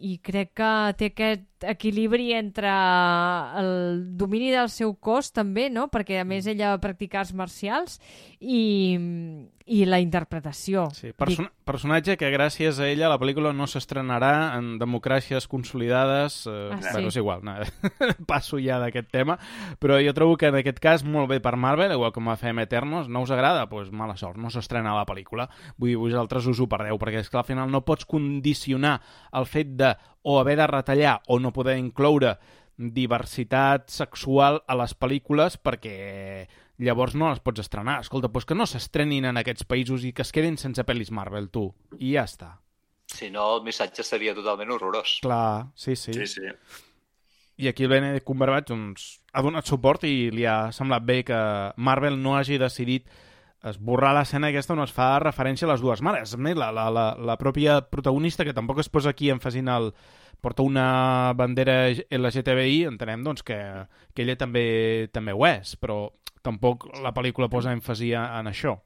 i 0.00 0.16
crec 0.24 0.54
que 0.60 0.72
té 1.00 1.10
aquest 1.12 1.55
equilibri 1.64 2.32
entre 2.36 2.68
el 3.60 4.16
domini 4.18 4.50
del 4.52 4.68
seu 4.72 4.94
cos 5.00 5.32
també, 5.32 5.68
no? 5.72 5.88
perquè 5.92 6.20
a 6.20 6.26
més 6.28 6.46
ella 6.50 6.74
va 6.74 6.82
practicar 6.82 7.22
arts 7.24 7.32
marcials 7.36 8.00
i, 8.40 8.60
i 9.66 9.84
la 9.88 9.98
interpretació. 10.02 10.88
Sí, 10.94 11.12
perso 11.16 11.46
personatge 11.66 12.14
que 12.20 12.28
gràcies 12.30 12.78
a 12.78 12.86
ella 12.86 13.08
la 13.10 13.18
pel·lícula 13.18 13.50
no 13.56 13.66
s'estrenarà 13.66 14.54
en 14.58 14.76
democràcies 14.78 15.48
consolidades. 15.50 16.44
Eh, 16.46 16.70
Ah, 16.76 16.78
sí? 16.82 16.88
bueno, 16.92 17.08
és 17.08 17.16
igual, 17.16 17.40
no, 17.42 17.54
passo 18.30 18.58
ja 18.62 18.78
d'aquest 18.78 19.08
tema, 19.10 19.38
però 19.80 19.96
jo 20.02 20.12
trobo 20.14 20.36
que 20.36 20.50
en 20.52 20.58
aquest 20.60 20.78
cas 20.82 21.04
molt 21.04 21.30
bé 21.30 21.40
per 21.42 21.56
Marvel, 21.56 21.92
igual 21.94 22.12
com 22.14 22.28
a 22.28 22.36
Fem 22.36 22.58
Eternos, 22.62 23.08
no 23.08 23.22
us 23.22 23.30
agrada? 23.34 23.64
Doncs 23.66 23.70
pues 23.70 23.90
mala 23.90 24.16
sort, 24.16 24.38
no 24.38 24.50
s'estrena 24.50 24.94
la 24.94 25.06
pel·lícula. 25.06 25.48
Vull 25.78 25.90
dir, 25.94 25.96
vosaltres 25.98 26.46
us 26.46 26.60
ho 26.60 26.68
perdeu, 26.70 26.98
perquè 27.02 27.24
és 27.24 27.30
que 27.30 27.38
al 27.40 27.46
final 27.48 27.70
no 27.70 27.82
pots 27.86 28.06
condicionar 28.06 29.00
el 29.32 29.46
fet 29.46 29.74
de 29.78 29.94
o 30.26 30.40
haver 30.40 30.56
de 30.58 30.66
retallar 30.66 31.20
o 31.28 31.38
no 31.38 31.52
poder 31.54 31.78
incloure 31.78 32.34
diversitat 32.76 33.88
sexual 33.94 34.58
a 34.66 34.74
les 34.76 34.92
pel·lícules 34.98 35.54
perquè 35.62 35.94
llavors 36.82 37.14
no 37.14 37.30
les 37.30 37.40
pots 37.40 37.62
estrenar. 37.62 38.00
Escolta, 38.02 38.28
doncs 38.28 38.48
que 38.48 38.56
no 38.58 38.66
s'estrenin 38.66 39.28
en 39.30 39.38
aquests 39.38 39.64
països 39.70 40.04
i 40.04 40.10
que 40.12 40.26
es 40.26 40.34
quedin 40.34 40.58
sense 40.60 40.82
pel·lis 40.84 41.12
Marvel, 41.14 41.46
tu. 41.54 41.70
I 41.98 42.16
ja 42.16 42.26
està. 42.26 42.56
Si 43.06 43.30
no, 43.30 43.46
el 43.54 43.62
missatge 43.64 44.02
seria 44.02 44.34
totalment 44.34 44.74
horrorós. 44.74 45.20
Clar, 45.22 45.70
sí, 45.78 45.94
sí. 45.94 46.12
Sí, 46.12 46.26
sí. 46.26 46.50
I 47.56 47.70
aquí 47.70 47.86
el 47.86 47.94
Benedict 47.94 48.26
Cumberbatch 48.26 48.68
doncs, 48.68 49.06
ha 49.32 49.46
donat 49.46 49.70
suport 49.70 50.02
i 50.04 50.28
li 50.34 50.44
ha 50.44 50.72
semblat 50.74 51.06
bé 51.06 51.22
que 51.24 51.38
Marvel 51.78 52.18
no 52.20 52.34
hagi 52.36 52.58
decidit 52.60 53.06
esborrar 53.64 54.12
l'escena 54.16 54.50
aquesta 54.50 54.74
on 54.74 54.82
es 54.84 54.92
fa 54.94 55.16
referència 55.22 55.66
a 55.66 55.72
les 55.72 55.82
dues 55.82 56.02
mares. 56.04 56.34
A 56.34 56.40
més, 56.40 56.56
la, 56.58 56.70
la, 56.74 56.88
la, 56.92 57.06
la 57.16 57.36
pròpia 57.40 57.80
protagonista, 57.90 58.44
que 58.44 58.54
tampoc 58.56 58.82
es 58.82 58.92
posa 58.92 59.14
aquí 59.14 59.30
èmfasi 59.32 59.64
en 59.64 59.72
el... 59.72 59.92
porta 60.40 60.62
una 60.62 61.32
bandera 61.34 61.88
LGTBI, 62.12 62.84
entenem 62.86 63.24
doncs, 63.24 63.42
que, 63.42 63.56
que 64.14 64.22
ella 64.22 64.36
també 64.36 65.08
també 65.10 65.32
ho 65.32 65.46
és, 65.48 65.72
però 65.80 66.10
tampoc 66.44 66.84
la 67.02 67.14
pel·lícula 67.16 67.48
posa 67.50 67.72
èmfasi 67.72 68.12
en 68.14 68.52
això. 68.52 68.76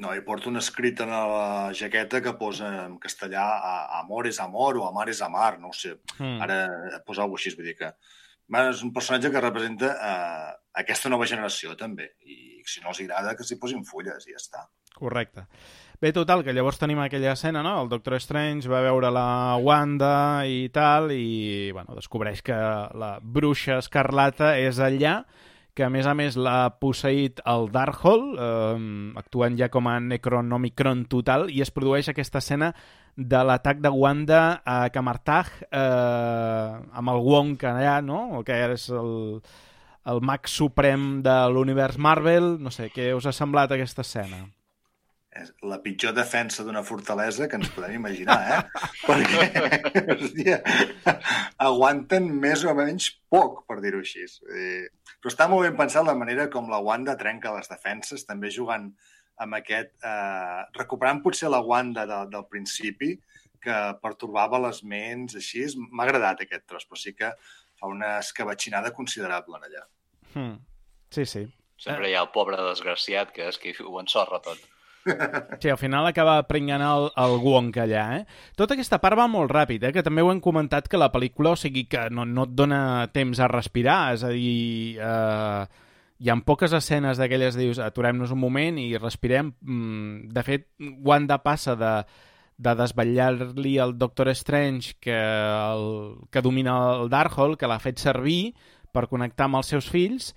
No, 0.00 0.14
i 0.14 0.22
porta 0.26 0.48
un 0.50 0.58
escrit 0.58 1.02
en 1.04 1.10
la 1.10 1.70
jaqueta 1.74 2.22
que 2.22 2.32
posa 2.38 2.70
en 2.86 2.96
castellà 3.02 3.44
amor 4.00 4.26
és 4.26 4.40
amor 4.42 4.78
o 4.80 4.88
amar 4.88 5.08
és 5.10 5.20
amar, 5.22 5.58
no 5.60 5.70
ho 5.70 5.76
sé. 5.76 5.94
Mm. 6.18 6.40
Ara 6.42 6.58
posa 7.06 7.22
alguna 7.22 7.42
així, 7.42 7.54
vull 7.58 7.68
dir 7.68 7.76
que 7.78 7.92
és 8.60 8.82
un 8.82 8.92
personatge 8.92 9.30
que 9.30 9.40
representa 9.40 9.92
eh, 9.94 10.50
aquesta 10.82 11.08
nova 11.08 11.26
generació, 11.26 11.76
també. 11.76 12.10
I 12.26 12.53
si 12.66 12.82
no 12.82 12.92
els 12.92 13.00
agrada, 13.04 13.36
que 13.36 13.46
s'hi 13.46 13.58
posin 13.60 13.84
fulles 13.84 14.28
i 14.28 14.34
ja 14.34 14.40
està. 14.40 14.66
Correcte. 14.94 15.46
Bé, 16.00 16.12
total, 16.12 16.42
que 16.44 16.52
llavors 16.52 16.78
tenim 16.78 16.98
aquella 17.00 17.32
escena, 17.32 17.62
no? 17.64 17.78
El 17.82 17.88
Doctor 17.88 18.18
Strange 18.20 18.68
va 18.68 18.82
veure 18.84 19.10
la 19.14 19.56
Wanda 19.62 20.44
i 20.46 20.68
tal, 20.74 21.12
i, 21.14 21.70
bueno, 21.72 21.94
descobreix 21.96 22.42
que 22.44 22.54
la 22.54 23.14
bruixa 23.22 23.78
escarlata 23.80 24.56
és 24.60 24.80
allà, 24.82 25.20
que 25.74 25.86
a 25.86 25.90
més 25.90 26.06
a 26.06 26.14
més 26.14 26.36
l'ha 26.38 26.74
posseït 26.78 27.40
el 27.50 27.70
Darkhold, 27.74 28.36
eh, 28.38 28.84
actuant 29.22 29.56
ja 29.58 29.70
com 29.74 29.88
a 29.90 29.96
Necronomicron 30.02 31.06
total, 31.10 31.48
i 31.50 31.62
es 31.64 31.72
produeix 31.74 32.10
aquesta 32.12 32.42
escena 32.42 32.74
de 33.16 33.40
l'atac 33.46 33.80
de 33.82 33.90
Wanda 33.94 34.42
a 34.66 34.88
Camartag 34.94 35.50
eh, 35.70 36.70
amb 37.00 37.14
el 37.14 37.22
Wong 37.22 37.58
allà, 37.70 38.00
no? 38.02 38.26
El 38.38 38.46
que 38.46 38.58
és 38.74 38.88
el, 38.90 39.40
el 40.10 40.20
mag 40.20 40.48
suprem 40.50 41.22
de 41.24 41.36
l'univers 41.52 41.96
Marvel. 41.98 42.54
No 42.60 42.72
sé, 42.74 42.90
què 42.94 43.12
us 43.16 43.26
ha 43.28 43.32
semblat 43.36 43.72
aquesta 43.74 44.04
escena? 44.04 44.44
És 45.34 45.50
la 45.66 45.80
pitjor 45.82 46.12
defensa 46.14 46.62
d'una 46.62 46.84
fortalesa 46.86 47.48
que 47.50 47.58
ens 47.58 47.72
podem 47.74 47.96
imaginar, 47.96 48.36
eh? 48.54 48.84
Perquè, 49.08 50.04
hòstia, 50.14 50.60
aguanten 51.64 52.28
més 52.44 52.62
o 52.62 52.74
menys 52.78 53.08
poc, 53.32 53.64
per 53.66 53.80
dir-ho 53.82 54.04
així. 54.04 54.28
Però 54.46 55.32
està 55.32 55.48
molt 55.50 55.66
ben 55.66 55.74
pensat 55.80 56.06
la 56.06 56.14
manera 56.14 56.46
com 56.52 56.70
la 56.70 56.78
Wanda 56.84 57.16
trenca 57.18 57.56
les 57.56 57.70
defenses, 57.72 58.28
també 58.28 58.52
jugant 58.54 58.92
amb 59.42 59.58
aquest... 59.58 59.96
Eh, 60.06 60.60
recuperant 60.78 61.18
potser 61.24 61.50
la 61.50 61.64
Wanda 61.66 62.06
de, 62.06 62.20
del 62.30 62.46
principi, 62.46 63.16
que 63.64 63.76
pertorbava 64.04 64.60
les 64.68 64.82
ments, 64.86 65.34
així. 65.40 65.64
M'ha 65.90 66.06
agradat 66.06 66.44
aquest 66.44 66.66
tros, 66.68 66.86
però 66.86 67.00
sí 67.00 67.14
que 67.16 67.32
fa 67.84 67.90
una 67.92 68.18
escabatxinada 68.18 68.92
considerable 68.96 69.58
en 69.60 69.68
allà. 69.68 69.84
Hmm. 70.34 70.54
Sí, 71.10 71.26
sí. 71.26 71.44
Sempre 71.76 72.08
hi 72.08 72.14
ha 72.16 72.22
el 72.24 72.32
pobre 72.32 72.56
desgraciat 72.56 73.32
que 73.34 73.50
és 73.50 73.58
qui 73.60 73.74
ho 73.84 74.00
ensorra 74.00 74.40
tot. 74.40 74.58
Sí, 75.60 75.68
al 75.68 75.76
final 75.76 76.06
acaba 76.08 76.38
prenguant 76.48 76.80
el, 76.80 77.10
el 77.20 77.34
Wonka 77.44 77.82
allà, 77.84 78.04
eh? 78.16 78.22
Tota 78.56 78.72
aquesta 78.72 78.96
part 79.02 79.18
va 79.20 79.26
molt 79.28 79.52
ràpid, 79.52 79.82
eh? 79.84 79.90
Que 79.92 80.02
també 80.02 80.24
ho 80.24 80.30
hem 80.32 80.40
comentat 80.40 80.88
que 80.88 80.96
la 80.96 81.10
pel·lícula, 81.12 81.52
o 81.52 81.60
sigui, 81.60 81.82
que 81.92 82.06
no, 82.08 82.24
no 82.24 82.46
et 82.48 82.54
dona 82.56 82.78
temps 83.12 83.40
a 83.40 83.50
respirar, 83.52 84.14
és 84.16 84.24
a 84.24 84.32
dir... 84.32 84.96
Eh, 84.96 85.82
hi 86.24 86.30
ha 86.30 86.36
poques 86.46 86.72
escenes 86.72 87.18
d'aquelles 87.20 87.56
dius 87.58 87.80
aturem-nos 87.82 88.32
un 88.32 88.40
moment 88.40 88.78
i 88.80 88.94
respirem. 88.96 89.50
Mm, 89.60 90.30
De 90.32 90.44
fet, 90.46 90.70
Wanda 91.04 91.42
passa 91.44 91.74
de, 91.76 91.92
de 92.56 92.74
desvetllar-li 92.78 93.76
al 93.82 93.96
Doctor 93.98 94.30
Strange 94.34 94.94
que, 95.02 95.14
el, 95.14 95.86
que 96.30 96.42
domina 96.42 96.76
el 97.00 97.10
Darkhold, 97.10 97.58
que 97.58 97.70
l'ha 97.70 97.80
fet 97.82 98.02
servir 98.02 98.54
per 98.94 99.08
connectar 99.10 99.48
amb 99.48 99.58
els 99.58 99.72
seus 99.74 99.88
fills, 99.90 100.32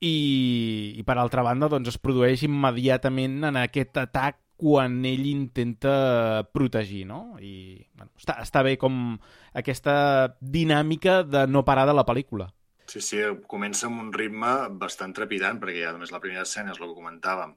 i, 0.00 0.94
i 0.98 1.02
per 1.06 1.16
altra 1.18 1.42
banda 1.42 1.70
doncs, 1.72 1.94
es 1.94 1.98
produeix 1.98 2.44
immediatament 2.46 3.40
en 3.48 3.58
aquest 3.62 3.96
atac 4.02 4.38
quan 4.56 5.02
ell 5.04 5.24
intenta 5.28 6.46
protegir, 6.52 7.04
no? 7.08 7.36
I 7.40 7.76
bueno, 7.92 8.12
està, 8.16 8.38
està 8.40 8.62
bé 8.64 8.76
com 8.80 9.16
aquesta 9.56 10.36
dinàmica 10.40 11.20
de 11.28 11.44
no 11.50 11.64
parar 11.64 11.84
de 11.88 11.96
la 11.96 12.06
pel·lícula. 12.08 12.48
Sí, 12.86 13.02
sí, 13.02 13.20
comença 13.50 13.88
amb 13.88 14.00
un 14.00 14.12
ritme 14.14 14.52
bastant 14.80 15.12
trepidant, 15.12 15.58
perquè 15.60 15.82
ja 15.82 15.92
només 15.92 16.14
la 16.14 16.22
primera 16.22 16.46
escena 16.46 16.72
és 16.72 16.80
el 16.80 16.86
que 16.86 16.96
comentàvem 16.96 17.56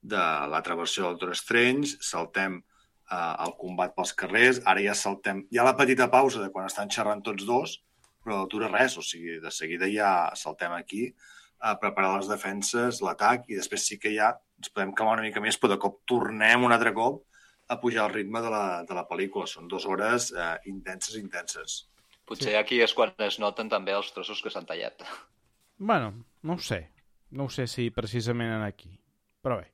de 0.00 0.20
l'altra 0.48 0.76
versió 0.78 1.04
del 1.04 1.18
Doctor 1.18 1.34
Strange, 1.36 1.98
saltem 2.00 2.60
eh, 3.10 3.34
el 3.46 3.54
combat 3.60 3.94
pels 3.96 4.14
carrers, 4.16 4.62
ara 4.70 4.82
ja 4.84 4.96
saltem... 4.96 5.44
Hi 5.50 5.60
ha 5.60 5.66
la 5.66 5.76
petita 5.78 6.10
pausa 6.12 6.42
de 6.42 6.50
quan 6.54 6.68
estan 6.70 6.90
xerrant 6.92 7.22
tots 7.26 7.46
dos, 7.48 7.76
però 8.24 8.44
dura 8.50 8.70
res, 8.70 8.96
o 9.00 9.04
sigui, 9.04 9.38
de 9.42 9.52
seguida 9.54 9.88
ja 9.90 10.12
saltem 10.36 10.72
aquí 10.76 11.08
a 11.60 11.74
preparar 11.80 12.16
les 12.16 12.28
defenses, 12.30 13.00
l'atac, 13.04 13.48
i 13.48 13.58
després 13.58 13.84
sí 13.86 13.98
que 14.00 14.12
ja 14.14 14.32
ens 14.60 14.72
podem 14.72 14.94
calmar 14.96 15.18
una 15.18 15.26
mica 15.26 15.42
més, 15.44 15.58
però 15.60 15.74
de 15.74 15.80
cop 15.80 16.00
tornem 16.08 16.64
un 16.64 16.72
altre 16.72 16.92
cop 16.96 17.24
a 17.70 17.78
pujar 17.80 18.08
el 18.08 18.14
ritme 18.14 18.40
de 18.42 18.50
la, 18.52 18.64
de 18.88 18.96
la 18.96 19.06
pel·lícula. 19.08 19.46
Són 19.46 19.68
dues 19.70 19.86
hores 19.86 20.30
eh, 20.34 20.54
intenses, 20.72 21.16
intenses. 21.20 21.76
Potser 22.26 22.56
aquí 22.58 22.80
és 22.82 22.94
quan 22.94 23.12
es 23.26 23.38
noten 23.42 23.70
també 23.70 23.94
els 23.94 24.10
trossos 24.14 24.40
que 24.42 24.50
s'han 24.52 24.66
tallat. 24.66 25.04
Bueno, 25.78 26.12
no 26.42 26.56
ho 26.56 26.62
sé. 26.62 26.80
No 27.30 27.46
ho 27.46 27.52
sé 27.52 27.66
si 27.70 27.90
precisament 27.94 28.52
en 28.56 28.64
aquí. 28.66 28.90
Però 29.40 29.60
bé. 29.60 29.70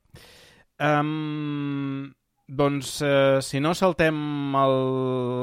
Um, 0.77 2.13
doncs, 2.47 3.01
uh, 3.03 3.41
si 3.43 3.59
no 3.59 3.75
saltem 3.75 4.17
el 4.55 4.77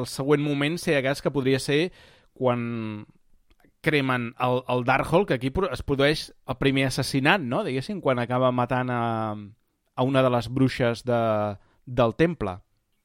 següent 0.08 0.42
moment, 0.42 0.78
sé 0.80 0.96
a 0.96 1.04
cas 1.04 1.22
que 1.22 1.32
podria 1.32 1.60
ser 1.60 1.92
quan 2.32 3.06
cremen 3.84 4.32
el, 4.40 4.62
el 4.72 4.84
Darkhold, 4.88 5.28
que 5.28 5.36
aquí 5.36 5.52
es 5.70 5.84
produeix 5.84 6.30
el 6.48 6.56
primer 6.56 6.88
assassinat, 6.88 7.44
no? 7.44 7.62
Diguéssim, 7.64 8.00
quan 8.00 8.18
acaba 8.18 8.50
matant 8.50 8.90
a, 8.90 9.02
a 9.94 10.02
una 10.02 10.24
de 10.24 10.32
les 10.32 10.48
bruixes 10.48 11.04
de, 11.04 11.20
del 11.84 12.16
temple. 12.16 12.58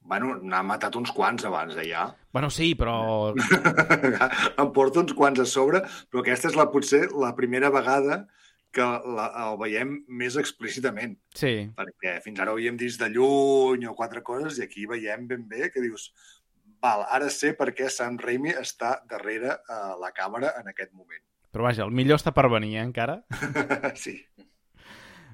Bueno, 0.10 0.40
n'ha 0.42 0.64
matat 0.66 0.96
uns 0.98 1.12
quants 1.14 1.46
abans 1.46 1.76
ja. 1.86 2.08
Bueno, 2.34 2.50
sí, 2.50 2.72
però... 2.74 3.36
em 4.64 4.72
porto 4.74 5.04
uns 5.04 5.14
quants 5.14 5.44
a 5.44 5.46
sobre, 5.46 5.84
però 6.10 6.24
aquesta 6.24 6.50
és 6.50 6.58
la, 6.58 6.72
potser 6.72 7.10
la 7.12 7.36
primera 7.38 7.70
vegada 7.70 8.24
que 8.24 8.38
la, 8.78 9.30
el 9.48 9.58
veiem 9.58 9.96
més 10.08 10.36
explícitament, 10.38 11.16
Sí, 11.34 11.70
perquè 11.76 12.20
fins 12.22 12.40
ara 12.40 12.52
ho 12.52 12.58
havíem 12.60 12.78
vist 12.78 13.02
de 13.02 13.10
lluny 13.10 13.88
o 13.90 13.96
quatre 13.98 14.22
coses 14.22 14.60
i 14.60 14.64
aquí 14.68 14.86
veiem 14.86 15.26
ben 15.28 15.48
bé 15.50 15.72
que 15.74 15.82
dius 15.82 16.12
val, 16.82 17.02
ara 17.10 17.30
sé 17.34 17.54
per 17.58 17.72
què 17.74 17.90
Sam 17.90 18.20
Raimi 18.22 18.54
està 18.56 19.00
darrere 19.10 19.58
a 19.68 19.96
la 20.00 20.12
càmera 20.16 20.54
en 20.62 20.70
aquest 20.70 20.94
moment. 20.94 21.24
però 21.52 21.66
vaja, 21.66 21.84
el 21.84 21.92
millor 21.92 22.20
està 22.22 22.32
per 22.32 22.46
venir, 22.48 22.76
eh, 22.78 22.84
encara. 22.86 23.24
sí. 23.96 24.20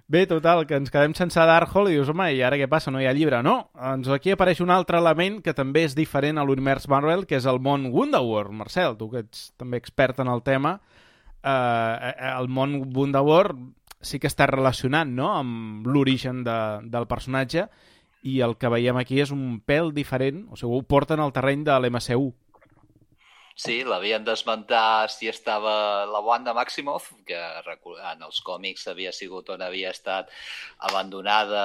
Bé, 0.08 0.28
total, 0.30 0.68
que 0.70 0.78
ens 0.78 0.92
quedem 0.94 1.16
sense 1.18 1.42
Darkhold 1.50 1.90
i 1.90 1.96
dius, 1.98 2.10
home, 2.14 2.28
i 2.38 2.42
ara 2.46 2.60
què 2.62 2.68
passa? 2.70 2.92
No 2.94 3.00
hi 3.02 3.08
ha 3.10 3.14
llibre? 3.18 3.40
No, 3.44 3.72
doncs 3.74 4.08
aquí 4.14 4.32
apareix 4.32 4.62
un 4.62 4.70
altre 4.70 5.00
element 5.02 5.40
que 5.42 5.54
també 5.58 5.82
és 5.84 5.96
diferent 5.98 6.38
a 6.38 6.44
l'univers 6.46 6.86
Marvel, 6.88 7.26
que 7.26 7.40
és 7.40 7.48
el 7.50 7.58
món 7.60 7.88
Wonderworld. 7.92 8.54
Marcel, 8.54 8.96
tu 9.00 9.10
que 9.12 9.24
ets 9.26 9.50
també 9.58 9.82
expert 9.82 10.22
en 10.22 10.30
el 10.30 10.44
tema, 10.46 10.78
eh, 11.46 12.14
el 12.34 12.50
món 12.50 12.78
Wonderworld 12.96 13.62
sí 14.06 14.20
que 14.22 14.30
està 14.30 14.48
relacionat 14.50 15.10
no? 15.10 15.32
amb 15.40 15.88
l'origen 15.88 16.44
de, 16.46 16.58
del 16.94 17.08
personatge 17.10 17.68
i 18.26 18.40
el 18.46 18.56
que 18.58 18.72
veiem 18.74 18.98
aquí 18.98 19.20
és 19.22 19.32
un 19.34 19.60
pèl 19.62 19.92
diferent, 19.94 20.48
o 20.50 20.58
sigui, 20.58 20.74
ho 20.74 20.86
porten 20.90 21.22
al 21.22 21.34
terreny 21.34 21.66
de 21.68 21.76
l'MCU. 21.78 22.32
Sí, 23.56 23.76
l'havien 23.88 24.26
d'esmentar 24.28 25.08
si 25.08 25.30
estava 25.32 26.04
la 26.12 26.20
Wanda 26.20 26.52
Maximoff, 26.54 27.14
que 27.28 27.38
en 28.12 28.24
els 28.28 28.42
còmics 28.44 28.84
havia 28.92 29.14
sigut 29.16 29.48
on 29.54 29.62
havia 29.64 29.94
estat 29.96 30.34
abandonada 30.90 31.62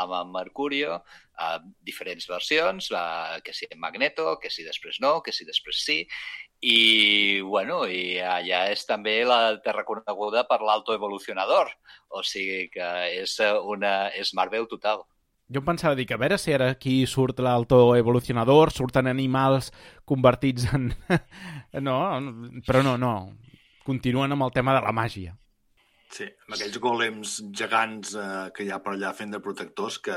amb 0.00 0.14
en 0.16 0.30
Mercurio, 0.32 1.02
a 1.36 1.48
diferents 1.84 2.24
versions, 2.30 2.88
eh, 2.90 3.40
que 3.44 3.52
si 3.52 3.68
en 3.70 3.78
Magneto, 3.80 4.38
que 4.40 4.48
si 4.50 4.64
després 4.64 4.96
no, 5.04 5.20
que 5.22 5.34
si 5.36 5.44
després 5.44 5.82
sí, 5.84 5.98
i, 6.64 7.40
bueno, 7.44 7.82
i 7.84 8.16
allà 8.24 8.62
és 8.72 8.86
també 8.88 9.18
la 9.28 9.58
té 9.60 9.76
reconeguda 9.76 10.46
per 10.48 10.62
l'Alto 10.64 10.96
Evolucionador, 10.96 11.68
o 12.08 12.24
sigui 12.24 12.70
que 12.72 12.88
és, 13.20 13.36
eh, 13.44 13.52
una, 13.76 14.08
és 14.08 14.32
Marvel 14.32 14.64
total. 14.72 15.04
Jo 15.46 15.62
em 15.62 15.66
pensava 15.66 15.94
dir 15.94 16.08
que 16.10 16.16
a 16.16 16.18
veure 16.18 16.38
si 16.42 16.50
ara 16.54 16.72
aquí 16.72 17.04
surt 17.06 17.38
l'alto 17.44 17.94
evolucionador, 17.94 18.72
surten 18.74 19.06
animals 19.06 19.70
convertits 20.04 20.66
en... 20.74 20.88
no, 21.86 21.98
però 22.66 22.82
no, 22.82 22.96
no. 22.98 23.12
Continuen 23.86 24.34
amb 24.34 24.48
el 24.48 24.54
tema 24.56 24.74
de 24.74 24.82
la 24.82 24.94
màgia. 24.96 25.36
Sí, 26.10 26.26
amb 26.26 26.56
aquells 26.56 26.80
golems 26.82 27.36
gegants 27.54 28.16
eh, 28.18 28.48
que 28.54 28.66
hi 28.66 28.72
ha 28.74 28.80
per 28.82 28.96
allà 28.96 29.12
fent 29.14 29.34
de 29.34 29.42
protectors 29.42 30.00
que 30.02 30.16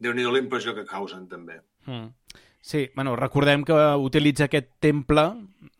déu 0.00 0.16
nhi 0.16 0.24
la 0.24 0.40
impressió 0.40 0.72
que 0.76 0.88
causen 0.88 1.28
també. 1.28 1.60
Mm. 1.84 2.08
Sí, 2.62 2.86
bueno, 2.94 3.16
recordem 3.18 3.64
que 3.66 3.74
utilitza 3.98 4.46
aquest 4.46 4.68
temple 4.80 5.24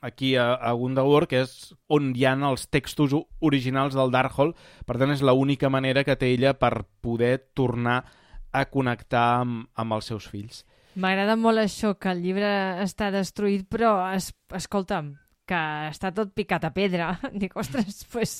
aquí 0.02 0.34
a, 0.36 0.56
a 0.58 0.72
Gundawar, 0.74 1.28
que 1.30 1.44
és 1.46 1.52
on 1.86 2.10
hi 2.18 2.26
ha 2.26 2.34
els 2.48 2.66
textos 2.74 3.14
originals 3.40 3.94
del 3.94 4.10
Darkhold, 4.10 4.58
per 4.84 4.98
tant 4.98 5.14
és 5.14 5.22
l'única 5.22 5.70
manera 5.70 6.02
que 6.04 6.18
té 6.18 6.32
ella 6.34 6.56
per 6.58 6.82
poder 7.00 7.36
tornar 7.54 8.02
a 8.02 8.21
connectar 8.70 9.26
amb, 9.40 9.66
amb 9.74 9.98
els 9.98 10.12
seus 10.12 10.28
fills. 10.28 10.62
M'agrada 11.00 11.38
molt 11.40 11.62
això, 11.62 11.94
que 11.96 12.10
el 12.12 12.20
llibre 12.20 12.48
està 12.82 13.08
destruït, 13.14 13.64
però, 13.72 13.94
es, 14.12 14.28
escolta'm, 14.52 15.14
que 15.48 15.60
està 15.88 16.12
tot 16.14 16.32
picat 16.36 16.66
a 16.68 16.72
pedra. 16.74 17.12
Dic, 17.40 17.56
ostres, 17.58 18.02
pues, 18.12 18.38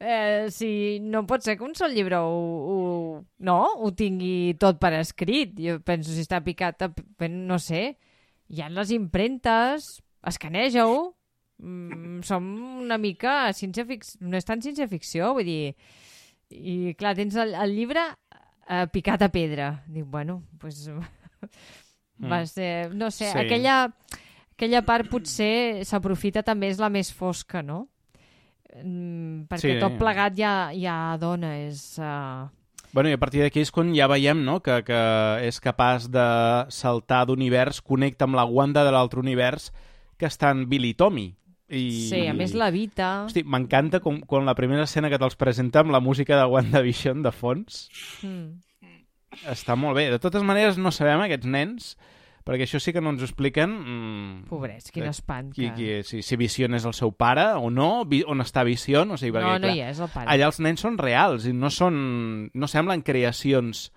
eh, 0.00 0.46
si 0.54 1.00
no 1.02 1.24
pot 1.28 1.44
ser 1.46 1.56
que 1.58 1.66
un 1.66 1.74
sol 1.78 1.94
llibre 1.94 2.18
ho, 2.18 2.40
ho, 2.74 2.78
no, 3.46 3.58
ho 3.78 3.92
tingui 3.96 4.56
tot 4.60 4.80
per 4.82 4.94
escrit. 4.98 5.54
Jo 5.60 5.78
penso, 5.86 6.12
si 6.12 6.24
està 6.26 6.42
picat, 6.44 6.86
a, 6.86 7.28
no 7.30 7.60
sé, 7.62 7.84
hi 8.50 8.62
ha 8.62 8.70
les 8.72 8.90
impremtes, 8.94 9.98
escaneja-ho, 10.26 10.98
mm, 11.62 12.24
som 12.26 12.50
una 12.84 12.98
mica 12.98 13.52
ciència-ficció, 13.56 14.26
no 14.26 14.40
és 14.40 14.48
tan 14.48 14.64
ciència-ficció, 14.64 15.32
vull 15.36 15.48
dir, 15.48 15.76
i 16.54 16.94
clar, 16.98 17.14
tens 17.18 17.36
el, 17.40 17.54
el 17.56 17.72
llibre 17.74 18.02
eh, 18.68 18.86
picat 18.92 19.22
a 19.22 19.28
pedra. 19.28 19.82
Dic, 19.86 20.04
bueno, 20.04 20.42
doncs... 20.60 20.88
Pues, 20.88 20.90
va 22.30 22.44
ser, 22.46 22.94
no 22.94 23.10
sé, 23.10 23.30
Sí. 23.32 23.38
aquella, 23.38 23.92
aquella 24.54 24.82
part 24.86 25.08
potser 25.10 25.84
s'aprofita 25.84 26.42
també 26.42 26.70
és 26.70 26.78
la 26.78 26.88
més 26.88 27.12
fosca, 27.12 27.62
no? 27.62 27.88
Mm, 28.82 29.46
perquè 29.50 29.74
Sí. 29.76 29.80
tot 29.80 29.98
plegat 29.98 30.36
ja, 30.38 30.70
ja 30.74 31.16
dona, 31.18 31.56
és... 31.66 31.98
Uh... 31.98 32.48
Bueno, 32.94 33.10
i 33.10 33.12
a 33.12 33.18
partir 33.18 33.42
d'aquí 33.42 33.58
és 33.60 33.72
quan 33.74 33.90
ja 33.94 34.06
veiem 34.06 34.44
no? 34.46 34.60
que, 34.62 34.84
que 34.86 34.98
és 35.42 35.58
capaç 35.60 36.06
de 36.14 36.26
saltar 36.70 37.24
d'univers, 37.26 37.80
connecta 37.82 38.24
amb 38.28 38.38
la 38.38 38.44
Wanda 38.46 38.84
de 38.86 38.92
l'altre 38.94 39.18
univers, 39.18 39.72
que 40.16 40.26
està 40.30 40.52
en 40.54 40.68
Billy 40.70 40.94
Tommy. 40.94 41.34
I... 41.74 42.08
Sí, 42.08 42.22
a 42.30 42.34
més 42.34 42.54
la 42.54 42.70
Vita... 42.70 43.24
Hosti, 43.26 43.42
m'encanta 43.44 44.00
com, 44.00 44.20
quan 44.28 44.46
la 44.46 44.54
primera 44.54 44.84
escena 44.86 45.10
que 45.10 45.18
te'ls 45.18 45.36
presenta 45.36 45.80
amb 45.82 45.90
la 45.94 46.00
música 46.00 46.38
de 46.38 46.46
WandaVision 46.46 47.22
de 47.26 47.32
fons 47.34 47.88
Mm. 48.22 48.60
està 49.50 49.74
molt 49.76 49.96
bé. 49.98 50.08
De 50.12 50.18
totes 50.22 50.42
maneres, 50.46 50.78
no 50.78 50.92
sabem 50.94 51.20
aquests 51.24 51.46
nens, 51.50 51.88
perquè 52.44 52.66
això 52.68 52.78
sí 52.78 52.92
que 52.92 53.00
no 53.02 53.10
ens 53.10 53.22
ho 53.22 53.26
expliquen. 53.26 53.72
Mm, 53.72 54.44
Pobrets, 54.50 54.90
quin 54.92 55.04
Eh, 55.08 55.10
espant. 55.10 55.50
qui, 55.52 55.70
que... 55.70 55.74
qui, 55.74 56.02
si, 56.04 56.22
si 56.22 56.36
Vision 56.36 56.74
és 56.78 56.84
el 56.86 56.94
seu 56.94 57.10
pare 57.12 57.46
o 57.58 57.70
no, 57.72 58.04
vi, 58.04 58.22
on 58.28 58.38
està 58.44 58.62
Vision, 58.64 59.10
o 59.10 59.16
sigui, 59.18 59.32
perquè, 59.34 59.48
No, 59.48 59.58
no 59.58 59.66
clar, 59.66 59.74
hi 59.74 59.80
és, 59.88 59.98
el 60.04 60.08
pare. 60.12 60.28
allà 60.30 60.46
els 60.52 60.60
nens 60.60 60.80
són 60.84 60.98
reals 61.00 61.46
i 61.50 61.52
no 61.56 61.70
són 61.72 62.50
no 62.54 62.68
semblen 62.70 63.02
creacions 63.02 63.88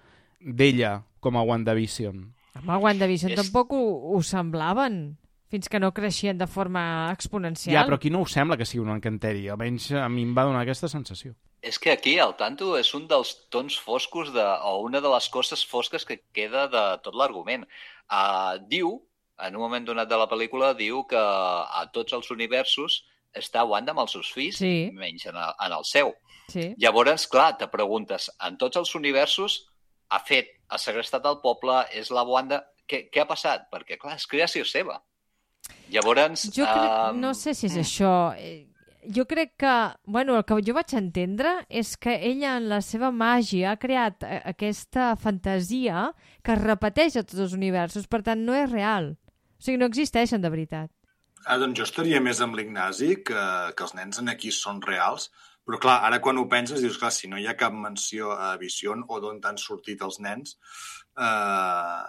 d'ella 0.42 1.04
com 1.20 1.36
a 1.38 1.44
WandaVision. 1.44 2.34
Home, 2.58 2.78
WandaVision 2.82 3.32
És- 3.36 3.42
tampoc 3.44 3.74
ho, 3.78 3.84
ho 4.16 4.24
semblaven, 4.24 5.18
fins 5.52 5.70
que 5.72 5.80
no 5.80 5.94
creixien 5.96 6.38
de 6.38 6.48
forma 6.48 7.10
exponencial. 7.14 7.76
Ja, 7.76 7.86
però 7.88 7.96
aquí 8.00 8.10
no 8.12 8.22
us 8.26 8.34
sembla 8.36 8.58
que 8.60 8.66
sigui 8.68 8.84
un 8.84 8.94
encanteri, 8.96 9.48
almenys 9.50 9.92
a 9.96 10.08
mi 10.12 10.26
em 10.28 10.34
va 10.36 10.44
donar 10.48 10.62
aquesta 10.66 10.90
sensació. 10.92 11.34
És 11.62 11.80
que 11.80 11.92
aquí 11.92 12.18
el 12.22 12.36
tanto 12.38 12.76
és 12.78 12.94
un 12.94 13.08
dels 13.10 13.34
tons 13.50 13.80
foscos 13.82 14.32
de, 14.34 14.44
o 14.44 14.78
una 14.86 15.02
de 15.02 15.10
les 15.10 15.28
coses 15.34 15.66
fosques 15.66 16.06
que 16.06 16.22
queda 16.36 16.68
de 16.72 16.84
tot 17.04 17.16
l'argument. 17.18 17.66
Uh, 18.12 18.60
diu, 18.70 18.92
en 19.40 19.56
un 19.56 19.62
moment 19.62 19.86
donat 19.88 20.10
de 20.10 20.20
la 20.20 20.28
pel·lícula, 20.30 20.74
diu 20.78 21.04
que 21.10 21.18
a 21.20 21.88
tots 21.94 22.14
els 22.14 22.30
universos 22.32 23.02
està 23.38 23.66
Wanda 23.68 23.92
amb 23.94 24.04
els 24.06 24.14
seus 24.16 24.30
fills, 24.34 24.58
Sí. 24.58 24.90
menys 24.94 25.26
en 25.26 25.36
el, 25.36 25.54
en 25.66 25.74
el 25.74 25.84
seu. 25.86 26.14
Sí. 26.50 26.74
Llavors, 26.78 27.28
clar, 27.28 27.58
te 27.58 27.68
preguntes, 27.68 28.30
en 28.42 28.58
tots 28.58 28.78
els 28.78 28.94
universos 28.96 29.68
ha 30.10 30.20
fet, 30.24 30.54
ha 30.70 30.78
segrestat 30.78 31.26
el 31.26 31.40
poble, 31.44 31.86
és 31.92 32.12
la 32.12 32.24
Wanda... 32.24 32.66
Què, 32.88 33.10
què 33.12 33.20
ha 33.20 33.28
passat? 33.28 33.66
Perquè, 33.70 33.98
clar, 34.00 34.16
és 34.16 34.26
creació 34.32 34.64
seva. 34.64 35.02
Llavors... 35.94 36.50
Jo 36.52 36.66
crec, 36.66 36.90
ehm, 36.90 37.22
no 37.24 37.34
sé 37.38 37.54
si 37.58 37.70
és 37.70 37.78
això. 37.84 38.16
Eh, 38.38 38.66
Jo 39.08 39.24
crec 39.24 39.54
que, 39.56 39.74
bueno, 40.04 40.36
el 40.36 40.44
que 40.44 40.58
jo 40.68 40.74
vaig 40.76 40.92
entendre 41.00 41.54
és 41.70 41.94
que 41.96 42.12
ella 42.28 42.58
en 42.60 42.66
la 42.68 42.82
seva 42.84 43.08
màgia 43.08 43.72
ha 43.72 43.80
creat 43.80 44.26
eh, 44.28 44.42
aquesta 44.52 45.14
fantasia 45.16 46.10
que 46.44 46.52
es 46.52 46.60
repeteix 46.60 47.16
a 47.16 47.24
tots 47.24 47.40
els 47.46 47.56
universos, 47.56 48.10
per 48.12 48.20
tant 48.26 48.44
no 48.44 48.58
és 48.58 48.68
real. 48.68 49.14
O 49.16 49.64
sigui, 49.64 49.80
no 49.80 49.88
existeixen 49.88 50.44
de 50.44 50.52
veritat. 50.52 50.92
Ah, 51.46 51.56
doncs 51.56 51.80
jo 51.80 51.86
estaria 51.88 52.20
més 52.20 52.42
amb 52.44 52.60
l'Ignasi, 52.60 53.22
que, 53.24 53.44
que 53.78 53.86
els 53.88 53.96
nens 53.96 54.20
en 54.20 54.28
aquí 54.34 54.52
són 54.52 54.82
reals, 54.84 55.30
però 55.64 55.80
clar, 55.84 55.98
ara 56.08 56.20
quan 56.24 56.40
ho 56.42 56.46
penses 56.52 56.84
dius, 56.84 57.00
clar, 57.00 57.14
si 57.16 57.32
no 57.32 57.40
hi 57.40 57.48
ha 57.48 57.56
cap 57.60 57.76
menció 57.76 58.34
a 58.36 58.54
Vision 58.60 59.06
o 59.08 59.22
d'on 59.24 59.40
han 59.48 59.60
sortit 59.60 60.04
els 60.04 60.20
nens, 60.24 60.58
eh, 61.16 62.04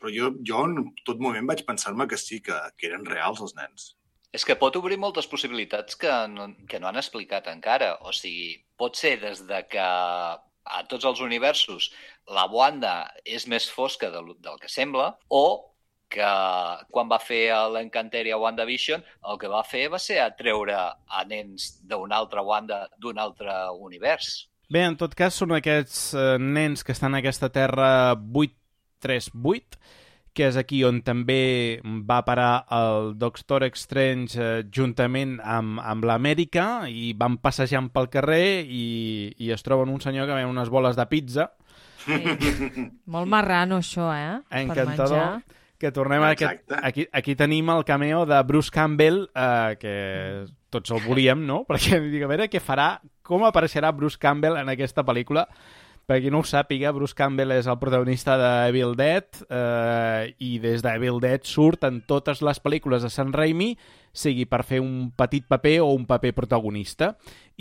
però 0.00 0.12
jo, 0.14 0.32
jo 0.46 0.64
en 0.66 0.92
tot 1.06 1.20
moment 1.22 1.46
vaig 1.48 1.64
pensar-me 1.68 2.08
que 2.08 2.18
sí, 2.20 2.40
que, 2.44 2.56
que 2.76 2.88
eren 2.88 3.06
reals 3.08 3.42
els 3.44 3.56
nens. 3.58 3.90
És 4.32 4.46
que 4.46 4.56
pot 4.58 4.76
obrir 4.78 4.98
moltes 5.02 5.26
possibilitats 5.26 5.98
que 5.98 6.10
no, 6.30 6.52
que 6.70 6.78
no 6.80 6.88
han 6.88 7.00
explicat 7.00 7.48
encara. 7.50 7.96
O 8.06 8.14
sigui, 8.14 8.52
pot 8.78 8.96
ser 8.96 9.16
des 9.22 9.42
de 9.48 9.64
que 9.68 9.82
a 9.82 10.82
tots 10.88 11.08
els 11.08 11.20
universos 11.24 11.90
la 12.30 12.46
Wanda 12.50 13.10
és 13.24 13.48
més 13.50 13.66
fosca 13.68 14.10
del, 14.14 14.36
del 14.38 14.60
que 14.62 14.70
sembla, 14.70 15.16
o 15.28 15.70
que 16.10 16.30
quan 16.90 17.10
va 17.10 17.20
fer 17.22 17.50
l'Encanteri 17.70 18.32
a 18.34 18.38
WandaVision, 18.42 19.02
el 19.30 19.38
que 19.38 19.50
va 19.50 19.62
fer 19.66 19.86
va 19.92 20.00
ser 20.02 20.18
atreure 20.22 20.78
a 20.78 21.24
nens 21.26 21.76
d'una 21.86 22.18
altra 22.18 22.42
Wanda 22.46 22.84
d'un 22.98 23.18
altre 23.18 23.54
univers. 23.78 24.48
Bé, 24.70 24.84
en 24.86 24.96
tot 24.98 25.14
cas, 25.18 25.34
són 25.34 25.54
aquests 25.56 26.12
eh, 26.14 26.36
nens 26.38 26.84
que 26.86 26.94
estan 26.94 27.14
a 27.14 27.22
aquesta 27.22 27.48
terra 27.50 28.14
838, 29.00 29.80
que 30.32 30.46
és 30.46 30.56
aquí 30.60 30.84
on 30.86 31.00
també 31.02 31.80
va 32.06 32.20
parar 32.24 32.64
el 32.70 33.16
Doctor 33.18 33.64
Strange 33.74 34.38
eh, 34.38 34.62
juntament 34.70 35.40
amb, 35.42 35.80
amb 35.82 36.06
l'Amèrica 36.06 36.86
i 36.86 37.10
van 37.18 37.40
passejant 37.42 37.90
pel 37.90 38.06
carrer 38.12 38.62
i, 38.62 39.34
i 39.42 39.50
es 39.50 39.66
troben 39.66 39.90
un 39.90 40.00
senyor 40.00 40.30
que 40.30 40.38
ven 40.38 40.52
unes 40.52 40.70
boles 40.70 40.94
de 40.96 41.08
pizza, 41.10 41.50
Sí. 42.00 42.16
Molt 43.12 43.28
marrano, 43.28 43.80
això, 43.80 44.06
eh? 44.14 44.38
Per 44.48 44.62
encantador, 44.62 45.42
que 45.80 45.90
tornem 45.92 46.24
a 46.24 46.32
aquest... 46.34 46.72
Aquí, 46.80 47.06
aquí 47.12 47.34
tenim 47.36 47.70
el 47.72 47.84
cameo 47.88 48.24
de 48.28 48.40
Bruce 48.48 48.72
Campbell, 48.72 49.26
eh, 49.34 49.76
que 49.80 49.94
tots 50.72 50.94
el 50.94 51.02
volíem, 51.04 51.44
no? 51.46 51.62
Perquè 51.68 52.00
dic, 52.06 52.24
a 52.24 52.30
veure 52.30 52.48
què 52.52 52.62
farà, 52.64 52.94
com 53.26 53.44
apareixerà 53.46 53.92
Bruce 53.96 54.20
Campbell 54.20 54.58
en 54.60 54.72
aquesta 54.72 55.04
pel·lícula. 55.06 55.46
Per 56.06 56.16
qui 56.18 56.30
no 56.32 56.40
ho 56.42 56.46
sàpiga, 56.46 56.90
Bruce 56.90 57.14
Campbell 57.14 57.52
és 57.54 57.68
el 57.70 57.76
protagonista 57.78 58.34
de 58.40 58.48
Evil 58.72 58.96
Dead 58.98 59.44
eh, 59.46 60.32
i 60.42 60.56
des 60.58 60.82
de 60.82 60.94
Evil 60.98 61.20
Dead 61.22 61.44
surt 61.46 61.84
en 61.86 62.00
totes 62.02 62.40
les 62.42 62.58
pel·lícules 62.58 63.04
de 63.06 63.10
Sam 63.14 63.30
Raimi, 63.36 63.76
sigui 64.10 64.42
per 64.50 64.64
fer 64.66 64.80
un 64.82 65.12
petit 65.14 65.46
paper 65.46 65.76
o 65.84 65.92
un 65.94 66.08
paper 66.10 66.32
protagonista. 66.34 67.12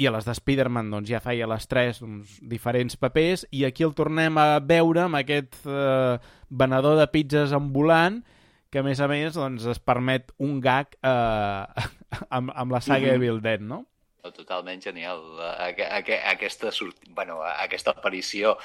I 0.02 0.08
a 0.10 0.14
les 0.16 0.26
de 0.26 0.34
Spider-Man 0.34 0.90
doncs, 0.96 1.12
ja 1.12 1.22
feia 1.22 1.46
les 1.52 1.68
tres 1.70 2.02
uns 2.02 2.40
diferents 2.42 2.98
papers 2.98 3.46
i 3.54 3.66
aquí 3.68 3.86
el 3.86 3.94
tornem 3.94 4.40
a 4.42 4.48
veure 4.66 5.04
amb 5.06 5.20
aquest 5.22 5.60
eh, 5.70 6.18
venedor 6.50 6.98
de 6.98 7.06
pizzas 7.14 7.54
ambulant 7.54 8.24
que 8.70 8.82
a 8.82 8.86
més 8.86 9.00
a 9.02 9.08
més 9.10 9.34
doncs, 9.38 9.66
es 9.70 9.78
permet 9.82 10.34
un 10.42 10.58
gag 10.62 10.98
eh, 11.04 11.86
amb, 12.36 12.50
amb 12.56 12.72
la 12.74 12.82
saga 12.82 13.12
Mhm. 13.14 13.16
Evil 13.22 13.42
Dead, 13.46 13.62
no? 13.62 13.86
Totalment 14.20 14.82
genial, 14.84 15.22
aqu 15.64 15.86
aqu 15.88 16.18
aquesta, 16.32 16.72
sort... 16.76 16.98
bueno, 17.16 17.40
aquesta 17.44 17.92
aparició 17.96 18.58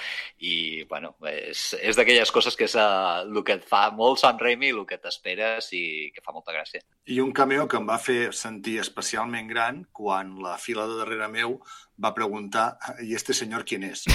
i 0.42 0.82
bueno, 0.90 1.14
és, 1.30 1.76
és 1.78 1.96
d'aquelles 1.96 2.32
coses 2.34 2.56
que 2.58 2.66
és 2.66 2.74
uh, 2.74 3.22
el 3.22 3.42
que 3.46 3.54
et 3.60 3.64
fa 3.68 3.86
molt 3.94 4.18
Sam 4.18 4.38
Raimi, 4.42 4.72
el 4.74 4.82
que 4.88 4.98
t'esperes 4.98 5.70
i 5.72 6.10
que 6.14 6.24
fa 6.24 6.34
molta 6.34 6.52
gràcia. 6.52 6.82
I 7.06 7.20
un 7.22 7.32
cameo 7.32 7.68
que 7.70 7.78
em 7.78 7.86
va 7.86 8.00
fer 8.02 8.32
sentir 8.34 8.80
especialment 8.82 9.46
gran 9.48 9.84
quan 9.94 10.36
la 10.42 10.58
fila 10.58 10.88
de 10.90 10.98
darrere 11.04 11.30
meu 11.30 11.60
va 12.02 12.14
preguntar 12.14 12.74
i 13.06 13.14
este 13.14 13.34
senyor 13.34 13.62
quién 13.64 13.86
és? 13.86 14.04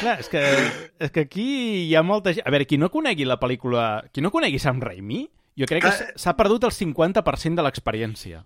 Clar, 0.00 0.16
és 0.18 0.28
que, 0.32 0.42
és 0.98 1.10
que 1.12 1.26
aquí 1.28 1.50
hi 1.86 1.94
ha 1.94 2.02
molta 2.02 2.34
gent... 2.34 2.46
A 2.48 2.50
veure, 2.50 2.66
qui 2.66 2.78
no 2.80 2.90
conegui 2.90 3.28
la 3.28 3.38
pel·lícula... 3.38 4.02
Qui 4.10 4.24
no 4.24 4.32
conegui 4.34 4.58
Sam 4.58 4.80
Raimi, 4.82 5.26
Jo 5.60 5.68
crec 5.68 5.84
que 5.84 5.92
s'ha 6.16 6.32
perdut 6.38 6.64
el 6.64 6.72
50% 6.72 7.58
de 7.58 7.64
l'experiència. 7.66 8.44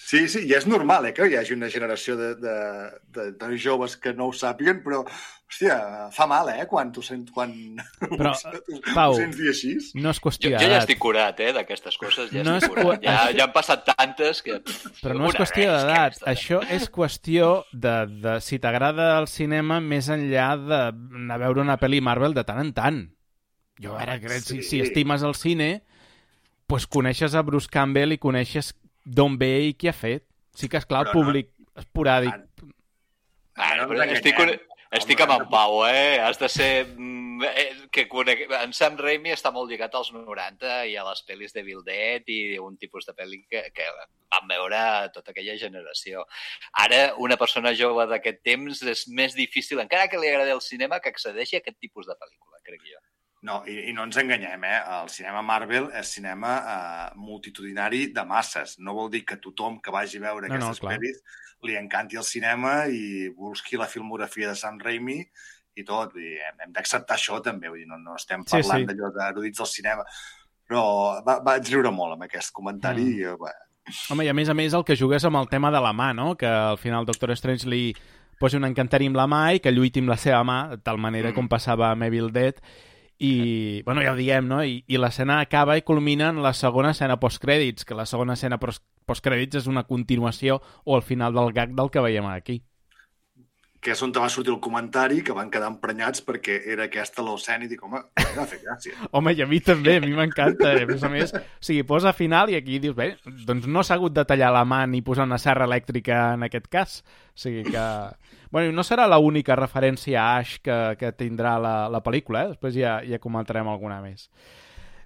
Sí, 0.00 0.22
sí, 0.32 0.40
i 0.48 0.54
és 0.56 0.64
normal 0.66 1.04
eh, 1.06 1.12
que 1.12 1.26
hi 1.28 1.34
hagi 1.36 1.52
una 1.52 1.68
generació 1.68 2.14
de, 2.16 2.30
de, 2.40 2.54
de, 3.14 3.24
de 3.36 3.48
joves 3.60 3.98
que 4.00 4.14
no 4.16 4.30
ho 4.30 4.32
sàpiguen, 4.32 4.78
però, 4.82 5.02
hòstia, 5.04 5.74
fa 6.16 6.24
mal, 6.26 6.48
eh, 6.54 6.64
quan 6.70 6.88
tu 6.90 7.02
sents, 7.04 7.28
quan 7.34 7.52
Però, 8.00 8.32
ho, 8.56 8.78
Pau, 8.94 9.12
ho 9.12 9.18
sents 9.18 9.36
dir 9.36 9.50
així. 9.52 9.74
No 10.00 10.14
és 10.14 10.18
Jo, 10.18 10.24
qüestió 10.24 10.48
jo 10.48 10.54
ja 10.56 10.62
d'edat. 10.64 10.86
estic 10.86 10.98
curat, 11.04 11.42
eh, 11.44 11.50
d'aquestes 11.52 11.98
coses. 12.00 12.32
Ja 12.32 12.42
No 12.48 12.56
estic 12.56 12.70
és 12.70 12.74
curat. 12.74 12.88
cu- 13.02 13.04
Ja, 13.06 13.18
ja 13.36 13.44
han 13.44 13.52
passat 13.52 13.84
tantes 13.92 14.40
que... 14.46 14.56
Però 15.02 15.18
no 15.20 15.28
és 15.28 15.36
qüestió 15.36 15.68
res, 15.68 15.84
d'edat, 15.84 16.18
això 16.32 16.62
és 16.80 16.88
qüestió 16.96 17.52
de, 17.70 17.94
de 18.24 18.38
si 18.40 18.58
t'agrada 18.58 19.12
el 19.20 19.28
cinema 19.28 19.82
més 19.84 20.08
enllà 20.08 20.48
d'anar 20.64 21.36
a 21.36 21.42
veure 21.44 21.60
una 21.68 21.76
pel·li 21.78 22.00
Marvel 22.00 22.32
de 22.34 22.46
tant 22.48 22.64
en 22.64 22.72
tant. 22.72 23.02
Jo 23.80 23.94
ara 24.00 24.16
crec, 24.18 24.42
si, 24.48 24.62
si 24.64 24.78
Sí. 24.78 24.80
estimes 24.88 25.22
el 25.22 25.36
cine, 25.36 25.70
pues 26.66 26.86
coneixes 26.88 27.34
a 27.36 27.42
Bruce 27.44 27.68
Campbell 27.70 28.12
i 28.16 28.18
coneixes 28.18 28.72
d'on 29.04 29.38
ve 29.40 29.52
i 29.70 29.74
qui 29.74 29.88
ha 29.88 29.96
fet. 29.96 30.26
Sí 30.54 30.68
que, 30.68 30.80
esclar, 30.80 31.06
el 31.06 31.10
Però 31.12 31.20
no- 31.20 31.26
públic 31.26 31.52
esporàdic... 31.76 32.34
Bueno, 33.60 33.84
No 33.84 33.88
però 33.90 34.04
estic, 34.08 34.38
estic 34.96 35.20
amb 35.20 35.34
en 35.34 35.42
Pau, 35.50 35.82
eh? 35.86 36.18
Has 36.24 36.38
de 36.40 36.48
ser... 36.48 36.86
mm, 36.86 37.42
eh, 37.44 37.66
que 37.92 38.06
conec... 38.08 38.46
En 38.60 38.72
Sam 38.72 38.96
Raimi 38.98 39.32
està 39.34 39.52
molt 39.52 39.70
lligat 39.70 39.94
als 39.98 40.10
90 40.14 40.70
i 40.88 40.96
a 40.96 41.04
les 41.06 41.20
pel·lis 41.28 41.52
de 41.52 41.64
Bill 41.66 41.82
Dead 41.84 42.24
i 42.32 42.58
un 42.62 42.78
tipus 42.80 43.04
de 43.08 43.14
pel·li 43.16 43.42
que, 43.50 43.66
que 43.76 43.86
vam 44.32 44.48
veure 44.48 44.80
tota 45.14 45.34
aquella 45.34 45.58
generació. 45.60 46.24
Ara, 46.84 47.02
una 47.18 47.36
persona 47.40 47.74
jove 47.76 48.06
d'aquest 48.10 48.40
temps 48.46 48.82
és 48.82 49.06
més 49.08 49.36
difícil, 49.36 49.82
encara 49.82 50.08
que 50.08 50.20
li 50.20 50.30
agradi 50.30 50.56
el 50.56 50.64
cinema, 50.64 51.00
que 51.00 51.12
accedeixi 51.12 51.58
a 51.58 51.64
aquest 51.64 51.78
tipus 51.82 52.08
de 52.08 52.16
pel·lícula, 52.16 52.62
crec 52.64 52.84
jo. 52.86 53.00
No, 53.42 53.62
i, 53.64 53.88
i 53.88 53.92
no 53.96 54.04
ens 54.04 54.18
enganyem, 54.20 54.64
eh? 54.68 54.80
El 55.00 55.08
cinema 55.08 55.40
Marvel 55.40 55.86
és 55.96 56.10
cinema 56.12 56.50
eh, 56.60 57.06
multitudinari 57.16 58.10
de 58.12 58.24
masses. 58.28 58.74
No 58.78 58.92
vol 58.98 59.08
dir 59.10 59.22
que 59.24 59.38
tothom 59.40 59.78
que 59.80 59.90
vagi 59.94 60.18
a 60.20 60.26
veure 60.26 60.48
No, 60.50 60.58
no, 60.58 60.66
aquestes 60.68 60.82
clar. 60.84 60.98
pel·lis 60.98 61.22
li 61.64 61.76
encanti 61.76 62.16
el 62.20 62.24
cinema 62.24 62.74
i 62.88 63.30
busqui 63.36 63.76
la 63.80 63.86
filmografia 63.88 64.48
de 64.50 64.56
Sam 64.60 64.78
Raimi 64.80 65.18
i 65.76 65.84
tot. 65.88 66.12
Vull 66.12 66.22
dir, 66.26 66.36
hem, 66.50 66.60
hem 66.66 66.72
d'acceptar 66.76 67.16
això 67.16 67.40
també. 67.44 67.68
Vull 67.72 67.80
dir, 67.80 67.88
no, 67.88 67.96
no 67.98 68.18
estem 68.20 68.44
Sí, 68.44 68.58
parlant 68.58 68.84
sí. 68.84 68.90
d'allò 68.92 69.10
d'erudits 69.16 69.58
del 69.64 69.70
cinema. 69.72 70.04
Però 70.68 70.84
va, 71.26 71.38
vaig 71.42 71.66
riure 71.72 71.90
molt 71.90 72.18
amb 72.18 72.28
aquest 72.28 72.52
comentari. 72.52 73.02
Mm. 73.08 73.24
I, 73.24 73.40
bé, 73.40 73.56
Home, 74.12 74.24
i 74.24 74.28
a 74.30 74.34
més 74.36 74.48
a 74.52 74.54
més 74.54 74.74
el 74.76 74.84
que 74.86 74.94
jugues 75.00 75.24
amb 75.24 75.40
el 75.40 75.48
tema 75.50 75.72
de 75.74 75.80
la 75.82 75.90
mà, 75.96 76.12
no? 76.14 76.34
Que 76.38 76.46
al 76.46 76.76
final 76.78 77.08
Doctor 77.08 77.32
Strange 77.34 77.66
li 77.72 77.88
posi 78.38 78.56
un 78.60 78.68
encanteri 78.68 79.08
amb 79.10 79.16
la 79.18 79.24
mà 79.26 79.40
i 79.56 79.60
que 79.64 79.72
lluiti 79.72 80.04
amb 80.04 80.12
la 80.12 80.16
seva 80.20 80.44
mà, 80.46 80.60
de 80.76 80.78
tal 80.84 81.00
manera 81.00 81.32
Mm. 81.32 81.34
com 81.40 81.48
passava 81.48 81.88
amb 81.90 82.04
Evil 82.06 82.30
Dead. 82.32 82.60
I, 83.20 83.82
bueno, 83.84 84.00
ja 84.02 84.14
ho 84.14 84.16
diem, 84.16 84.46
no? 84.48 84.62
I, 84.64 84.78
i 84.88 84.98
l'escena 85.00 85.40
acaba 85.44 85.76
i 85.76 85.84
culmina 85.84 86.30
en 86.32 86.40
la 86.44 86.54
segona 86.56 86.94
escena 86.96 87.18
postcrèdits, 87.20 87.84
que 87.84 87.98
la 87.98 88.06
segona 88.08 88.36
escena 88.38 88.58
pos- 88.62 88.80
postcrèdits 89.10 89.60
és 89.60 89.68
una 89.68 89.84
continuació 89.90 90.60
o 90.84 90.96
el 90.96 91.04
final 91.04 91.36
del 91.36 91.52
gag 91.52 91.76
del 91.76 91.92
que 91.92 92.04
veiem 92.06 92.30
aquí. 92.32 92.62
Que 93.80 93.94
és 93.94 94.02
on 94.04 94.12
te 94.12 94.20
va 94.20 94.28
sortir 94.28 94.52
el 94.52 94.60
comentari 94.60 95.22
que 95.24 95.34
van 95.36 95.48
quedar 95.52 95.70
emprenyats 95.72 96.20
perquè 96.24 96.58
era 96.68 96.84
aquesta 96.86 97.24
l'escena 97.24 97.64
i 97.64 97.70
dic, 97.70 97.80
home, 97.86 98.02
m'ha 98.36 98.46
fet 98.48 98.64
gràcia. 98.66 98.96
Home, 99.16 99.32
i 99.32 99.40
a 99.40 99.48
mi 99.48 99.60
també, 99.64 99.96
a 99.96 100.04
mi 100.04 100.12
m'encanta. 100.16 100.74
A 100.76 100.86
més 100.88 101.04
a 101.06 101.10
més, 101.12 101.32
o 101.32 101.64
sigui, 101.64 101.86
posa 101.88 102.12
final 102.16 102.52
i 102.52 102.58
aquí 102.58 102.78
dius, 102.82 102.94
bé, 102.96 103.14
doncs 103.48 103.68
no 103.70 103.84
s'ha 103.84 103.96
hagut 103.96 104.14
de 104.16 104.26
tallar 104.28 104.52
la 104.52 104.66
mà 104.68 104.82
ni 104.90 105.00
posar 105.06 105.24
una 105.28 105.40
serra 105.40 105.64
elèctrica 105.68 106.34
en 106.36 106.44
aquest 106.50 106.68
cas. 106.72 107.00
O 107.32 107.44
sigui 107.46 107.64
que... 107.72 107.86
Bueno, 108.50 108.74
no 108.74 108.84
serà 108.84 109.06
l'única 109.06 109.56
referència 109.56 110.20
a 110.20 110.40
Ash 110.40 110.58
que, 110.60 110.78
que 111.00 111.14
tindrà 111.16 111.56
la, 111.62 111.74
la 111.88 112.00
pel·lícula, 112.04 112.44
eh? 112.44 112.56
Després 112.56 112.76
ja, 112.76 112.98
ja 113.06 113.22
comentarem 113.22 113.68
alguna 113.70 114.00
més. 114.04 114.28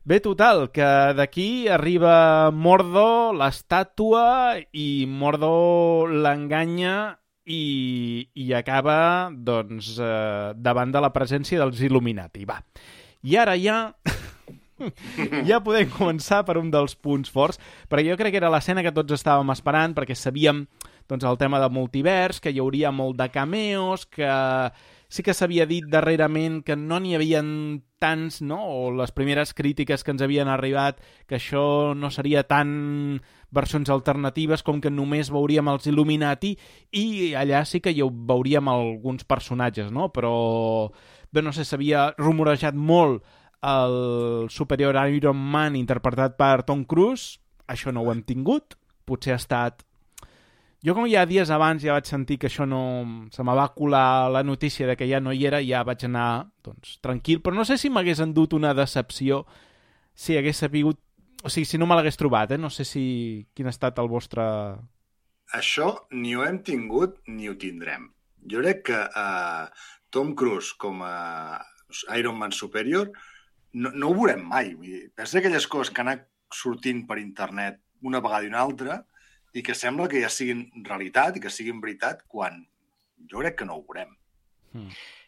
Bé, 0.04 0.18
total, 0.20 0.66
que 0.74 0.86
d'aquí 1.16 1.68
arriba 1.72 2.50
Mordo, 2.52 3.32
l'estàtua, 3.36 4.24
i 4.72 5.04
Mordo 5.08 5.52
l'enganya 6.10 6.96
i, 7.44 8.28
i 8.34 8.52
acaba, 8.56 9.30
doncs, 9.30 9.94
eh, 10.00 10.52
davant 10.56 10.92
de 10.94 11.02
la 11.04 11.12
presència 11.12 11.60
dels 11.60 11.82
Illuminati. 11.84 12.46
Va. 12.48 12.60
I 13.24 13.40
ara 13.40 13.58
ja... 13.60 13.78
ja 15.48 15.60
podem 15.62 15.86
començar 15.92 16.40
per 16.46 16.56
un 16.58 16.66
dels 16.72 16.96
punts 16.98 17.30
forts, 17.30 17.60
perquè 17.88 18.08
jo 18.08 18.16
crec 18.18 18.34
que 18.34 18.40
era 18.42 18.50
l'escena 18.50 18.82
que 18.82 18.92
tots 18.94 19.14
estàvem 19.14 19.52
esperant, 19.54 19.94
perquè 19.94 20.16
sabíem 20.18 20.64
doncs, 21.08 21.24
el 21.24 21.38
tema 21.38 21.60
de 21.62 21.70
multivers, 21.70 22.40
que 22.40 22.50
hi 22.50 22.60
hauria 22.62 22.90
molt 22.90 23.16
de 23.20 23.28
cameos, 23.30 24.06
que 24.06 24.28
sí 25.08 25.22
que 25.22 25.34
s'havia 25.36 25.66
dit 25.70 25.86
darrerament 25.86 26.62
que 26.66 26.74
no 26.74 26.98
n'hi 26.98 27.14
havien 27.14 27.84
tants, 28.02 28.40
no? 28.42 28.58
o 28.66 28.90
les 28.90 29.12
primeres 29.14 29.54
crítiques 29.54 30.02
que 30.02 30.10
ens 30.14 30.24
havien 30.24 30.50
arribat, 30.50 30.98
que 31.28 31.38
això 31.38 31.94
no 31.94 32.10
seria 32.10 32.42
tan 32.48 33.20
versions 33.54 33.90
alternatives 33.90 34.64
com 34.66 34.80
que 34.82 34.92
només 34.92 35.30
veuríem 35.32 35.70
els 35.72 35.86
Illuminati 35.90 36.54
i 37.00 37.32
allà 37.38 37.62
sí 37.68 37.80
que 37.80 37.94
hi 37.94 38.02
veuríem 38.02 38.68
alguns 38.68 39.24
personatges, 39.24 39.92
no? 39.94 40.10
Però, 40.14 40.34
bé, 41.32 41.42
no 41.42 41.54
sé, 41.54 41.64
s'havia 41.64 42.10
rumorejat 42.18 42.74
molt 42.74 43.24
el 43.64 44.46
superior 44.52 44.98
Iron 45.08 45.40
Man 45.40 45.76
interpretat 45.76 46.36
per 46.36 46.66
Tom 46.68 46.84
Cruise, 46.84 47.38
això 47.66 47.94
no 47.94 48.04
ho 48.04 48.12
hem 48.12 48.22
tingut, 48.26 48.76
potser 49.08 49.34
ha 49.34 49.40
estat 49.40 49.84
jo 50.84 50.92
com 50.92 51.06
ja 51.08 51.22
dies 51.24 51.48
abans 51.48 51.80
ja 51.80 51.94
vaig 51.96 52.04
sentir 52.04 52.36
que 52.36 52.50
això 52.50 52.66
no... 52.68 52.82
Se 53.32 53.42
me 53.42 53.54
va 53.56 53.70
colar 53.72 54.28
la 54.28 54.42
notícia 54.44 54.86
de 54.86 54.98
que 55.00 55.08
ja 55.08 55.20
no 55.20 55.32
hi 55.32 55.46
era, 55.48 55.62
ja 55.64 55.80
vaig 55.82 56.04
anar 56.04 56.50
doncs, 56.64 56.98
tranquil, 57.00 57.40
però 57.40 57.56
no 57.56 57.64
sé 57.64 57.78
si 57.80 57.88
m'hagués 57.88 58.20
endut 58.20 58.52
una 58.52 58.74
decepció 58.76 59.46
si 60.14 60.36
hagués 60.36 60.60
sabut... 60.60 61.00
O 61.44 61.52
sigui, 61.52 61.68
si 61.68 61.78
no 61.78 61.86
me 61.86 61.96
l'hagués 61.98 62.16
trobat, 62.16 62.54
eh? 62.56 62.60
No 62.60 62.70
sé 62.72 62.86
si... 62.88 63.04
Quin 63.52 63.68
ha 63.68 63.74
estat 63.74 64.00
el 64.00 64.08
vostre... 64.08 64.44
Això 65.54 65.90
ni 66.16 66.32
ho 66.34 66.42
hem 66.46 66.62
tingut 66.64 67.18
ni 67.28 67.50
ho 67.50 67.54
tindrem. 67.60 68.08
Jo 68.48 68.62
crec 68.64 68.80
que 68.88 69.00
uh, 69.04 69.66
Tom 70.10 70.32
Cruise 70.38 70.72
com 70.80 71.02
a 71.04 71.60
Iron 72.16 72.38
Man 72.40 72.52
superior 72.56 73.10
no, 73.74 73.92
no 73.92 74.08
ho 74.08 74.16
veurem 74.16 74.40
mai. 74.48 74.72
Vull 74.72 74.88
dir, 74.88 75.02
és 75.20 75.34
d'aquelles 75.36 75.68
coses 75.70 75.92
que 75.92 76.00
han 76.00 76.14
anat 76.14 76.24
sortint 76.54 77.04
per 77.08 77.20
internet 77.20 77.82
una 78.08 78.22
vegada 78.24 78.48
i 78.48 78.52
una 78.52 78.62
altra 78.64 79.02
i 79.54 79.62
que 79.62 79.76
sembla 79.76 80.08
que 80.10 80.22
ja 80.24 80.32
siguin 80.32 80.64
realitat 80.88 81.36
i 81.36 81.44
que 81.44 81.52
siguin 81.52 81.82
veritat 81.82 82.24
quan 82.30 82.62
jo 83.30 83.44
crec 83.44 83.60
que 83.60 83.68
no 83.68 83.78
ho 83.78 83.84
veurem. 83.84 84.16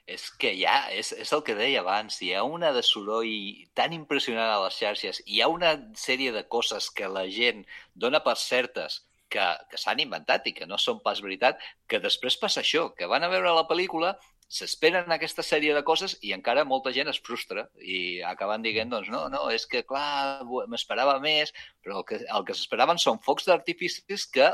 És 0.06 0.28
que 0.38 0.52
ja, 0.54 0.76
és, 0.94 1.10
és 1.18 1.32
el 1.34 1.42
que 1.46 1.56
deia 1.58 1.80
abans, 1.82 2.20
hi 2.22 2.30
ha 2.34 2.44
una 2.46 2.70
de 2.74 2.82
soroll 2.86 3.64
tan 3.74 3.94
impressionant 3.96 4.52
a 4.52 4.60
les 4.62 4.78
xarxes, 4.78 5.18
hi 5.26 5.40
ha 5.42 5.48
una 5.50 5.72
sèrie 5.98 6.30
de 6.36 6.44
coses 6.56 6.86
que 6.94 7.08
la 7.10 7.24
gent 7.38 7.64
dona 8.04 8.20
per 8.22 8.36
certes 8.38 9.00
que, 9.28 9.46
que 9.70 9.80
s'han 9.82 10.04
inventat 10.04 10.46
i 10.46 10.54
que 10.54 10.68
no 10.70 10.78
són 10.78 11.00
pas 11.02 11.22
veritat, 11.24 11.58
que 11.90 11.98
després 12.04 12.38
passa 12.38 12.62
això, 12.62 12.86
que 12.94 13.10
van 13.10 13.26
a 13.26 13.32
veure 13.32 13.54
la 13.56 13.66
pel·lícula, 13.66 14.14
s'esperen 14.46 15.10
aquesta 15.10 15.42
sèrie 15.42 15.74
de 15.74 15.82
coses 15.82 16.14
i 16.22 16.30
encara 16.36 16.62
molta 16.64 16.92
gent 16.94 17.10
es 17.10 17.18
frustra 17.18 17.66
i 17.82 18.22
acaben 18.22 18.62
dient, 18.62 18.92
doncs 18.92 19.10
no, 19.10 19.24
no, 19.32 19.48
és 19.50 19.66
que 19.66 19.82
clar, 19.82 20.44
m'esperava 20.70 21.18
més, 21.24 21.50
però 21.82 21.98
el 21.98 22.06
que, 22.06 22.20
el 22.22 22.46
que 22.46 22.54
s'esperaven 22.54 23.02
són 23.02 23.18
focs 23.26 23.50
d'artificis 23.50 24.28
que 24.30 24.52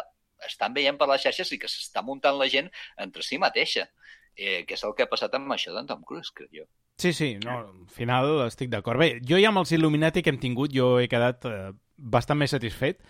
estan 0.48 0.72
veient 0.72 0.96
per 0.98 1.12
les 1.12 1.28
xarxes 1.28 1.52
i 1.52 1.60
que 1.60 1.68
s'està 1.68 2.00
muntant 2.02 2.40
la 2.40 2.48
gent 2.48 2.72
entre 3.04 3.22
si 3.22 3.36
mateixa 3.38 3.84
eh, 4.36 4.62
que 4.66 4.76
és 4.78 4.84
el 4.86 4.94
que 4.96 5.06
ha 5.06 5.10
passat 5.10 5.34
amb 5.38 5.52
això 5.54 5.74
d'en 5.74 5.88
Tom 5.88 6.02
Cruise, 6.06 6.32
crec 6.34 6.50
jo. 6.54 6.66
Sí, 7.00 7.12
sí, 7.16 7.30
no, 7.42 7.58
al 7.64 7.86
final 7.90 8.44
estic 8.46 8.70
d'acord. 8.72 9.00
Bé, 9.00 9.16
jo 9.26 9.40
ja 9.40 9.50
amb 9.50 9.62
els 9.62 9.72
Illuminati 9.74 10.22
que 10.22 10.30
hem 10.32 10.40
tingut 10.42 10.74
jo 10.74 10.96
he 11.00 11.08
quedat 11.10 11.46
eh, 11.48 11.70
bastant 11.96 12.38
més 12.38 12.52
satisfet, 12.54 13.00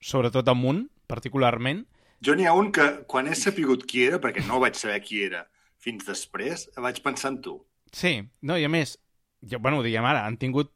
sobretot 0.00 0.48
amb 0.48 0.70
un, 0.72 0.86
particularment. 1.06 1.84
Jo 2.24 2.34
n'hi 2.34 2.48
ha 2.48 2.54
un 2.56 2.72
que 2.74 2.86
quan 3.10 3.28
he 3.28 3.36
sapigut 3.36 3.84
qui 3.86 4.06
era, 4.08 4.18
perquè 4.22 4.44
no 4.46 4.60
vaig 4.62 4.78
saber 4.78 5.02
qui 5.04 5.22
era 5.26 5.44
fins 5.86 6.06
després, 6.08 6.66
vaig 6.82 7.02
pensar 7.04 7.34
en 7.34 7.42
tu. 7.44 7.58
Sí, 7.94 8.18
no, 8.42 8.56
i 8.58 8.64
a 8.66 8.72
més, 8.72 8.96
jo, 9.44 9.60
bueno, 9.62 9.80
ho 9.80 9.86
diguem 9.86 10.06
ara, 10.08 10.24
han 10.26 10.38
tingut 10.40 10.72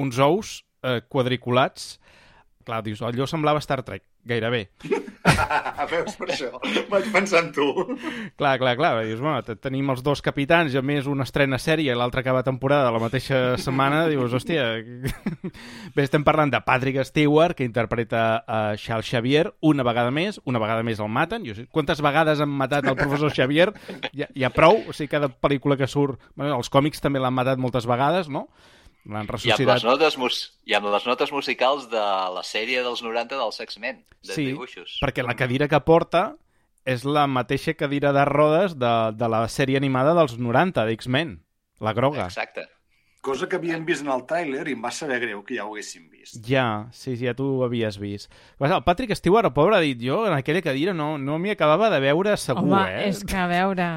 uns 0.00 0.18
ous 0.18 0.56
eh, 0.82 1.00
quadriculats. 1.08 1.98
Clar, 2.66 2.82
dius, 2.84 3.02
allò 3.04 3.28
semblava 3.30 3.62
Star 3.64 3.82
Trek, 3.86 4.04
gairebé. 4.24 4.68
Veus 5.90 6.14
per 6.18 6.28
això? 6.30 6.50
Vaig 6.90 7.06
pensar 7.12 7.40
en 7.44 7.50
tu. 7.54 7.64
Clar, 8.38 8.54
clar, 8.60 8.74
clar. 8.78 8.92
Dius, 9.06 9.20
bueno, 9.22 9.40
te- 9.46 9.56
tenim 9.58 9.88
els 9.92 10.02
dos 10.06 10.22
capitans 10.22 10.74
i 10.74 10.78
a 10.78 10.82
més 10.84 11.08
una 11.10 11.24
estrena 11.26 11.58
sèrie 11.58 11.90
i 11.92 11.96
l'altra 11.98 12.22
acaba 12.24 12.42
temporada 12.46 12.92
la 12.94 13.00
mateixa 13.02 13.56
setmana. 13.64 14.04
Dius, 14.10 14.34
hòstia... 14.36 14.66
Bé, 15.96 16.04
estem 16.04 16.24
parlant 16.26 16.52
de 16.52 16.60
Patrick 16.64 17.02
Stewart, 17.08 17.56
que 17.58 17.66
interpreta 17.66 18.44
a 18.46 18.60
Charles 18.78 19.08
Xavier 19.10 19.48
una 19.66 19.82
vegada 19.86 20.12
més, 20.14 20.40
una 20.44 20.62
vegada 20.62 20.84
més 20.86 21.00
el 21.02 21.10
maten. 21.10 21.44
Jo 21.48 21.56
quantes 21.70 22.00
vegades 22.04 22.40
han 22.40 22.50
matat 22.52 22.86
el 22.86 22.96
professor 22.98 23.32
Xavier? 23.34 23.70
Ja, 24.14 24.28
ja 24.34 24.50
prou, 24.54 24.82
o 24.88 24.94
sigui, 24.96 25.10
cada 25.12 25.28
pel·lícula 25.32 25.76
que 25.80 25.88
surt... 25.90 26.20
Bueno, 26.36 26.56
els 26.60 26.70
còmics 26.72 27.02
també 27.02 27.20
l'han 27.22 27.34
matat 27.36 27.58
moltes 27.60 27.88
vegades, 27.88 28.28
no? 28.30 28.46
L'han 29.06 29.14
I 29.14 29.16
amb, 29.24 29.30
les 29.30 29.44
ressuscitat. 29.44 29.84
notes 29.84 30.18
mus 30.18 30.40
I 30.66 30.74
amb 30.76 30.86
les 30.92 31.06
notes 31.06 31.32
musicals 31.32 31.88
de 31.90 32.00
la 32.34 32.42
sèrie 32.44 32.82
dels 32.84 33.02
90 33.02 33.36
dels 33.38 33.60
X-Men, 33.60 34.04
de 34.22 34.32
Sí, 34.34 34.44
dibuixos. 34.52 34.98
perquè 35.02 35.24
la 35.24 35.34
cadira 35.36 35.68
que 35.68 35.80
porta 35.80 36.36
és 36.84 37.04
la 37.04 37.26
mateixa 37.26 37.74
cadira 37.74 38.12
de 38.12 38.24
rodes 38.24 38.76
de, 38.78 38.92
de 39.16 39.28
la 39.28 39.46
sèrie 39.48 39.76
animada 39.76 40.12
dels 40.14 40.38
90, 40.38 40.84
d'X-Men, 40.86 41.40
la 41.80 41.92
groga. 41.92 42.24
Exacte. 42.26 42.66
cosa 43.20 43.46
que 43.46 43.56
havíem 43.56 43.84
vist 43.84 44.00
en 44.00 44.08
el 44.08 44.22
tràiler 44.24 44.62
i 44.68 44.72
em 44.72 44.80
va 44.82 44.90
saber 44.90 45.18
greu 45.20 45.42
que 45.44 45.54
ja 45.58 45.66
ho 45.66 45.74
haguéssim 45.74 46.06
vist. 46.08 46.38
Ja, 46.46 46.88
sí, 46.90 47.18
sí, 47.18 47.26
ja 47.26 47.34
tu 47.36 47.44
ho 47.58 47.64
havies 47.66 47.98
vist. 48.00 48.32
El 48.58 48.82
Patrick 48.82 49.12
Stewart, 49.14 49.44
el 49.44 49.52
pobre, 49.52 49.76
ha 49.76 49.80
dit 49.84 50.00
jo, 50.00 50.22
en 50.26 50.32
aquella 50.32 50.62
cadira 50.62 50.94
no, 50.94 51.18
no 51.18 51.38
m'hi 51.38 51.50
acabava 51.52 51.90
de 51.90 52.00
veure 52.00 52.34
segur, 52.40 52.64
Home, 52.64 52.86
eh? 53.02 53.08
és 53.10 53.20
que 53.24 53.36
a 53.36 53.46
veure... 53.46 53.90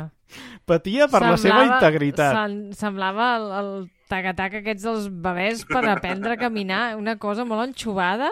Patia 0.65 1.07
per 1.07 1.21
la 1.21 1.37
seva 1.37 1.63
integritat. 1.67 2.35
sem- 2.35 2.73
Semblava 2.73 3.35
el, 3.37 3.47
el 3.61 3.71
tac-tac 4.11 4.59
aquests 4.61 4.83
dels 4.87 5.07
bebès 5.09 5.65
per 5.69 5.85
aprendre 5.89 6.33
a 6.35 6.41
caminar, 6.41 6.95
una 6.99 7.17
cosa 7.17 7.45
molt 7.45 7.69
enxubada. 7.69 8.31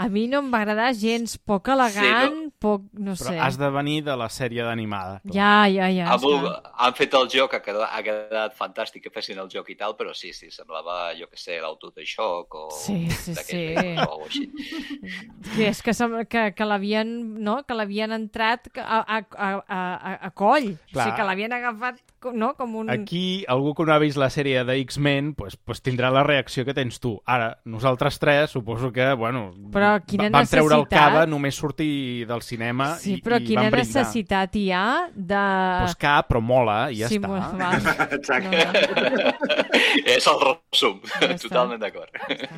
A 0.00 0.06
mi 0.08 0.22
no 0.24 0.38
em 0.40 0.46
va 0.48 0.62
agradar 0.62 0.86
gens, 0.96 1.34
poc 1.36 1.66
elegant, 1.68 2.32
sí, 2.32 2.44
no? 2.46 2.52
poc, 2.64 2.84
no 2.96 3.12
Però 3.12 3.28
sé. 3.28 3.34
has 3.44 3.58
de 3.60 3.68
venir 3.74 3.98
de 4.06 4.14
la 4.16 4.30
sèrie 4.32 4.64
d'animada. 4.64 5.18
Ja, 5.34 5.66
ja, 5.68 5.90
ja. 5.92 6.06
Ha, 6.08 6.16
vol- 6.16 6.48
han 6.80 6.94
fet 6.96 7.12
el 7.18 7.28
joc, 7.28 7.52
ha 7.52 7.60
quedat, 7.60 7.90
ha 7.92 8.00
quedat 8.06 8.56
fantàstic 8.56 9.04
que 9.04 9.12
fessin 9.12 9.36
el 9.42 9.50
joc 9.52 9.68
i 9.68 9.76
tal, 9.76 9.92
però 9.98 10.14
sí, 10.16 10.32
sí, 10.32 10.48
semblava, 10.50 11.12
jo 11.18 11.28
que 11.28 11.36
sé, 11.36 11.58
l'auto 11.60 11.92
de 11.92 12.06
xoc 12.08 12.56
o... 12.56 12.64
Sí, 12.72 13.02
sí, 13.10 13.34
sí. 13.36 13.60
O 13.76 14.06
alguna 14.06 14.30
així. 14.30 14.48
Sí, 15.52 15.66
és 15.68 15.82
que, 15.84 15.92
sem- 15.92 16.16
que, 16.24 16.46
que 16.56 16.64
l'havien 16.72 17.12
no? 17.44 17.58
que 17.68 17.76
l'havien 17.76 18.16
entrat 18.16 18.72
a, 18.80 19.02
a, 19.04 19.20
a, 19.36 19.52
a, 19.60 20.16
a 20.30 20.30
coll. 20.32 20.72
Clar. 20.88 21.04
O 21.04 21.04
sigui, 21.04 21.16
que 21.20 21.28
l'havien 21.28 21.52
agafat 21.52 22.00
no? 22.30 22.52
com 22.54 22.76
un... 22.76 22.90
Aquí, 22.90 23.42
algú 23.50 23.72
que 23.74 23.82
no 23.88 23.92
ha 23.94 23.98
vist 23.98 24.16
la 24.20 24.28
sèrie 24.30 24.62
de 24.64 24.76
X-Men 24.84 25.32
pues, 25.34 25.56
pues 25.56 25.82
tindrà 25.82 26.10
la 26.14 26.22
reacció 26.22 26.64
que 26.64 26.74
tens 26.76 27.00
tu. 27.02 27.16
Ara, 27.26 27.58
nosaltres 27.64 28.20
tres, 28.22 28.50
suposo 28.54 28.92
que, 28.92 29.08
bueno, 29.18 29.48
Però 29.74 29.96
quina 30.06 30.28
vam 30.30 30.46
treure 30.46 30.76
el 30.76 30.84
necessitat? 30.84 30.98
cava 31.10 31.24
només 31.26 31.58
sortir 31.58 32.26
del 32.30 32.42
cinema 32.46 32.92
Sí, 33.02 33.16
i, 33.16 33.22
però 33.24 33.40
i 33.42 33.46
quina 33.48 33.64
vam 33.66 33.72
brindar. 33.74 34.04
necessitat 34.04 34.54
hi 34.60 34.68
ha 34.70 34.84
de... 35.14 35.42
Pues 35.82 35.96
cap, 35.98 36.28
però 36.30 36.40
mola, 36.44 36.78
i 36.94 37.00
ja 37.02 37.08
sí, 37.10 37.18
està. 37.18 37.32
molt- 37.32 37.58
va. 37.58 38.06
Exacte. 38.20 38.62
No, 38.62 39.10
no, 39.16 39.34
És 40.16 40.26
el 40.30 40.38
resum, 40.46 41.00
està. 41.18 41.34
totalment 41.48 41.82
d'acord. 41.82 42.22
ja. 42.28 42.48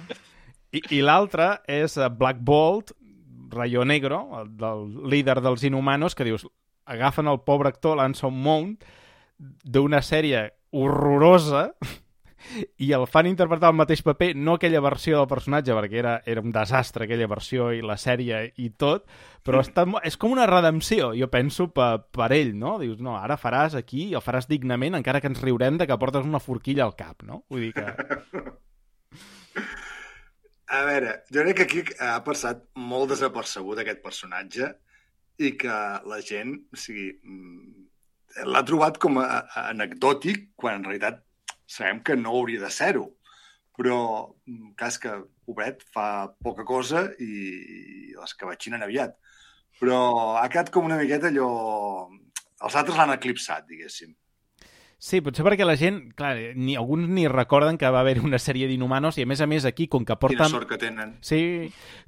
I, 0.75 0.81
i 0.99 1.01
l'altre 1.07 1.61
és 1.71 1.93
eh, 2.03 2.09
Black 2.11 2.41
Bolt, 2.43 2.91
Rayo 3.55 3.85
Negro, 3.87 4.25
el 4.41 4.49
del 4.59 4.89
líder 5.13 5.37
dels 5.45 5.63
Inhumanos, 5.63 6.17
que 6.19 6.25
dius, 6.27 6.43
agafen 6.91 7.29
el 7.31 7.39
pobre 7.47 7.71
actor 7.71 7.97
Lanson 8.01 8.35
Mount 8.35 8.83
d'una 9.39 10.01
sèrie 10.03 10.47
horrorosa 10.75 11.69
i 12.77 12.91
el 12.93 13.07
fan 13.09 13.27
interpretar 13.31 13.71
el 13.73 13.77
mateix 13.79 14.03
paper, 14.05 14.35
no 14.37 14.59
aquella 14.59 14.83
versió 14.85 15.17
del 15.17 15.29
personatge, 15.31 15.73
perquè 15.73 15.97
era, 16.03 16.15
era 16.29 16.43
un 16.45 16.53
desastre 16.53 17.07
aquella 17.07 17.29
versió 17.31 17.71
i 17.73 17.81
la 17.81 17.97
sèrie 17.97 18.43
i 18.61 18.69
tot, 18.77 19.07
però 19.47 19.63
està, 19.65 19.87
mo- 19.89 20.03
és 20.05 20.19
com 20.21 20.35
una 20.35 20.45
redempció, 20.51 21.13
jo 21.17 21.31
penso, 21.33 21.71
per, 21.73 22.03
per 22.13 22.29
ell, 22.37 22.53
no? 22.59 22.75
Dius, 22.83 23.01
no, 23.01 23.17
ara 23.17 23.39
faràs 23.41 23.79
aquí, 23.81 24.11
el 24.13 24.21
faràs 24.25 24.47
dignament, 24.51 24.99
encara 24.99 25.23
que 25.25 25.31
ens 25.33 25.41
riurem 25.41 25.79
de 25.81 25.87
que 25.89 25.97
portes 25.99 26.29
una 26.29 26.43
forquilla 26.43 26.85
al 26.85 26.95
cap, 26.99 27.25
no? 27.25 27.45
Vull 27.49 27.71
dir 27.71 27.73
que... 27.79 27.87
A 30.75 30.81
veure, 30.89 31.11
jo 31.33 31.43
crec 31.45 31.57
que 31.61 31.65
aquí 31.69 31.83
ha 32.03 32.17
passat 32.27 32.63
molt 32.81 33.11
desapercebut 33.13 33.79
aquest 33.81 34.01
personatge 34.05 34.71
i 35.45 35.53
que 35.61 35.75
la 36.09 36.21
gent, 36.25 36.55
o 36.73 36.79
sigui, 36.81 37.11
mm, 37.23 37.84
l'ha 38.43 38.65
trobat 38.67 38.99
com 39.03 39.21
a, 39.23 39.27
a 39.47 39.69
anecdòtic 39.71 40.51
quan 40.59 40.81
en 40.81 40.89
realitat 40.89 41.23
sabem 41.67 42.03
que 42.05 42.17
no 42.17 42.35
hauria 42.35 42.63
de 42.65 42.71
ser-ho. 42.71 43.07
Però, 43.75 43.99
mm, 44.47 44.75
clar, 44.79 44.91
és 44.93 44.99
que 45.03 45.15
pobret 45.47 45.83
fa 45.95 46.09
poca 46.43 46.67
cosa 46.67 47.09
i, 47.19 47.31
i 47.31 48.19
les 48.19 48.35
que 48.35 48.49
vaixinen 48.49 48.85
aviat. 48.87 49.17
Però 49.81 50.37
ha 50.39 50.49
quedat 50.49 50.71
com 50.75 50.87
una 50.91 51.01
miqueta 51.01 51.31
allò... 51.33 51.49
Els 52.65 52.77
altres 52.79 52.97
l'han 52.97 53.13
eclipsat, 53.13 53.67
diguéssim. 53.69 54.15
Sí, 55.05 55.19
potser 55.21 55.45
perquè 55.45 55.67
la 55.67 55.75
gent, 55.77 55.99
clar, 56.17 56.33
ni, 56.57 56.79
alguns 56.81 57.11
ni 57.13 57.27
recorden 57.29 57.77
que 57.77 57.91
va 57.93 58.01
haver 58.01 58.15
una 58.25 58.39
sèrie 58.41 58.69
d'Inhumanos 58.71 59.19
i 59.19 59.27
a 59.27 59.29
més 59.29 59.43
a 59.45 59.49
més 59.51 59.67
aquí, 59.69 59.85
com 59.91 60.07
que 60.07 60.15
Quina 60.15 60.21
porten... 60.23 60.53
sort 60.55 60.71
que 60.71 60.79
tenen. 60.81 61.17
Sí, 61.21 61.41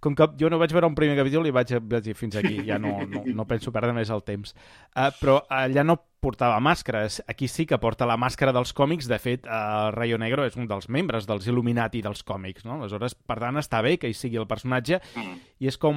com 0.01 0.17
que 0.17 0.31
jo 0.41 0.49
no 0.49 0.57
vaig 0.63 0.73
veure 0.73 0.89
un 0.89 0.97
primer 0.97 1.19
capítol 1.19 1.51
i 1.51 1.53
vaig, 1.53 1.75
vaig 1.83 2.07
dir 2.07 2.15
fins 2.17 2.39
aquí, 2.41 2.63
ja 2.71 2.79
no, 2.81 2.95
no, 3.11 3.27
no 3.27 3.49
penso 3.51 3.75
perdre 3.75 3.93
més 3.93 4.13
el 4.15 4.25
temps. 4.25 4.55
Uh, 4.95 5.11
però 5.19 5.43
allà 5.53 5.85
no 5.85 5.99
portava 6.21 6.57
màscares, 6.61 7.21
aquí 7.29 7.47
sí 7.47 7.67
que 7.67 7.77
porta 7.79 8.07
la 8.09 8.17
màscara 8.17 8.53
dels 8.53 8.73
còmics, 8.75 9.07
de 9.07 9.19
fet, 9.23 9.45
uh, 9.47 9.91
Rayo 9.95 10.17
Negro 10.19 10.45
és 10.47 10.57
un 10.57 10.67
dels 10.67 10.89
membres 10.89 11.27
dels 11.29 11.47
Illuminati 11.47 12.01
dels 12.03 12.25
còmics, 12.27 12.65
no? 12.67 12.81
Aleshores, 12.81 13.15
per 13.15 13.37
tant, 13.39 13.57
està 13.61 13.83
bé 13.85 13.97
que 13.99 14.09
hi 14.11 14.15
sigui 14.17 14.41
el 14.41 14.47
personatge 14.51 14.99
Mm. 15.15 15.37
i 15.61 15.69
és 15.71 15.79
com 15.79 15.95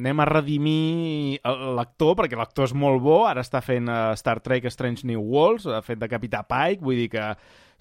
anem 0.00 0.20
a 0.20 0.24
redimir 0.26 1.40
el- 1.42 1.74
l'actor, 1.76 2.14
perquè 2.16 2.36
l'actor 2.38 2.64
és 2.68 2.74
molt 2.74 3.02
bo, 3.02 3.26
ara 3.26 3.40
està 3.42 3.60
fent 3.64 3.88
uh, 3.88 4.14
Star 4.16 4.38
Trek 4.40 4.68
Strange 4.70 5.06
New 5.06 5.20
Worlds, 5.20 5.66
ha 5.66 5.82
fet 5.82 5.98
de 5.98 6.08
Capità 6.08 6.44
Pike, 6.46 6.82
vull 6.84 6.96
dir 6.96 7.08
que 7.10 7.34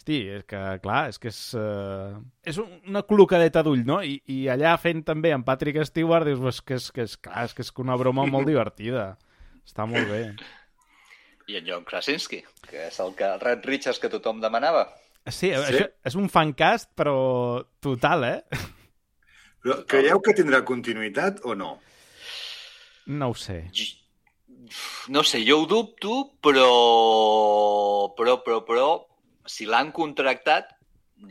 Hosti, 0.04 0.18
és 0.40 0.44
que, 0.50 0.60
clar, 0.84 1.10
és 1.10 1.20
que 1.20 1.30
és... 1.30 1.38
Uh, 1.54 2.18
és 2.44 2.58
un- 2.58 2.80
una 2.90 3.04
col·locadeta 3.08 3.62
d'ull, 3.64 3.86
no? 3.86 4.02
I, 4.04 4.18
I 4.28 4.48
allà 4.52 4.74
fent 4.82 5.04
també 5.06 5.32
en 5.32 5.44
Patrick 5.44 5.80
Stewart, 5.86 6.26
dius, 6.28 6.42
és 6.50 6.62
que 6.62 6.76
és, 6.76 6.90
que 6.92 7.06
és, 7.06 7.14
clar, 7.18 7.46
és 7.46 7.54
que 7.54 7.62
és 7.62 7.72
una 7.78 7.96
broma 7.96 8.26
molt 8.26 8.48
divertida. 8.52 9.14
Està 9.64 9.86
molt 9.88 10.10
bé. 10.10 10.26
I 11.48 11.58
en 11.60 11.66
John 11.68 11.84
Krasinski, 11.84 12.42
que 12.70 12.88
és 12.88 13.00
el 13.04 13.16
que 13.16 13.26
el 13.28 13.40
Red 13.42 13.66
Richards 13.68 14.00
que 14.00 14.10
tothom 14.10 14.40
demanava. 14.42 14.86
Sí, 15.28 15.50
sí? 15.50 15.56
Això 15.56 15.88
és 16.08 16.16
un 16.20 16.30
fancast, 16.32 16.90
però 17.00 17.16
total, 17.84 18.24
eh? 18.28 18.40
Però 19.64 19.78
creieu 19.88 20.20
que 20.24 20.34
tindrà 20.36 20.64
continuïtat 20.68 21.42
o 21.48 21.56
no? 21.56 21.78
No 23.08 23.30
ho 23.32 23.36
sé. 23.36 23.62
No 25.12 25.24
sé, 25.28 25.44
jo 25.48 25.62
ho 25.62 25.66
dubto, 25.68 26.18
però... 26.44 26.68
Però, 28.18 28.38
però, 28.44 28.62
però, 28.68 28.88
si 29.48 29.66
l'han 29.68 29.92
contractat, 29.96 30.72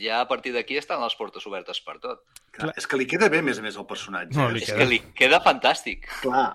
ja 0.00 0.20
a 0.22 0.28
partir 0.28 0.52
d'aquí 0.54 0.76
estan 0.80 1.00
les 1.04 1.16
portes 1.18 1.44
obertes 1.48 1.80
per 1.84 1.98
tot. 2.00 2.22
Clar, 2.52 2.72
és 2.76 2.86
que 2.88 2.98
li 3.00 3.06
queda 3.08 3.28
bé, 3.32 3.40
a 3.40 3.46
més 3.46 3.60
a 3.60 3.64
més, 3.64 3.76
el 3.80 3.86
personatge. 3.88 4.36
No, 4.36 4.50
li 4.52 4.60
És 4.62 4.68
queda- 4.68 4.78
que 4.82 4.88
li 4.90 5.00
queda 5.16 5.40
fantàstic. 5.44 6.08
Clar. 6.24 6.50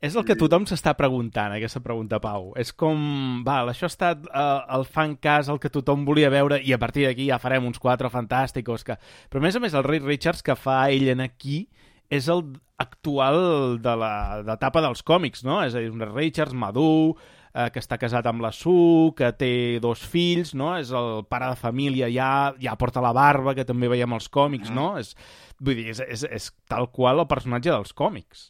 És 0.00 0.14
el 0.16 0.24
que 0.24 0.32
tothom 0.40 0.64
s'està 0.64 0.94
preguntant, 0.96 1.52
aquesta 1.52 1.82
pregunta, 1.84 2.16
Pau. 2.24 2.54
És 2.56 2.70
com, 2.72 3.42
val, 3.44 3.68
això 3.68 3.84
ha 3.84 3.92
estat 3.92 4.22
uh, 4.30 4.62
el 4.78 4.86
fan 4.88 5.12
cas, 5.20 5.50
el 5.52 5.58
que 5.60 5.68
tothom 5.68 6.06
volia 6.08 6.30
veure, 6.32 6.56
i 6.64 6.72
a 6.72 6.78
partir 6.80 7.04
d'aquí 7.04 7.26
ja 7.28 7.36
farem 7.42 7.66
uns 7.68 7.78
quatre 7.78 8.08
fantàsticos. 8.08 8.84
Que... 8.86 8.96
Però 9.28 9.42
a 9.42 9.44
més 9.44 9.58
a 9.58 9.60
més, 9.60 9.74
el 9.76 9.84
Reed 9.84 10.06
Richards 10.08 10.40
que 10.46 10.56
fa 10.56 10.86
ell 10.88 11.04
en 11.12 11.20
aquí 11.20 11.66
és 12.08 12.28
el 12.32 12.46
actual 12.80 13.76
de 13.84 13.92
la- 14.00 14.40
d'etapa 14.46 14.80
dels 14.80 15.02
còmics, 15.04 15.44
no? 15.44 15.58
És 15.62 15.76
a 15.76 15.82
dir, 15.84 15.90
un 15.92 16.00
Richards 16.14 16.56
madur, 16.56 17.18
eh, 17.52 17.68
que 17.70 17.82
està 17.82 17.98
casat 18.00 18.24
amb 18.26 18.40
la 18.40 18.52
Sue, 18.56 19.12
que 19.18 19.28
té 19.36 19.52
dos 19.84 20.00
fills, 20.00 20.54
no? 20.56 20.72
És 20.80 20.90
el 20.96 21.26
pare 21.28 21.50
de 21.52 21.60
família, 21.60 22.08
ja, 22.08 22.54
ja 22.58 22.72
porta 22.80 23.04
la 23.04 23.12
barba, 23.12 23.52
que 23.54 23.68
també 23.68 23.92
veiem 23.92 24.16
als 24.16 24.30
còmics, 24.32 24.72
no? 24.72 24.94
És, 24.98 25.12
vull 25.60 25.76
dir, 25.76 25.90
és, 25.92 26.00
és, 26.08 26.24
és 26.24 26.48
tal 26.72 26.88
qual 26.88 27.20
el 27.20 27.28
personatge 27.28 27.68
dels 27.70 27.92
còmics. 27.92 28.48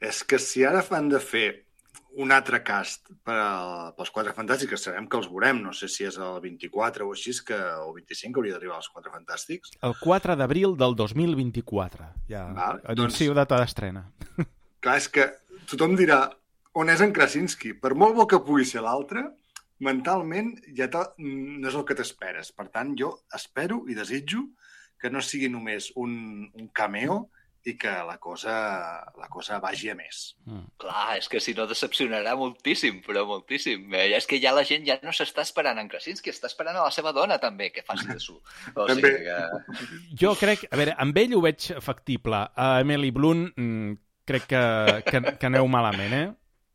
És 0.00 0.22
que 0.28 0.38
si 0.42 0.64
ara 0.64 0.82
fan 0.84 1.08
de 1.08 1.20
fer 1.22 1.46
un 2.16 2.32
altre 2.32 2.62
cast 2.64 3.10
per 3.24 3.36
a, 3.36 3.50
pels 3.96 4.10
Quatre 4.12 4.32
Fantàstics, 4.36 4.70
que 4.72 4.80
sabem 4.80 5.06
que 5.08 5.18
els 5.18 5.28
veurem, 5.28 5.60
no 5.64 5.72
sé 5.76 5.88
si 5.92 6.06
és 6.08 6.16
el 6.16 6.38
24 6.44 7.04
o 7.04 7.12
així, 7.12 7.34
que 7.44 7.56
el 7.56 7.92
25 7.96 8.40
hauria 8.40 8.56
d'arribar 8.56 8.78
als 8.78 8.88
Quatre 8.92 9.12
Fantàstics. 9.12 9.74
El 9.84 9.96
4 10.00 10.36
d'abril 10.40 10.76
del 10.80 10.96
2024. 10.96 12.08
Ja 12.30 12.46
Val, 12.56 12.80
anuncio 12.88 13.32
doncs- 13.32 13.42
data 13.42 13.60
d'estrena. 13.60 14.06
Clar, 14.84 14.96
és 14.96 15.08
que 15.12 15.28
tothom 15.68 15.96
dirà 15.98 16.22
on 16.76 16.92
és 16.92 17.02
en 17.04 17.12
Krasinski? 17.16 17.74
Per 17.80 17.92
molt 17.96 18.16
bo 18.16 18.26
que 18.28 18.40
pugui 18.44 18.64
ser 18.68 18.84
l'altre, 18.84 19.26
mentalment 19.84 20.54
ja 20.76 20.88
no 20.88 21.68
és 21.68 21.76
el 21.76 21.84
que 21.84 21.96
t'esperes. 21.98 22.52
Per 22.56 22.68
tant, 22.72 22.96
jo 22.96 23.12
espero 23.36 23.82
i 23.92 23.96
desitjo 23.96 24.46
que 25.00 25.12
no 25.12 25.20
sigui 25.20 25.50
només 25.52 25.90
un, 26.00 26.48
un 26.48 26.68
cameo 26.72 27.26
i 27.66 27.74
que 27.76 27.90
la 28.06 28.16
cosa, 28.22 28.54
la 29.18 29.26
cosa 29.28 29.58
vagi 29.58 29.90
a 29.90 29.96
més. 29.98 30.36
Clar, 30.78 31.16
és 31.18 31.26
que 31.28 31.40
si 31.42 31.54
no 31.58 31.66
decepcionarà 31.66 32.36
moltíssim, 32.38 33.00
però 33.02 33.24
moltíssim. 33.26 33.88
Eh, 33.90 34.06
és 34.14 34.28
que 34.30 34.38
ja 34.42 34.54
la 34.54 34.62
gent 34.68 34.86
ja 34.86 34.98
no 35.02 35.14
s'està 35.16 35.42
esperant 35.42 35.80
en 35.82 35.90
Krasinski, 35.90 36.30
està 36.30 36.46
esperant 36.46 36.78
a 36.78 36.86
la 36.86 36.94
seva 36.94 37.10
dona 37.16 37.40
també 37.42 37.72
que 37.74 37.82
faci 37.86 38.06
de 38.12 38.20
su. 38.22 38.38
O 38.76 38.86
També. 38.86 39.10
sigui 39.10 39.26
que... 39.26 40.14
Jo 40.22 40.36
crec... 40.38 40.66
A 40.70 40.78
veure, 40.78 40.94
amb 41.02 41.18
ell 41.18 41.34
ho 41.34 41.42
veig 41.42 41.72
factible. 41.82 42.44
A 42.54 42.70
Emily 42.84 43.10
Blunt 43.14 43.48
mm, 43.56 43.98
crec 44.30 44.46
que, 44.54 44.64
que, 45.10 45.22
que 45.40 45.50
aneu 45.50 45.66
malament, 45.70 46.14
eh? 46.14 46.26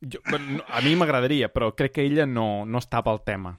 Jo, 0.01 0.19
bueno, 0.27 0.63
a 0.67 0.81
mi 0.83 0.95
m'agradaria, 0.97 1.51
però 1.53 1.71
crec 1.77 1.99
que 1.99 2.05
ella 2.07 2.25
no, 2.27 2.65
no 2.65 2.81
està 2.81 3.03
pel 3.05 3.23
tema. 3.23 3.55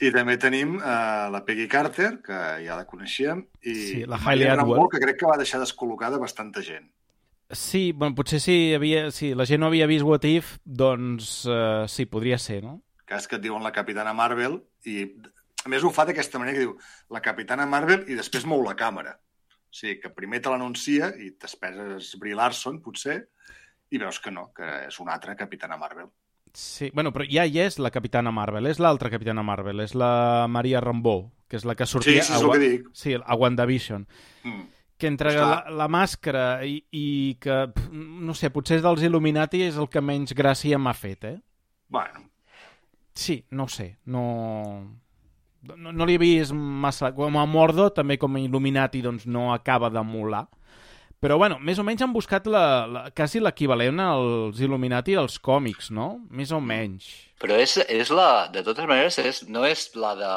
I 0.00 0.10
també 0.14 0.38
tenim 0.40 0.78
uh, 0.78 1.28
la 1.32 1.42
Peggy 1.44 1.66
Carter, 1.68 2.14
que 2.24 2.38
ja 2.64 2.78
la 2.78 2.86
coneixíem, 2.88 3.42
i 3.68 3.74
Sí, 3.74 4.04
la 4.08 4.20
Maria 4.22 4.54
Atwell. 4.56 4.86
Que 4.92 5.02
crec 5.02 5.20
que 5.20 5.28
va 5.28 5.36
deixar 5.40 5.60
descol·locada 5.60 6.20
bastanta 6.22 6.62
gent. 6.64 6.88
Sí, 7.50 7.90
bueno, 7.92 8.14
potser 8.14 8.38
si, 8.40 8.56
havia, 8.76 9.10
si 9.10 9.34
la 9.34 9.44
gent 9.44 9.60
no 9.60 9.68
havia 9.68 9.88
vist 9.90 10.06
What 10.06 10.24
If, 10.28 10.54
doncs 10.64 11.42
uh, 11.50 11.84
sí, 11.90 12.06
podria 12.08 12.38
ser, 12.38 12.62
no? 12.64 12.78
És 13.10 13.26
que 13.26 13.40
et 13.40 13.42
diuen 13.42 13.64
la 13.66 13.74
Capitana 13.74 14.14
Marvel 14.14 14.60
i, 14.86 15.02
a 15.64 15.68
més, 15.68 15.82
ho 15.82 15.90
fa 15.92 16.06
d'aquesta 16.06 16.38
manera 16.38 16.56
que 16.56 16.64
diu 16.64 16.76
la 17.10 17.20
Capitana 17.24 17.66
Marvel 17.66 18.06
i 18.08 18.16
després 18.16 18.46
mou 18.48 18.62
la 18.64 18.76
càmera. 18.78 19.16
O 19.50 19.74
sigui, 19.74 19.98
que 20.02 20.12
primer 20.14 20.40
te 20.42 20.52
l'anuncia 20.52 21.10
i 21.18 21.32
t'esperes 21.38 22.14
Brie 22.22 22.38
Larson, 22.38 22.78
potser, 22.82 23.18
i 23.90 23.98
veus 23.98 24.20
que 24.22 24.32
no, 24.32 24.48
que 24.54 24.66
és 24.86 25.00
una 25.02 25.12
altra 25.18 25.36
Capitana 25.38 25.76
Marvel. 25.78 26.08
Sí, 26.54 26.90
bueno, 26.94 27.12
però 27.14 27.26
ja 27.30 27.44
hi 27.46 27.60
és 27.62 27.78
la 27.78 27.92
Capitana 27.94 28.32
Marvel, 28.34 28.66
és 28.66 28.80
l'altra 28.82 29.10
Capitana 29.12 29.44
Marvel, 29.46 29.80
és 29.84 29.94
la 29.94 30.46
Maria 30.50 30.80
Rambeau, 30.82 31.28
que 31.48 31.58
és 31.60 31.66
la 31.68 31.76
que 31.78 31.86
sortia 31.86 32.22
sí, 32.22 32.32
és 32.34 32.42
a, 32.42 32.50
que 32.50 32.58
dic. 32.62 32.88
sí, 32.92 33.14
a 33.14 33.36
WandaVision. 33.36 34.06
Mm. 34.44 34.64
Que 35.00 35.08
entre 35.08 35.30
Està. 35.32 35.44
la, 35.46 35.60
la 35.84 35.86
màscara 35.88 36.46
i, 36.66 36.80
i 36.92 37.36
que, 37.40 37.62
no 37.92 38.34
sé, 38.36 38.50
potser 38.52 38.80
és 38.80 38.82
dels 38.84 39.06
Illuminati 39.06 39.62
és 39.64 39.78
el 39.80 39.88
que 39.88 40.02
menys 40.04 40.34
gràcia 40.36 40.78
m'ha 40.78 40.92
fet, 40.92 41.24
eh? 41.24 41.38
Bueno, 41.88 42.30
Sí, 43.14 43.44
no 43.50 43.68
sé, 43.68 43.98
no... 44.06 44.96
No, 45.62 45.92
no 45.92 46.06
li 46.08 46.14
he 46.16 46.20
vist 46.20 46.54
massa... 46.56 47.10
Com 47.12 47.36
a 47.36 47.44
Mordo, 47.44 47.90
també 47.92 48.16
com 48.16 48.36
a 48.36 48.40
Illuminati, 48.40 49.02
doncs 49.04 49.26
no 49.28 49.50
acaba 49.52 49.90
de 49.92 50.00
molar. 50.00 50.46
Però, 51.20 51.36
bueno, 51.36 51.58
més 51.60 51.76
o 51.76 51.84
menys 51.84 52.00
han 52.00 52.14
buscat 52.14 52.46
la, 52.48 52.64
la, 52.88 53.00
quasi 53.12 53.42
l'equivalent 53.44 54.00
als 54.00 54.60
Illuminati 54.64 55.18
dels 55.18 55.36
còmics, 55.44 55.90
no? 55.92 56.14
Més 56.32 56.52
o 56.56 56.62
menys. 56.64 57.10
Però 57.40 57.58
és, 57.60 57.76
és 57.92 58.12
la... 58.16 58.48
De 58.52 58.62
totes 58.64 58.88
maneres, 58.88 59.18
és, 59.20 59.42
no 59.52 59.66
és 59.68 59.90
la 60.00 60.14
de... 60.16 60.32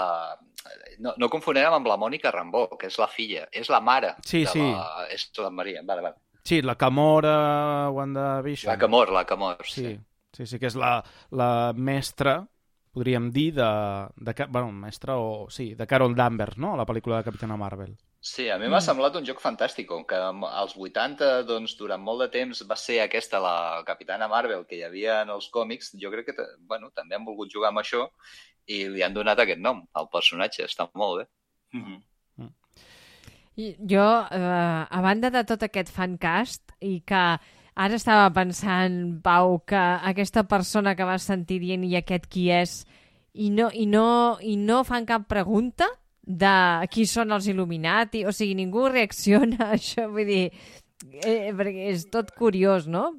No, 1.04 1.16
no 1.20 1.30
confonem 1.32 1.72
amb 1.72 1.88
la 1.88 1.96
Mònica 2.00 2.34
Rambó, 2.36 2.66
que 2.80 2.92
és 2.92 3.00
la 3.00 3.08
filla. 3.08 3.48
És 3.56 3.72
la 3.72 3.80
mare. 3.80 4.18
Sí, 4.28 4.44
de 4.44 4.52
sí. 4.52 4.60
La... 4.60 5.08
És 5.16 5.30
la 5.40 5.50
Maria. 5.56 5.88
Vale, 5.88 6.04
vale. 6.04 6.20
Sí, 6.44 6.60
la 6.62 6.76
Camora, 6.76 7.90
WandaVision. 7.90 8.74
La 8.74 8.78
Camor, 8.78 9.16
la 9.16 9.24
Camor. 9.26 9.64
Sí, 9.64 9.96
sí, 10.36 10.46
sí 10.46 10.60
que 10.60 10.68
és 10.68 10.76
la, 10.76 10.98
la 11.32 11.72
mestra, 11.72 12.42
podríem 12.92 13.32
dir, 13.32 13.54
de, 13.56 13.74
de... 14.20 14.36
Bueno, 14.50 14.74
mestra 14.76 15.16
o... 15.16 15.48
Sí, 15.50 15.76
de 15.80 15.88
Carol 15.88 16.16
Danvers, 16.20 16.60
no? 16.60 16.76
A 16.76 16.84
la 16.84 16.86
pel·lícula 16.90 17.22
de 17.22 17.32
Capitana 17.32 17.56
Marvel. 17.56 17.96
Sí, 18.24 18.46
a 18.48 18.56
mi 18.56 18.70
m'ha 18.72 18.80
semblat 18.80 19.18
un 19.20 19.26
joc 19.28 19.42
fantàstic, 19.44 19.84
com 19.90 20.06
que 20.08 20.16
als 20.16 20.78
80, 20.80 21.42
doncs, 21.44 21.74
durant 21.76 22.00
molt 22.00 22.22
de 22.24 22.30
temps 22.32 22.62
va 22.70 22.78
ser 22.80 23.02
aquesta 23.04 23.40
la 23.44 23.56
Capitana 23.84 24.30
Marvel 24.32 24.62
que 24.70 24.78
hi 24.78 24.84
havia 24.88 25.18
en 25.26 25.34
els 25.34 25.50
còmics, 25.52 25.90
jo 26.00 26.12
crec 26.14 26.30
que, 26.30 26.46
bueno, 26.70 26.88
també 26.96 27.18
han 27.18 27.26
volgut 27.28 27.52
jugar 27.52 27.74
amb 27.74 27.82
això 27.82 28.06
i 28.72 28.86
li 28.88 29.04
han 29.04 29.18
donat 29.18 29.42
aquest 29.44 29.60
nom 29.60 29.82
al 30.00 30.08
personatge, 30.14 30.64
està 30.64 30.88
molt 30.96 31.20
bé. 31.20 31.26
mhm. 31.76 32.00
I 33.58 33.76
Jo, 33.92 34.06
eh, 34.32 34.88
a 34.90 35.02
banda 35.04 35.30
de 35.30 35.44
tot 35.44 35.64
aquest 35.68 35.92
fancast, 35.92 36.72
i 36.80 37.02
que 37.06 37.24
ara 37.76 37.96
estava 38.00 38.30
pensant, 38.34 39.20
Pau, 39.22 39.60
que 39.68 39.84
aquesta 40.12 40.46
persona 40.48 40.96
que 40.96 41.04
vas 41.04 41.28
sentir 41.28 41.60
dient 41.60 41.84
i 41.84 41.98
aquest 41.98 42.32
qui 42.32 42.50
és, 42.52 42.86
i 43.34 43.50
no, 43.50 43.68
i 43.74 43.86
no, 43.86 44.40
i 44.40 44.56
no 44.56 44.86
fan 44.86 45.06
cap 45.06 45.28
pregunta 45.28 45.92
de 46.24 46.88
qui 46.92 47.06
són 47.10 47.36
els 47.36 47.48
Illuminati, 47.52 48.24
o 48.26 48.32
sigui, 48.32 48.56
ningú 48.56 48.88
reacciona 48.88 49.68
a 49.68 49.78
això, 49.78 50.08
vull 50.12 50.30
dir, 50.30 50.44
eh, 51.20 51.52
perquè 51.52 51.90
és 51.92 52.06
tot 52.12 52.32
curiós, 52.38 52.88
no? 52.88 53.10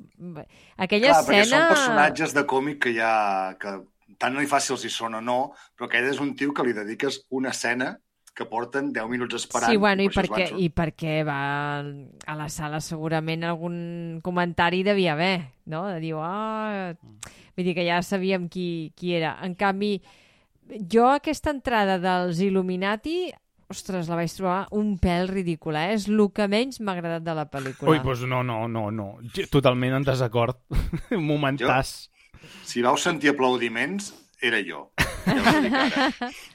Aquella 0.76 1.12
Clar, 1.12 1.24
perquè 1.26 1.43
escena... 1.44 1.66
són 1.66 1.74
personatges 1.74 2.36
de 2.36 2.47
còmic 2.48 2.81
que 2.86 2.94
ja... 2.97 3.12
que 3.60 3.82
tant 4.18 4.32
no 4.32 4.40
hi 4.40 4.48
fa 4.48 4.60
si 4.62 4.72
els 4.72 4.85
hi 4.86 4.93
són 4.94 5.18
o 5.18 5.20
no, 5.20 5.39
però 5.74 5.89
aquest 5.89 6.14
és 6.14 6.20
un 6.22 6.32
tio 6.39 6.55
que 6.55 6.64
li 6.64 6.72
dediques 6.72 7.24
una 7.35 7.51
escena 7.51 7.97
que 8.35 8.47
porten 8.51 8.93
10 8.94 9.10
minuts 9.10 9.36
esperant. 9.39 9.70
Sí, 9.70 9.78
bueno, 9.78 10.02
i 10.02 10.10
per 10.10 10.24
perquè, 10.26 10.47
i 10.59 10.68
perquè 10.74 11.20
va 11.26 11.39
a 11.82 12.35
la 12.39 12.48
sala 12.51 12.81
segurament 12.82 13.44
algun 13.47 13.76
comentari 14.24 14.82
devia 14.86 15.12
haver, 15.14 15.36
no? 15.70 15.86
De 15.90 16.01
dir, 16.02 16.14
ah... 16.18 16.94
Vull 17.55 17.68
dir 17.68 17.76
que 17.76 17.85
ja 17.86 18.01
sabíem 18.02 18.48
qui, 18.51 18.90
qui 18.98 19.12
era. 19.14 19.36
En 19.47 19.55
canvi, 19.55 20.01
jo 20.92 21.08
aquesta 21.10 21.52
entrada 21.54 21.98
dels 22.02 22.40
Illuminati, 22.44 23.32
ostres, 23.72 24.08
la 24.08 24.18
vaig 24.18 24.32
trobar 24.36 24.58
un 24.76 24.94
pèl 25.02 25.28
ridícula, 25.30 25.88
eh? 25.88 25.98
És 25.98 26.08
el 26.08 26.24
que 26.34 26.48
menys 26.50 26.80
m'ha 26.80 26.96
agradat 26.96 27.24
de 27.26 27.36
la 27.36 27.46
pel·lícula. 27.50 27.90
Ui, 27.90 28.00
doncs 28.04 28.26
no, 28.30 28.42
no, 28.46 28.64
no, 28.68 28.88
no. 28.94 29.08
Totalment 29.52 30.00
en 30.00 30.06
desacord. 30.06 30.60
Un 31.18 31.24
momentàs. 31.26 31.94
Si 32.64 32.84
vau 32.84 32.98
sentir 33.00 33.32
aplaudiments, 33.32 34.12
era 34.44 34.60
jo. 34.64 34.90
Ja 35.24 36.30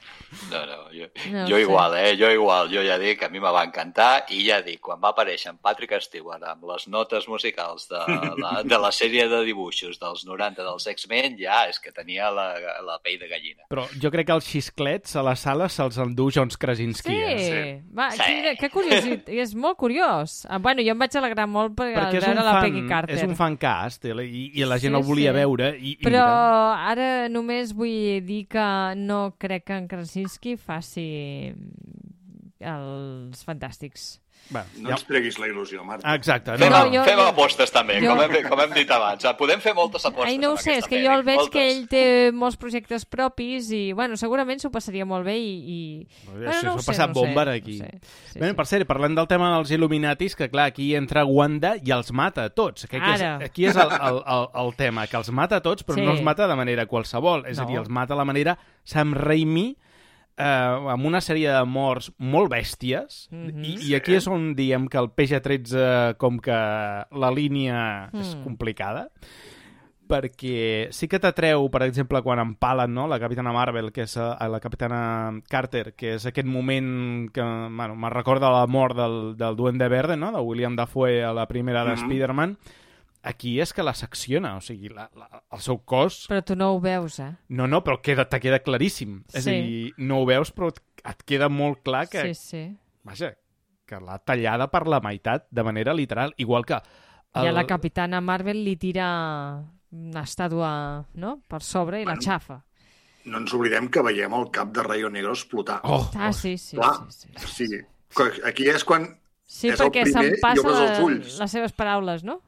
No, 0.50 0.60
no, 0.66 0.76
jo, 0.94 1.06
No 1.32 1.46
jo 1.48 1.58
igual, 1.58 1.94
eh? 1.98 2.12
Jo 2.18 2.30
igual, 2.30 2.68
jo 2.70 2.82
ja 2.86 2.96
dic, 2.98 3.22
a 3.22 3.28
mi 3.28 3.40
me 3.42 3.50
va 3.50 3.64
encantar 3.66 4.24
i 4.30 4.44
ja 4.46 4.60
dic, 4.62 4.78
quan 4.80 5.00
va 5.02 5.10
aparèixer 5.10 5.50
en 5.50 5.58
Patrick 5.58 5.92
Stewart 6.02 6.42
amb 6.46 6.64
les 6.70 6.86
notes 6.88 7.26
musicals 7.28 7.88
de 7.90 7.98
la, 8.38 8.62
de 8.62 8.78
la 8.78 8.90
sèrie 8.94 9.26
de 9.28 9.40
dibuixos 9.44 9.98
dels 9.98 10.24
90 10.26 10.62
dels 10.62 10.86
X-Men, 10.94 11.36
ja 11.40 11.64
és 11.68 11.80
que 11.82 11.90
tenia 11.92 12.30
la, 12.30 12.54
la 12.86 12.98
pell 13.02 13.18
de 13.18 13.28
gallina. 13.30 13.66
Però 13.70 13.86
jo 14.00 14.10
crec 14.14 14.28
que 14.30 14.36
els 14.38 14.46
xisclets 14.46 15.16
a 15.18 15.24
la 15.26 15.34
sala 15.36 15.68
se'ls 15.68 15.98
endú 15.98 16.30
Jones 16.34 16.56
Krasinski. 16.56 17.10
Sí, 17.10 17.18
Eh? 17.30 17.38
Sí. 17.50 17.88
va, 17.96 18.10
Sí. 18.10 18.22
quina, 18.22 18.54
que 18.56 18.70
curiositat, 18.70 19.28
és 19.28 19.54
molt 19.54 19.76
curiós. 19.78 20.46
Ah, 20.48 20.58
bueno, 20.58 20.82
jo 20.82 20.92
em 20.94 20.98
vaig 20.98 21.16
alegrar 21.16 21.46
molt 21.48 21.74
per, 21.76 21.90
Perquè 21.94 22.18
és 22.18 22.24
un, 22.24 22.34
veure 22.34 22.44
la 22.44 22.52
fan, 22.60 22.62
Peggy 22.68 22.86
Carter. 22.88 23.16
és 23.16 23.22
un 23.26 23.34
fancast 23.36 24.04
i, 24.04 24.50
i 24.54 24.64
la 24.64 24.78
gent 24.78 24.94
Sí, 24.94 25.00
el 25.00 25.06
volia 25.06 25.32
sí. 25.32 25.38
veure. 25.38 25.70
I, 25.78 25.92
i 25.98 26.04
Però 26.04 26.22
mira, 26.22 26.88
ara 26.90 27.28
només 27.28 27.74
vull 27.74 28.20
dir 28.26 28.46
que 28.48 28.66
no 28.96 29.34
crec 29.38 29.64
que 29.66 29.72
en 29.78 29.86
Krasinski 29.88 30.19
faci 30.58 31.54
els 32.60 33.44
fantàstics. 33.46 34.18
Va, 34.50 34.62
No 34.80 34.88
ja... 34.88 34.94
ens 34.96 35.02
treguis 35.04 35.36
la 35.38 35.46
il·lusió, 35.50 35.82
Marta. 35.84 36.14
Exacte. 36.16 36.54
Fem, 36.58 36.70
No, 36.72 36.78
no, 36.86 36.92
jo- 36.94 37.02
fem 37.04 37.18
jo- 37.20 37.26
apostes 37.28 37.70
també, 37.70 37.98
jo- 38.00 38.08
com, 38.16 38.22
hem, 38.24 38.48
com 38.48 38.60
hem 38.64 38.70
dit 38.72 38.90
abans. 38.90 39.24
Ah, 39.28 39.34
Podem 39.36 39.60
fer 39.60 39.74
moltes 39.76 40.04
apostes 40.08 40.30
Ai, 40.32 40.38
no 40.40 40.54
ho 40.54 40.56
sé, 40.56 40.78
és 40.80 40.86
que 40.88 40.98
jo 41.04 41.12
el 41.12 41.22
veig 41.22 41.36
moltes. 41.42 41.52
que 41.52 41.64
ell 41.70 41.82
té 41.92 42.02
molts 42.32 42.56
projectes 42.56 43.04
propis 43.04 43.68
i, 43.76 43.92
bueno, 43.92 44.16
segurament 44.16 44.58
s'ho 44.58 44.70
passaria 44.72 45.04
molt 45.06 45.26
bé 45.28 45.36
i... 45.38 45.52
i... 45.60 45.78
Bueno, 46.26 46.48
això 46.50 46.64
no 46.66 46.72
ho 46.72 46.78
s'ha 46.80 46.86
sé, 46.86 46.90
passat 46.90 47.12
no 47.12 47.20
ho 47.20 47.22
sé, 47.22 47.26
bomba 47.28 47.44
no 47.44 47.50
aquí. 47.52 47.76
sé. 47.78 47.90
Sí, 48.32 48.38
Bé, 48.40 48.48
sí. 48.48 48.54
per 48.56 48.66
cert, 48.66 48.86
parlant 48.88 49.14
del 49.20 49.28
tema 49.28 49.52
dels 49.56 49.70
Illuminatis, 49.76 50.34
que 50.34 50.48
clar, 50.50 50.66
aquí 50.72 50.94
entra 50.96 51.24
Wanda 51.28 51.74
i 51.76 51.92
els 51.92 52.10
mata 52.10 52.44
a 52.48 52.50
tots. 52.50 52.86
Que 52.88 52.96
aquí, 52.96 53.12
és, 53.12 53.20
Ara. 53.20 53.44
aquí 53.44 53.66
és 53.68 53.76
el, 53.76 53.92
el, 53.92 54.22
el, 54.24 54.48
el 54.64 54.74
tema, 54.80 55.06
que 55.06 55.20
els 55.20 55.30
mata 55.30 55.60
a 55.60 55.62
tots, 55.62 55.84
però 55.84 56.00
Sí. 56.00 56.02
no 56.08 56.16
els 56.16 56.22
mata 56.24 56.48
de 56.48 56.56
manera 56.56 56.86
qualsevol. 56.86 57.44
És 57.46 57.58
a 57.60 57.62
No. 57.62 57.68
dir, 57.68 57.78
els 57.84 57.88
mata 57.92 58.14
de 58.14 58.18
la 58.18 58.24
manera 58.24 58.58
Sam 58.84 59.12
Raimi, 59.14 59.76
eh, 60.40 60.90
amb 60.94 61.04
una 61.06 61.20
sèrie 61.20 61.52
de 61.52 61.64
morts 61.68 62.10
molt 62.18 62.50
bèsties, 62.50 63.28
Mhm. 63.30 63.64
I, 63.64 63.76
i 63.90 63.94
aquí 63.94 64.14
és 64.16 64.26
on 64.26 64.54
diem 64.56 64.88
que 64.88 64.98
el 64.98 65.10
PG-13, 65.14 66.16
com 66.16 66.38
que 66.40 66.50
la 66.52 67.30
línia 67.30 68.08
és 68.12 68.34
Mm. 68.34 68.42
complicada, 68.44 69.10
perquè 70.10 70.88
sí 70.90 71.06
que 71.06 71.20
t'atreu, 71.22 71.68
per 71.70 71.84
exemple, 71.86 72.20
quan 72.22 72.40
empalen 72.42 72.92
no? 72.92 73.06
la 73.06 73.20
Capitana 73.20 73.52
Marvel, 73.54 73.92
que 73.92 74.02
és 74.08 74.16
eh, 74.16 74.48
la 74.50 74.58
Capitana 74.58 75.30
Carter, 75.48 75.92
que 75.94 76.16
és 76.16 76.26
aquest 76.26 76.48
moment 76.48 77.30
que 77.30 77.40
bueno, 77.42 77.94
me 77.94 78.10
recorda 78.10 78.50
la 78.50 78.66
mort 78.66 78.96
del, 78.98 79.36
del 79.36 79.54
Duende 79.54 79.88
Verde, 79.88 80.16
no? 80.16 80.32
de 80.32 80.40
William 80.40 80.74
Dafoe 80.74 81.22
a 81.22 81.32
la 81.32 81.46
primera 81.46 81.84
de 81.84 81.92
Mhm. 81.94 82.02
Spider-Man, 82.02 82.56
aquí 83.22 83.58
és 83.60 83.72
que 83.72 83.82
la 83.82 83.92
secciona, 83.94 84.56
o 84.56 84.60
sigui, 84.64 84.88
la, 84.88 85.10
la, 85.16 85.42
el 85.52 85.60
seu 85.60 85.78
cos... 85.84 86.26
Però 86.30 86.42
tu 86.46 86.56
no 86.56 86.70
ho 86.74 86.80
veus, 86.80 87.18
eh? 87.20 87.32
No, 87.48 87.66
no, 87.66 87.82
però 87.84 88.00
queda, 88.02 88.28
te 88.28 88.40
queda 88.40 88.60
claríssim. 88.64 89.22
És 89.32 89.44
Sí. 89.44 89.50
a 89.50 89.52
dir, 89.62 89.94
no 89.98 90.20
ho 90.22 90.26
veus, 90.26 90.52
però 90.52 90.68
et, 90.72 91.22
queda 91.24 91.48
molt 91.48 91.82
clar 91.84 92.06
que, 92.08 92.32
Sí, 92.32 92.34
sí. 92.34 92.62
vaja, 93.04 93.34
que 93.86 94.00
l'ha 94.00 94.18
tallada 94.18 94.70
per 94.70 94.86
la 94.88 95.00
meitat, 95.00 95.46
de 95.50 95.62
manera 95.62 95.94
literal, 95.94 96.34
igual 96.38 96.64
que... 96.64 96.80
I 97.34 97.46
a 97.46 97.52
la 97.52 97.62
Capitana 97.66 98.20
Marvel 98.20 98.64
li 98.64 98.74
tira 98.76 99.06
una 99.92 100.22
estàtua 100.26 101.04
no? 101.14 101.36
per 101.46 101.60
sobre 101.62 102.00
i 102.00 102.04
la 102.04 102.16
Bueno. 102.16 102.22
xafa. 102.22 102.56
No 103.26 103.38
ens 103.38 103.52
oblidem 103.54 103.88
que 103.92 104.02
veiem 104.02 104.32
el 104.34 104.48
cap 104.50 104.72
de 104.72 104.82
Rayo 104.82 105.10
Negro 105.10 105.30
explotar. 105.36 105.80
Oh, 105.84 106.10
Ah, 106.16 106.32
sí, 106.32 106.56
sí. 106.58 106.76
Clar. 106.76 107.04
sí, 107.10 107.28
sí. 107.28 107.46
Sigui, 107.46 107.82
que 108.16 108.48
aquí 108.48 108.66
és 108.68 108.82
quan... 108.84 109.06
Sí, 109.44 109.68
És 109.68 109.80
el 109.80 109.88
perquè 109.90 110.04
primer 110.06 110.22
se'n 110.24 110.34
i 110.36 110.40
passa 110.40 110.62
obres 110.62 110.78
els 110.80 110.90
la, 110.98 111.04
ulls. 111.04 111.38
les 111.40 111.50
seves 111.50 111.72
paraules, 111.72 112.22
no? 112.24 112.40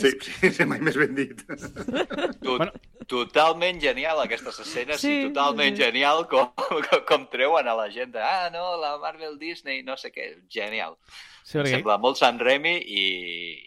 Sí, 0.00 0.10
sí, 0.50 0.64
mai 0.66 0.80
més 0.82 0.96
ben 0.98 1.14
dit. 1.14 1.44
To 2.44 2.56
Bueno. 2.56 2.72
Totalment 3.10 3.80
genial, 3.82 4.20
aquestes 4.22 4.60
escenes, 4.62 5.00
Sí, 5.02 5.08
sí, 5.08 5.14
i 5.20 5.28
totalment 5.30 5.74
sí. 5.76 5.82
genial 5.82 6.26
com, 6.30 6.52
com, 6.54 7.00
com 7.08 7.24
treuen 7.32 7.66
a 7.66 7.74
la 7.74 7.88
gent 7.90 8.12
de, 8.14 8.20
ah, 8.22 8.50
no, 8.54 8.76
la 8.78 8.96
Marvel 9.02 9.34
Disney, 9.38 9.82
no 9.82 9.96
sé 9.98 10.12
què, 10.14 10.28
genial. 10.50 10.94
sí, 11.42 11.58
perquè 11.58 11.72
Sembla 11.80 11.98
molt 11.98 12.18
Sam 12.20 12.38
Raimi 12.38 12.76
i, 12.78 13.04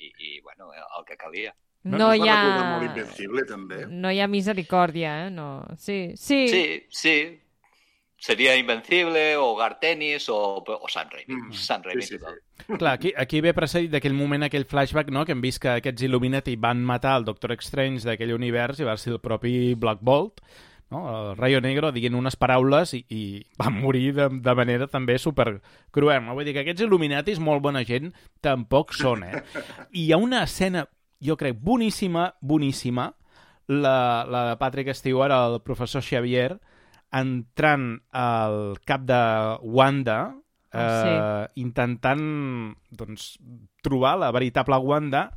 i, 0.08 0.14
i 0.30 0.40
bueno, 0.42 0.72
el 0.72 1.06
que 1.08 1.18
calia. 1.20 1.52
No, 1.84 1.98
No, 2.00 2.14
hi 2.16 2.30
ha... 2.32 2.38
molt 2.80 3.44
també. 3.50 3.82
No 3.92 4.12
hi 4.12 4.22
ha 4.24 4.28
misericòrdia, 4.32 5.26
eh? 5.26 5.30
No. 5.36 5.66
Sí, 5.78 6.14
sí. 6.16 6.48
Sí, 6.48 6.64
sí, 6.90 7.16
seria 8.24 8.56
Invencible 8.56 9.36
o 9.36 9.54
Gartenis 9.58 10.30
o, 10.30 10.64
o 10.64 10.88
Sam 10.88 11.10
Raimi. 11.12 11.36
Mm, 11.36 11.52
Sam 11.52 11.82
Raimi 11.84 12.02
sí, 12.02 12.08
sí, 12.08 12.20
total. 12.20 12.40
Clar, 12.80 12.94
aquí, 12.94 13.12
aquí 13.18 13.42
ve 13.44 13.52
precedit 13.52 13.92
d'aquell 13.92 14.16
moment, 14.16 14.46
aquell 14.48 14.64
flashback, 14.64 15.12
no?, 15.12 15.26
que 15.28 15.36
hem 15.36 15.42
vist 15.44 15.60
que 15.60 15.74
aquests 15.82 16.06
Illuminati 16.08 16.56
van 16.56 16.86
matar 16.88 17.18
el 17.20 17.28
Doctor 17.28 17.52
Strange 17.60 18.08
d'aquell 18.08 18.32
univers 18.32 18.80
i 18.80 18.88
va 18.88 18.96
ser 18.96 19.18
el 19.18 19.20
propi 19.20 19.74
Black 19.76 20.00
Bolt, 20.00 20.40
no? 20.88 21.04
el 21.12 21.36
Rayo 21.36 21.60
Negro, 21.60 21.92
dient 21.92 22.16
unes 22.16 22.40
paraules 22.40 22.96
i, 22.96 23.04
i 23.12 23.22
van 23.60 23.76
morir 23.84 24.14
de, 24.16 24.32
de 24.40 24.56
manera 24.56 24.88
també 24.88 25.20
super 25.20 25.58
cruel. 25.92 26.24
No? 26.24 26.40
Vull 26.40 26.48
dir 26.48 26.56
que 26.56 26.64
aquests 26.64 26.88
Illuminatis, 26.88 27.44
molt 27.44 27.60
bona 27.66 27.84
gent, 27.84 28.14
tampoc 28.40 28.96
són, 28.96 29.28
eh? 29.28 29.44
I 30.00 30.06
hi 30.06 30.12
ha 30.16 30.24
una 30.24 30.46
escena, 30.48 30.88
jo 31.20 31.36
crec, 31.36 31.60
boníssima, 31.60 32.30
boníssima, 32.40 33.12
la, 33.68 33.98
la 34.32 34.52
de 34.54 34.62
Patrick 34.64 34.96
Stewart, 34.96 35.36
el 35.36 35.60
professor 35.68 36.00
Xavier, 36.00 36.54
entrant 37.14 38.02
al 38.12 38.80
cap 38.86 39.06
de 39.08 39.22
Wanda, 39.64 40.20
eh, 40.74 40.80
Ah, 40.80 41.50
intentant 41.56 42.24
doncs, 42.90 43.38
trobar 43.86 44.18
la 44.18 44.32
veritable 44.34 44.80
Wanda 44.82 45.28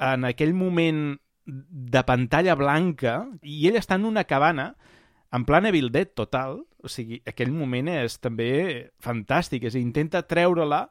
en 0.00 0.24
aquell 0.24 0.54
moment 0.56 1.18
de 1.44 2.02
pantalla 2.08 2.54
blanca 2.56 3.18
i 3.42 3.66
ell 3.68 3.76
està 3.76 3.98
en 4.00 4.06
una 4.08 4.24
cabana 4.24 4.70
en 5.34 5.44
plan 5.44 5.66
Evil 5.68 5.90
Dead 5.92 6.08
total 6.16 6.62
o 6.84 6.90
sigui, 6.92 7.20
aquell 7.26 7.52
moment 7.52 7.88
és 7.88 8.18
també 8.20 8.92
fantàstic, 9.02 9.64
és 9.64 9.76
intenta 9.80 10.22
treure-la 10.28 10.84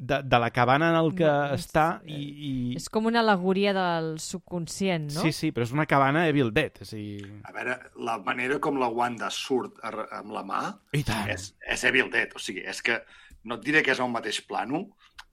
de, 0.00 0.22
de 0.24 0.38
la 0.40 0.48
cabana 0.50 0.88
en 0.90 0.96
el 0.96 1.10
que 1.14 1.26
No, 1.28 1.54
és- 1.54 1.66
està 1.68 1.84
i... 2.08 2.16
i... 2.16 2.52
És 2.80 2.88
com 2.88 3.04
una 3.10 3.20
alegoria 3.20 3.74
del 3.76 4.14
subconscient, 4.24 5.10
no? 5.12 5.20
Sí, 5.26 5.32
sí, 5.36 5.50
però 5.52 5.66
és 5.68 5.74
una 5.76 5.84
cabana 5.90 6.22
Evil 6.30 6.50
Dead, 6.56 6.80
és 6.80 6.94
a 6.94 6.96
dir... 6.96 7.28
A 7.44 7.52
veure, 7.52 7.76
la 8.00 8.16
manera 8.24 8.56
com 8.64 8.80
la 8.80 8.88
Wanda 8.88 9.28
surt 9.34 9.76
a- 9.84 10.06
amb 10.22 10.32
la 10.32 10.42
mà 10.48 10.62
I 10.96 11.04
tant! 11.04 11.28
és, 11.34 11.50
és 11.60 11.84
Evil 11.90 12.08
Dead. 12.12 12.32
O 12.34 12.40
sigui, 12.40 12.64
és 12.64 12.80
que 12.86 12.96
no 13.44 13.58
et 13.60 13.64
diré 13.68 13.82
que 13.84 13.92
és 13.92 14.00
el 14.00 14.08
mateix 14.12 14.40
plano, 14.48 14.86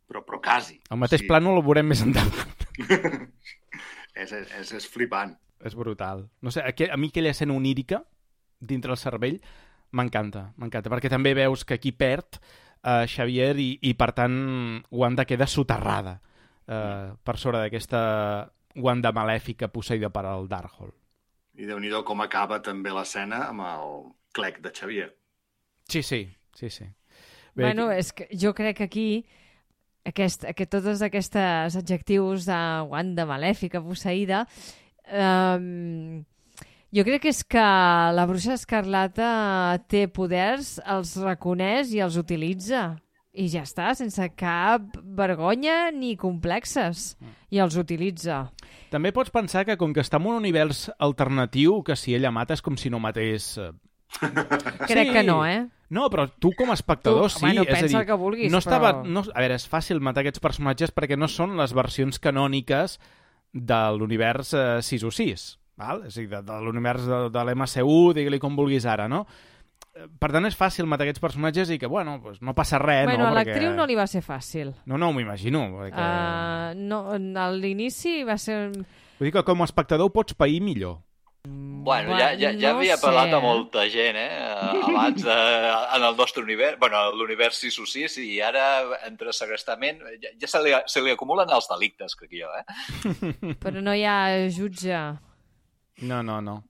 però, 0.07 0.21
però 0.27 0.41
quasi. 0.43 0.77
El 0.91 0.99
mateix 0.99 1.21
o 1.21 1.23
sigui, 1.23 1.31
plànol 1.31 1.61
el 1.61 1.65
veurem 1.67 1.87
més 1.93 2.03
endavant. 2.03 2.53
és, 4.15 4.31
és, 4.31 4.71
és, 4.73 4.87
flipant. 4.91 5.35
És 5.65 5.73
brutal. 5.75 6.27
No 6.43 6.51
sé, 6.53 6.61
aqu 6.67 6.91
a 6.91 6.97
mi 6.99 7.09
aquella 7.09 7.31
escena 7.33 7.55
onírica 7.57 8.03
dintre 8.59 8.91
el 8.93 8.99
cervell 9.01 9.39
m'encanta, 9.95 10.49
m'encanta, 10.59 10.91
perquè 10.91 11.09
també 11.09 11.31
veus 11.37 11.63
que 11.65 11.77
aquí 11.77 11.91
perd 11.95 12.39
uh, 12.87 13.03
Xavier 13.09 13.57
i, 13.59 13.67
i 13.89 13.93
per 13.99 14.13
tant 14.15 14.37
Wanda 14.95 15.25
queda 15.27 15.47
soterrada 15.47 16.15
uh, 16.17 17.15
per 17.23 17.35
sobre 17.37 17.59
d'aquesta 17.65 18.01
Wanda 18.77 19.11
malèfica 19.11 19.67
posseïda 19.73 20.09
per 20.13 20.25
al 20.29 20.47
Darkhold. 20.47 20.93
I 21.57 21.65
déu 21.65 21.79
nhi 21.81 21.89
com 22.05 22.21
acaba 22.21 22.61
també 22.61 22.93
l'escena 22.93 23.47
amb 23.49 23.65
el 23.65 23.95
clec 24.31 24.61
de 24.61 24.71
Xavier. 24.71 25.09
Sí, 25.89 26.03
sí, 26.03 26.27
sí, 26.53 26.69
sí. 26.69 26.85
Bueno, 27.55 27.89
aquí- 27.89 27.99
és 27.99 28.13
que 28.13 28.27
jo 28.31 28.53
crec 28.53 28.77
que 28.77 28.83
aquí 28.83 29.25
aquest, 30.05 30.45
aquest, 30.45 30.71
tots 30.71 31.01
aquests 31.01 31.35
adjectius 31.81 32.45
de 32.45 32.59
Wanda 32.87 33.25
malèfica, 33.25 33.81
posseïda, 33.81 34.45
um, 35.11 36.23
jo 36.93 37.03
crec 37.07 37.21
que 37.25 37.31
és 37.33 37.43
que 37.43 37.63
la 38.15 38.25
bruixa 38.29 38.55
escarlata 38.55 39.77
té 39.91 40.07
poders, 40.07 40.77
els 40.85 41.15
reconeix 41.23 41.91
i 41.93 41.99
els 42.03 42.17
utilitza. 42.19 42.95
I 43.37 43.45
ja 43.53 43.61
està, 43.67 43.91
sense 43.93 44.23
cap 44.33 44.95
vergonya 45.03 45.91
ni 45.93 46.15
complexes. 46.17 47.11
I 47.53 47.59
els 47.61 47.75
utilitza. 47.77 48.47
També 48.89 49.11
pots 49.13 49.29
pensar 49.29 49.61
que 49.67 49.75
com 49.77 49.93
que 49.93 50.01
està 50.01 50.17
en 50.17 50.25
un 50.25 50.39
univers 50.39 50.87
alternatiu, 50.97 51.83
que 51.85 51.95
si 51.95 52.15
ella 52.17 52.31
mata 52.31 52.55
és 52.57 52.63
com 52.65 52.77
si 52.77 52.89
no 52.89 52.99
matés... 53.03 53.57
eh, 53.61 53.71
Crec 54.87 55.11
que 55.11 55.23
no, 55.27 55.45
eh? 55.45 55.67
No, 55.93 56.07
però 56.09 56.25
tu 56.27 56.51
com 56.57 56.71
a 56.71 56.75
espectador 56.75 57.29
Tu, 57.29 57.37
sí. 57.37 57.45
bueno, 57.45 57.63
és 57.67 57.83
a 57.83 57.87
dir, 57.87 58.01
que 58.07 58.15
vulguis, 58.19 58.51
no 58.51 58.57
estava, 58.59 58.89
però- 59.03 59.05
no, 59.05 59.23
a 59.33 59.39
veure, 59.43 59.55
és 59.59 59.67
fàcil 59.69 60.01
matar 60.03 60.23
aquests 60.23 60.41
personatges 60.43 60.91
perquè 60.95 61.15
no 61.19 61.29
són 61.31 61.55
les 61.59 61.75
versions 61.77 62.17
canòniques 62.19 62.97
de 63.53 63.79
l'univers 63.99 64.51
eh, 64.57 64.65
6 64.83 65.05
o 65.07 65.11
6, 65.13 65.45
val? 65.77 66.03
és 66.07 66.17
a 66.17 66.21
dir, 66.21 66.29
de, 66.31 66.41
de 66.47 66.57
l'univers 66.63 67.05
de, 67.07 67.21
de 67.33 67.45
l'MCU, 67.45 67.99
digue-li 68.17 68.41
com 68.43 68.57
vulguis 68.57 68.87
ara, 68.89 69.07
no? 69.11 69.23
Eh, 69.93 70.07
Per 70.19 70.31
tant, 70.33 70.45
és 70.49 70.57
fàcil 70.57 70.89
matar 70.89 71.07
aquests 71.07 71.23
personatges 71.23 71.71
i 71.73 71.79
que, 71.81 71.89
bueno, 71.91 72.19
pues 72.23 72.41
no 72.41 72.55
passa 72.57 72.81
res, 72.81 73.05
bueno, 73.09 73.25
no? 73.25 73.31
a 73.31 73.39
l'actriu 73.39 73.71
Perquè... 73.71 73.79
no 73.79 73.87
li 73.89 73.97
va 73.97 74.07
ser 74.09 74.23
fàcil. 74.25 74.73
No, 74.85 74.97
no, 74.97 75.11
m'ho 75.13 75.23
imagino. 75.23 75.65
Perquè... 75.79 76.05
Uh, 76.05 76.77
no, 76.77 77.03
a 77.13 77.49
l'inici 77.53 78.21
va 78.27 78.37
ser... 78.41 78.71
Vull 79.17 79.29
dir 79.29 79.33
que 79.33 79.45
com 79.45 79.63
a 79.63 79.69
espectador 79.69 80.09
ho 80.09 80.13
pots 80.13 80.37
pair 80.37 80.61
millor. 80.61 80.99
Bueno, 81.47 82.17
ja, 82.17 82.33
ja, 82.35 82.51
ja 82.51 82.73
no 82.73 82.81
havia 82.81 82.97
sé, 82.97 83.05
parlat 83.05 83.31
a 83.31 83.39
molta 83.39 83.85
gent, 83.87 84.17
eh? 84.19 84.81
Abans, 84.83 85.21
de, 85.23 85.35
en 85.95 86.03
el 86.03 86.17
nostre 86.17 86.43
univers, 86.43 86.75
bueno, 86.81 87.05
l'univers 87.15 87.61
6 87.63 87.77
o 87.79 87.85
6, 87.87 88.17
i 88.25 88.41
ara, 88.43 88.65
entre 89.07 89.31
segrestament, 89.31 90.01
ja, 90.19 90.33
ja 90.41 90.49
se, 90.51 90.59
li, 90.65 90.73
se 90.91 91.03
li 91.05 91.13
acumulen 91.13 91.53
els 91.55 91.69
delictes, 91.71 92.17
crec 92.19 92.35
jo, 92.41 92.51
eh? 92.51 93.55
Però 93.63 93.83
no 93.83 93.95
hi 93.95 94.03
ha 94.03 94.17
jutge. 94.51 94.99
No, 96.01 96.21
no, 96.23 96.41
no. 96.41 96.63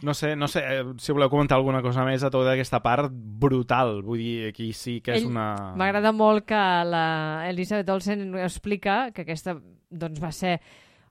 No 0.00 0.14
sé, 0.14 0.36
no 0.36 0.46
sé 0.46 0.62
eh, 0.62 0.84
si 1.02 1.10
voleu 1.10 1.30
comentar 1.30 1.56
alguna 1.58 1.80
cosa 1.82 2.04
més 2.06 2.22
a 2.22 2.30
tota 2.30 2.52
aquesta 2.52 2.78
part 2.84 3.10
brutal. 3.10 3.98
Vull 4.06 4.20
dir, 4.22 4.34
aquí 4.52 4.70
sí 4.76 5.00
que 5.02 5.16
és 5.16 5.24
Ell- 5.24 5.30
una... 5.32 5.74
M'agrada 5.78 6.12
molt 6.14 6.46
que 6.46 6.60
la 6.86 7.48
Elisabeth 7.48 7.90
Olsen 7.90 8.28
explica 8.38 9.08
que 9.14 9.26
aquesta 9.26 9.56
doncs, 9.90 10.20
va 10.22 10.30
ser... 10.34 10.58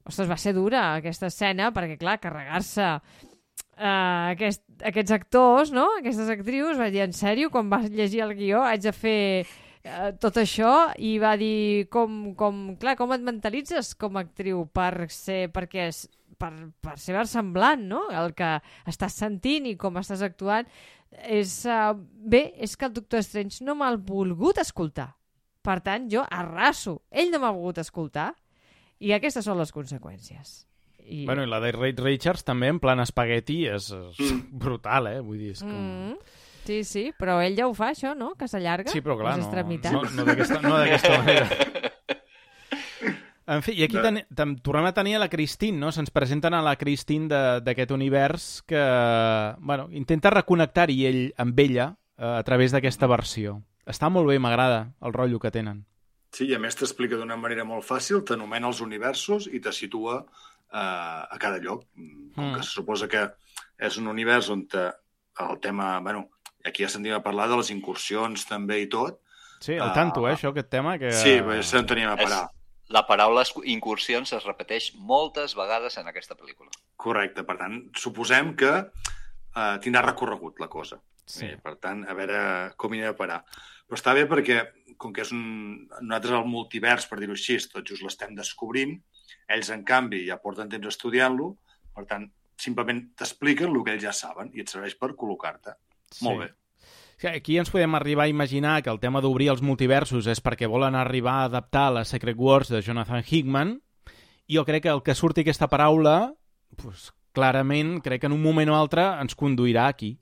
Ostres, 0.07 0.29
va 0.31 0.37
ser 0.39 0.53
dura, 0.55 0.93
aquesta 0.95 1.27
escena, 1.27 1.73
perquè, 1.75 1.97
clar, 1.99 2.13
carregar-se 2.23 2.85
uh, 2.87 4.31
aquest, 4.31 4.63
aquests 4.87 5.11
actors, 5.11 5.73
no? 5.75 5.83
aquestes 5.99 6.29
actrius, 6.31 6.77
va 6.79 6.87
dir, 6.93 7.01
en 7.03 7.11
sèrio, 7.11 7.49
quan 7.51 7.67
va 7.67 7.81
llegir 7.83 8.21
el 8.23 8.31
guió, 8.37 8.61
haig 8.63 8.85
de 8.85 8.93
fer 8.95 9.17
uh, 9.43 10.13
tot 10.23 10.39
això, 10.39 10.93
i 10.95 11.17
va 11.19 11.33
dir, 11.35 11.89
com, 11.91 12.31
com, 12.39 12.77
clar, 12.79 12.95
com 12.95 13.11
et 13.17 13.25
mentalitzes 13.27 13.93
com 13.99 14.15
a 14.15 14.23
actriu 14.23 14.63
per 14.71 15.09
ser, 15.11 15.49
perquè 15.51 15.89
és, 15.89 16.05
per, 16.39 16.51
per 16.83 16.97
ser 17.01 17.15
versemblant, 17.17 17.83
no? 17.89 18.05
El 18.13 18.33
que 18.37 18.55
estàs 18.89 19.17
sentint 19.19 19.67
i 19.69 19.75
com 19.79 19.99
estàs 20.01 20.23
actuant. 20.25 20.69
És, 21.23 21.59
uh, 21.65 21.93
bé, 21.97 22.53
és 22.59 22.75
que 22.77 22.87
el 22.89 22.95
Doctor 22.95 23.23
Strange 23.25 23.63
no 23.65 23.77
m'ha 23.79 23.93
volgut 23.95 24.59
escoltar. 24.61 25.13
Per 25.63 25.79
tant, 25.83 26.07
jo 26.11 26.23
arraso. 26.31 27.01
Ell 27.11 27.31
no 27.33 27.41
m'ha 27.43 27.51
volgut 27.55 27.81
escoltar 27.83 28.31
i 29.03 29.13
aquestes 29.13 29.45
són 29.45 29.59
les 29.59 29.73
conseqüències. 29.75 30.63
I... 31.07 31.23
Bueno, 31.25 31.43
i 31.45 31.49
la 31.49 31.59
de 31.63 31.71
Reed 31.71 31.99
Richards 32.03 32.43
també 32.47 32.67
en 32.71 32.81
plan 32.83 32.99
espagueti 32.99 33.61
és, 33.71 33.91
és 33.93 34.33
brutal, 34.51 35.07
eh? 35.11 35.21
Vull 35.23 35.39
dir, 35.39 35.53
és 35.55 35.63
com... 35.63 35.71
mm, 35.71 36.37
sí, 36.67 36.81
sí, 36.87 37.03
però 37.15 37.37
ell 37.43 37.55
ja 37.55 37.69
ho 37.69 37.75
fa, 37.77 37.93
això, 37.95 38.11
no? 38.17 38.33
Que 38.39 38.49
s'allarga 38.51 38.91
Sí, 38.91 39.03
però 39.05 39.15
clar, 39.19 39.37
no, 39.39 39.47
no, 39.47 40.03
no 40.17 40.27
d'aquesta 40.27 40.59
no 40.63 40.73
manera. 40.75 41.76
En 43.47 43.61
fi, 43.63 43.71
i 43.79 43.83
aquí 43.85 43.95
ten, 44.03 44.25
ten, 44.35 44.57
tornem 44.59 44.85
a 44.89 44.93
tenir 44.93 45.15
a 45.15 45.19
la 45.23 45.29
Christine, 45.31 45.77
no? 45.79 45.91
Se'ns 45.95 46.11
presenten 46.11 46.53
a 46.53 46.61
la 46.61 46.75
Christine 46.75 47.29
de- 47.31 47.61
d'aquest 47.63 47.91
univers 47.95 48.61
que, 48.67 48.81
bueno, 49.59 49.87
intenta 49.91 50.29
reconnectar-hi 50.33 51.05
ell 51.07 51.21
amb 51.37 51.59
ella 51.59 51.93
eh, 52.17 52.25
a 52.25 52.43
través 52.43 52.73
d'aquesta 52.75 53.07
versió. 53.07 53.61
Està 53.87 54.09
molt 54.11 54.27
bé, 54.27 54.35
m'agrada 54.39 54.91
el 55.01 55.13
rotllo 55.15 55.39
que 55.39 55.51
tenen. 55.51 55.85
Sí, 56.35 56.49
i 56.51 56.55
a 56.55 56.59
més 56.59 56.75
t'explica 56.75 57.15
d'una 57.15 57.37
manera 57.39 57.63
molt 57.63 57.85
fàcil, 57.87 58.19
t'anomena 58.27 58.67
els 58.67 58.81
universos 58.83 59.47
i 59.47 59.61
te 59.63 59.71
situa 59.71 60.17
eh, 60.19 60.77
a 60.77 61.37
cada 61.39 61.57
lloc. 61.63 61.85
Com 62.35 62.51
Mm. 62.51 62.55
que 62.57 62.63
se 62.63 62.69
suposa 62.75 63.07
que 63.07 63.29
és 63.79 63.97
un 63.97 64.07
univers 64.07 64.49
on 64.49 64.67
te, 64.67 64.89
el 65.39 65.59
tema... 65.61 65.99
Bueno, 66.01 66.27
aquí 66.65 66.83
ja 66.83 66.89
sentim 66.89 67.13
a 67.15 67.23
parlar 67.23 67.47
de 67.47 67.55
les 67.57 67.71
incursions 67.71 68.43
també 68.45 68.81
i 68.81 68.87
tot. 68.91 69.21
Sí, 69.61 69.73
al 69.77 69.89
Ah. 69.89 69.93
tanto, 69.93 70.27
eh, 70.27 70.33
això, 70.35 70.49
aquest 70.51 70.69
tema. 70.69 70.97
Que... 70.99 71.11
Sí, 71.13 71.39
però 71.39 71.61
ja 71.63 71.79
en 71.79 71.85
teníem 71.85 72.09
a 72.11 72.17
parar. 72.17 72.49
La 72.93 73.03
paraula 73.07 73.43
incursions 73.67 74.31
es 74.37 74.45
repeteix 74.47 74.93
moltes 74.95 75.55
vegades 75.59 75.97
en 75.99 76.07
aquesta 76.07 76.37
pel·lícula. 76.39 76.71
Correcte, 76.95 77.43
per 77.47 77.57
tant, 77.59 77.81
suposem 77.99 78.53
que 78.59 78.73
eh, 78.79 79.75
tindrà 79.83 80.05
recorregut 80.05 80.61
la 80.63 80.69
cosa. 80.71 81.01
Sí. 81.27 81.49
Eh, 81.49 81.57
per 81.59 81.75
tant, 81.83 82.05
a 82.07 82.15
veure 82.15 82.39
com 82.79 82.93
hi 82.93 83.01
anem 83.01 83.15
a 83.15 83.19
parar. 83.19 83.41
Però 83.87 83.99
està 83.99 84.13
bé 84.15 84.23
perquè, 84.27 84.61
com 84.99 85.11
que 85.15 85.23
és 85.25 85.33
un... 85.35 85.43
nosaltres 85.99 86.37
el 86.39 86.47
multivers, 86.47 87.07
per 87.07 87.19
dir-ho 87.19 87.35
així, 87.35 87.59
tot 87.71 87.87
just 87.87 88.05
l'estem 88.05 88.35
descobrint, 88.35 88.95
ells, 89.51 89.71
en 89.75 89.83
canvi, 89.87 90.23
ja 90.27 90.39
porten 90.43 90.71
temps 90.71 90.87
estudiant-lo, 90.91 91.53
per 91.95 92.05
tant, 92.07 92.27
simplement 92.57 93.03
t'expliquen 93.19 93.71
el 93.71 93.83
que 93.83 93.95
ells 93.95 94.07
ja 94.07 94.15
saben 94.15 94.49
i 94.55 94.63
et 94.63 94.71
serveix 94.71 94.95
per 94.99 95.13
col·locar-te. 95.19 95.75
Molt 96.25 96.43
bé. 96.43 96.49
Sí, 97.17 97.27
Aquí 97.27 97.57
ens 97.57 97.71
podem 97.73 97.95
arribar 97.97 98.27
a 98.27 98.29
imaginar 98.29 98.83
que 98.85 98.91
el 98.93 98.99
tema 99.01 99.23
d'obrir 99.25 99.49
els 99.49 99.63
multiversos 99.65 100.27
és 100.29 100.41
perquè 100.43 100.69
volen 100.69 100.93
arribar 100.95 101.39
a 101.39 101.47
adaptar 101.49 101.89
la 101.95 102.05
Secret 102.05 102.37
Wars 102.37 102.69
de 102.69 102.83
Jonathan 102.85 103.23
Hickman 103.25 103.79
i 104.45 104.59
jo 104.59 104.63
crec 104.67 104.85
que 104.85 104.93
el 104.93 105.01
que 105.01 105.15
surti 105.17 105.41
aquesta 105.41 105.67
paraula 105.67 106.35
pues, 106.77 107.09
clarament, 107.33 107.97
crec 108.05 108.21
que 108.21 108.29
en 108.29 108.37
un 108.37 108.43
moment 108.43 108.69
o 108.69 108.77
altre 108.77 109.07
ens 109.17 109.33
conduirà 109.35 109.87
aquí. 109.89 110.13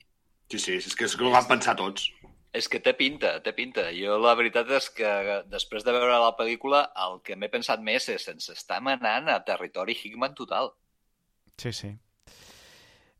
Sí, 0.48 0.58
sí, 0.58 0.78
és 0.80 0.96
que, 0.96 1.04
és 1.04 1.18
que 1.18 1.26
ho 1.26 1.34
van 1.34 1.44
pensar 1.50 1.76
tots. 1.76 2.08
És 2.56 2.70
que 2.72 2.80
té 2.80 2.94
pinta, 2.96 3.34
té 3.44 3.52
pinta. 3.52 3.90
Jo 3.92 4.16
la 4.22 4.32
veritat 4.38 4.70
és 4.72 4.88
que 4.96 5.12
després 5.52 5.84
de 5.84 5.92
veure 5.92 6.16
la 6.22 6.32
pel·lícula 6.38 6.86
el 7.04 7.20
que 7.20 7.36
m'he 7.36 7.52
pensat 7.52 7.82
més 7.84 8.08
és 8.08 8.28
ens 8.32 8.48
està 8.54 8.80
manant 8.80 9.28
a 9.28 9.42
territori 9.44 9.96
Hickman 9.98 10.32
total. 10.38 10.72
Sí, 11.60 11.76
sí. 11.76 11.92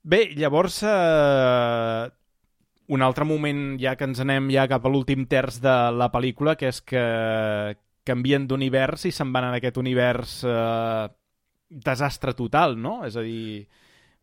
Bé, 0.06 0.30
llavors, 0.38 0.80
eh, 0.86 2.08
un 2.88 3.02
altre 3.02 3.26
moment 3.26 3.76
ja 3.82 3.96
que 3.98 4.06
ens 4.06 4.20
anem 4.22 4.50
ja 4.54 4.66
cap 4.70 4.84
a 4.86 4.92
l'últim 4.92 5.26
terç 5.26 5.60
de 5.62 5.74
la 5.96 6.10
pel·lícula, 6.12 6.56
que 6.58 6.70
és 6.70 6.80
que 6.82 7.02
canvien 8.06 8.46
d'univers 8.46 9.08
i 9.08 9.12
se'n 9.14 9.32
van 9.34 9.48
en 9.48 9.56
aquest 9.56 9.80
univers 9.82 10.38
eh, 10.46 11.06
desastre 11.68 12.36
total, 12.38 12.76
no? 12.78 13.00
És 13.06 13.16
a 13.18 13.24
dir, 13.26 13.66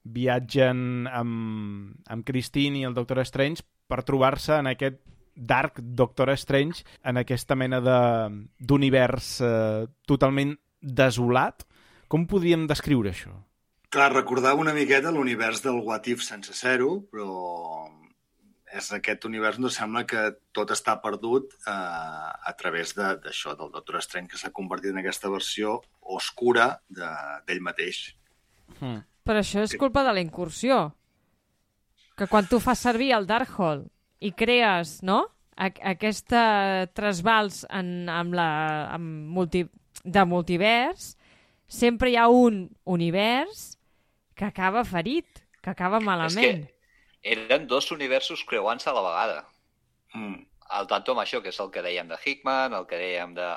viatgen 0.04 1.08
amb, 1.12 1.96
amb 2.08 2.28
Christine 2.28 2.80
i 2.80 2.88
el 2.88 2.96
Doctor 2.96 3.20
Strange 3.28 3.66
per 3.88 4.04
trobar-se 4.08 4.56
en 4.62 4.72
aquest 4.72 5.02
Dark 5.36 5.80
Doctor 5.82 6.30
Strange, 6.38 6.84
en 7.04 7.18
aquesta 7.18 7.56
mena 7.58 7.80
d'univers 7.82 9.40
eh, 9.42 9.88
totalment 10.08 10.54
desolat. 10.80 11.66
Com 12.08 12.28
podríem 12.30 12.68
descriure 12.70 13.12
això? 13.12 13.34
Clar, 13.94 14.12
recordava 14.14 14.62
una 14.62 14.74
miqueta 14.74 15.12
l'univers 15.14 15.64
del 15.66 15.82
What 15.86 16.08
If 16.10 16.22
sense 16.26 16.54
zero, 16.58 17.00
però 17.12 17.90
és 18.74 18.88
aquest 18.96 19.26
univers 19.30 19.60
on 19.60 19.70
sembla 19.70 20.02
que 20.10 20.24
tot 20.52 20.72
està 20.74 20.96
perdut 21.02 21.54
eh, 21.68 21.72
a 21.72 22.54
través 22.58 22.96
de- 22.98 23.16
d'això, 23.22 23.54
del 23.60 23.72
Doctor 23.72 24.02
Strange, 24.02 24.32
que 24.32 24.38
s'ha 24.42 24.52
convertit 24.52 24.92
en 24.92 24.98
aquesta 25.04 25.30
versió 25.30 25.82
oscura 26.02 26.82
de- 26.90 27.12
d'ell 27.48 27.62
mateix. 27.62 28.16
Hmm. 28.80 29.04
Però 29.24 29.40
això 29.40 29.62
és 29.64 29.76
culpa 29.80 30.04
de 30.04 30.14
la 30.14 30.22
incursió. 30.22 30.94
que 32.16 32.28
quan 32.28 32.46
tu 32.46 32.60
fas 32.60 32.78
servir 32.78 33.12
el 33.16 33.26
Darkhold 33.26 33.88
i 34.22 34.32
crees, 34.38 35.02
no?, 35.02 35.24
a 35.58 35.72
aquesta 35.90 36.86
trasbals 36.94 37.64
en, 37.70 38.08
amb 38.10 38.34
la, 38.38 38.90
amb 38.94 39.30
multi, 39.34 39.64
de 40.04 40.24
multivers, 40.26 41.16
sempre 41.68 42.12
hi 42.12 42.16
ha 42.16 42.28
un 42.30 42.70
univers 42.86 43.80
que 44.36 44.46
acaba 44.46 44.84
ferit, 44.86 45.26
que 45.62 45.70
acaba 45.74 46.00
malament. 46.00 46.62
És 46.62 46.68
que 46.70 46.83
eren 47.24 47.68
dos 47.68 47.92
universos 47.96 48.44
creuant-se 48.46 48.90
a 48.92 48.94
la 48.94 49.04
vegada. 49.08 49.42
Mm. 50.14 50.44
Al 50.74 50.88
tanto 50.88 51.14
amb 51.14 51.24
això, 51.24 51.42
que 51.44 51.52
és 51.54 51.60
el 51.60 51.70
que 51.72 51.84
dèiem 51.86 52.08
de 52.10 52.18
Hickman, 52.24 52.74
el 52.78 52.88
que 52.90 53.00
dèiem 53.00 53.36
de... 53.38 53.50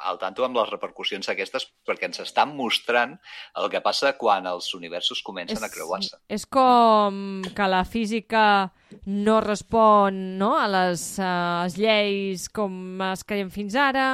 Al 0.00 0.16
tanto 0.16 0.46
amb 0.46 0.56
les 0.56 0.70
repercussions 0.70 1.28
aquestes, 1.28 1.66
perquè 1.84 2.06
ens 2.08 2.22
estan 2.22 2.54
mostrant 2.56 3.18
el 3.60 3.66
que 3.68 3.82
passa 3.84 4.14
quan 4.16 4.46
els 4.48 4.70
universos 4.72 5.20
comencen 5.20 5.60
a 5.60 5.68
creuar-se. 5.68 6.16
És 6.32 6.46
com 6.48 7.42
que 7.44 7.66
la 7.68 7.82
física 7.84 8.70
no 9.04 9.42
respon 9.44 10.38
no, 10.40 10.54
a 10.56 10.64
les, 10.72 11.04
uh, 11.20 11.66
les 11.66 11.76
lleis 11.76 12.48
com 12.48 12.72
es 13.10 13.26
creiem 13.28 13.52
fins 13.52 13.76
ara, 13.76 14.06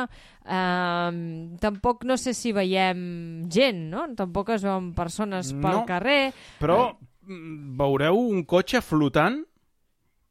uh, 0.42 1.14
tampoc 1.62 2.02
no 2.02 2.18
sé 2.18 2.34
si 2.34 2.50
veiem 2.56 3.46
gent, 3.46 3.86
no? 3.92 4.08
Tampoc 4.18 4.56
es 4.56 4.66
veuen 4.66 4.90
persones 4.96 5.54
pel 5.54 5.84
No. 5.84 5.86
carrer. 5.86 6.32
Però 6.58 6.80
mm, 6.96 7.12
veureu 7.26 8.18
un 8.30 8.44
cotxe 8.48 8.80
flotant 8.84 9.42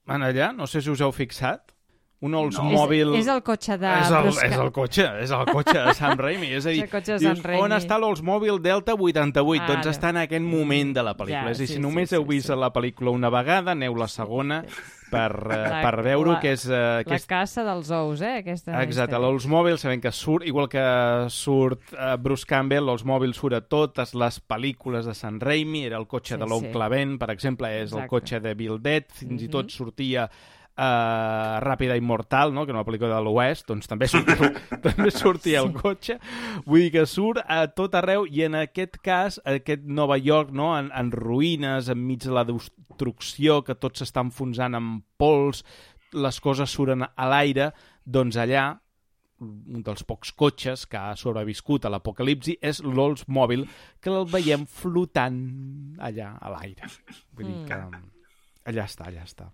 en 0.07 0.25
allà? 0.25 0.51
No 0.55 0.67
sé 0.69 0.81
si 0.81 0.91
us 0.93 1.01
heu 1.01 1.13
fixat. 1.15 1.71
Un 2.25 2.33
Oldsmobile... 2.33 3.11
És, 3.19 3.25
és 3.25 3.29
el 3.29 3.41
cotxe 3.45 3.75
de 3.77 3.89
és 3.99 4.09
el, 4.09 4.23
Bruce 4.23 4.45
és 4.47 4.53
el 4.55 4.69
cotxe, 4.73 5.03
és 5.21 5.33
el 5.35 5.49
cotxe 5.49 5.75
de 5.83 5.93
Sam 5.97 6.15
Raimi. 6.17 6.47
És 6.57 6.65
a 6.65 6.71
dir, 6.73 6.85
És 6.87 7.05
dius, 7.09 7.21
Sam 7.21 7.43
Raimi. 7.43 7.61
on 7.67 7.75
està 7.75 7.99
l'Oldsmobile 8.01 8.55
Delta 8.63 8.95
88? 8.95 9.59
Ara. 9.59 9.67
Doncs 9.67 9.89
està 9.91 10.13
en 10.15 10.21
aquest 10.23 10.47
moment 10.47 10.95
de 10.95 11.03
la 11.05 11.13
pel·lícula. 11.19 11.51
Ja, 11.51 11.53
és 11.53 11.59
a 11.59 11.65
dir, 11.65 11.69
sí, 11.69 11.77
si 11.77 11.83
només 11.83 12.09
sí, 12.09 12.17
heu 12.17 12.23
sí, 12.23 12.29
vist 12.31 12.49
sí. 12.49 12.57
la 12.57 12.71
pel·lícula 12.73 13.13
una 13.13 13.29
vegada, 13.29 13.75
aneu 13.75 13.99
la 13.99 14.07
segona 14.09 14.63
per, 15.15 15.33
eh, 15.55 15.59
La- 15.71 15.81
per 15.85 16.03
veure 16.05 16.31
la- 16.35 16.39
que 16.43 16.51
és... 16.53 16.65
Eh, 16.67 16.75
La 16.75 16.99
aquest... 17.05 17.27
caça 17.31 17.63
dels 17.67 17.89
ous, 17.95 18.21
eh? 18.21 18.33
Aquesta 18.43 18.81
Exacte, 18.83 19.17
l'Oldsmobile 19.21 19.79
sabem 19.81 20.01
que 20.03 20.11
surt, 20.11 20.45
igual 20.45 20.67
que 20.69 20.83
surt 21.33 21.93
uh, 21.95 22.15
Bruce 22.21 22.45
Campbell, 22.49 22.85
l'Oldsmobile 22.85 23.33
surt 23.37 23.55
a 23.57 23.61
totes 23.61 24.13
les 24.17 24.41
pel·lícules 24.49 25.07
de 25.09 25.15
San 25.17 25.39
Raimi, 25.41 25.85
era 25.89 25.97
el 26.01 26.07
cotxe 26.11 26.35
Sí, 26.35 26.39
de 26.41 26.47
l'oncle 26.51 26.85
sí. 26.89 26.91
Ben, 26.95 27.17
per 27.21 27.31
exemple, 27.33 27.71
és 27.71 27.89
el 27.91 28.03
Exacte. 28.03 28.09
cotxe 28.13 28.39
de 28.43 28.53
Bill 28.59 28.77
Dead, 28.81 29.07
fins 29.15 29.41
i 29.45 29.49
tot 29.49 29.71
sortia 29.71 30.27
uh, 30.77 31.57
Ràpida 31.63 31.97
i 31.97 32.03
Mortal, 32.03 32.53
no? 32.53 32.65
que 32.65 32.73
era 32.73 32.79
una 32.79 32.87
pel·lícula 32.87 33.15
de 33.15 33.23
l'Oest, 33.25 33.67
doncs 33.69 33.89
també 33.91 34.09
sortia, 34.11 34.51
també 34.85 35.11
sortia 35.13 35.63
el 35.63 35.71
cotxe. 35.75 36.19
Vull 36.67 36.85
dir 36.85 36.93
que 36.97 37.05
surt 37.09 37.41
a 37.41 37.65
tot 37.71 37.97
arreu 37.97 38.27
i 38.29 38.45
en 38.47 38.59
aquest 38.59 38.99
cas, 39.05 39.39
aquest 39.45 39.85
Nova 39.85 40.19
York, 40.21 40.53
no? 40.55 40.73
en, 40.77 40.91
en 40.95 41.11
ruïnes, 41.15 41.91
enmig 41.91 42.23
de 42.27 42.35
la 42.35 42.45
destrucció, 42.47 43.61
que 43.65 43.77
tot 43.79 43.99
s'està 43.99 44.23
enfonsant 44.25 44.77
amb 44.77 45.05
pols, 45.19 45.65
les 46.15 46.39
coses 46.39 46.71
surten 46.71 47.03
a 47.07 47.29
l'aire, 47.29 47.71
doncs 48.05 48.37
allà 48.39 48.73
un 49.43 49.81
dels 49.83 50.05
pocs 50.07 50.31
cotxes 50.31 50.85
que 50.87 50.95
ha 50.95 51.15
sobreviscut 51.19 51.85
a 51.85 51.91
l'apocalipsi 51.91 52.55
és 52.63 52.79
l'Oldsmobile, 52.85 53.67
que 53.99 54.13
el 54.13 54.29
veiem 54.31 54.63
flotant 54.69 55.41
allà 55.99 56.31
a 56.39 56.53
l'aire. 56.53 56.87
Vull 57.35 57.51
dir 57.51 57.59
que 57.67 57.81
allà 58.71 58.87
està, 58.87 59.09
allà 59.09 59.25
està. 59.27 59.51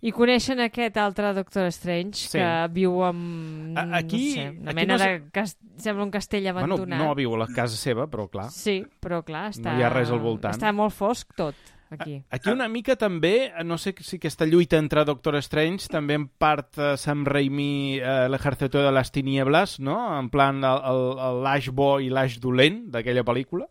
I 0.00 0.12
coneixen 0.14 0.60
aquest 0.62 0.96
altre 1.02 1.32
Doctor 1.34 1.66
Strange 1.74 2.28
Sí. 2.28 2.38
que 2.38 2.50
viu 2.70 3.00
amb... 3.02 3.76
Aquí- 3.98 4.28
no 4.28 4.34
sé, 4.34 4.44
una 4.60 4.70
aquí 4.70 4.76
mena 4.76 4.96
no 4.96 5.04
de... 5.04 5.22
Cas... 5.34 5.56
Sembla 5.78 6.04
un 6.04 6.10
castell 6.10 6.42
Bueno, 6.52 6.74
abandonat. 6.74 6.98
no 7.02 7.14
viu 7.18 7.34
a 7.34 7.38
la 7.38 7.46
casa 7.50 7.76
seva, 7.76 8.06
però 8.10 8.28
clar. 8.30 8.48
Sí, 8.54 8.84
però 9.02 9.24
clar, 9.26 9.48
està... 9.50 9.74
hi 9.78 9.82
ha 9.82 9.90
res 9.90 10.10
al 10.14 10.20
voltant. 10.22 10.54
Està 10.54 10.70
molt 10.74 10.94
fosc 10.94 11.34
tot, 11.38 11.54
aquí. 11.90 12.20
Aquí 12.30 12.50
una 12.50 12.68
mica 12.68 12.94
també, 12.98 13.50
no 13.64 13.78
sé 13.78 13.94
si 14.02 14.16
aquesta 14.18 14.46
lluita 14.46 14.78
entre 14.78 15.04
Doctor 15.04 15.36
Strange 15.42 15.88
també 15.90 16.14
en 16.18 16.28
part 16.28 16.78
eh, 16.78 16.96
Sam 16.96 17.24
Raimi 17.26 17.98
eh, 17.98 18.28
l'Ejército 18.30 18.82
de 18.82 18.90
les 18.94 19.10
Tinieblas, 19.14 19.78
no? 19.80 19.98
En 20.18 20.30
plan 20.30 20.60
l'Ash 20.62 21.70
bo 21.70 21.98
i 22.02 22.10
l'Ash 22.10 22.38
dolent 22.42 22.84
d'aquella 22.90 23.22
pel·lícula. 23.26 23.66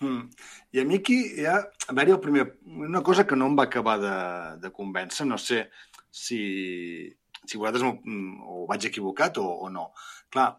Mm. 0.00 0.28
I 0.72 0.80
a 0.80 0.84
mi 0.86 0.98
aquí 1.00 1.16
hi 1.40 1.44
ha, 1.50 1.56
a 1.88 1.92
veure, 1.96 2.12
el 2.14 2.20
primer, 2.22 2.44
una 2.66 3.02
cosa 3.02 3.26
que 3.26 3.36
no 3.36 3.46
em 3.50 3.56
va 3.58 3.64
acabar 3.66 3.96
de, 4.02 4.14
de 4.62 4.70
convèncer, 4.74 5.26
no 5.26 5.38
sé 5.42 5.64
si, 6.10 6.40
si 7.44 7.58
vosaltres 7.58 7.82
mm, 8.04 8.42
ho 8.46 8.66
vaig 8.70 8.86
equivocat 8.86 9.38
o, 9.42 9.46
o 9.66 9.70
no. 9.74 9.88
Clar, 10.30 10.52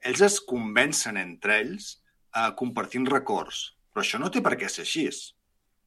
ells 0.00 0.22
es 0.24 0.38
convencen 0.40 1.18
entre 1.20 1.58
ells 1.60 1.90
eh, 2.34 2.52
compartint 2.56 3.08
records, 3.12 3.74
però 3.92 4.04
això 4.06 4.20
no 4.22 4.30
té 4.32 4.40
per 4.44 4.54
què 4.60 4.70
ser 4.72 4.86
així. 4.86 5.08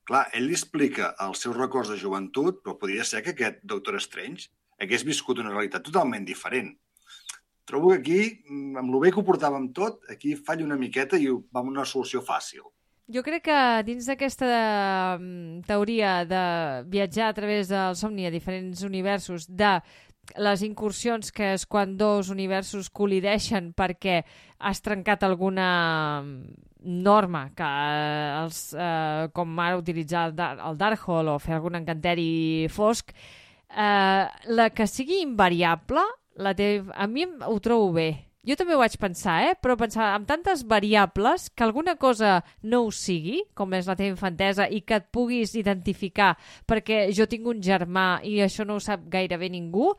Clar, 0.05 0.27
ell 0.35 0.45
li 0.49 0.53
explica 0.57 1.13
els 1.25 1.41
seus 1.41 1.57
records 1.57 1.89
de 1.93 1.97
joventut, 2.01 2.61
però 2.61 2.75
podria 2.77 3.05
ser 3.07 3.21
que 3.25 3.33
aquest 3.35 3.61
Doctor 3.63 3.97
Strange 4.01 4.49
hagués 4.81 5.03
viscut 5.05 5.39
una 5.41 5.53
realitat 5.53 5.83
totalment 5.85 6.25
diferent. 6.25 6.71
Trobo 7.69 7.91
que 7.93 7.99
aquí, 8.01 8.19
mm, 8.49 8.77
amb 8.81 8.93
el 8.93 8.99
bé 8.99 9.11
que 9.13 9.21
ho 9.21 9.25
portàvem 9.25 9.69
tot, 9.77 10.01
aquí 10.09 10.35
falla 10.35 10.65
una 10.65 10.77
miqueta 10.77 11.17
i 11.21 11.27
ho- 11.29 11.43
va 11.53 11.61
amb 11.61 11.69
una 11.73 11.85
solució 11.85 12.21
fàcil. 12.25 12.61
Jo 13.11 13.23
crec 13.25 13.43
que 13.49 13.57
dins 13.83 14.05
d'aquesta 14.07 14.47
mm, 15.19 15.65
teoria 15.67 16.21
de 16.23 16.43
viatjar 16.88 17.31
a 17.31 17.35
través 17.35 17.67
del 17.67 17.97
somni 17.99 18.27
a 18.27 18.31
diferents 18.31 18.85
universos, 18.88 19.47
de 19.49 19.79
les 20.38 20.63
incursions 20.63 21.31
que 21.35 21.53
és 21.57 21.65
quan 21.67 21.97
dos 21.99 22.29
universos 22.31 22.88
col·lideixen 22.93 23.71
perquè 23.75 24.21
has 24.59 24.79
trencat 24.85 25.25
alguna 25.27 26.23
norma 26.81 27.49
que 27.57 27.67
eh, 27.67 28.39
els, 28.45 28.63
eh, 28.73 29.27
com 29.35 29.59
ara 29.59 29.81
utilitzar 29.81 30.29
el, 30.29 30.39
el 30.69 30.79
Darkhold 30.79 31.35
o 31.35 31.38
fer 31.41 31.57
algun 31.57 31.81
encanteri 31.81 32.67
fosc 32.71 33.11
eh, 33.11 34.25
la 34.55 34.69
que 34.71 34.88
sigui 34.88 35.21
invariable 35.25 36.05
la 36.41 36.55
té, 36.55 36.77
a 36.95 37.07
mi 37.07 37.27
ho 37.27 37.59
trobo 37.59 37.91
bé 37.99 38.09
jo 38.47 38.55
també 38.57 38.73
ho 38.76 38.81
vaig 38.81 38.95
pensar, 39.01 39.35
eh? 39.49 39.53
però 39.61 39.76
pensar 39.77 40.11
amb 40.15 40.26
tantes 40.30 40.63
variables 40.68 41.49
que 41.53 41.65
alguna 41.65 41.95
cosa 42.01 42.39
no 42.63 42.84
ho 42.85 42.89
sigui, 42.95 43.43
com 43.57 43.73
és 43.77 43.89
la 43.89 43.97
teva 43.99 44.13
infantesa, 44.13 44.65
i 44.65 44.81
que 44.81 44.97
et 45.01 45.11
puguis 45.13 45.53
identificar 45.59 46.34
perquè 46.69 47.03
jo 47.13 47.27
tinc 47.30 47.47
un 47.51 47.61
germà 47.61 48.22
i 48.26 48.39
això 48.41 48.65
no 48.65 48.80
ho 48.80 48.84
sap 48.84 49.05
gairebé 49.13 49.51
ningú, 49.53 49.91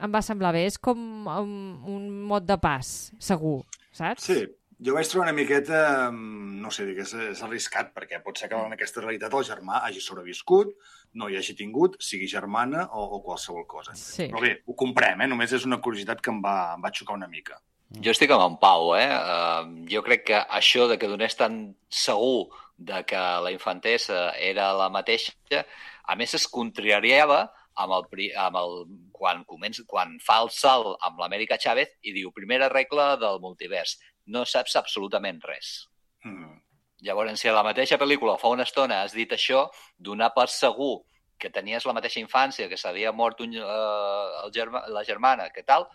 em 0.00 0.14
va 0.14 0.22
semblar 0.24 0.54
bé. 0.56 0.64
És 0.70 0.78
com 0.78 1.26
un, 1.26 1.52
un 1.90 2.08
mot 2.30 2.46
de 2.46 2.56
pas, 2.62 3.10
segur, 3.18 3.60
saps? 3.96 4.28
Sí, 4.30 4.44
jo 4.80 4.94
vaig 4.96 5.08
trobar 5.10 5.26
una 5.28 5.36
miqueta, 5.36 5.80
mm, 6.10 6.60
no 6.62 6.70
sé, 6.72 6.86
dic, 6.88 7.02
és, 7.04 7.12
és 7.34 7.42
arriscat, 7.44 7.90
perquè 7.96 8.22
pot 8.24 8.38
ser 8.38 8.48
que 8.48 8.56
en 8.56 8.76
aquesta 8.76 9.02
realitat 9.02 9.34
el 9.36 9.44
germà 9.48 9.82
hagi 9.84 10.00
sobreviscut, 10.00 10.72
no 11.20 11.28
hi 11.28 11.36
hagi 11.36 11.56
tingut, 11.58 11.98
sigui 12.00 12.30
germana 12.30 12.86
o, 12.94 13.02
o 13.18 13.20
qualsevol 13.26 13.66
cosa. 13.68 13.96
Sí. 13.98 14.30
Però 14.30 14.40
bé, 14.46 14.54
ho 14.64 14.78
comprem, 14.78 15.20
eh? 15.20 15.28
només 15.28 15.52
és 15.52 15.66
una 15.68 15.80
curiositat 15.84 16.22
que 16.22 16.32
em 16.32 16.40
va, 16.44 16.56
em 16.76 16.86
va 16.86 16.94
xocar 16.94 17.18
una 17.18 17.28
mica. 17.28 17.58
Jo 17.90 18.12
estic 18.14 18.30
amb 18.30 18.44
en 18.44 18.56
Pau, 18.62 18.92
eh? 18.94 19.08
Uh, 19.10 19.86
jo 19.90 20.02
crec 20.06 20.28
que 20.28 20.38
això 20.38 20.86
de 20.86 20.96
que 20.98 21.08
donés 21.10 21.34
tan 21.34 21.74
segur 21.90 22.46
de 22.78 23.02
que 23.04 23.18
la 23.18 23.50
infantesa 23.50 24.30
era 24.38 24.70
la 24.78 24.86
mateixa, 24.94 25.64
a 26.06 26.14
més 26.16 26.34
es 26.38 26.46
contrariava 26.48 27.42
amb 27.82 27.96
el, 27.96 28.30
amb 28.38 28.58
el, 28.60 28.76
quan, 29.12 29.42
comença, 29.48 29.82
quan 29.90 30.14
fa 30.22 30.38
el 30.44 30.52
salt 30.54 31.02
amb 31.06 31.18
l'Amèrica 31.18 31.58
Chávez 31.58 31.92
i 32.06 32.14
diu 32.14 32.30
primera 32.36 32.70
regla 32.70 33.16
del 33.20 33.40
multivers, 33.42 33.98
no 34.26 34.44
saps 34.46 34.76
absolutament 34.78 35.40
res. 35.44 35.88
Mm. 36.24 36.58
Llavors, 37.02 37.40
si 37.40 37.48
a 37.48 37.54
la 37.56 37.64
mateixa 37.64 37.98
pel·lícula 37.98 38.36
fa 38.38 38.52
una 38.52 38.66
estona 38.68 39.00
has 39.02 39.16
dit 39.16 39.30
això, 39.32 39.64
donar 39.98 40.30
per 40.36 40.46
segur 40.52 41.00
que 41.40 41.50
tenies 41.50 41.86
la 41.88 41.94
mateixa 41.96 42.20
infància, 42.20 42.68
que 42.68 42.76
s'havia 42.76 43.12
mort 43.16 43.40
un, 43.40 43.56
uh, 43.56 44.44
el 44.44 44.52
germa, 44.52 44.84
la 44.92 45.02
germana, 45.08 45.48
que 45.54 45.64
tal, 45.64 45.88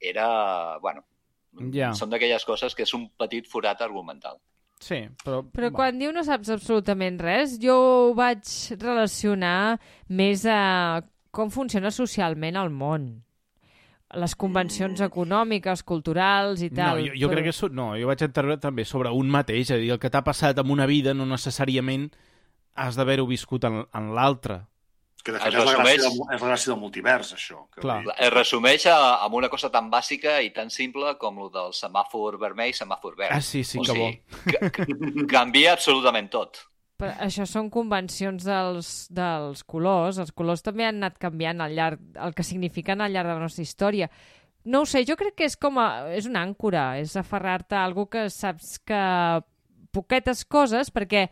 era, 0.00 0.26
bueno, 0.82 1.04
Ja. 1.72 1.92
són 1.94 2.10
d'aquelles 2.10 2.44
coses 2.46 2.74
que 2.74 2.84
és 2.86 2.92
un 2.94 3.08
petit 3.18 3.46
forat 3.50 3.80
argumental. 3.82 4.38
Sí, 4.80 5.02
però... 5.24 5.42
Però 5.52 5.68
va. 5.68 5.74
quan 5.76 5.98
diu 5.98 6.12
no 6.12 6.22
saps 6.24 6.48
absolutament 6.54 7.18
res, 7.20 7.58
jo 7.60 7.74
ho 7.76 8.14
vaig 8.16 8.46
relacionar 8.80 9.78
més 10.08 10.46
a 10.48 11.02
com 11.30 11.50
funciona 11.52 11.90
socialment 11.92 12.56
el 12.56 12.70
món. 12.70 13.10
Les 14.16 14.32
convencions 14.34 14.98
econòmiques, 15.04 15.84
culturals 15.86 16.62
i 16.62 16.70
No, 16.70 16.76
tal. 16.80 17.04
jo, 17.06 17.12
jo 17.14 17.28
crec 17.30 17.44
que... 17.44 17.52
so- 17.52 17.68
No, 17.68 17.92
jo 17.98 18.08
vaig 18.08 18.22
entendre 18.26 18.56
també 18.58 18.84
sobre 18.84 19.10
un 19.14 19.28
mateix, 19.30 19.68
és 19.68 19.76
a 19.76 19.78
dir, 19.78 19.90
el 19.92 20.00
que 20.02 20.10
t'ha 20.10 20.24
passat 20.26 20.58
en 20.58 20.70
una 20.70 20.86
vida 20.86 21.12
no 21.14 21.26
necessàriament 21.26 22.08
has 22.74 22.96
d'haver-ho 22.96 23.26
viscut 23.28 23.64
en, 23.68 23.84
en 23.92 24.14
l'altra. 24.16 24.64
Que 25.22 25.32
de 25.32 25.38
Es 25.38 25.44
fet 25.44 25.52
és 25.52 25.58
la, 25.58 25.64
gràcia 25.64 25.76
resumeix- 25.76 26.02
del, 26.02 26.34
és 26.34 26.40
la 26.42 26.48
gràcia 26.48 26.72
del 26.72 26.80
multivers, 26.80 27.34
això. 27.34 27.58
Que 27.74 27.80
Clar. 27.82 27.96
vull 28.02 28.12
dir- 28.12 28.26
Es 28.26 28.32
resumeix 28.32 28.86
a, 28.86 28.96
amb 29.24 29.34
una 29.34 29.48
cosa 29.48 29.70
tan 29.70 29.90
bàsica 29.90 30.40
i 30.42 30.50
tan 30.50 30.70
simple 30.70 31.16
com 31.18 31.38
el 31.38 31.50
del 31.50 31.72
semàfor 31.72 32.38
vermell, 32.40 32.72
semàfor 32.72 33.16
verd. 33.16 33.32
Ah, 33.36 33.40
sí, 33.40 33.62
sí, 33.64 33.78
o 33.78 33.82
que 33.82 33.92
bo. 33.92 34.08
sigui, 34.08 34.70
que 34.70 35.26
canvia 35.28 35.72
absolutament 35.74 36.30
tot. 36.30 36.58
Però 37.00 37.14
això 37.18 37.46
són 37.46 37.70
convencions 37.70 38.44
dels, 38.44 39.06
dels 39.08 39.62
colors. 39.64 40.18
Els 40.18 40.32
colors 40.32 40.60
també 40.62 40.84
han 40.84 40.96
anat 40.96 41.16
canviant 41.18 41.60
al 41.62 41.72
llarg, 41.74 41.98
el 42.14 42.34
que 42.34 42.42
signifiquen 42.44 43.00
al 43.00 43.12
llarg 43.12 43.28
de 43.28 43.34
la 43.34 43.40
nostra 43.40 43.62
història. 43.62 44.10
No 44.64 44.82
ho 44.82 44.86
sé, 44.86 45.06
jo 45.08 45.16
crec 45.16 45.34
que 45.34 45.44
és 45.48 45.56
com 45.56 45.78
a, 45.78 46.10
és 46.12 46.26
una 46.26 46.42
àncora, 46.44 46.98
és 47.00 47.16
aferrar-te 47.16 47.74
a 47.74 47.84
algú 47.86 48.06
que 48.10 48.28
saps 48.28 48.78
que 48.84 49.40
poquetes 49.92 50.44
coses, 50.44 50.90
perquè 50.92 51.30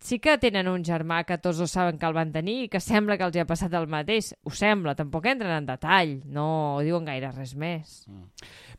sí 0.00 0.18
que 0.22 0.36
tenen 0.38 0.68
un 0.70 0.84
germà 0.86 1.24
que 1.26 1.38
tots 1.42 1.58
dos 1.58 1.70
saben 1.74 1.98
que 1.98 2.06
el 2.06 2.14
van 2.14 2.30
tenir 2.32 2.64
i 2.64 2.68
que 2.70 2.80
sembla 2.80 3.16
que 3.18 3.24
els 3.26 3.36
hi 3.36 3.40
ha 3.42 3.46
passat 3.48 3.72
el 3.74 3.88
mateix. 3.90 4.32
Ho 4.46 4.50
sembla, 4.54 4.94
tampoc 4.94 5.26
entren 5.26 5.50
en 5.56 5.66
detall, 5.66 6.20
no 6.24 6.78
diuen 6.86 7.04
gaire 7.08 7.32
res 7.34 7.54
més. 7.58 8.04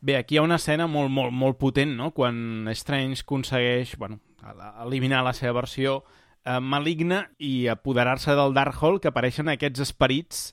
Bé, 0.00 0.16
aquí 0.16 0.34
hi 0.34 0.38
ha 0.40 0.46
una 0.46 0.56
escena 0.56 0.86
molt, 0.88 1.10
molt, 1.12 1.32
molt 1.32 1.58
potent, 1.60 1.92
no?, 1.96 2.10
quan 2.16 2.66
Strange 2.72 3.22
aconsegueix, 3.26 3.96
bueno, 4.00 4.20
eliminar 4.86 5.22
la 5.24 5.34
seva 5.36 5.52
versió 5.60 6.02
eh, 6.44 6.58
maligna 6.60 7.26
i 7.38 7.66
apoderar-se 7.68 8.32
del 8.32 8.54
Darkhold, 8.56 9.02
que 9.02 9.08
apareixen 9.12 9.48
aquests 9.52 9.80
esperits 9.90 10.50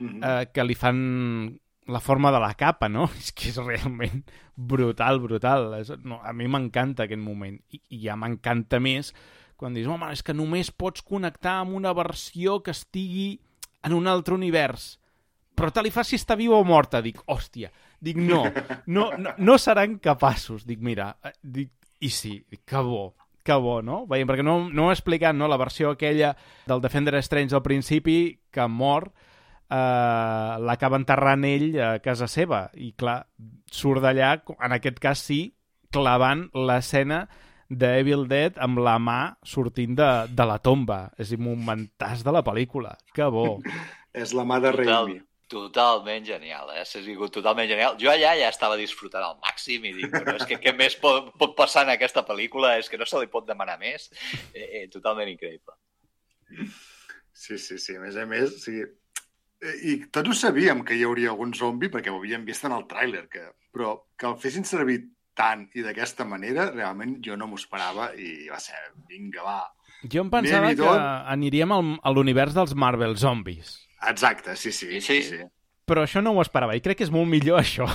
Mhm. 0.00 0.22
eh, 0.24 0.46
que 0.52 0.64
li 0.64 0.74
fan 0.74 1.60
la 1.86 2.00
forma 2.00 2.30
de 2.32 2.38
la 2.40 2.54
capa, 2.54 2.88
no? 2.88 3.10
És 3.20 3.32
que 3.32 3.50
és 3.50 3.56
realment 3.60 4.22
brutal, 4.56 5.18
brutal. 5.20 5.74
És, 5.80 5.90
no, 6.04 6.20
a 6.24 6.32
mi 6.32 6.46
m'encanta 6.48 7.04
aquest 7.04 7.20
moment. 7.20 7.58
I, 7.68 7.80
i 7.90 7.98
ja 8.06 8.16
m'encanta 8.16 8.80
més 8.80 9.12
quan 9.60 9.76
dius, 9.76 9.88
home, 9.92 10.08
és 10.14 10.24
que 10.24 10.34
només 10.36 10.72
pots 10.72 11.04
connectar 11.06 11.60
amb 11.60 11.76
una 11.76 11.92
versió 11.96 12.58
que 12.64 12.72
estigui 12.72 13.34
en 13.84 13.94
un 13.96 14.08
altre 14.08 14.34
univers. 14.36 14.94
Però 15.56 15.68
te 15.74 15.84
li 15.84 15.92
fa 15.92 16.04
si 16.06 16.16
està 16.16 16.36
viva 16.40 16.56
o 16.56 16.64
morta. 16.64 17.02
Dic, 17.04 17.20
hòstia. 17.28 17.68
Dic, 18.00 18.16
no, 18.16 18.46
no, 18.86 19.10
no, 19.20 19.34
no 19.36 19.56
seran 19.60 19.98
capaços. 20.00 20.64
Dic, 20.68 20.80
mira, 20.80 21.10
eh, 21.24 21.34
dic, 21.42 21.74
i 22.00 22.08
sí, 22.08 22.38
dic, 22.48 22.62
que 22.64 22.80
bo, 22.84 23.10
que 23.44 23.56
bo, 23.60 23.80
no? 23.84 24.06
Veiem, 24.08 24.28
perquè 24.28 24.46
no, 24.46 24.56
no 24.72 24.86
ho 24.86 24.92
he 24.92 24.96
explicat, 24.96 25.36
no? 25.36 25.48
La 25.52 25.60
versió 25.60 25.92
aquella 25.92 26.32
del 26.68 26.80
Defender 26.80 27.20
Strange 27.20 27.56
al 27.56 27.64
principi, 27.66 28.16
que 28.50 28.66
mor, 28.68 29.10
eh, 29.68 30.56
l'acaba 30.64 31.00
enterrant 31.00 31.44
ell 31.48 31.74
a 31.76 31.92
casa 32.04 32.28
seva 32.30 32.66
i 32.74 32.92
clar, 32.96 33.20
surt 33.70 34.04
d'allà 34.04 34.38
en 34.56 34.76
aquest 34.76 35.00
cas 35.02 35.22
sí, 35.28 35.42
clavant 35.92 36.48
l'escena 36.54 37.24
de 37.70 37.94
Evil 38.02 38.26
Dead 38.28 38.58
amb 38.58 38.82
la 38.82 38.98
mà 38.98 39.20
sortint 39.46 39.94
de, 39.98 40.10
de 40.34 40.46
la 40.46 40.58
tomba 40.58 41.04
és 41.22 41.30
un 41.36 41.44
momentàs 41.46 42.24
de 42.26 42.34
la 42.34 42.42
pel·lícula 42.46 42.96
que 43.14 43.30
bo 43.30 43.60
És 44.12 44.32
la 44.34 44.42
mà 44.42 44.58
de 44.58 44.72
Total, 44.74 45.06
Raimi. 45.06 45.20
totalment 45.50 46.24
genial, 46.26 46.72
eh? 46.74 46.80
Ha 46.82 46.84
sigut 46.88 47.30
totalment 47.34 47.68
genial. 47.70 47.94
Jo 47.98 48.10
allà 48.10 48.32
ja 48.38 48.48
estava 48.50 48.74
disfrutant 48.78 49.22
al 49.22 49.36
màxim 49.44 49.84
i 49.86 49.92
dic, 49.94 50.10
però 50.10 50.34
és 50.34 50.46
que 50.50 50.58
què 50.62 50.72
més 50.74 50.96
pot, 50.98 51.30
pot 51.38 51.54
passar 51.58 51.84
en 51.86 51.92
aquesta 51.94 52.24
pel·lícula? 52.26 52.76
És 52.82 52.90
que 52.90 52.98
no 52.98 53.06
se 53.06 53.20
li 53.22 53.30
pot 53.30 53.46
demanar 53.46 53.78
més. 53.78 54.08
Eh, 54.50 54.66
eh, 54.66 54.84
totalment 54.90 55.30
increïble. 55.30 55.76
Sí, 57.32 57.58
sí, 57.58 57.78
sí. 57.78 57.96
A 57.96 58.02
més 58.02 58.18
a 58.18 58.26
més, 58.26 58.56
o 58.58 58.62
sigui, 58.64 58.82
eh, 59.62 59.76
i 59.92 59.96
tots 60.10 60.30
ho 60.32 60.36
sabíem 60.40 60.82
que 60.86 60.98
hi 60.98 61.06
hauria 61.06 61.30
algun 61.30 61.54
zombi 61.54 61.90
perquè 61.92 62.10
ho 62.10 62.18
havíem 62.18 62.44
vist 62.48 62.66
en 62.66 62.74
el 62.74 62.86
tràiler, 62.90 63.28
que... 63.30 63.46
però 63.70 63.94
que 64.18 64.26
el 64.26 64.38
fessin 64.42 64.66
servir 64.66 65.04
tant 65.40 65.66
i 65.74 65.84
d'aquesta 65.86 66.28
manera, 66.28 66.68
realment 66.74 67.18
jo 67.24 67.38
no 67.40 67.48
m'ho 67.48 67.58
esperava 67.60 68.10
i 68.20 68.50
va 68.52 68.60
ser, 68.62 68.78
vinga, 69.08 69.44
va. 69.46 69.58
jo 70.04 70.24
em 70.26 70.32
pensava 70.32 70.74
que 70.74 70.84
tot. 70.84 71.04
aniríem 71.34 71.72
al, 71.76 71.94
a 72.02 72.12
l'univers 72.14 72.56
dels 72.56 72.76
Marvel 72.76 73.16
Zombies 73.20 73.78
Exacte, 74.08 74.54
sí, 74.56 74.72
sí. 74.72 74.94
Sí, 75.00 75.20
sí. 75.22 75.22
sí. 75.34 75.44
però 75.88 76.06
això 76.06 76.22
no 76.24 76.36
ho 76.36 76.44
esperava 76.44 76.76
i 76.76 76.84
crec 76.84 77.00
que 77.00 77.08
és 77.08 77.14
molt 77.14 77.28
millor 77.28 77.64
això 77.64 77.88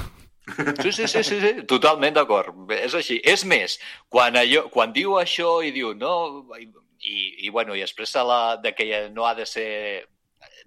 Sí, 0.46 0.92
sí, 0.92 1.08
sí, 1.08 1.24
sí, 1.24 1.40
sí. 1.42 1.52
totalment 1.66 2.14
d'acord. 2.14 2.70
És 2.70 2.94
així. 2.94 3.18
És 3.26 3.42
més, 3.50 3.80
quan, 4.14 4.36
allò, 4.38 4.68
quan 4.70 4.94
diu 4.94 5.16
això 5.18 5.56
i 5.66 5.72
diu 5.74 5.96
no, 5.98 6.46
i, 6.60 6.68
i, 7.02 7.48
i 7.48 7.50
bueno, 7.50 7.76
i 7.76 7.82
expressa 7.82 8.24
la, 8.24 8.40
de 8.62 8.76
que 8.78 9.10
no 9.14 9.26
ha 9.26 9.34
de 9.38 9.48
ser 9.50 10.06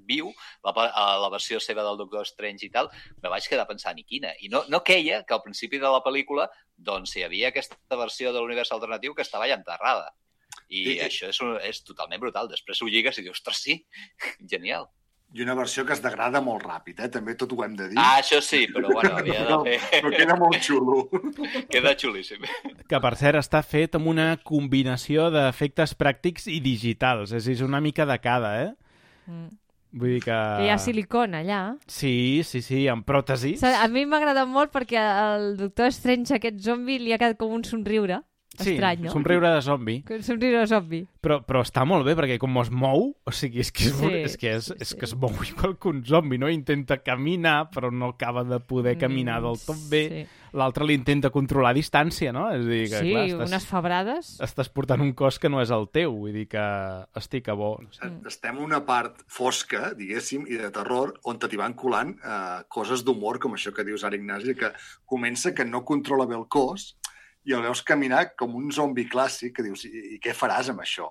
viu, 0.08 0.30
la, 0.64 0.72
a 0.88 1.04
la 1.22 1.28
versió 1.30 1.60
seva 1.60 1.84
del 1.86 1.98
Doctor 2.00 2.26
Strange 2.26 2.66
i 2.66 2.70
tal, 2.74 2.88
me 3.22 3.28
vaig 3.32 3.46
quedar 3.48 3.66
pensant, 3.68 3.98
i 4.00 4.04
quina? 4.08 4.32
I 4.40 4.48
no, 4.52 4.64
no 4.72 4.82
queia 4.82 5.22
que 5.28 5.36
al 5.36 5.42
principi 5.44 5.78
de 5.78 5.90
la 5.92 6.00
pel·lícula 6.04 6.48
doncs 6.76 7.14
hi 7.16 7.24
havia 7.26 7.52
aquesta 7.52 7.76
versió 8.00 8.32
de 8.32 8.40
l'univers 8.40 8.72
alternatiu 8.72 9.14
que 9.14 9.22
estava 9.26 9.46
ja 9.50 9.58
enterrada. 9.60 10.10
I, 10.68 10.82
I- 10.82 10.94
I 10.98 11.00
això 11.06 11.28
és, 11.30 11.38
un, 11.44 11.56
és 11.64 11.82
totalment 11.84 12.20
brutal. 12.20 12.48
Després 12.50 12.80
ho 12.82 12.88
lligues 12.88 13.18
i 13.18 13.22
dius, 13.24 13.38
ostres, 13.40 13.60
sí, 13.64 13.78
genial. 14.52 14.88
I 15.36 15.42
una 15.44 15.52
versió 15.52 15.82
que 15.84 15.92
es 15.92 16.00
degrada 16.00 16.40
molt 16.40 16.62
ràpid, 16.64 17.02
eh? 17.04 17.08
També 17.12 17.34
tot 17.36 17.50
ho 17.52 17.58
hem 17.64 17.74
de 17.76 17.90
dir. 17.90 17.98
Ah, 18.00 18.14
això 18.22 18.38
sí, 18.40 18.62
però 18.72 18.88
bueno, 18.94 19.10
havia 19.20 19.42
de 19.44 19.74
fer... 19.76 20.00
però 20.00 20.12
queda 20.14 20.36
molt 20.40 20.56
xulo. 20.64 21.02
queda 21.72 21.92
xulíssim. 22.00 22.46
que 22.88 23.00
per 23.04 23.10
cert 23.20 23.36
està 23.42 23.60
fet 23.60 23.98
amb 24.00 24.08
una 24.08 24.30
combinació 24.40 25.26
d'efectes 25.34 25.92
pràctics 26.00 26.48
i 26.48 26.62
digitals, 26.64 27.34
és 27.36 27.44
a 27.44 27.50
dir, 27.50 27.58
és 27.58 27.64
una 27.66 27.82
mica 27.84 28.06
de 28.08 28.16
cada, 28.24 28.54
eh? 28.64 28.70
Mm. 29.28 29.50
Vull 29.92 30.18
dir 30.18 30.22
que... 30.24 30.34
Que 30.34 30.66
hi 30.66 30.72
ha 30.72 30.78
silicona 30.82 31.42
allà. 31.42 31.60
Sí, 31.88 32.42
sí, 32.44 32.60
sí, 32.64 32.82
amb 32.92 33.06
pròtesis. 33.08 33.62
A 33.64 33.86
mi 33.92 34.04
m'ha 34.04 34.20
agradat 34.20 34.48
molt 34.50 34.72
perquè 34.74 35.00
al 35.00 35.54
Doctor 35.60 35.92
Strange 35.94 36.36
aquest 36.36 36.60
zombi 36.64 36.98
li 37.00 37.14
ha 37.14 37.20
quedat 37.20 37.38
com 37.40 37.54
un 37.56 37.64
somriure. 37.64 38.20
Sí, 38.58 38.74
Estrany, 38.74 39.04
no? 39.06 39.12
somriure 39.14 39.50
de 39.54 39.62
zombi. 39.62 39.96
Un 40.10 40.22
somriure 40.26 40.64
zombi. 40.70 41.02
Però, 41.22 41.40
però 41.46 41.62
està 41.66 41.84
molt 41.88 42.06
bé, 42.06 42.14
perquè 42.18 42.38
com 42.40 42.60
es 42.62 42.70
mou, 42.70 43.08
o 43.26 43.34
sigui, 43.34 43.62
és 43.64 43.72
que, 43.74 43.88
és, 43.90 43.96
Sí, 43.98 44.12
és, 44.22 44.36
que, 44.38 44.52
és, 44.58 44.68
sí, 44.70 44.76
és 44.78 44.92
sí. 44.92 44.98
que 44.98 45.08
es 45.08 45.14
mou 45.18 45.34
igual 45.46 45.76
que 45.78 45.90
un 45.90 46.04
zombi, 46.06 46.38
no? 46.38 46.50
Intenta 46.50 47.00
caminar, 47.02 47.70
però 47.74 47.90
no 47.92 48.12
acaba 48.14 48.44
de 48.44 48.60
poder 48.60 48.96
caminar 48.98 49.40
del 49.44 49.58
tot 49.64 49.88
bé. 49.90 50.04
Sí, 50.08 50.26
L'altre 50.56 50.86
li 50.88 50.94
intenta 50.96 51.28
controlar 51.28 51.74
a 51.74 51.76
distància, 51.76 52.32
no? 52.32 52.46
És 52.54 52.62
a 52.64 52.68
dir, 52.68 52.84
que, 52.88 53.00
sí 53.02 53.10
clar, 53.12 53.24
estàs, 53.28 53.50
unes 53.50 53.66
febrades. 53.68 54.30
estàs 54.44 54.70
portant 54.72 55.02
un 55.04 55.12
cos 55.12 55.36
que 55.42 55.50
no 55.52 55.60
és 55.60 55.72
el 55.74 55.88
teu, 55.92 56.14
vull 56.22 56.32
dir 56.32 56.46
que 56.48 56.64
estic 57.20 57.50
a 57.52 57.56
bo. 57.58 57.74
Sé. 57.92 58.08
Estem 58.30 58.56
en 58.56 58.64
una 58.64 58.80
part 58.88 59.20
fosca, 59.28 59.92
diguéssim, 59.98 60.46
i 60.48 60.56
de 60.60 60.70
terror, 60.72 61.12
on 61.28 61.40
t'hi 61.42 61.60
van 61.60 61.76
colant 61.76 62.14
eh, 62.16 62.62
coses 62.72 63.04
d'humor, 63.04 63.40
com 63.42 63.58
això 63.58 63.74
que 63.76 63.84
dius 63.84 64.06
ara, 64.08 64.16
Ignasi, 64.16 64.56
que 64.56 64.72
comença 65.04 65.52
que 65.54 65.68
no 65.68 65.84
controla 65.84 66.26
bé 66.28 66.38
el 66.38 66.48
cos 66.48 66.94
i 67.46 67.54
el 67.56 67.62
veus 67.64 67.82
caminar 67.86 68.34
com 68.36 68.56
un 68.58 68.72
zombi 68.74 69.06
clàssic, 69.08 69.54
que 69.56 69.66
dius, 69.66 69.84
i, 69.88 70.16
i 70.16 70.20
què 70.22 70.34
faràs 70.36 70.72
amb 70.72 70.82
això? 70.84 71.10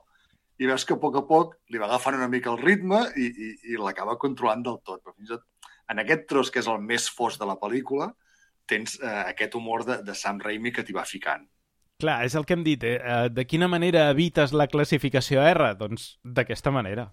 I 0.58 0.66
veus 0.66 0.86
que 0.86 0.95
a 0.98 1.02
poc 1.02 1.20
a 1.20 1.26
poc 1.30 1.58
li 1.70 1.80
va 1.80 1.86
agafant 1.86 2.18
una 2.18 2.30
mica 2.32 2.49
el 2.49 2.58
ritme 2.62 3.04
i, 3.16 3.28
i, 3.28 3.49
i 3.74 3.78
l'acaba 3.78 4.18
controlant 4.18 4.64
del 4.66 4.80
tot. 4.84 5.04
Però 5.04 5.14
fins 5.14 5.30
i 5.30 5.36
tot 5.36 5.45
en 5.91 6.02
aquest 6.04 6.26
tros, 6.28 6.49
que 6.52 6.60
és 6.60 6.68
el 6.68 6.82
més 6.84 7.08
fos 7.14 7.38
de 7.40 7.48
la 7.48 7.56
pel·lícula, 7.60 8.10
tens 8.68 8.98
eh, 8.99 9.12
aquest 9.32 9.56
humor 9.56 9.86
de, 9.88 10.02
de 10.04 10.16
Sam 10.18 10.41
Raimi 10.44 10.74
que 10.76 10.84
t'hi 10.84 10.95
va 10.95 11.06
ficant. 11.08 11.45
Clar, 12.02 12.20
és 12.28 12.36
el 12.38 12.45
que 12.45 12.58
hem 12.58 12.66
dit. 12.66 12.84
Eh? 12.84 12.98
Eh, 12.99 13.30
De 13.34 13.48
quina 13.49 13.70
manera 13.72 14.10
evites 14.12 14.54
la 14.54 14.68
classificació 14.70 15.41
R? 15.41 15.72
Doncs 15.80 16.18
d'aquesta 16.24 16.74
manera. 16.74 17.08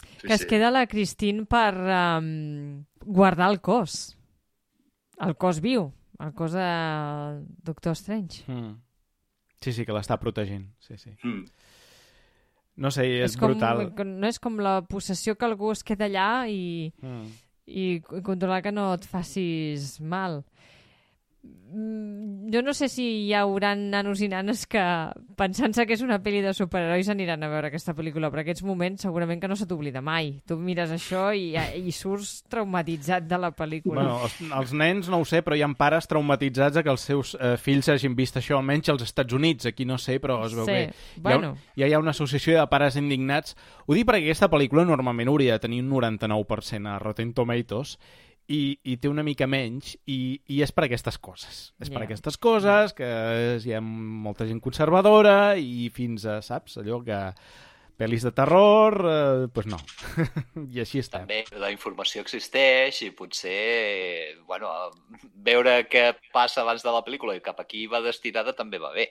Sí, 0.00 0.26
que 0.26 0.34
es 0.34 0.46
queda 0.48 0.72
la 0.72 0.86
Christine 0.88 1.44
per 1.48 1.74
um, 1.76 2.84
guardar 3.04 3.50
el 3.52 3.60
cos. 3.60 4.16
El 5.20 5.36
cos 5.36 5.60
viu. 5.60 5.90
El 6.20 6.32
cos 6.36 6.52
de 6.52 6.66
Doctor 7.64 7.92
Strange. 7.96 8.44
Mm. 8.46 8.74
Sí, 9.60 9.72
sí, 9.72 9.84
que 9.84 9.92
l'està 9.92 10.16
protegint. 10.20 10.66
Sí, 10.80 10.96
sí. 10.98 11.10
Mm. 11.22 11.44
No 12.80 12.90
sé, 12.94 13.04
és, 13.24 13.36
com, 13.36 13.50
brutal. 13.52 13.86
No 14.08 14.28
és 14.28 14.38
com 14.40 14.56
la 14.62 14.78
possessió 14.88 15.34
que 15.36 15.44
algú 15.44 15.72
es 15.72 15.82
queda 15.84 16.06
allà 16.08 16.46
i, 16.48 16.92
Mm. 17.02 17.26
i 17.66 18.00
controlar 18.24 18.62
que 18.62 18.72
no 18.72 18.92
et 18.94 19.04
facis 19.06 19.98
mal. 20.00 20.40
Mm, 20.40 20.59
Jo 21.42 22.60
no 22.66 22.72
sé 22.74 22.88
si 22.90 23.04
hi 23.28 23.34
haurà 23.38 23.70
nanos 23.78 24.20
i 24.20 24.28
nanes 24.28 24.64
que, 24.68 24.82
pensant-se 25.38 25.84
que 25.86 25.94
és 25.94 26.02
una 26.02 26.18
pel·li 26.20 26.40
de 26.42 26.50
superherois, 26.56 27.08
aniran 27.12 27.44
a 27.46 27.48
veure 27.52 27.68
aquesta 27.70 27.94
pel·lícula, 27.96 28.28
però 28.32 28.42
aquests 28.42 28.64
moments 28.66 29.04
segurament 29.06 29.38
que 29.40 29.48
no 29.48 29.56
se 29.56 29.68
t'oblida 29.70 30.02
mai. 30.04 30.32
Tu 30.44 30.56
mires 30.58 30.90
això 30.92 31.28
i, 31.32 31.52
i 31.54 31.94
surts 31.94 32.40
traumatitzat 32.50 33.28
de 33.30 33.38
la 33.38 33.52
pel·lícula. 33.54 34.02
Bueno, 34.02 34.16
els, 34.26 34.36
els 34.50 34.74
nens 34.76 35.10
no 35.12 35.22
ho 35.22 35.28
sé, 35.28 35.44
però 35.46 35.56
hi 35.56 35.62
ha 35.62 35.70
pares 35.78 36.10
traumatitzats 36.10 36.80
a 36.80 36.84
que 36.84 36.90
els 36.92 37.06
seus 37.06 37.36
eh, 37.38 37.54
fills 37.56 37.88
hagin 37.88 38.16
vist 38.18 38.40
això, 38.40 38.58
almenys 38.58 38.90
als 38.90 39.06
Estats 39.06 39.36
Units. 39.38 39.70
Aquí 39.70 39.86
no 39.86 39.96
sé, 39.98 40.18
però 40.20 40.40
es 40.48 40.56
veu 40.58 40.66
Sí, 40.66 40.80
que 40.90 41.22
bueno. 41.22 41.54
hi 41.76 41.84
ha, 41.84 41.88
hi 41.88 41.94
ha 41.94 42.02
una 42.02 42.10
associació 42.16 42.58
de 42.58 42.66
pares 42.72 42.98
indignats. 43.00 43.54
Ho 43.86 43.94
dic 43.94 44.08
perquè 44.10 44.26
aquesta 44.26 44.50
pel·lícula 44.50 44.84
normalment 44.84 45.30
hauria 45.30 45.54
de 45.54 45.64
tenir 45.68 45.84
un 45.84 45.94
99% 45.94 46.90
a 46.90 46.98
Rotten 46.98 47.32
Tomatoes 47.32 47.96
i, 48.50 48.78
i 48.82 48.96
té 48.98 49.06
una 49.10 49.22
mica 49.22 49.46
menys 49.46 49.92
i, 50.10 50.40
i 50.50 50.60
és 50.64 50.72
per 50.74 50.88
aquestes 50.88 51.18
coses. 51.22 51.60
És 51.78 51.88
per 51.92 52.00
Ja. 52.02 52.08
aquestes 52.08 52.36
coses 52.42 52.94
que 52.98 53.06
hi 53.62 53.74
ha 53.76 53.80
molta 53.80 54.46
gent 54.48 54.60
conservadora 54.64 55.54
i 55.56 55.88
fins 55.94 56.26
a, 56.26 56.40
saps, 56.42 56.78
allò 56.82 56.98
que 57.06 57.20
pel·lis 58.00 58.24
de 58.24 58.32
terror, 58.32 58.96
eh, 59.04 59.46
doncs 59.52 59.68
no. 59.68 59.78
I 60.74 60.80
així 60.82 61.02
està. 61.04 61.20
També 61.22 61.42
la 61.60 61.68
informació 61.74 62.24
existeix 62.24 63.02
i 63.04 63.12
potser, 63.12 64.40
bueno, 64.48 64.72
veure 65.44 65.82
què 65.92 66.06
passa 66.34 66.64
abans 66.64 66.82
de 66.84 66.90
la 66.96 67.04
pel·lícula 67.06 67.36
i 67.36 67.44
cap 67.44 67.60
aquí 67.60 67.84
va 67.92 68.00
destinada 68.04 68.56
també 68.56 68.80
va 68.82 68.94
bé. 68.96 69.10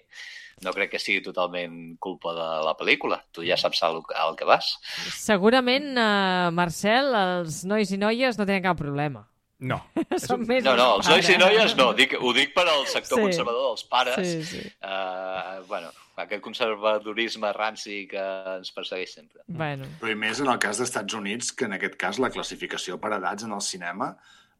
No 0.65 0.73
crec 0.75 0.89
que 0.91 0.99
sigui 0.99 1.21
totalment 1.23 1.93
culpa 2.03 2.33
de 2.35 2.47
la 2.65 2.73
pel·lícula. 2.75 3.21
Tu 3.31 3.45
ja 3.47 3.55
saps 3.55 3.79
al, 3.87 4.01
al 4.19 4.33
que 4.35 4.43
vas. 4.49 4.73
Segurament, 5.15 5.93
eh, 5.95 6.49
Marcel, 6.51 7.13
els 7.15 7.61
nois 7.69 7.93
i 7.95 7.99
noies 8.01 8.35
no 8.41 8.47
tenen 8.49 8.65
cap 8.65 8.79
problema. 8.81 9.23
No. 9.59 9.77
Són 10.23 10.43
més 10.47 10.63
No, 10.63 10.73
no, 10.79 10.89
els 10.99 11.07
nois 11.11 11.29
i 11.31 11.37
noies 11.39 11.73
no. 11.79 11.89
Dic, 11.95 12.13
ho 12.19 12.33
dic 12.35 12.53
per 12.55 12.65
al 12.67 12.85
sector 12.87 13.19
Sí. 13.19 13.23
conservador 13.29 13.69
dels 13.69 13.83
pares. 13.91 14.19
Sí, 14.19 14.43
sí. 14.47 14.61
Uh, 14.83 15.63
bueno, 15.71 15.89
aquest 16.25 16.41
conservadorisme 16.43 17.51
ranci 17.53 18.07
que 18.09 18.23
ens 18.57 18.71
persegueix 18.75 19.13
sempre. 19.13 19.41
Bueno, 19.47 19.85
Però 20.01 20.11
i 20.11 20.15
més 20.15 20.39
en 20.41 20.47
el 20.51 20.59
cas 20.59 20.77
dels 20.77 20.89
Estats 20.89 21.13
Units, 21.13 21.51
que 21.53 21.65
en 21.65 21.73
aquest 21.77 21.95
cas 21.99 22.19
la 22.19 22.29
classificació 22.33 22.99
per 22.99 23.13
edats 23.17 23.43
en 23.43 23.51
el 23.55 23.61
cinema 23.61 24.11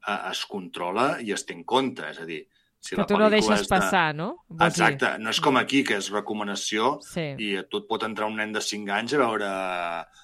eh, 0.08 0.20
es 0.32 0.46
controla 0.46 1.18
i 1.22 1.32
es 1.36 1.46
té 1.46 1.54
en 1.54 1.64
compte. 1.64 2.08
És 2.10 2.20
a 2.20 2.26
dir, 2.26 2.46
Si 2.82 2.96
Que 2.96 3.02
la 3.02 3.06
tu 3.08 3.18
no 3.20 3.26
deixes 3.30 3.66
de- 3.66 3.68
passar, 3.68 4.16
no? 4.16 4.46
Vols 4.48 4.74
dir? 4.78 4.86
Exacte, 4.86 5.18
no 5.20 5.30
és 5.34 5.40
com 5.44 5.58
aquí, 5.60 5.82
que 5.84 5.98
és 6.00 6.08
recomanació 6.14 7.02
Sí, 7.04 7.26
i 7.38 7.50
a 7.60 7.64
tu 7.68 7.82
et 7.82 7.88
pot 7.90 8.06
entrar 8.08 8.30
un 8.32 8.38
nen 8.40 8.54
de 8.56 8.62
5 8.64 8.90
anys 8.96 9.14
a 9.14 9.18
veure 9.20 9.50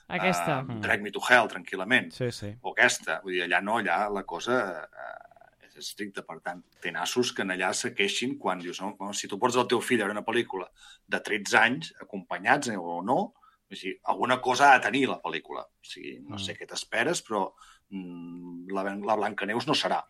aquesta. 0.07 0.61
uh, 0.63 0.77
Drag 0.79 1.01
Me 1.03 1.11
to 1.11 1.19
Hell, 1.19 1.49
tranquil·lament. 1.51 2.13
Sí, 2.15 2.31
sí. 2.31 2.53
O 2.61 2.71
aquesta. 2.71 3.19
Vull 3.25 3.33
dir, 3.33 3.41
allà 3.43 3.59
no, 3.61 3.75
allà 3.81 3.97
la 4.07 4.23
cosa 4.23 4.61
uh, 4.87 5.34
és 5.77 5.89
estricta. 5.89 6.23
Per 6.27 6.39
tant, 6.43 6.63
té 6.81 6.93
nassos 6.95 7.31
que 7.35 7.45
allà 7.45 7.71
se 7.73 7.93
queixin 7.95 8.37
quan 8.41 8.61
dius, 8.63 8.81
no, 8.81 8.93
no, 8.99 9.13
si 9.13 9.29
tu 9.31 9.39
portes 9.41 9.59
el 9.61 9.69
teu 9.71 9.81
fill 9.83 10.01
a 10.01 10.07
veure 10.07 10.17
una 10.17 10.27
pel·lícula 10.27 10.69
de 11.07 11.21
13 11.29 11.59
anys, 11.61 11.93
acompanyats 12.01 12.71
eh, 12.73 12.79
o 12.79 13.01
no, 13.05 13.19
o 13.65 13.75
sigui, 13.75 13.95
alguna 14.11 14.39
cosa 14.41 14.71
ha 14.71 14.79
de 14.79 14.85
tenir 14.87 15.07
la 15.09 15.21
pel·lícula. 15.21 15.65
O 15.65 15.87
sigui, 15.87 16.19
no 16.25 16.37
sé 16.41 16.57
què 16.57 16.67
t'esperes, 16.69 17.23
però 17.25 17.47
mm, 17.91 18.67
la, 18.73 18.85
la 18.85 19.17
Blancaneus 19.21 19.67
no 19.67 19.77
serà. 19.77 20.03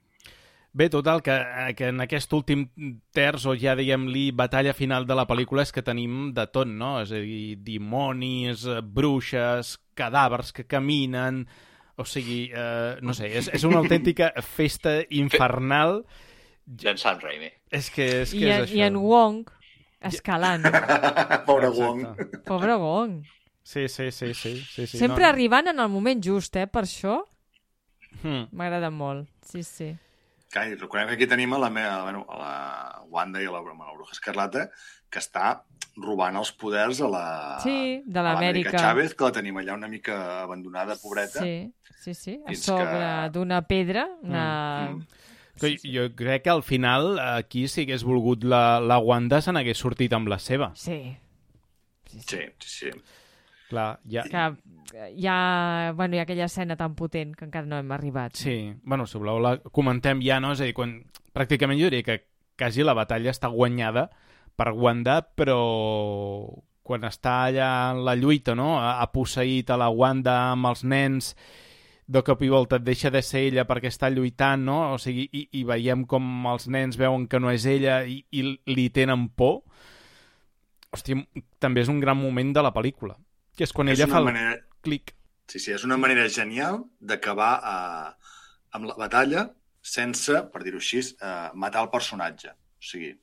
Bé, 0.76 0.90
total, 0.92 1.22
que, 1.24 1.34
que 1.80 1.88
en 1.94 2.04
aquest 2.04 2.34
últim 2.36 2.66
terç, 3.16 3.46
o 3.48 3.54
ja 3.56 3.78
diguem-li 3.80 4.26
batalla 4.36 4.74
final 4.76 5.06
de 5.08 5.16
la 5.16 5.24
pel·lícula, 5.30 5.64
és 5.64 5.72
que 5.72 5.86
tenim 5.88 6.34
de 6.36 6.44
tot, 6.52 6.68
no? 6.68 6.98
És 7.00 7.14
a 7.16 7.22
dir, 7.24 7.56
dimonis, 7.64 8.66
eh, 8.68 8.82
bruixes, 8.84 9.78
cadàvers 9.96 10.52
que 10.56 10.68
caminen... 10.68 11.46
O 11.98 12.04
sigui, 12.06 12.52
eh, 12.54 12.98
no 13.02 13.14
sé, 13.16 13.30
és, 13.40 13.48
és 13.56 13.64
una 13.64 13.80
autèntica 13.80 14.34
festa 14.44 14.98
infernal. 15.16 16.02
D'en 16.66 16.98
Sam 16.98 17.20
Raimi. 17.22 17.52
És 17.72 17.90
que 17.94 18.08
és, 18.24 18.32
que 18.34 18.42
I, 18.42 18.50
és 18.50 18.56
en, 18.58 18.64
això. 18.66 18.76
I 18.76 18.82
en 18.90 18.98
Wong 19.00 19.46
escalant. 20.06 20.66
Pobre 21.48 21.70
Exacte. 21.70 21.82
Wong. 21.82 22.42
Pobre 22.46 22.76
Wong. 22.82 23.22
Sí, 23.66 23.88
sí, 23.90 24.12
sí, 24.12 24.34
sí. 24.34 24.58
sí, 24.62 24.86
sí 24.86 24.98
Sempre 24.98 25.24
no. 25.24 25.30
arribant 25.30 25.68
en 25.72 25.80
el 25.80 25.90
moment 25.90 26.22
just, 26.24 26.56
eh? 26.56 26.68
Per 26.68 26.84
això 26.86 27.22
Hmm. 28.24 28.46
m'agrada 28.56 28.90
molt. 28.90 29.28
Sí, 29.44 29.62
sí. 29.64 29.90
Clar, 30.54 30.68
i 30.72 30.76
recordem 30.76 31.08
que 31.10 31.16
aquí 31.18 31.28
tenim 31.28 31.54
a 31.54 31.60
la, 31.60 31.70
meva, 31.74 32.04
bueno, 32.04 32.26
a 32.30 32.38
la 32.40 33.02
Wanda 33.10 33.42
i 33.42 33.48
a 33.50 33.52
la, 33.52 33.60
a 33.60 33.64
la 33.90 33.94
Bruja 33.96 34.14
Escarlata 34.14 34.70
que 35.10 35.20
està 35.20 35.64
robant 35.98 36.36
els 36.36 36.52
poders 36.60 37.00
a 37.02 37.08
la 37.10 37.26
Sí, 37.64 38.02
de 38.06 38.22
l'Amèrica. 38.24 38.76
Chávez, 38.78 39.14
que 39.16 39.24
la 39.28 39.32
tenim 39.36 39.58
allà 39.62 39.74
una 39.78 39.88
mica 39.88 40.42
abandonada, 40.44 40.98
pobreta. 41.02 41.40
Sí, 41.42 41.72
sí, 42.02 42.14
sí. 42.14 42.40
A 42.46 42.56
sobre 42.56 42.86
que- 42.86 43.30
d'una 43.36 43.62
pedra. 43.68 44.08
Una... 44.22 44.90
Mm. 44.92 45.06
Que 45.56 45.78
jo 45.80 46.10
crec 46.20 46.44
que 46.44 46.50
al 46.52 46.64
final, 46.68 47.14
aquí, 47.18 47.70
si 47.72 47.86
hagués 47.86 48.04
volgut 48.04 48.44
la, 48.44 48.82
la 48.84 48.98
Wanda, 49.00 49.40
se 49.42 49.54
n'hagués 49.56 49.80
sortit 49.80 50.12
amb 50.14 50.28
la 50.28 50.36
seva. 50.38 50.74
Sí. 50.76 51.16
sí, 52.12 52.20
sí. 52.20 52.26
Sí, 52.28 52.42
sí, 52.60 52.74
sí. 52.92 52.92
Clar, 53.70 54.00
ja... 54.10 54.24
Que 54.30 55.10
hi 55.16 55.28
ha, 55.28 55.94
bueno, 55.96 56.16
hi 56.16 56.20
ha 56.22 56.26
aquella 56.28 56.46
escena 56.46 56.78
tan 56.78 56.96
potent 56.96 57.34
que 57.36 57.48
encara 57.48 57.68
no 57.68 57.80
hem 57.82 57.92
arribat. 57.92 58.36
Sí, 58.38 58.74
bueno, 58.84 59.08
si 59.10 59.18
voleu 59.18 59.42
la 59.42 59.58
comentem 59.74 60.22
ja, 60.24 60.40
no? 60.40 60.54
És 60.56 60.62
a 60.62 60.70
dir, 60.70 60.76
quan... 60.78 61.00
pràcticament 61.36 61.82
jo 61.82 61.90
diria 61.90 62.06
que 62.06 62.22
quasi 62.56 62.86
la 62.86 62.96
batalla 62.96 63.34
està 63.34 63.50
guanyada 63.52 64.08
per 64.56 64.72
Wanda, 64.72 65.20
però 65.36 65.60
quan 66.86 67.04
està 67.04 67.42
allà 67.50 67.70
en 67.92 68.04
la 68.06 68.14
lluita, 68.16 68.56
no? 68.56 68.78
Ha 68.80 69.06
posseït 69.12 69.74
a 69.74 69.80
la 69.82 69.90
Wanda 69.90 70.36
amb 70.54 70.70
els 70.70 70.86
nens, 70.86 71.34
de 72.06 72.22
cop 72.22 72.44
i 72.46 72.50
volta 72.54 72.78
deixa 72.78 73.10
de 73.10 73.22
ser 73.26 73.48
ella 73.50 73.66
perquè 73.66 73.90
està 73.90 74.12
lluitant, 74.14 74.62
no? 74.68 74.78
O 74.94 75.00
sigui, 75.02 75.26
i, 75.34 75.48
i 75.60 75.64
veiem 75.66 76.06
com 76.10 76.46
els 76.52 76.68
nens 76.70 77.00
veuen 77.02 77.26
que 77.28 77.42
no 77.42 77.50
és 77.50 77.66
ella 77.66 78.04
i, 78.06 78.20
i 78.30 78.46
li 78.70 78.90
tenen 78.94 79.28
por. 79.34 79.64
Hòstia, 80.94 81.26
també 81.60 81.82
és 81.82 81.90
un 81.92 82.00
gran 82.00 82.20
moment 82.20 82.54
de 82.54 82.64
la 82.64 82.72
pel·lícula, 82.76 83.18
que 83.56 83.64
és 83.68 83.74
quan 83.74 83.90
És 83.90 84.00
ella 84.00 84.08
fa 84.12 84.20
el 84.22 84.30
manera... 84.32 84.56
clic. 84.86 85.14
Sí, 85.48 85.60
sí, 85.62 85.72
és 85.72 85.84
una 85.86 85.98
manera 85.98 86.26
genial 86.30 86.84
d'acabar 87.00 87.52
eh, 87.62 88.32
amb 88.78 88.90
la 88.90 88.96
batalla 88.98 89.48
sense, 89.86 90.40
per 90.52 90.64
dir-ho 90.66 90.80
així, 90.82 91.00
eh, 91.22 91.50
matar 91.54 91.84
el 91.86 91.92
personatge. 91.94 92.50
O 92.56 92.86
sigui, 92.92 93.14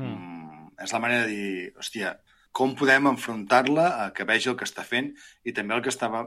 Hmm. 0.00 0.14
mm, 0.14 0.68
és 0.80 0.92
la 0.94 0.98
manera 1.02 1.26
de 1.26 1.34
dir, 1.34 1.72
hòstia, 1.76 2.14
com 2.56 2.72
podem 2.74 3.06
enfrontar-la, 3.10 3.86
eh, 4.06 4.12
que 4.16 4.24
vegi 4.24 4.48
el 4.48 4.56
que 4.56 4.64
està 4.64 4.84
fent, 4.86 5.10
i 5.44 5.52
també 5.52 5.74
el 5.76 5.82
que 5.82 5.90
estava 5.92 6.22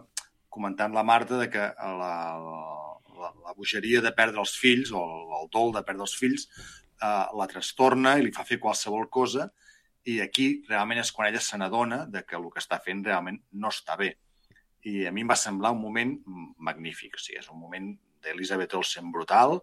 comentant 0.49 0.93
la 0.93 1.03
Marta, 1.03 1.39
de 1.39 1.49
que 1.49 1.57
la, 1.57 2.13
la, 2.37 3.31
la 3.47 3.53
bogeria 3.57 4.01
de 4.01 4.11
perdre 4.11 4.39
els 4.43 4.53
fills, 4.59 4.91
o 4.91 5.01
el, 5.01 5.25
el 5.41 5.49
dol 5.49 5.73
de 5.73 5.81
perdre 5.87 6.05
els 6.05 6.13
fills, 6.19 6.45
eh, 7.01 7.25
la 7.39 7.47
trastorna 7.49 8.17
i 8.19 8.27
li 8.27 8.31
fa 8.35 8.45
fer 8.45 8.59
qualsevol 8.59 9.09
cosa, 9.09 9.49
i 10.05 10.19
aquí 10.23 10.47
realment 10.67 10.99
és 10.99 11.11
quan 11.15 11.29
ella 11.29 11.41
se 11.41 11.57
n'adona 11.57 12.03
de 12.11 12.23
que 12.27 12.35
el 12.39 12.49
que 12.51 12.61
està 12.61 12.79
fent 12.83 13.03
realment 13.05 13.39
no 13.51 13.71
està 13.71 13.95
bé. 13.99 14.13
I 14.83 15.05
a 15.07 15.13
mi 15.15 15.23
em 15.23 15.29
va 15.31 15.39
semblar 15.39 15.71
un 15.71 15.79
moment 15.81 16.17
magnífic. 16.59 17.15
Sigui, 17.19 17.39
és 17.39 17.47
un 17.51 17.59
moment 17.59 17.93
d'Elisabeth 18.23 18.75
Olsen 18.75 19.11
brutal, 19.11 19.61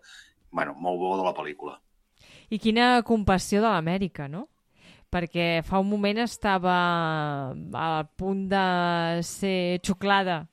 bueno, 0.50 0.74
molt 0.74 1.00
bo 1.00 1.16
de 1.18 1.26
la 1.26 1.34
pel·lícula. 1.36 1.76
I 2.50 2.58
quina 2.58 3.02
compassió 3.06 3.60
de 3.60 3.68
l'Amèrica, 3.68 4.28
no? 4.28 4.48
Perquè 5.10 5.60
fa 5.66 5.80
un 5.82 5.90
moment 5.90 6.22
estava 6.22 6.76
al 7.50 8.08
punt 8.16 8.46
de 8.50 9.22
ser 9.26 9.80
xuclada 9.84 10.44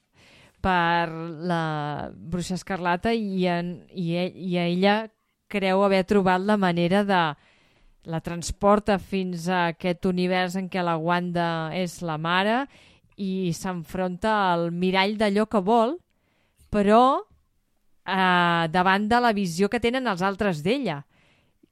per 0.62 1.08
la 1.48 2.10
bruixa 2.12 2.58
escarlata 2.58 3.14
i, 3.14 3.46
en, 3.48 3.86
i, 3.94 4.16
e- 4.18 4.34
i 4.34 4.58
ella 4.58 4.98
creu 5.48 5.84
haver 5.86 6.04
trobat 6.10 6.42
la 6.44 6.58
manera 6.58 7.04
de 7.08 7.22
la 8.06 8.22
transporta 8.22 8.98
fins 9.00 9.48
a 9.50 9.68
aquest 9.74 10.06
univers 10.06 10.56
en 10.60 10.70
què 10.70 10.84
la 10.84 10.98
Wanda 10.98 11.72
és 11.76 12.00
la 12.06 12.18
mare 12.18 12.66
i 13.18 13.52
s'enfronta 13.58 14.34
al 14.54 14.70
mirall 14.72 15.18
d'allò 15.18 15.48
que 15.50 15.62
vol, 15.66 15.98
però 16.70 17.02
eh, 17.18 18.66
davant 18.72 19.08
de 19.10 19.20
la 19.24 19.34
visió 19.34 19.70
que 19.70 19.82
tenen 19.84 20.08
els 20.08 20.22
altres 20.22 20.62
d'ella, 20.64 21.02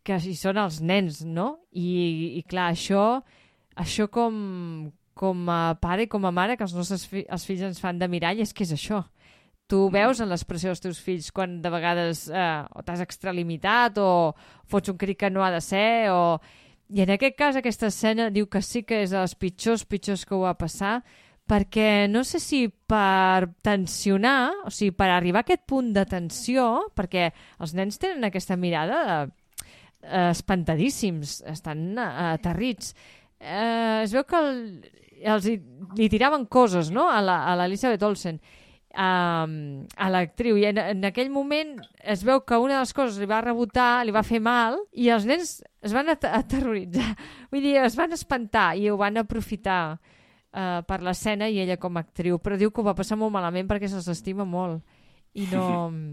que 0.06 0.18
hi 0.22 0.36
són 0.38 0.60
els 0.62 0.82
nens, 0.82 1.24
no? 1.26 1.48
I, 1.72 2.38
i 2.40 2.44
clar, 2.50 2.72
això, 2.74 3.22
això 3.82 4.10
com, 4.14 4.92
com 5.18 5.50
a 5.50 5.76
pare 5.82 6.06
i 6.06 6.12
com 6.12 6.28
a 6.28 6.34
mare, 6.36 6.58
que 6.58 6.66
els 6.68 6.76
nostres 6.78 7.08
fi 7.10 7.26
els 7.26 7.46
fills 7.48 7.66
ens 7.66 7.82
fan 7.82 8.02
de 8.02 8.10
mirall, 8.12 8.42
és 8.44 8.54
que 8.54 8.66
és 8.68 8.76
això. 8.76 9.02
Tu 9.68 9.80
veus 9.90 10.20
en 10.22 10.30
l'expressió 10.30 10.70
dels 10.70 10.82
teus 10.84 11.00
fills 11.02 11.32
quan 11.34 11.58
de 11.64 11.70
vegades 11.74 12.28
eh, 12.30 12.64
t'has 12.86 13.02
extralimitat 13.02 13.98
o 13.98 14.36
fots 14.70 14.92
un 14.94 14.98
crit 15.02 15.18
que 15.18 15.32
no 15.34 15.44
ha 15.46 15.52
de 15.56 15.62
ser 15.62 16.12
o... 16.14 16.38
I 16.94 17.02
en 17.02 17.10
aquest 17.16 17.34
cas 17.34 17.56
aquesta 17.58 17.88
escena 17.90 18.28
diu 18.30 18.46
que 18.46 18.60
sí 18.62 18.84
que 18.86 19.00
és 19.02 19.10
de 19.10 19.18
les 19.18 19.34
pitjors, 19.42 19.88
pitjors 19.90 20.22
que 20.30 20.36
ho 20.38 20.44
va 20.44 20.52
passar 20.54 21.00
perquè 21.50 22.06
no 22.10 22.22
sé 22.24 22.38
si 22.42 22.60
per 22.70 23.48
tensionar, 23.66 24.52
o 24.66 24.70
sigui, 24.74 24.92
per 24.94 25.08
arribar 25.10 25.42
a 25.42 25.46
aquest 25.48 25.64
punt 25.70 25.90
de 25.98 26.04
tensió, 26.10 26.68
perquè 26.94 27.32
els 27.62 27.74
nens 27.78 27.98
tenen 28.02 28.26
aquesta 28.30 28.54
mirada 28.58 29.00
eh, 29.26 30.30
espantadíssims, 30.30 31.40
estan 31.50 31.98
eh, 31.98 32.06
aterrits. 32.36 32.94
Eh, 33.42 34.02
es 34.06 34.14
veu 34.14 34.26
que 34.30 34.38
el, 34.42 34.62
els 35.26 35.50
hi, 35.50 35.58
li 35.98 36.10
tiraven 36.10 36.46
coses 36.46 36.90
no? 36.94 37.10
a 37.10 37.18
la- 37.22 37.44
a 37.50 37.58
l'Elisabeth 37.58 38.06
Olsen 38.06 38.38
um, 38.96 39.86
a 39.98 40.10
l'actriu. 40.10 40.58
I 40.58 40.70
en, 40.72 40.80
en 40.80 41.08
aquell 41.10 41.30
moment 41.34 41.76
es 42.02 42.24
veu 42.26 42.42
que 42.48 42.60
una 42.62 42.78
de 42.78 42.84
les 42.86 42.94
coses 42.96 43.20
li 43.22 43.30
va 43.30 43.44
rebotar, 43.44 44.06
li 44.06 44.16
va 44.16 44.26
fer 44.26 44.42
mal 44.44 44.80
i 44.94 45.10
els 45.14 45.28
nens 45.28 45.60
es 45.86 45.96
van 45.96 46.10
at 46.14 46.26
aterroritzar. 46.30 47.14
Vull 47.52 47.66
dir, 47.66 47.78
es 47.84 47.98
van 48.00 48.16
espantar 48.16 48.74
i 48.80 48.90
ho 48.90 48.98
van 49.00 49.22
aprofitar 49.22 49.80
uh, 49.96 50.82
per 50.88 51.02
l'escena 51.06 51.50
i 51.52 51.62
ella 51.64 51.80
com 51.82 51.98
a 51.98 52.06
actriu, 52.06 52.40
però 52.40 52.58
diu 52.60 52.72
que 52.72 52.82
ho 52.82 52.88
va 52.88 52.98
passar 52.98 53.20
molt 53.20 53.36
malament 53.36 53.70
perquè 53.70 53.92
se'ls 53.92 54.12
estima 54.16 54.48
molt. 54.48 54.84
I 55.36 55.50
no... 55.52 55.66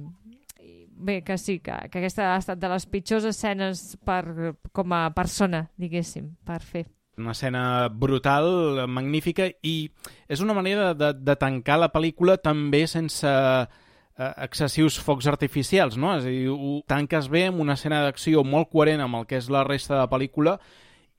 Bé, 1.02 1.24
que 1.26 1.34
sí, 1.34 1.56
que, 1.58 1.74
que 1.90 1.98
aquesta 1.98 2.28
ha 2.30 2.36
estat 2.38 2.60
de 2.62 2.68
les 2.70 2.84
pitjors 2.86 3.24
escenes 3.26 3.96
per, 4.06 4.52
com 4.70 4.92
a 4.94 5.08
persona, 5.10 5.64
diguéssim, 5.74 6.28
per 6.46 6.60
fer. 6.62 6.84
Una 7.18 7.32
escena 7.32 7.88
brutal, 7.88 8.86
magnífica, 8.88 9.48
i 9.62 9.90
és 10.28 10.40
una 10.40 10.54
manera 10.56 10.92
de, 10.94 11.12
de 11.12 11.36
tancar 11.36 11.78
la 11.80 11.90
pel·lícula 11.92 12.38
també 12.40 12.86
sense 12.88 13.28
eh, 13.28 14.32
excessius 14.46 14.98
focs 15.00 15.28
artificials, 15.30 15.98
no? 16.00 16.14
És 16.16 16.28
a 16.28 16.32
dir, 16.32 16.48
ho 16.52 16.78
tanques 16.88 17.28
bé 17.32 17.46
amb 17.50 17.60
una 17.64 17.76
escena 17.76 18.02
d'acció 18.06 18.44
molt 18.44 18.70
coherent 18.72 19.04
amb 19.04 19.20
el 19.20 19.28
que 19.28 19.40
és 19.40 19.50
la 19.52 19.64
resta 19.68 19.96
de 19.96 20.00
la 20.04 20.10
pel·lícula 20.12 20.56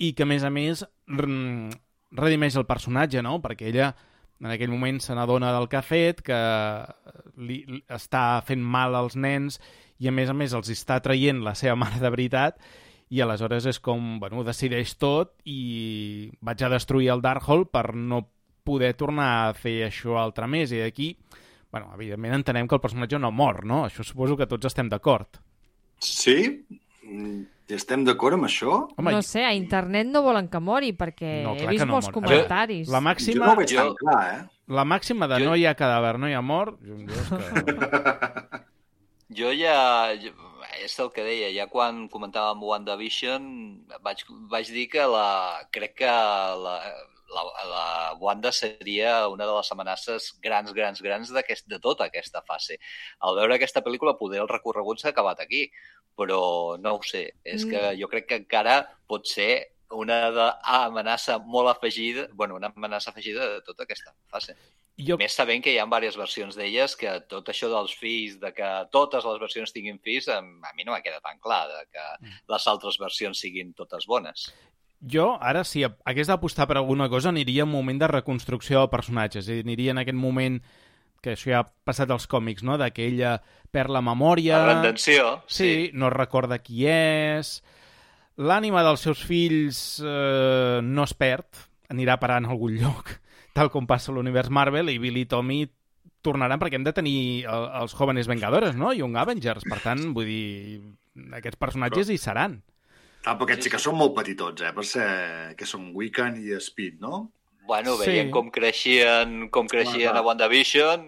i 0.01 0.13
que, 0.17 0.25
a 0.25 0.29
més 0.29 0.43
a 0.43 0.49
més, 0.53 0.83
redimeix 2.13 2.57
el 2.57 2.67
personatge, 2.69 3.21
no? 3.25 3.37
Perquè 3.43 3.69
ella 3.69 3.93
en 4.43 4.51
aquell 4.51 4.73
moment 4.73 4.99
se 4.99 5.15
n'adona 5.15 5.53
del 5.55 5.69
que 5.71 5.79
ha 5.79 5.85
fet, 5.85 6.21
que 6.25 6.37
li, 7.37 7.61
li 7.69 7.79
està 7.93 8.41
fent 8.47 8.63
mal 8.63 8.95
als 8.97 9.15
nens 9.15 9.59
i 10.03 10.09
a 10.09 10.13
més 10.15 10.29
a 10.29 10.35
més 10.35 10.55
els 10.57 10.71
està 10.73 10.99
traient 11.05 11.39
la 11.45 11.55
seva 11.55 11.77
mare 11.79 12.01
de 12.01 12.11
veritat 12.11 12.59
i 13.09 13.21
aleshores 13.21 13.65
és 13.65 13.79
com, 13.79 14.19
bueno, 14.19 14.43
decideix 14.43 14.95
tot 14.97 15.33
i 15.45 16.31
vaig 16.41 16.63
a 16.63 16.69
destruir 16.69 17.09
el 17.13 17.21
Darkhold 17.21 17.67
per 17.69 17.93
no 17.95 18.27
poder 18.63 18.93
tornar 18.95 19.49
a 19.49 19.53
fer 19.53 19.89
això 19.89 20.15
altre 20.21 20.47
més 20.47 20.71
i 20.71 20.79
d'aquí, 20.79 21.17
bueno, 21.71 21.89
evidentment 21.95 22.33
entenem 22.35 22.67
que 22.67 22.75
el 22.75 22.81
personatge 22.81 23.19
no 23.19 23.31
mor, 23.31 23.65
no? 23.65 23.83
Això 23.85 24.03
suposo 24.03 24.37
que 24.37 24.47
tots 24.47 24.65
estem 24.65 24.89
d'acord. 24.89 25.39
Sí? 25.99 26.65
Mm, 27.03 27.41
Estem 27.73 28.03
d'acord 28.05 28.35
amb 28.35 28.43
això? 28.45 28.73
Home, 28.99 29.11
no 29.15 29.21
sé, 29.25 29.41
a 29.47 29.53
internet 29.55 30.05
no 30.11 30.21
volen 30.21 30.49
que 30.51 30.59
mori 30.59 30.91
perquè 30.93 31.41
No, 31.45 31.53
he 31.55 31.65
vist 31.71 31.85
no 31.87 31.93
molts 31.93 32.09
mor. 32.09 32.13
comentaris. 32.19 32.89
la 32.91 32.99
Jo 32.99 33.05
màxima, 33.07 33.45
no 33.45 33.53
ho 33.53 33.55
veig 33.55 33.71
Jo- 33.71 33.85
tan 33.85 33.95
clar, 33.95 34.33
eh? 34.33 34.41
la 34.67 34.83
màxima 34.85 35.27
de 35.31 35.39
Jo- 35.39 35.45
no 35.49 35.55
hi 35.55 35.65
ha 35.65 35.73
cadàver, 35.73 36.19
no 36.19 36.27
hi 36.29 36.33
ha 36.33 36.41
mort, 36.41 36.77
jo, 36.83 36.97
jo 37.07 37.13
és 37.13 37.29
que... 37.29 38.63
Jo 39.39 39.51
ja... 39.57 40.13
jo- 40.21 40.35
és 40.81 40.97
el 40.99 41.09
que 41.13 41.25
deia, 41.25 41.49
ja 41.53 41.67
quan 41.71 42.07
comentàvem 42.11 42.63
WandaVision 42.63 43.43
vaig, 44.05 44.23
vaig 44.51 44.69
dir 44.73 44.87
que 44.91 45.05
la, 45.09 45.63
crec 45.75 45.97
que 46.01 46.09
la, 46.09 46.75
la, 47.33 47.43
la 47.69 47.85
Wanda 48.19 48.51
seria 48.51 49.27
una 49.27 49.45
de 49.45 49.55
les 49.55 49.71
amenaces 49.71 50.29
grans, 50.41 50.73
grans, 50.73 51.01
grans 51.01 51.33
de 51.33 51.79
tota 51.79 52.05
aquesta 52.05 52.43
fase. 52.47 52.79
Al 53.19 53.35
veure 53.39 53.57
aquesta 53.57 53.83
pel·lícula, 53.85 54.17
poder 54.19 54.41
el 54.43 54.51
recorregut 54.51 55.01
s'ha 55.01 55.13
acabat 55.13 55.41
aquí, 55.43 55.65
però 56.17 56.77
no 56.79 56.97
ho 56.97 57.03
sé. 57.03 57.31
És 57.43 57.65
mm. 57.65 57.69
que 57.71 57.93
jo 58.01 58.09
crec 58.11 58.29
que 58.29 58.41
encara 58.43 58.81
pot 59.09 59.27
ser 59.27 59.51
una 59.93 60.19
de, 60.33 60.47
amenaça 60.77 61.37
molt 61.39 61.69
afegida, 61.69 62.27
bueno, 62.33 62.55
una 62.55 62.71
amenaça 62.75 63.11
afegida 63.11 63.49
de 63.55 63.61
tota 63.65 63.83
aquesta 63.83 64.13
fase. 64.29 64.57
Jo... 65.01 65.17
Més 65.17 65.33
sabent 65.33 65.63
que 65.65 65.71
hi 65.73 65.79
ha 65.81 65.87
diverses 65.87 66.19
versions 66.19 66.57
d'elles, 66.57 66.93
que 66.99 67.15
tot 67.31 67.47
això 67.49 67.69
dels 67.71 67.95
fills, 67.97 68.37
de 68.41 68.51
que 68.53 68.69
totes 68.93 69.25
les 69.25 69.39
versions 69.41 69.73
tinguin 69.73 69.97
fills, 70.05 70.29
a 70.29 70.41
mi 70.43 70.85
no 70.85 70.93
m'ha 70.93 71.01
quedat 71.01 71.23
tan 71.25 71.39
clar, 71.41 71.65
de 71.71 71.81
que 71.89 72.05
mm. 72.19 72.43
les 72.53 72.67
altres 72.69 72.99
versions 73.01 73.41
siguin 73.41 73.73
totes 73.73 74.05
bones. 74.05 74.51
Jo, 75.03 75.33
ara, 75.41 75.65
si 75.67 75.81
hagués 75.83 76.29
d'apostar 76.29 76.67
per 76.69 76.77
alguna 76.79 77.09
cosa, 77.11 77.33
aniria 77.33 77.65
en 77.65 77.71
un 77.71 77.75
moment 77.75 77.99
de 77.99 78.07
reconstrucció 78.07 78.79
del 78.79 78.91
personatge. 78.93 79.41
És 79.41 79.49
a 79.49 79.57
dir, 79.57 79.65
aniria 79.65 79.91
en 79.91 80.03
aquest 80.03 80.19
moment 80.19 80.61
que 81.23 81.33
això 81.33 81.51
ja 81.51 81.63
ha 81.63 81.67
passat 81.87 82.11
als 82.11 82.27
còmics, 82.29 82.63
no? 82.67 82.77
De 82.79 82.89
que 82.93 83.07
ella 83.09 83.37
perd 83.73 83.91
la 83.95 84.03
memòria... 84.05 84.59
La 84.59 84.77
redenció. 84.77 85.39
Sí, 85.47 85.63
sí, 85.63 85.89
no 85.97 86.11
recorda 86.13 86.61
qui 86.61 86.85
és... 86.91 87.57
L'ànima 88.33 88.81
dels 88.81 89.03
seus 89.05 89.19
fills 89.21 89.79
eh, 90.01 90.79
no 90.81 91.03
es 91.05 91.11
perd, 91.13 91.59
anirà 91.93 92.15
parar 92.17 92.39
en 92.41 92.47
algun 92.49 92.79
lloc, 92.81 93.11
tal 93.53 93.71
com 93.73 93.87
passa 93.89 94.11
a 94.11 94.15
l'univers 94.15 94.51
Marvel, 94.53 94.91
i 94.91 94.99
Billy 95.01 95.23
i 95.27 95.29
Tommy 95.29 95.63
tornaran 96.23 96.59
perquè 96.59 96.79
hem 96.79 96.85
de 96.87 96.95
tenir 96.95 97.17
el, 97.45 97.69
els 97.83 97.95
Jóvenes 97.95 98.29
Vengadores, 98.31 98.77
no? 98.79 98.93
Young 98.95 99.17
Avengers. 99.19 99.65
Per 99.69 99.79
tant, 99.83 100.05
vull 100.15 100.29
dir, 100.29 100.81
aquests 101.39 101.59
personatges 101.61 102.07
Però... 102.07 102.15
hi 102.15 102.21
seran. 102.21 102.61
Ah, 103.23 103.37
però 103.37 103.47
aquests 103.47 103.69
sí 103.69 103.71
que 103.71 103.79
són 103.79 103.95
molt 103.95 104.11
petitots, 104.17 104.65
eh? 104.67 104.73
Per 104.75 104.83
ser 104.83 105.07
que 105.59 105.67
són 105.67 105.93
Wiccan 105.95 106.35
i 106.41 106.57
Speed, 106.59 106.99
no? 107.03 107.29
Bueno, 107.63 107.95
veiem 107.95 108.27
sí. 108.27 108.33
com 108.35 108.49
creixien, 108.51 109.45
com 109.53 109.69
creixien 109.71 110.11
ah, 110.11 110.19
a 110.19 110.25
WandaVision, 110.25 111.05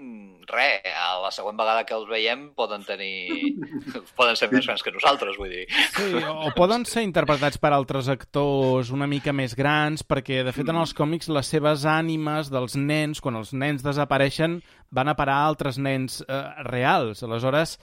re, 0.49 0.81
a 0.91 1.15
la 1.23 1.31
següent 1.33 1.57
vegada 1.59 1.85
que 1.87 1.95
els 1.97 2.07
veiem 2.09 2.47
poden 2.57 2.85
tenir... 2.87 3.55
poden 4.19 4.37
ser 4.39 4.49
més 4.51 4.67
grans 4.67 4.83
que 4.85 4.93
nosaltres, 4.95 5.39
vull 5.41 5.51
dir. 5.51 5.65
Sí, 5.95 6.21
o 6.21 6.51
poden 6.57 6.85
ser 6.89 7.05
interpretats 7.07 7.59
per 7.61 7.73
altres 7.75 8.09
actors 8.11 8.91
una 8.95 9.09
mica 9.09 9.33
més 9.35 9.57
grans, 9.57 10.05
perquè, 10.05 10.43
de 10.45 10.53
fet, 10.55 10.69
en 10.71 10.81
els 10.81 10.95
còmics 10.97 11.31
les 11.33 11.51
seves 11.51 11.85
ànimes 11.89 12.51
dels 12.53 12.77
nens, 12.79 13.21
quan 13.23 13.39
els 13.41 13.53
nens 13.53 13.85
desapareixen, 13.85 14.59
van 14.95 15.11
a 15.11 15.17
parar 15.17 15.41
a 15.41 15.51
altres 15.51 15.79
nens 15.81 16.21
eh, 16.25 16.41
reals. 16.69 17.23
Aleshores, 17.25 17.77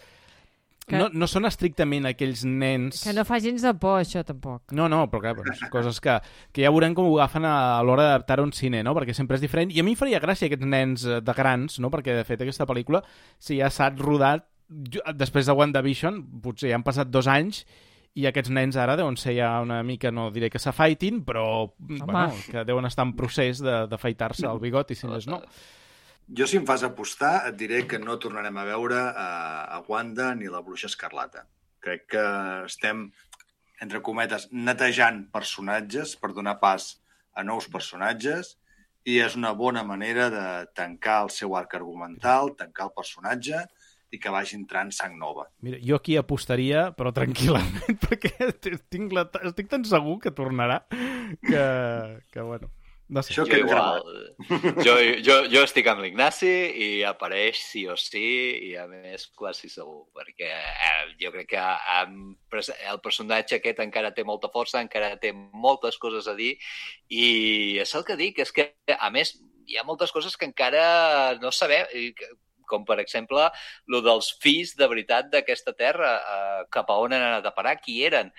que... 0.87 0.99
No, 0.99 1.09
no 1.15 1.29
són 1.31 1.47
estrictament 1.49 2.09
aquells 2.11 2.45
nens... 2.49 3.03
Que 3.07 3.15
no 3.17 3.25
fa 3.29 3.39
gens 3.43 3.65
de 3.65 3.73
por, 3.79 4.01
això, 4.03 4.25
tampoc. 4.27 4.75
No, 4.77 4.89
no, 4.93 5.05
però 5.13 5.33
clar, 5.33 5.55
són 5.59 5.73
coses 5.73 6.01
que, 6.03 6.19
que 6.53 6.65
ja 6.65 6.73
veurem 6.75 6.97
com 6.99 7.09
ho 7.09 7.17
agafen 7.19 7.47
a, 7.49 7.55
a 7.77 7.85
l'hora 7.87 8.09
d'adaptar 8.09 8.41
un 8.43 8.55
cine, 8.57 8.83
no? 8.87 8.95
Perquè 8.99 9.15
sempre 9.17 9.39
és 9.39 9.45
diferent. 9.45 9.73
I 9.75 9.83
a 9.83 9.87
mi 9.87 9.95
faria 9.99 10.23
gràcia 10.23 10.51
aquests 10.51 10.69
nens 10.69 11.07
eh, 11.07 11.21
de 11.25 11.37
grans, 11.39 11.79
no? 11.83 11.93
Perquè, 11.93 12.19
de 12.19 12.27
fet, 12.29 12.43
aquesta 12.43 12.69
pel·lícula, 12.69 13.03
si 13.43 13.61
ja 13.61 13.71
s'ha 13.73 13.93
rodat 13.95 14.49
després 15.15 15.47
de 15.47 15.57
WandaVision, 15.57 16.21
potser 16.43 16.71
ja 16.71 16.79
han 16.79 16.87
passat 16.87 17.11
dos 17.13 17.29
anys 17.29 17.65
i 18.19 18.27
aquests 18.29 18.53
nens 18.53 18.77
ara 18.77 18.97
deuen 18.99 19.17
ser 19.21 19.35
ja 19.39 19.55
una 19.65 19.81
mica, 19.87 20.11
no 20.13 20.31
diré 20.33 20.51
que 20.53 20.61
s'afaitin, 20.61 21.23
però 21.25 21.73
bueno, 21.79 22.33
que 22.51 22.65
deuen 22.69 22.89
estar 22.89 23.07
en 23.07 23.15
procés 23.17 23.63
d'afaitar-se 23.65 24.45
el 24.49 24.61
bigot 24.61 24.93
i 24.93 24.99
si 24.99 25.09
més 25.09 25.29
no. 25.31 25.41
Jo, 26.33 26.47
si 26.49 26.57
em 26.57 26.65
fas 26.65 26.81
apostar, 26.87 27.43
et 27.51 27.57
diré 27.61 27.83
que 27.85 27.99
no 28.01 28.17
tornarem 28.17 28.57
a 28.57 28.65
veure 28.65 28.97
a, 28.97 29.27
a 29.77 29.83
Wanda 29.85 30.31
ni 30.35 30.49
la 30.49 30.63
Bruixa 30.65 30.89
Escarlata. 30.89 31.45
Crec 31.85 32.07
que 32.15 32.23
estem, 32.65 33.03
entre 33.85 34.01
cometes, 34.01 34.47
netejant 34.53 35.27
personatges 35.35 36.15
per 36.17 36.33
donar 36.33 36.57
pas 36.63 36.89
a 37.37 37.45
nous 37.45 37.69
personatges 37.69 38.55
i 39.05 39.19
és 39.21 39.37
una 39.37 39.53
bona 39.53 39.85
manera 39.85 40.31
de 40.33 40.47
tancar 40.73 41.21
el 41.27 41.33
seu 41.37 41.53
arc 41.59 41.77
argumental, 41.77 42.55
tancar 42.57 42.89
el 42.89 42.97
personatge 42.97 43.67
i 44.13 44.21
que 44.21 44.33
vagi 44.33 44.57
entrant 44.57 44.93
sang 44.95 45.19
nova. 45.21 45.51
Mira, 45.61 45.81
jo 45.85 46.01
aquí 46.01 46.17
apostaria, 46.17 46.91
però 46.97 47.13
tranquil·lament, 47.13 47.99
perquè 48.07 48.53
la, 49.13 49.29
estic 49.51 49.69
tan 49.69 49.85
segur 49.85 50.17
que 50.23 50.33
tornarà 50.33 50.85
que, 50.89 51.67
que 52.33 52.41
bueno, 52.41 52.73
no 53.13 53.23
sé. 53.23 53.35
Això 53.35 53.45
jo 53.49 53.61
igual. 53.61 54.03
Jo, 54.87 54.97
jo, 55.23 55.37
jo 55.53 55.61
estic 55.63 55.87
amb 55.87 56.03
l'Ignasi 56.03 56.51
i 56.83 56.89
apareix 57.07 57.61
sí 57.63 57.85
o 57.87 57.95
sí 58.01 58.25
i 58.71 58.73
a 58.81 58.89
més 58.91 59.29
quasi 59.39 59.71
segur, 59.71 60.09
perquè 60.17 60.49
eh, 60.51 61.13
jo 61.21 61.31
crec 61.35 61.53
que 61.53 61.63
eh, 61.63 62.63
el 62.91 63.01
personatge 63.05 63.61
aquest 63.61 63.83
encara 63.85 64.11
té 64.17 64.25
molta 64.27 64.51
força, 64.53 64.83
encara 64.83 65.15
té 65.23 65.31
moltes 65.37 66.01
coses 66.03 66.27
a 66.27 66.35
dir 66.39 66.57
i 67.09 67.27
és 67.85 67.95
el 67.95 68.07
que 68.09 68.19
dic, 68.19 68.43
és 68.43 68.51
que 68.57 68.73
a 68.97 69.13
més 69.15 69.37
hi 69.69 69.79
ha 69.79 69.87
moltes 69.87 70.11
coses 70.13 70.35
que 70.37 70.49
encara 70.49 71.37
no 71.43 71.53
sabem, 71.55 71.87
com 72.73 72.87
per 72.89 72.99
exemple 73.03 73.45
lo 73.93 74.01
dels 74.05 74.33
fills 74.43 74.75
de 74.79 74.89
veritat 74.89 75.29
d'aquesta 75.33 75.77
terra, 75.77 76.17
eh, 76.17 76.65
cap 76.73 76.91
a 76.91 76.99
on 77.05 77.13
han 77.13 77.29
anat 77.29 77.47
a 77.47 77.55
parar, 77.55 77.77
qui 77.85 78.01
eren. 78.09 78.33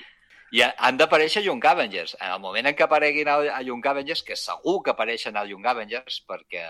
I 0.54 0.62
han 0.62 1.00
d'aparèixer 1.00 1.42
Young 1.42 1.64
Avengers. 1.66 2.12
En 2.20 2.30
el 2.30 2.42
moment 2.42 2.68
en 2.70 2.76
què 2.78 2.86
apareguin 2.86 3.30
a 3.32 3.62
Young 3.66 3.88
Avengers, 3.90 4.22
que 4.22 4.36
segur 4.38 4.76
que 4.86 4.92
apareixen 4.94 5.34
a 5.34 5.42
Young 5.50 5.66
Avengers, 5.66 6.20
perquè 6.30 6.62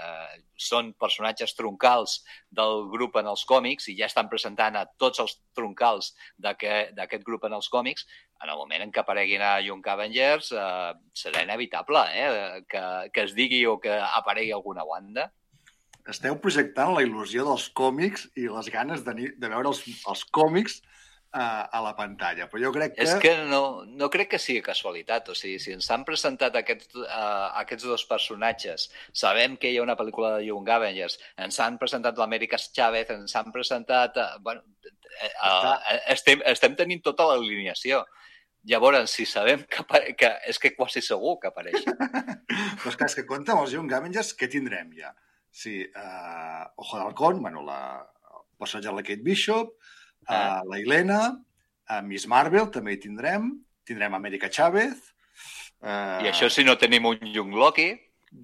són 0.56 0.94
personatges 0.96 1.52
troncals 1.58 2.22
del 2.48 2.88
grup 2.94 3.18
en 3.20 3.28
els 3.28 3.44
còmics 3.50 3.90
i 3.92 3.98
ja 3.98 4.08
estan 4.08 4.30
presentant 4.32 4.78
a 4.80 4.86
tots 4.88 5.20
els 5.20 5.36
troncals 5.52 6.14
d'aquest 6.40 7.28
grup 7.28 7.44
en 7.50 7.58
els 7.60 7.68
còmics, 7.74 8.08
en 8.44 8.54
el 8.54 8.60
moment 8.60 8.86
en 8.86 8.96
què 8.96 9.04
apareguin 9.04 9.44
a 9.44 9.58
Young 9.64 9.84
Avengers 9.88 10.54
eh, 10.56 10.94
serà 11.20 11.44
inevitable 11.44 12.06
eh, 12.16 12.64
que, 12.70 12.84
que 13.12 13.28
es 13.28 13.36
digui 13.36 13.66
o 13.68 13.78
que 13.84 14.00
aparegui 14.00 14.52
alguna 14.56 14.84
banda 14.88 15.30
esteu 16.12 16.36
projectant 16.44 16.92
la 16.92 17.04
il·lusió 17.06 17.46
dels 17.48 17.70
còmics 17.80 18.26
i 18.36 18.50
les 18.52 18.68
ganes 18.72 19.06
de, 19.06 19.14
de 19.40 19.52
veure 19.52 19.72
els, 19.72 19.86
els 20.12 20.26
còmics 20.36 20.82
a, 21.34 21.66
a 21.66 21.82
la 21.82 21.94
pantalla. 21.98 22.48
Però 22.50 22.62
jo 22.62 22.72
crec 22.76 22.94
que... 22.96 23.06
És 23.06 23.16
que 23.22 23.34
no, 23.50 23.84
no 23.90 24.10
crec 24.14 24.34
que 24.34 24.40
sigui 24.42 24.62
casualitat. 24.66 25.32
O 25.34 25.38
sigui, 25.38 25.58
si 25.62 25.74
ens 25.74 25.90
han 25.92 26.06
presentat 26.08 26.56
aquests, 26.60 26.94
uh, 27.02 27.50
aquests 27.64 27.88
dos 27.90 28.06
personatges, 28.10 28.90
sabem 29.24 29.58
que 29.58 29.72
hi 29.72 29.80
ha 29.80 29.86
una 29.86 29.98
pel·lícula 30.00 30.36
de 30.38 30.48
Young 30.48 30.70
Avengers, 30.76 31.18
ens 31.42 31.58
han 31.64 31.80
presentat 31.82 32.22
l'Amèrica 32.22 32.62
Chávez, 32.62 33.10
ens 33.18 33.34
han 33.40 33.50
presentat... 33.56 34.20
Uh, 34.22 34.38
bueno, 34.46 34.62
uh, 34.86 35.32
uh, 35.50 35.98
estem, 36.14 36.46
estem 36.54 36.78
tenint 36.80 37.02
tota 37.06 37.28
l'alineació. 37.32 38.04
Llavors, 38.70 39.12
si 39.12 39.26
sabem 39.28 39.66
que, 39.68 39.84
que 40.16 40.30
és 40.48 40.62
que 40.62 40.72
quasi 40.78 41.02
segur 41.04 41.36
que 41.42 41.50
apareix. 41.50 41.84
Però 42.80 42.94
és 42.94 42.96
que, 42.96 43.10
és 43.10 43.18
que 43.18 43.28
compta 43.28 43.58
amb 43.58 43.66
els 43.66 43.74
Young 43.76 43.92
Avengers, 43.92 44.36
què 44.38 44.48
tindrem 44.52 44.94
ja? 44.96 45.12
Sí, 45.54 45.82
uh, 45.86 46.64
Ojo 46.82 47.02
d'Halcón, 47.02 47.42
bueno, 47.42 47.66
la, 47.66 47.82
el 48.30 48.46
personatge 48.58 48.90
de 48.90 48.96
la 48.96 49.04
Kate 49.06 49.26
Bishop, 49.26 49.76
a 50.28 50.62
la 50.68 50.80
Helena, 50.80 51.20
a 51.88 52.02
Miss 52.06 52.28
Marvel 52.32 52.70
també 52.72 52.96
hi 52.96 53.04
tindrem, 53.04 53.52
tindrem 53.88 54.16
Amèrica 54.20 54.50
Chávez... 54.50 55.12
Uh... 55.84 56.24
I 56.24 56.30
això 56.32 56.48
si 56.48 56.64
no 56.64 56.78
tenim 56.80 57.06
un 57.10 57.30
Young 57.34 57.56
Loki... 57.60 57.92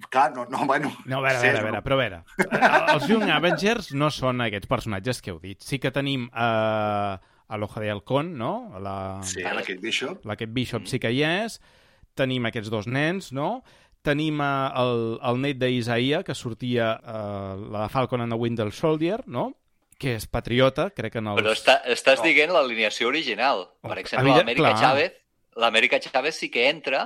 Clar, 0.06 0.28
no, 0.36 0.44
no, 0.46 0.66
bueno... 0.68 0.92
No, 1.04 1.18
a 1.18 1.22
veure, 1.24 1.38
a 1.38 1.42
veure, 1.42 1.58
a 1.58 1.62
veure, 1.64 1.78
però 1.82 1.96
a 1.96 1.98
veure. 1.98 2.18
Eh, 2.44 2.68
els 2.92 3.08
Young 3.10 3.30
Avengers 3.34 3.88
no 3.98 4.06
són 4.14 4.44
aquests 4.44 4.70
personatges 4.70 5.18
que 5.18 5.32
heu 5.32 5.40
dit. 5.42 5.58
Sí 5.66 5.80
que 5.82 5.90
tenim 5.90 6.28
uh, 6.30 7.16
a 7.18 7.58
l'Hoja 7.58 7.82
de 7.82 7.90
Halcón, 7.90 8.36
no? 8.38 8.52
La... 8.78 8.94
Sí, 9.26 9.42
la 9.42 9.64
Kate 9.64 9.80
Bishop. 9.82 10.22
La 10.30 10.36
Kate 10.38 10.54
Bishop 10.54 10.86
sí 10.86 11.00
que 11.02 11.10
hi 11.10 11.24
és. 11.26 11.58
Tenim 12.14 12.46
aquests 12.46 12.70
dos 12.70 12.86
nens, 12.86 13.32
no? 13.34 13.64
Tenim 14.06 14.38
uh, 14.38 14.70
el, 14.78 14.94
el 15.26 15.42
net 15.42 15.58
d'Isaia, 15.58 16.22
que 16.22 16.38
sortia 16.38 16.92
uh, 17.02 17.58
la 17.74 17.88
Falcon 17.90 18.22
and 18.22 18.30
the 18.30 18.38
Winter 18.38 18.70
Soldier, 18.70 19.24
no? 19.26 19.48
Que 20.00 20.16
és 20.16 20.26
patriota, 20.30 20.88
crec 20.96 21.14
que 21.14 21.22
en 21.22 21.30
els... 21.34 21.40
Però 21.42 21.52
està, 21.54 21.76
estàs 21.92 22.22
oh. 22.22 22.26
dient 22.26 22.52
l'alineació 22.54 23.10
original. 23.10 23.66
Per 23.84 23.94
oh, 23.94 24.00
exemple, 24.00 24.36
l'Amèrica 24.38 24.74
Chávez, 24.80 25.16
l'Amèrica 25.60 26.00
Chávez 26.02 26.40
sí 26.40 26.48
que 26.52 26.68
entra, 26.70 27.04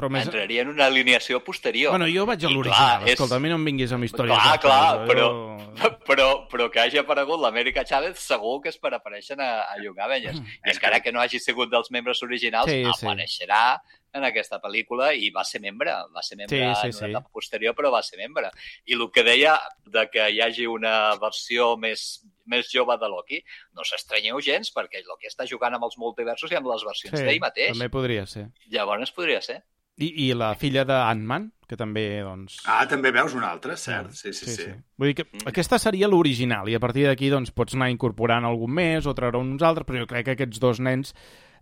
però 0.00 0.10
més... 0.12 0.26
entraria 0.28 0.64
en 0.64 0.72
una 0.72 0.88
alineació 0.88 1.42
posterior. 1.44 1.94
Bueno, 1.94 2.08
jo 2.10 2.24
vaig 2.28 2.46
a 2.48 2.52
l'original, 2.52 3.06
és... 3.06 3.14
escolta, 3.14 3.36
a 3.36 3.44
mi 3.44 3.52
no 3.52 3.60
em 3.60 3.68
vinguis 3.68 3.94
amb 3.96 4.08
històries. 4.08 4.32
Clar, 4.32 4.56
clar, 4.64 5.06
però, 5.10 5.28
jo... 5.28 5.92
però, 6.08 6.28
però 6.50 6.68
que 6.72 6.82
hagi 6.82 7.02
aparegut 7.02 7.42
l'Amèrica 7.44 7.84
Chávez 7.86 8.20
segur 8.24 8.58
que 8.64 8.72
és 8.72 8.80
per 8.80 8.94
aparèixer 8.96 9.38
a, 9.38 9.52
a 9.68 9.78
Young 9.84 10.00
Avengers. 10.00 10.40
Mm. 10.40 10.60
I 10.64 10.74
encara 10.74 11.04
que 11.04 11.12
no 11.14 11.22
hagi 11.22 11.42
sigut 11.42 11.72
dels 11.72 11.92
membres 11.94 12.24
originals, 12.26 12.72
sí, 12.72 12.84
apareixerà 12.88 13.64
sí 13.78 13.98
en 14.16 14.26
aquesta 14.26 14.58
pel·lícula 14.62 15.10
i 15.14 15.30
va 15.34 15.44
ser 15.46 15.60
membre, 15.62 15.92
va 16.14 16.22
ser 16.26 16.38
membre 16.40 16.58
sí, 16.58 16.62
sí, 16.62 16.88
en 16.88 16.94
una 16.94 16.98
sí. 16.98 17.10
etapa 17.10 17.30
posterior, 17.32 17.74
però 17.78 17.92
va 17.94 18.02
ser 18.06 18.18
membre. 18.18 18.50
I 18.90 18.96
el 18.98 19.06
que 19.14 19.24
deia 19.26 19.56
de 19.86 20.06
que 20.10 20.26
hi 20.34 20.40
hagi 20.44 20.66
una 20.70 20.94
versió 21.22 21.72
més, 21.80 22.06
més 22.50 22.70
jove 22.72 22.96
de 23.00 23.10
Loki, 23.10 23.42
no 23.78 23.86
s'estranyeu 23.86 24.40
gens, 24.44 24.72
perquè 24.74 25.04
Loki 25.06 25.30
està 25.30 25.46
jugant 25.50 25.76
amb 25.76 25.86
els 25.86 25.98
multiversos 26.00 26.52
i 26.52 26.58
amb 26.58 26.70
les 26.72 26.86
versions 26.86 27.18
sí, 27.18 27.26
d'ell 27.26 27.42
mateix. 27.42 27.76
també 27.76 27.90
podria 27.92 28.26
ser. 28.30 28.48
Llavors 28.72 29.14
podria 29.14 29.42
ser. 29.44 29.60
I, 30.00 30.10
I 30.26 30.30
la 30.34 30.54
filla 30.56 30.86
de 30.88 30.96
Ant-Man, 30.96 31.50
que 31.68 31.76
també, 31.78 32.22
doncs... 32.26 32.56
Ah, 32.66 32.82
també 32.90 33.12
veus 33.14 33.34
una 33.36 33.50
altra, 33.52 33.76
cert. 33.78 34.14
Sí, 34.16 34.32
sí, 34.32 34.48
sí. 34.48 34.56
sí. 34.64 34.72
Vull 34.98 35.12
dir 35.12 35.20
que 35.20 35.44
aquesta 35.46 35.78
seria 35.78 36.08
l'original, 36.10 36.70
i 36.72 36.74
a 36.74 36.80
partir 36.82 37.04
d'aquí 37.06 37.28
doncs, 37.30 37.52
pots 37.54 37.76
anar 37.76 37.90
incorporant 37.92 38.48
algun 38.48 38.72
més 38.80 39.06
o 39.06 39.14
treure 39.14 39.38
uns 39.38 39.62
altres, 39.62 39.86
però 39.86 40.02
jo 40.02 40.08
crec 40.10 40.26
que 40.26 40.34
aquests 40.38 40.62
dos 40.62 40.80
nens 40.82 41.12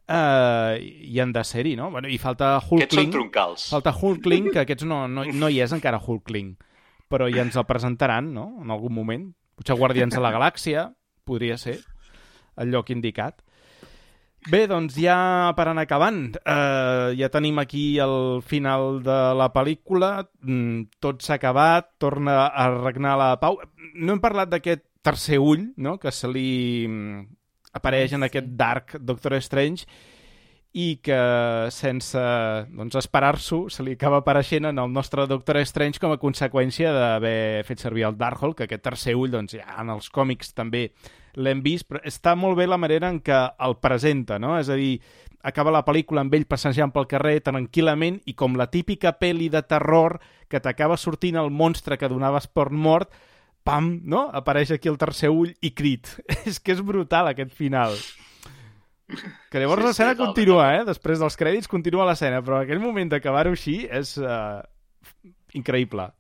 eh, 0.08 0.78
hi 0.80 1.20
han 1.20 1.34
de 1.34 1.44
ser-hi, 1.44 1.74
no? 1.76 1.90
Bueno, 1.90 2.08
I 2.08 2.16
falta 2.22 2.54
Aquests 2.56 2.94
són 2.94 3.04
Hulkling. 3.04 3.12
troncals. 3.12 3.66
Falta 3.74 3.92
Hulkling, 3.92 4.48
que 4.54 4.62
aquests 4.64 4.88
no, 4.88 5.02
no, 5.12 5.26
no 5.28 5.50
hi 5.52 5.60
és 5.66 5.74
encara 5.76 6.00
Hulkling, 6.00 6.54
però 7.12 7.28
ja 7.32 7.44
ens 7.44 7.58
el 7.60 7.66
presentaran, 7.68 8.32
no?, 8.34 8.48
en 8.62 8.72
algun 8.72 8.94
moment. 8.94 9.28
Potser 9.58 9.76
Guardians 9.76 10.14
de 10.14 10.22
la 10.22 10.32
Galàxia, 10.32 10.88
podria 11.26 11.58
ser 11.58 11.80
el 12.56 12.72
lloc 12.72 12.90
indicat. 12.94 13.42
Bé, 14.48 14.62
doncs 14.64 14.94
ja 14.96 15.52
per 15.58 15.66
anar 15.68 15.82
acabant, 15.84 16.22
eh, 16.40 17.12
ja 17.18 17.28
tenim 17.28 17.58
aquí 17.60 17.98
el 18.00 18.40
final 18.40 19.02
de 19.04 19.16
la 19.36 19.50
pel·lícula, 19.52 20.24
mm, 20.40 21.00
tot 21.04 21.20
s'ha 21.20 21.34
acabat, 21.36 21.90
torna 21.98 22.46
a 22.46 22.70
regnar 22.70 23.18
la 23.18 23.36
pau. 23.40 23.58
No 23.94 24.14
hem 24.14 24.20
parlat 24.20 24.48
d'aquest 24.48 24.86
tercer 25.02 25.38
ull, 25.38 25.74
no?, 25.76 25.98
que 25.98 26.10
se 26.10 26.28
li 26.28 26.86
mm, 26.88 27.26
apareix 27.74 28.14
en 28.14 28.24
aquest 28.24 28.48
Dark 28.56 28.96
Doctor 29.00 29.36
Strange 29.42 29.84
i 30.72 30.96
que 31.02 31.20
sense 31.70 32.20
doncs, 32.72 32.96
esperar-s'ho 32.96 33.68
se 33.68 33.84
li 33.84 33.98
acaba 33.98 34.22
apareixent 34.22 34.64
en 34.64 34.78
el 34.78 34.90
nostre 34.92 35.26
Doctor 35.26 35.60
Strange 35.66 36.00
com 36.00 36.12
a 36.12 36.20
conseqüència 36.20 36.92
d'haver 36.92 37.64
fet 37.68 37.84
servir 37.84 38.08
el 38.08 38.16
Darkhold, 38.16 38.56
que 38.56 38.64
aquest 38.64 38.84
tercer 38.84 39.14
ull 39.14 39.30
doncs, 39.30 39.58
ja 39.60 39.76
en 39.80 39.92
els 39.92 40.08
còmics 40.08 40.54
també 40.56 40.88
l'hem 41.38 41.62
vist, 41.64 41.86
però 41.88 42.02
està 42.06 42.34
molt 42.38 42.58
bé 42.58 42.66
la 42.68 42.78
manera 42.80 43.10
en 43.12 43.22
què 43.24 43.38
el 43.64 43.78
presenta, 43.82 44.38
no? 44.42 44.56
És 44.58 44.70
a 44.70 44.76
dir, 44.78 44.98
acaba 45.46 45.72
la 45.74 45.84
pel·lícula 45.86 46.24
amb 46.24 46.34
ell 46.34 46.46
passejant 46.50 46.92
pel 46.94 47.08
carrer 47.10 47.38
tranquil·lament 47.46 48.20
i 48.26 48.34
com 48.38 48.58
la 48.58 48.68
típica 48.72 49.14
pel·li 49.20 49.48
de 49.52 49.62
terror 49.62 50.18
que 50.50 50.60
t'acaba 50.60 50.98
sortint 50.98 51.38
el 51.38 51.50
monstre 51.54 51.98
que 51.98 52.10
donaves 52.10 52.48
per 52.50 52.70
mort, 52.70 53.12
pam, 53.64 53.98
no? 54.04 54.26
Apareix 54.32 54.72
aquí 54.74 54.90
el 54.90 54.98
tercer 54.98 55.30
ull 55.30 55.54
i 55.60 55.72
crit. 55.76 56.10
és 56.48 56.58
que 56.60 56.74
és 56.74 56.82
brutal 56.84 57.30
aquest 57.30 57.54
final. 57.54 57.96
Que 59.48 59.60
llavors 59.60 59.80
Sí, 59.80 59.86
sí, 59.86 59.88
l'escena 59.88 60.16
continua, 60.18 60.72
eh? 60.76 60.84
Després 60.88 61.20
dels 61.22 61.38
crèdits 61.40 61.70
continua 61.70 62.06
l'escena, 62.08 62.42
però 62.44 62.62
aquell 62.62 62.82
moment 62.82 63.08
d'acabar-ho 63.14 63.54
així 63.56 63.80
és 63.88 64.16
uh, 64.20 64.60
increïble. 65.56 66.10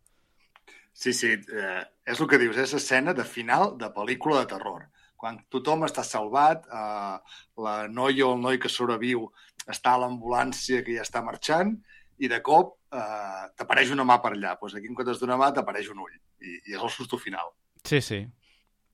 Sí, 0.98 1.12
sí, 1.14 1.34
eh, 1.36 1.82
és 2.10 2.18
el 2.18 2.26
que 2.26 2.40
dius, 2.40 2.56
és 2.58 2.72
escena 2.74 3.12
de 3.14 3.22
final 3.22 3.76
de 3.78 3.86
pel·lícula 3.94 4.40
de 4.40 4.48
terror. 4.50 4.88
Quan 5.18 5.40
tothom 5.50 5.82
està 5.86 6.04
salvat, 6.06 6.66
eh, 6.70 7.38
la 7.64 7.76
noia 7.90 8.26
o 8.28 8.34
el 8.36 8.42
noi 8.44 8.60
que 8.62 8.70
sobreviu 8.70 9.26
està 9.68 9.96
a 9.96 10.02
l'ambulància 10.04 10.84
que 10.86 10.94
ja 10.96 11.06
està 11.06 11.24
marxant 11.26 11.74
i 12.22 12.30
de 12.30 12.38
cop 12.44 12.76
eh, 12.94 13.44
t'apareix 13.58 13.92
una 13.94 14.06
mà 14.06 14.20
per 14.22 14.32
allà. 14.36 14.54
Pues 14.60 14.76
aquí 14.78 14.90
en 14.90 14.96
comptes 14.98 15.20
d'una 15.20 15.38
mà 15.40 15.50
t'apareix 15.54 15.90
un 15.92 16.04
ull 16.06 16.14
i, 16.14 16.54
i 16.70 16.76
és 16.76 16.80
el 16.80 16.92
susto 16.94 17.18
final. 17.18 17.50
Sí, 17.84 18.00
sí, 18.04 18.22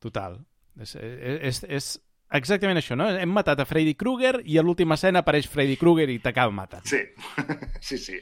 total. 0.03 0.41
És, 0.81 0.97
és, 0.99 1.61
és 1.71 1.91
exactament 2.35 2.81
això, 2.81 2.97
no? 2.99 3.07
Hem 3.09 3.31
matat 3.31 3.61
a 3.63 3.69
Freddy 3.69 3.95
Krueger 3.99 4.41
i 4.45 4.59
a 4.59 4.65
l'última 4.65 4.99
escena 4.99 5.23
apareix 5.23 5.49
Freddy 5.51 5.77
Krueger 5.81 6.09
i 6.11 6.21
t'acaba 6.23 6.55
matant. 6.55 6.89
Sí, 6.89 7.03
sí, 7.89 8.01
sí. 8.01 8.19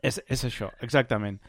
És, 0.00 0.20
és 0.28 0.44
això, 0.48 0.70
exactament. 0.84 1.40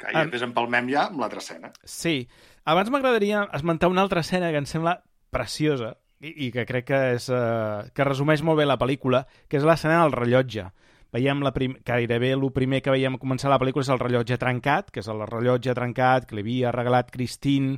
Que, 0.00 0.08
I 0.08 0.16
Ah. 0.16 0.24
després 0.24 0.42
empalmem 0.46 0.88
ja 0.88 1.06
amb 1.10 1.20
l'altra 1.20 1.42
escena. 1.44 1.70
Sí. 1.84 2.24
Abans 2.64 2.88
m'agradaria 2.90 3.44
esmentar 3.52 3.90
una 3.92 4.00
altra 4.02 4.20
escena 4.24 4.50
que 4.50 4.56
em 4.62 4.66
sembla 4.66 5.02
preciosa 5.30 5.98
i, 6.20 6.46
i 6.46 6.50
que 6.52 6.64
crec 6.68 6.86
que, 6.88 7.00
és, 7.18 7.28
eh, 7.28 7.90
que 7.94 8.04
resumeix 8.08 8.42
molt 8.42 8.58
bé 8.60 8.66
la 8.66 8.78
pel·lícula, 8.80 9.26
que 9.48 9.56
és 9.60 9.64
l'escena 9.64 10.02
del 10.02 10.12
rellotge. 10.16 10.66
Veiem 11.12 11.40
la 11.42 11.50
prim... 11.52 11.74
gairebé 11.84 12.32
el 12.36 12.44
primer 12.54 12.80
que 12.82 12.92
veiem 12.94 13.16
començar 13.18 13.50
la 13.50 13.58
pel·lícula 13.58 13.82
és 13.82 13.88
el 13.92 13.98
rellotge 13.98 14.38
trencat, 14.38 14.90
que 14.94 15.00
és 15.00 15.08
el 15.10 15.20
rellotge 15.26 15.74
trencat 15.74 16.26
que 16.28 16.36
li 16.38 16.44
havia 16.44 16.70
regalat 16.72 17.10
Christine, 17.10 17.76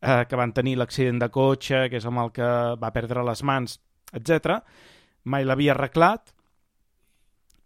eh, 0.00 0.24
que 0.26 0.36
van 0.36 0.54
tenir 0.56 0.76
l'accident 0.80 1.18
de 1.20 1.28
cotxe, 1.30 1.88
que 1.90 1.98
és 2.00 2.06
amb 2.08 2.18
el 2.24 2.32
que 2.32 2.50
va 2.80 2.90
perdre 2.94 3.22
les 3.26 3.42
mans, 3.44 3.78
etc. 4.16 4.62
Mai 5.24 5.44
l'havia 5.44 5.74
arreglat 5.76 6.32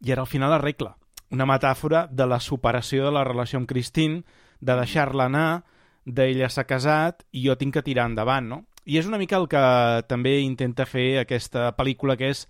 i 0.05 0.12
ara 0.12 0.22
al 0.26 0.28
final 0.28 0.52
arregla. 0.52 0.97
Una 1.35 1.47
metàfora 1.51 2.05
de 2.11 2.27
la 2.31 2.39
superació 2.39 3.09
de 3.09 3.15
la 3.16 3.24
relació 3.27 3.59
amb 3.59 3.69
Christine, 3.70 4.23
de 4.61 4.77
deixar-la 4.78 5.27
anar, 5.27 5.65
d'ella 6.05 6.51
s'ha 6.52 6.66
casat 6.69 7.24
i 7.32 7.47
jo 7.48 7.56
tinc 7.59 7.74
que 7.74 7.82
tirar 7.82 8.06
endavant, 8.11 8.47
no? 8.48 8.61
I 8.85 8.98
és 9.01 9.09
una 9.09 9.19
mica 9.19 9.39
el 9.40 9.48
que 9.48 9.65
també 10.09 10.36
intenta 10.44 10.85
fer 10.86 11.23
aquesta 11.23 11.70
pel·lícula, 11.77 12.19
que 12.20 12.28
és 12.31 12.44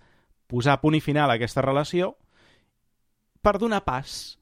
posar 0.51 0.81
punt 0.81 0.97
i 0.97 1.01
final 1.01 1.31
a 1.31 1.37
aquesta 1.39 1.63
relació 1.63 2.13
per 3.41 3.55
donar 3.61 3.83
pas 3.85 4.35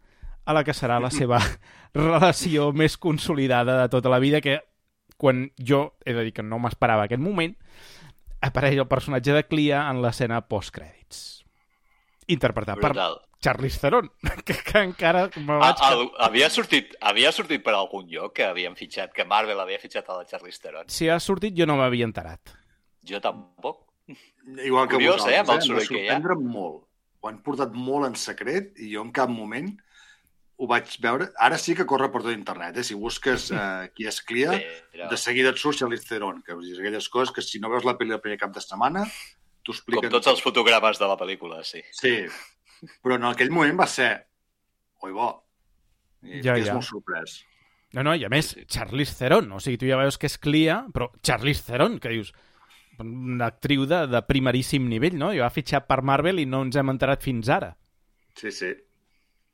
a 0.46 0.56
la 0.56 0.64
que 0.64 0.74
serà 0.76 1.00
la 1.00 1.12
seva 1.14 1.40
relació 1.94 2.72
més 2.74 2.98
consolidada 2.98 3.78
de 3.82 3.90
tota 3.94 4.12
la 4.12 4.20
vida, 4.20 4.42
que 4.42 4.62
quan 5.18 5.52
jo, 5.60 5.94
he 6.04 6.16
de 6.16 6.26
dir 6.26 6.34
que 6.34 6.44
no 6.44 6.60
m'esperava 6.60 7.06
aquest 7.06 7.22
moment, 7.22 7.54
apareix 8.44 8.80
el 8.80 8.90
personatge 8.92 9.36
de 9.36 9.46
Clia 9.48 9.86
en 9.92 10.02
l'escena 10.04 10.42
postcrèdits. 10.50 11.43
Interpretat 12.28 12.80
per. 12.82 12.94
Charlize 13.44 13.80
Theron, 13.82 14.08
que, 14.48 14.56
que 14.56 14.80
encara 14.80 15.26
me 15.36 15.58
Ah, 15.58 15.74
vaig... 15.74 15.82
ah, 15.84 16.28
havia, 16.30 16.48
sortit, 16.50 16.94
havia 17.04 17.32
sortit 17.36 17.64
per 17.64 17.74
algun 17.76 18.08
lloc 18.08 18.38
que 18.38 18.46
havien 18.48 18.78
fitxat, 18.80 19.12
que 19.12 19.26
Marvel 19.28 19.60
havia 19.60 19.82
fitxat 19.82 20.08
a 20.10 20.22
la 20.22 20.28
Charlize 20.30 20.62
Theron. 20.64 20.88
Si 20.88 21.10
ha 21.12 21.20
sortit 21.20 21.58
jo 21.58 21.68
no 21.68 21.76
m'havia 21.80 22.08
enterat. 22.08 22.54
Jo 23.04 23.20
tampoc. 23.20 23.82
Igual 24.64 24.88
que 24.88 24.96
Curiós, 24.96 25.26
eh, 25.28 25.42
vosaltres, 25.44 25.44
amb 25.44 25.50
el 25.50 25.58
eh? 25.58 25.68
soroll 25.68 25.88
que 25.92 26.04
hi 26.06 26.10
ha. 26.10 26.20
molt. 26.40 26.86
Ho 27.24 27.30
han 27.30 27.42
portat 27.44 27.76
molt 27.76 28.08
en 28.08 28.16
secret 28.20 28.80
i 28.84 28.94
jo 28.96 29.04
en 29.04 29.12
cap 29.16 29.32
moment 29.32 29.70
ho 30.60 30.68
vaig 30.68 30.96
veure. 31.04 31.30
Ara 31.40 31.58
sí 31.60 31.76
que 31.76 31.86
corre 31.90 32.10
per 32.12 32.22
tot 32.24 32.32
internet, 32.34 32.78
eh? 32.78 32.84
Si 32.88 32.96
busques 32.96 33.50
eh, 33.52 33.90
qui 33.96 34.08
és 34.08 34.20
Clia, 34.24 34.56
Però, 34.94 35.08
de 35.12 35.18
seguida 35.20 35.52
et 35.52 35.60
surt 35.60 35.80
Charlize 35.80 36.08
Theron, 36.08 36.42
que 36.46 36.56
és 36.56 36.80
aquelles 36.80 37.08
coses 37.12 37.34
que 37.36 37.44
si 37.44 37.60
no 37.60 37.72
veus 37.74 37.88
la 37.88 37.96
pel·li 38.00 38.16
el 38.16 38.22
primer 38.24 38.40
cap 38.40 38.54
de 38.56 38.64
setmana, 38.64 39.04
t'ho 39.64 39.72
com 39.72 39.80
expliquen. 39.80 40.12
tots 40.12 40.28
els 40.28 40.42
fotogrames 40.44 41.00
de 41.00 41.08
la 41.08 41.18
pel·lícula, 41.18 41.64
sí. 41.64 41.82
Sí, 41.92 42.14
però 43.02 43.16
en 43.16 43.26
aquell 43.32 43.52
moment 43.52 43.80
va 43.80 43.88
ser... 43.88 44.12
Oi, 45.04 45.12
bo. 45.12 45.32
I 46.24 46.40
Ja, 46.40 46.54
ja, 46.54 46.60
és 46.62 46.68
ja. 46.68 46.74
molt 46.78 46.88
sorprès. 46.88 47.42
No, 47.94 48.04
no, 48.04 48.14
i 48.16 48.24
a 48.26 48.30
més, 48.32 48.54
Charlize 48.68 49.16
Theron, 49.20 49.52
o 49.54 49.60
sigui, 49.62 49.78
tu 49.78 49.86
ja 49.90 49.98
veus 50.00 50.18
que 50.18 50.26
és 50.28 50.38
Clia, 50.42 50.80
però 50.94 51.12
Charlize 51.22 51.64
Theron, 51.68 52.00
que 52.02 52.10
dius, 52.10 52.32
una 53.04 53.48
actriu 53.52 53.86
de, 53.90 54.08
de 54.08 54.22
primeríssim 54.26 54.88
nivell, 54.90 55.18
no? 55.20 55.32
I 55.34 55.42
va 55.44 55.50
fitxar 55.54 55.84
per 55.86 56.02
Marvel 56.02 56.40
i 56.40 56.46
no 56.50 56.64
ens 56.66 56.76
hem 56.80 56.90
enterat 56.94 57.22
fins 57.26 57.50
ara. 57.50 57.74
Sí, 58.40 58.52
sí. 58.52 58.72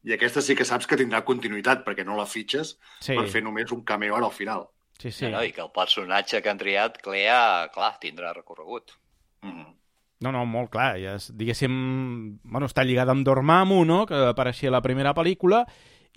I 0.08 0.14
aquesta 0.16 0.42
sí 0.42 0.56
que 0.56 0.64
saps 0.64 0.88
que 0.88 0.96
tindrà 1.00 1.24
continuïtat, 1.28 1.82
perquè 1.84 2.06
no 2.08 2.16
la 2.16 2.26
fitxes 2.26 2.78
Sí, 3.04 3.16
per 3.18 3.26
fer 3.28 3.42
només 3.44 3.72
un 3.76 3.82
cameo 3.84 4.16
ara 4.16 4.30
al 4.30 4.36
final. 4.36 4.70
sí, 5.00 5.12
sí. 5.12 5.26
sí. 5.26 5.32
No, 5.32 5.44
I 5.44 5.52
que 5.52 5.62
el 5.62 5.72
personatge 5.76 6.42
que 6.42 6.50
han 6.50 6.58
triat, 6.62 7.02
Clea, 7.04 7.68
clar, 7.74 7.98
tindrà 8.00 8.32
recorregut. 8.34 8.94
Mm 9.42 9.52
-hmm. 9.52 9.76
No, 10.20 10.34
no, 10.36 10.44
molt 10.46 10.72
clar. 10.74 10.94
Ja 11.00 11.16
és, 11.16 11.30
diguéssim, 11.36 11.72
bueno, 12.44 12.68
està 12.68 12.84
lligada 12.84 13.16
amb 13.16 13.24
Dormammu, 13.28 13.84
no?, 13.88 14.04
que 14.10 14.20
apareixia 14.34 14.72
a 14.72 14.76
la 14.76 14.84
primera 14.84 15.14
pel·lícula, 15.16 15.64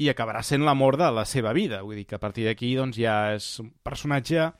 i 0.00 0.08
acabarà 0.10 0.42
sent 0.42 0.64
l'amor 0.66 0.96
de 0.98 1.10
la 1.14 1.24
seva 1.28 1.52
vida. 1.54 1.82
Vull 1.86 2.00
dir 2.00 2.06
que 2.10 2.18
a 2.18 2.22
partir 2.22 2.46
d'aquí 2.48 2.74
doncs, 2.78 2.98
ja 2.98 3.34
és 3.36 3.48
un 3.62 3.70
personatge 3.84 4.50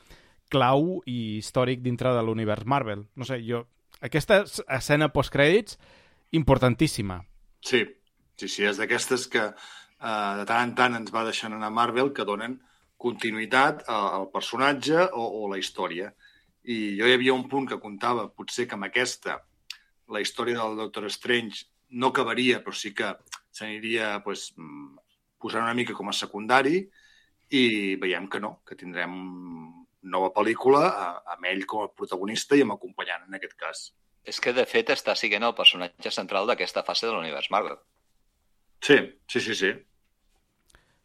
clau 0.53 1.01
i 1.09 1.39
històric 1.41 1.83
dintre 1.83 2.13
de 2.15 2.23
l'univers 2.23 2.69
Marvel. 2.69 3.07
No 3.17 3.29
sé, 3.29 3.41
jo... 3.47 3.67
Aquesta 4.03 4.41
escena 4.75 5.13
postcrèdits, 5.15 5.77
importantíssima. 6.35 7.21
Sí, 7.63 7.85
sí, 8.35 8.49
sí, 8.49 8.65
és 8.67 8.81
d'aquestes 8.81 9.29
que 9.31 9.45
eh, 9.47 10.33
de 10.41 10.47
tant 10.49 10.65
en 10.67 10.73
tant 10.75 10.99
ens 10.99 11.13
va 11.15 11.23
deixant 11.29 11.55
anar 11.55 11.71
Marvel 11.71 12.11
que 12.17 12.27
donen 12.27 12.59
continuïtat 13.03 13.85
al 13.91 14.29
personatge 14.35 15.07
o, 15.11 15.23
o 15.43 15.51
la 15.51 15.59
història. 15.59 16.13
I 16.65 16.97
jo 16.99 17.09
hi 17.09 17.15
havia 17.17 17.35
un 17.35 17.49
punt 17.51 17.67
que 17.69 17.81
comptava, 17.83 18.29
potser 18.31 18.69
que 18.69 18.77
amb 18.77 18.87
aquesta 18.87 19.41
la 20.13 20.21
història 20.23 20.59
del 20.61 20.77
Doctor 20.79 21.09
Strange 21.11 21.65
no 21.99 22.13
acabaria, 22.13 22.61
però 22.63 22.75
sí 22.77 22.93
que 22.95 23.15
s'aniria 23.53 24.21
pues, 24.25 24.53
posant 25.43 25.65
una 25.65 25.75
mica 25.75 25.95
com 25.95 26.09
a 26.09 26.15
secundari 26.17 26.85
i 27.53 27.97
veiem 28.01 28.29
que 28.31 28.41
no, 28.41 28.61
que 28.67 28.77
tindrem 28.79 29.13
nova 30.03 30.31
pel·lícula 30.35 30.85
amb 31.35 31.45
ell 31.51 31.65
com 31.69 31.85
a 31.85 31.91
protagonista 31.93 32.57
i 32.57 32.63
amb 32.65 32.75
acompanyant 32.77 33.27
en 33.29 33.37
aquest 33.39 33.57
cas. 33.59 33.83
És 34.25 34.39
que, 34.41 34.53
de 34.55 34.65
fet, 34.67 34.91
està 34.95 35.17
siguent 35.19 35.43
el 35.43 35.55
personatge 35.59 36.11
central 36.15 36.47
d'aquesta 36.47 36.85
fase 36.87 37.09
de 37.09 37.13
l'univers 37.13 37.51
Marvel. 37.51 37.77
Sí, 38.83 38.97
sí, 39.31 39.41
sí, 39.41 39.55
sí. 39.59 39.73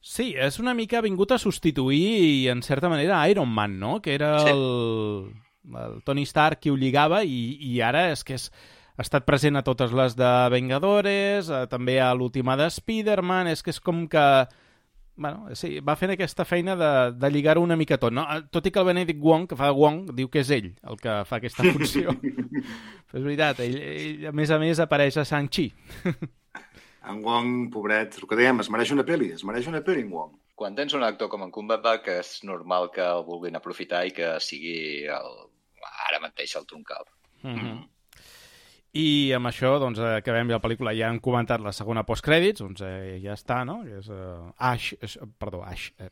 Sí, 0.02 0.28
és 0.38 0.60
una 0.62 0.74
mica 0.78 1.02
vingut 1.02 1.34
a 1.34 1.40
substituir, 1.42 2.48
en 2.54 2.62
certa 2.64 2.90
manera, 2.90 3.20
Iron 3.30 3.50
Man, 3.50 3.80
no? 3.80 3.98
Que 4.02 4.14
era 4.16 4.38
Sí. 4.40 4.54
el, 4.54 5.34
el 5.76 6.02
Tony 6.08 6.26
Stark 6.26 6.62
qui 6.64 6.72
ho 6.72 6.78
lligava 6.80 7.24
i, 7.24 7.58
i 7.68 7.80
ara 7.82 8.08
és 8.12 8.24
que 8.24 8.38
és, 8.38 8.48
ha 8.98 9.06
estat 9.06 9.28
present 9.28 9.60
a 9.60 9.66
totes 9.66 9.92
les 9.94 10.16
de 10.18 10.30
Vengadores, 10.50 11.52
eh, 11.54 11.66
també 11.70 12.00
a 12.02 12.14
l'última 12.18 12.58
de 12.58 12.70
Spider-Man, 12.74 13.52
és 13.54 13.62
que 13.64 13.74
és 13.76 13.82
com 13.84 14.08
que... 14.10 14.24
Bueno, 15.18 15.50
sí, 15.58 15.80
va 15.82 15.96
fent 15.98 16.14
aquesta 16.14 16.46
feina 16.46 16.76
de, 16.78 16.90
de 17.18 17.30
lligar-ho 17.34 17.64
una 17.66 17.78
mica 17.78 17.98
tot, 17.98 18.14
no? 18.14 18.26
Eh, 18.30 18.44
Tot 18.54 18.68
i 18.70 18.72
que 18.74 18.82
el 18.82 18.86
Benedict 18.86 19.22
Wong, 19.22 19.48
que 19.50 19.58
fa 19.58 19.72
de 19.72 19.78
Wong, 19.78 20.12
diu 20.18 20.30
que 20.30 20.44
és 20.44 20.52
ell 20.54 20.68
el 20.86 21.00
que 21.02 21.16
fa 21.26 21.40
aquesta 21.40 21.66
funció. 21.66 22.14
Però 23.10 23.22
és 23.22 23.26
veritat, 23.26 23.62
ell, 23.66 23.78
ell, 23.82 24.28
a 24.30 24.34
més 24.38 24.54
a 24.54 24.60
més, 24.62 24.82
apareix 24.82 25.18
a 25.18 25.26
Shang-Chi. 25.26 25.72
En 27.08 27.22
Wong, 27.24 27.70
pobret, 27.72 28.18
el 28.20 28.28
que 28.28 28.36
dèiem, 28.36 28.58
es 28.60 28.68
mereix 28.68 28.90
una 28.92 29.06
pel·li, 29.08 29.30
es 29.32 29.46
mereix 29.48 29.70
una 29.70 29.80
pel·li 29.80 30.02
en 30.04 30.10
Wong. 30.12 30.34
Quan 30.60 30.74
tens 30.76 30.92
un 30.98 31.06
actor 31.08 31.30
com 31.32 31.46
en 31.46 31.54
Cumberbatch 31.56 32.10
és 32.12 32.32
normal 32.44 32.90
que 32.92 33.06
el 33.06 33.24
vulguin 33.24 33.56
aprofitar 33.56 34.02
i 34.10 34.12
que 34.12 34.34
sigui 34.44 35.06
el, 35.08 35.30
ara 36.08 36.24
mateix 36.24 36.56
el 36.56 36.66
troncal. 36.66 37.06
Mm 37.44 37.56
-hmm. 37.56 37.86
I 38.98 39.34
amb 39.36 39.50
això, 39.50 39.76
doncs, 39.82 40.00
eh, 40.00 40.16
acabem 40.22 40.48
ja 40.50 40.58
la 40.58 40.64
pel·lícula. 40.64 40.94
Ja 40.98 41.10
hem 41.12 41.20
comentat 41.20 41.62
la 41.62 41.74
segona 41.76 42.06
postcrèdits, 42.08 42.64
doncs 42.64 42.82
eh, 42.82 43.20
ja 43.22 43.34
està, 43.34 43.64
no? 43.68 43.84
És 43.86 44.08
uh, 44.10 44.50
Ash, 44.58 44.94
és, 45.02 45.18
perdó, 45.38 45.62
Ash. 45.64 45.92
Eh, 46.00 46.10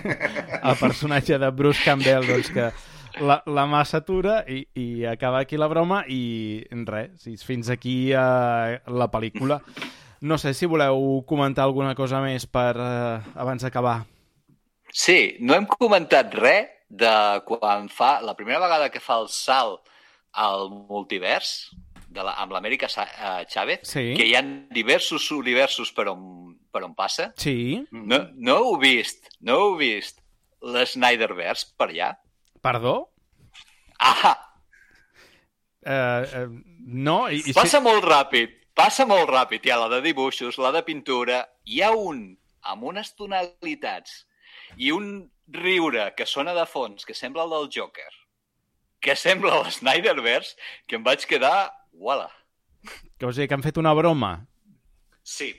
el 0.68 0.76
personatge 0.80 1.38
de 1.38 1.50
Bruce 1.50 1.84
Campbell, 1.84 2.26
doncs, 2.26 2.50
que 2.50 2.70
la, 3.24 3.40
la 3.46 3.64
mà 3.70 3.84
s'atura 3.88 4.40
i, 4.48 4.64
i 4.74 5.04
acaba 5.08 5.40
aquí 5.44 5.56
la 5.56 5.70
broma 5.70 6.02
i 6.08 6.64
res, 6.86 7.22
sí, 7.22 7.36
fins 7.46 7.70
aquí 7.70 8.12
eh, 8.12 8.80
la 8.86 9.08
pel·lícula. 9.12 9.60
No 10.20 10.36
sé 10.36 10.52
si 10.52 10.68
voleu 10.68 11.22
comentar 11.26 11.64
alguna 11.64 11.94
cosa 11.96 12.20
més 12.20 12.44
per 12.46 12.74
eh, 12.76 13.30
abans 13.40 13.64
d'acabar. 13.64 14.02
Sí, 14.92 15.38
no 15.40 15.54
hem 15.54 15.70
comentat 15.70 16.34
res 16.34 16.79
de 16.90 17.10
quan 17.46 17.88
fa... 17.88 18.18
La 18.26 18.34
primera 18.36 18.58
vegada 18.60 18.90
que 18.90 19.00
fa 19.00 19.20
el 19.22 19.28
salt 19.30 19.86
al 20.34 20.68
multivers, 20.70 21.70
de 22.10 22.24
la, 22.26 22.32
amb 22.42 22.50
l'Amèrica 22.52 22.88
uh, 22.90 23.44
Chávez, 23.46 23.84
Sí. 23.86 24.12
que 24.18 24.26
hi 24.26 24.34
ha 24.34 24.42
diversos 24.74 25.28
universos 25.30 25.92
per 25.94 26.08
on, 26.10 26.56
per 26.70 26.82
on 26.84 26.94
passa. 26.98 27.30
Sí, 27.38 27.78
No, 27.94 28.18
no 28.34 28.56
heu 28.64 28.76
vist, 28.82 29.30
no 29.46 29.54
heu 29.62 29.76
vist 29.78 30.18
l'Snyderverse 30.60 31.72
per 31.78 31.88
allà? 31.92 32.10
perdó? 32.60 32.96
Ah, 34.00 34.36
Eh, 35.82 35.92
eh, 35.92 36.46
no, 36.84 37.28
i, 37.32 37.38
i 37.48 37.52
passa 37.56 37.80
molt 37.80 38.04
ràpid, 38.04 38.50
passa 38.76 39.06
molt 39.08 39.30
ràpid. 39.32 39.64
Hi 39.64 39.70
ha 39.72 39.78
la 39.80 39.88
de 39.88 40.02
dibuixos, 40.04 40.58
la 40.60 40.72
de 40.74 40.82
pintura, 40.84 41.38
hi 41.64 41.80
ha 41.80 41.88
un 41.96 42.36
amb 42.68 42.84
unes 42.84 43.14
tonalitats 43.16 44.26
i 44.76 44.90
un 44.92 45.30
riure 45.50 46.12
que 46.16 46.26
sona 46.26 46.54
de 46.54 46.66
fons, 46.66 47.04
que 47.04 47.14
sembla 47.14 47.44
el 47.44 47.50
del 47.50 47.68
Joker, 47.74 48.10
que 49.00 49.16
sembla 49.16 49.62
l'Snyderverse, 49.64 50.56
que 50.86 50.96
em 50.96 51.02
vaig 51.06 51.24
quedar... 51.26 51.72
Uala. 51.92 52.28
que 53.18 53.26
us 53.26 53.36
dic 53.36 53.48
que 53.50 53.54
han 53.54 53.62
fet 53.64 53.76
una 53.76 53.92
broma. 53.92 54.46
Sí. 55.22 55.50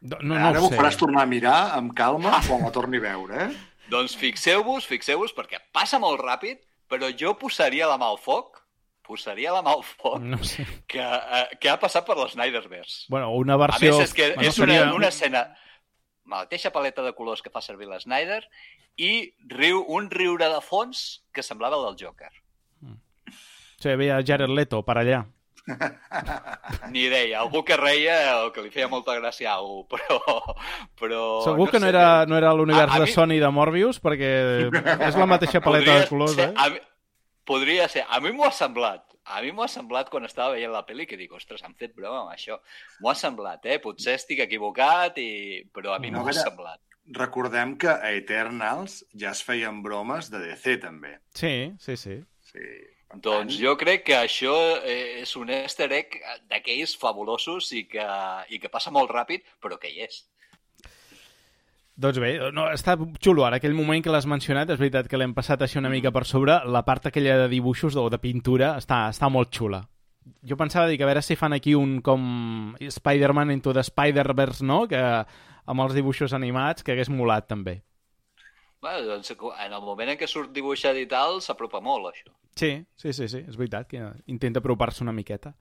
No, 0.00 0.16
no, 0.22 0.36
Ara 0.38 0.54
no 0.60 0.68
m'ho 0.68 0.70
faràs 0.78 0.96
tornar 0.96 1.24
a 1.26 1.28
mirar 1.28 1.56
amb 1.76 1.90
calma 1.98 2.38
quan 2.46 2.62
la 2.62 2.70
torni 2.72 3.00
a 3.00 3.04
veure, 3.08 3.48
eh? 3.48 3.56
Doncs 3.92 4.14
fixeu-vos, 4.20 4.86
fixeu-vos, 4.86 5.34
perquè 5.36 5.58
passa 5.74 5.98
molt 5.98 6.20
ràpid, 6.22 6.60
però 6.88 7.08
jo 7.18 7.34
posaria 7.40 7.88
la 7.90 7.96
mà 8.00 8.06
al 8.12 8.18
foc, 8.22 8.60
posaria 9.08 9.52
la 9.56 9.62
mà 9.64 9.72
al 9.74 9.82
foc, 9.84 10.20
No 10.22 10.38
sé. 10.44 10.64
que, 10.86 11.00
eh, 11.02 11.56
que 11.60 11.70
ha 11.72 11.78
passat 11.80 12.06
per 12.06 12.16
l'Snyderverse. 12.20 13.06
Bueno, 13.08 13.32
una 13.34 13.56
A 13.58 13.62
versió... 13.66 13.96
més, 13.98 14.04
és 14.10 14.14
que 14.14 14.30
bueno, 14.34 14.48
és 14.48 14.58
una, 14.60 14.74
seria- 14.78 14.94
una 14.94 15.08
escena 15.08 15.42
la 16.28 16.42
mateixa 16.44 16.70
paleta 16.74 17.02
de 17.02 17.14
colors 17.16 17.40
que 17.42 17.50
fa 17.50 17.62
servir 17.64 17.88
l'Snyder 17.88 18.42
i 19.00 19.32
riu, 19.48 19.84
un 19.88 20.10
riure 20.10 20.48
de 20.52 20.60
fons 20.60 21.22
que 21.32 21.42
semblava 21.42 21.78
el 21.80 21.86
del 21.88 21.98
Joker. 22.06 22.30
Sí, 23.78 23.88
hi 23.88 23.92
havia 23.94 24.20
Jared 24.26 24.50
Leto 24.50 24.82
per 24.82 24.98
allà. 24.98 25.22
Ni 26.90 27.04
idea, 27.06 27.40
algú 27.42 27.62
que 27.64 27.76
reia 27.76 28.44
o 28.46 28.52
que 28.52 28.62
li 28.64 28.70
feia 28.72 28.88
molta 28.88 29.14
gràcia 29.18 29.52
a 29.52 29.58
algú, 29.60 29.82
però... 29.92 30.18
però 30.98 31.22
Segur 31.44 31.68
que 31.70 31.78
no 31.80 31.86
sé, 31.86 31.92
era, 31.92 32.24
no 32.26 32.38
era 32.38 32.52
l'univers 32.56 32.94
de 32.96 33.04
mi- 33.06 33.12
Sony 33.12 33.36
de 33.42 33.50
Morbius, 33.52 34.00
perquè 34.02 34.32
és 35.08 35.18
la 35.18 35.28
mateixa 35.28 35.60
paleta 35.64 35.92
podria 35.92 36.00
de 36.04 36.08
colors, 36.10 36.34
ser, 36.38 36.48
eh? 36.50 36.54
A 36.56 36.68
mi, 36.72 36.80
podria 37.48 37.88
ser. 37.92 38.04
A 38.08 38.20
mi 38.24 38.32
m'ho 38.32 38.48
ha 38.48 38.52
semblat. 38.52 39.04
A 39.34 39.40
mi 39.44 39.52
m'ho 39.52 39.64
ha 39.64 39.70
semblat 39.70 40.10
quan 40.12 40.24
estava 40.28 40.54
veient 40.56 40.72
la 40.72 40.84
pel·li 40.88 41.06
que 41.08 41.18
dic, 41.20 41.32
ostres, 41.36 41.64
han 41.64 41.76
fet 41.78 41.94
broma 41.96 42.22
amb 42.24 42.34
això. 42.34 42.58
M'ho 43.02 43.12
ha 43.12 43.16
semblat, 43.18 43.66
eh? 43.66 43.78
Potser 43.84 44.16
estic 44.18 44.44
equivocat, 44.44 45.18
i... 45.20 45.64
però 45.74 45.94
a 45.94 46.02
mi 46.02 46.12
No, 46.14 46.22
m'ho 46.22 46.32
ha 46.32 46.36
semblat. 46.36 46.80
Recordem 47.16 47.76
que 47.80 47.88
a 47.88 48.12
Eternals 48.16 49.00
ja 49.16 49.32
es 49.32 49.40
feien 49.44 49.82
bromes 49.84 50.28
de 50.32 50.42
DC, 50.44 50.78
també. 50.84 51.18
Sí, 51.36 51.52
sí, 51.80 51.96
sí. 51.96 52.20
Sí. 52.50 52.68
Doncs 53.24 53.56
jo 53.56 53.72
crec 53.80 54.02
que 54.04 54.16
això 54.18 54.54
eh, 54.84 55.22
és 55.22 55.30
un 55.40 55.48
easter 55.48 55.88
egg 55.96 56.18
d'aquells 56.50 56.92
fabulosos 57.00 57.70
i 57.72 57.86
que, 57.88 58.04
i 58.52 58.60
que 58.60 58.68
passa 58.72 58.92
molt 58.92 59.12
ràpid, 59.14 59.46
però 59.64 59.78
que 59.80 59.88
hi 59.88 60.04
és. 60.04 60.26
Doncs 61.98 62.20
bé, 62.22 62.36
no, 62.54 62.68
està 62.70 62.94
xulo 63.18 63.42
ara, 63.42 63.58
aquell 63.58 63.74
moment 63.74 64.04
que 64.04 64.12
l'has 64.14 64.26
mencionat, 64.30 64.70
és 64.70 64.78
veritat 64.78 65.08
que 65.10 65.18
l'hem 65.18 65.32
passat 65.34 65.64
així 65.64 65.80
una 65.80 65.90
mica 65.90 66.12
per 66.14 66.22
sobre, 66.30 66.60
la 66.70 66.84
part 66.86 67.08
aquella 67.10 67.34
de 67.40 67.48
dibuixos 67.50 67.96
o 67.98 68.04
de 68.12 68.20
pintura 68.22 68.76
està, 68.78 69.08
està 69.10 69.26
molt 69.34 69.50
xula. 69.50 69.82
Jo 70.46 70.54
pensava 70.60 70.86
dir 70.86 70.98
que 71.00 71.02
a 71.02 71.08
veure 71.08 71.24
si 71.26 71.34
fan 71.40 71.56
aquí 71.56 71.74
un 71.74 71.98
com 72.04 72.76
Spider-Man 72.78 73.50
into 73.56 73.74
the 73.74 73.82
Spider-Verse, 73.82 74.62
no? 74.62 74.84
Que 74.86 75.02
amb 75.02 75.84
els 75.84 75.96
dibuixos 75.96 76.36
animats, 76.38 76.86
que 76.86 76.94
hagués 76.94 77.10
molat 77.10 77.48
també. 77.50 77.80
Bueno, 78.80 79.02
doncs, 79.08 79.34
en 79.34 79.72
el 79.72 79.82
moment 79.82 80.14
en 80.14 80.18
què 80.20 80.30
surt 80.30 80.54
dibuixat 80.54 80.96
i 81.02 81.06
tal, 81.10 81.42
s'apropa 81.42 81.82
molt, 81.82 82.12
això. 82.12 82.30
Sí, 82.54 82.72
sí, 82.94 83.12
sí, 83.12 83.26
sí, 83.26 83.42
és 83.42 83.58
veritat 83.58 83.90
que 83.90 84.06
intenta 84.30 84.62
apropar-se 84.62 85.02
una 85.02 85.16
miqueta. 85.16 85.56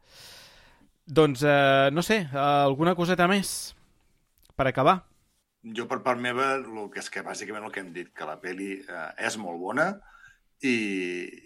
Doncs, 1.08 1.42
eh, 1.42 1.90
no 1.94 2.06
sé, 2.06 2.28
alguna 2.38 2.94
coseta 2.94 3.26
més 3.26 3.74
per 4.54 4.70
acabar? 4.70 5.00
Jo, 5.64 5.88
per 5.90 6.02
part 6.06 6.20
meva, 6.22 6.54
el 6.60 6.90
que 6.94 7.00
és 7.02 7.10
que 7.10 7.24
bàsicament 7.26 7.66
el 7.66 7.72
que 7.72 7.82
hem 7.82 7.94
dit, 7.94 8.14
que 8.16 8.26
la 8.30 8.38
peli 8.40 8.74
eh, 8.80 9.08
és 9.28 9.38
molt 9.42 9.60
bona 9.60 9.88
i, 10.62 10.76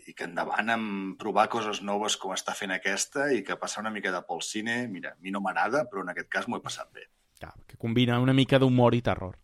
i 0.08 0.14
que 0.16 0.28
endavant 0.28 0.70
amb 0.72 1.18
provar 1.20 1.48
coses 1.52 1.82
noves 1.84 2.18
com 2.20 2.34
està 2.36 2.54
fent 2.56 2.72
aquesta 2.76 3.32
i 3.34 3.42
que 3.44 3.58
passar 3.60 3.82
una 3.84 3.92
mica 3.92 4.12
de 4.14 4.22
pel 4.28 4.44
cine, 4.46 4.86
mira, 4.92 5.16
a 5.16 5.20
mi 5.24 5.32
no 5.32 5.42
m'agrada, 5.44 5.86
però 5.90 6.04
en 6.06 6.14
aquest 6.14 6.30
cas 6.32 6.48
m'ho 6.48 6.60
he 6.60 6.66
passat 6.66 6.92
bé. 6.94 7.08
Ja, 7.42 7.54
que 7.68 7.78
combina 7.82 8.20
una 8.22 8.36
mica 8.38 8.60
d'humor 8.62 8.94
i 8.96 9.02
terror. 9.02 9.38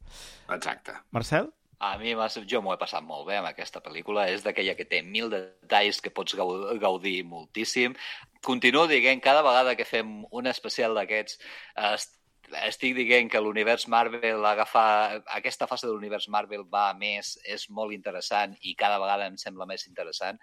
Exacte. 0.53 0.93
Marcel? 1.11 1.49
A 1.79 1.95
mi 1.97 2.13
jo 2.49 2.61
m'ho 2.61 2.73
he 2.73 2.77
passat 2.81 3.03
molt 3.05 3.27
bé 3.27 3.37
amb 3.37 3.47
aquesta 3.51 3.81
pel·lícula. 3.81 4.27
És 4.33 4.43
d'aquella 4.43 4.75
que 4.75 4.85
té 4.85 5.03
mil 5.03 5.29
detalls 5.29 5.99
que 6.01 6.09
pots 6.09 6.33
gau- 6.35 6.77
gaudir 6.79 7.23
moltíssim. 7.23 7.93
Continuo 8.41 8.87
dient, 8.87 9.21
cada 9.21 9.43
vegada 9.43 9.75
que 9.75 9.85
fem 9.85 10.25
un 10.31 10.47
especial 10.47 10.95
d'aquests, 10.95 11.37
eh, 11.75 11.97
estic 12.67 12.95
dient 12.95 13.29
que 13.31 13.41
l'univers 13.41 13.87
Marvel 13.91 14.45
agafa... 14.45 14.83
Aquesta 15.35 15.67
fase 15.67 15.87
de 15.87 15.93
l'univers 15.93 16.29
Marvel 16.29 16.63
va 16.63 16.89
a 16.89 16.93
més, 16.97 17.35
és 17.45 17.67
molt 17.69 17.93
interessant 17.95 18.55
i 18.61 18.75
cada 18.75 18.99
vegada 19.01 19.27
em 19.27 19.37
sembla 19.37 19.67
més 19.69 19.87
interessant. 19.87 20.39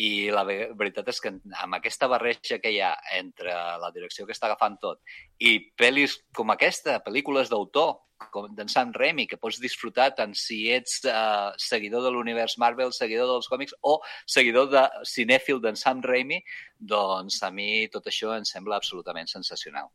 I 0.00 0.30
la 0.32 0.44
ve- 0.48 0.70
veritat 0.78 1.08
és 1.12 1.20
que 1.20 1.32
amb 1.62 1.76
aquesta 1.76 2.08
barreja 2.08 2.60
que 2.60 2.70
hi 2.72 2.78
ha 2.80 2.94
entre 3.18 3.54
la 3.82 3.90
direcció 3.92 4.26
que 4.26 4.32
està 4.36 4.46
agafant 4.48 4.78
tot 4.80 5.00
i 5.40 5.58
pel·lis 5.76 6.14
com 6.36 6.52
aquesta, 6.54 7.00
pel·lícules 7.04 7.50
d'autor, 7.52 7.98
com 8.32 8.48
d'en 8.54 8.68
Sam 8.68 8.92
Raimi, 8.92 9.26
que 9.26 9.38
pots 9.40 9.60
disfrutar 9.60 10.10
tant 10.16 10.34
si 10.36 10.66
ets 10.72 10.98
uh, 11.08 11.52
seguidor 11.56 12.04
de 12.04 12.12
l'univers 12.12 12.58
Marvel, 12.60 12.92
seguidor 12.92 13.30
dels 13.32 13.48
còmics 13.48 13.74
o 13.80 13.96
seguidor 14.28 14.68
de 14.72 14.84
cinèfil 15.08 15.60
d'en 15.64 15.76
Sam 15.76 16.02
Raimi, 16.04 16.42
doncs 16.76 17.40
a 17.42 17.50
mi 17.50 17.88
tot 17.92 18.06
això 18.12 18.36
em 18.36 18.44
sembla 18.44 18.76
absolutament 18.76 19.28
sensacional. 19.32 19.88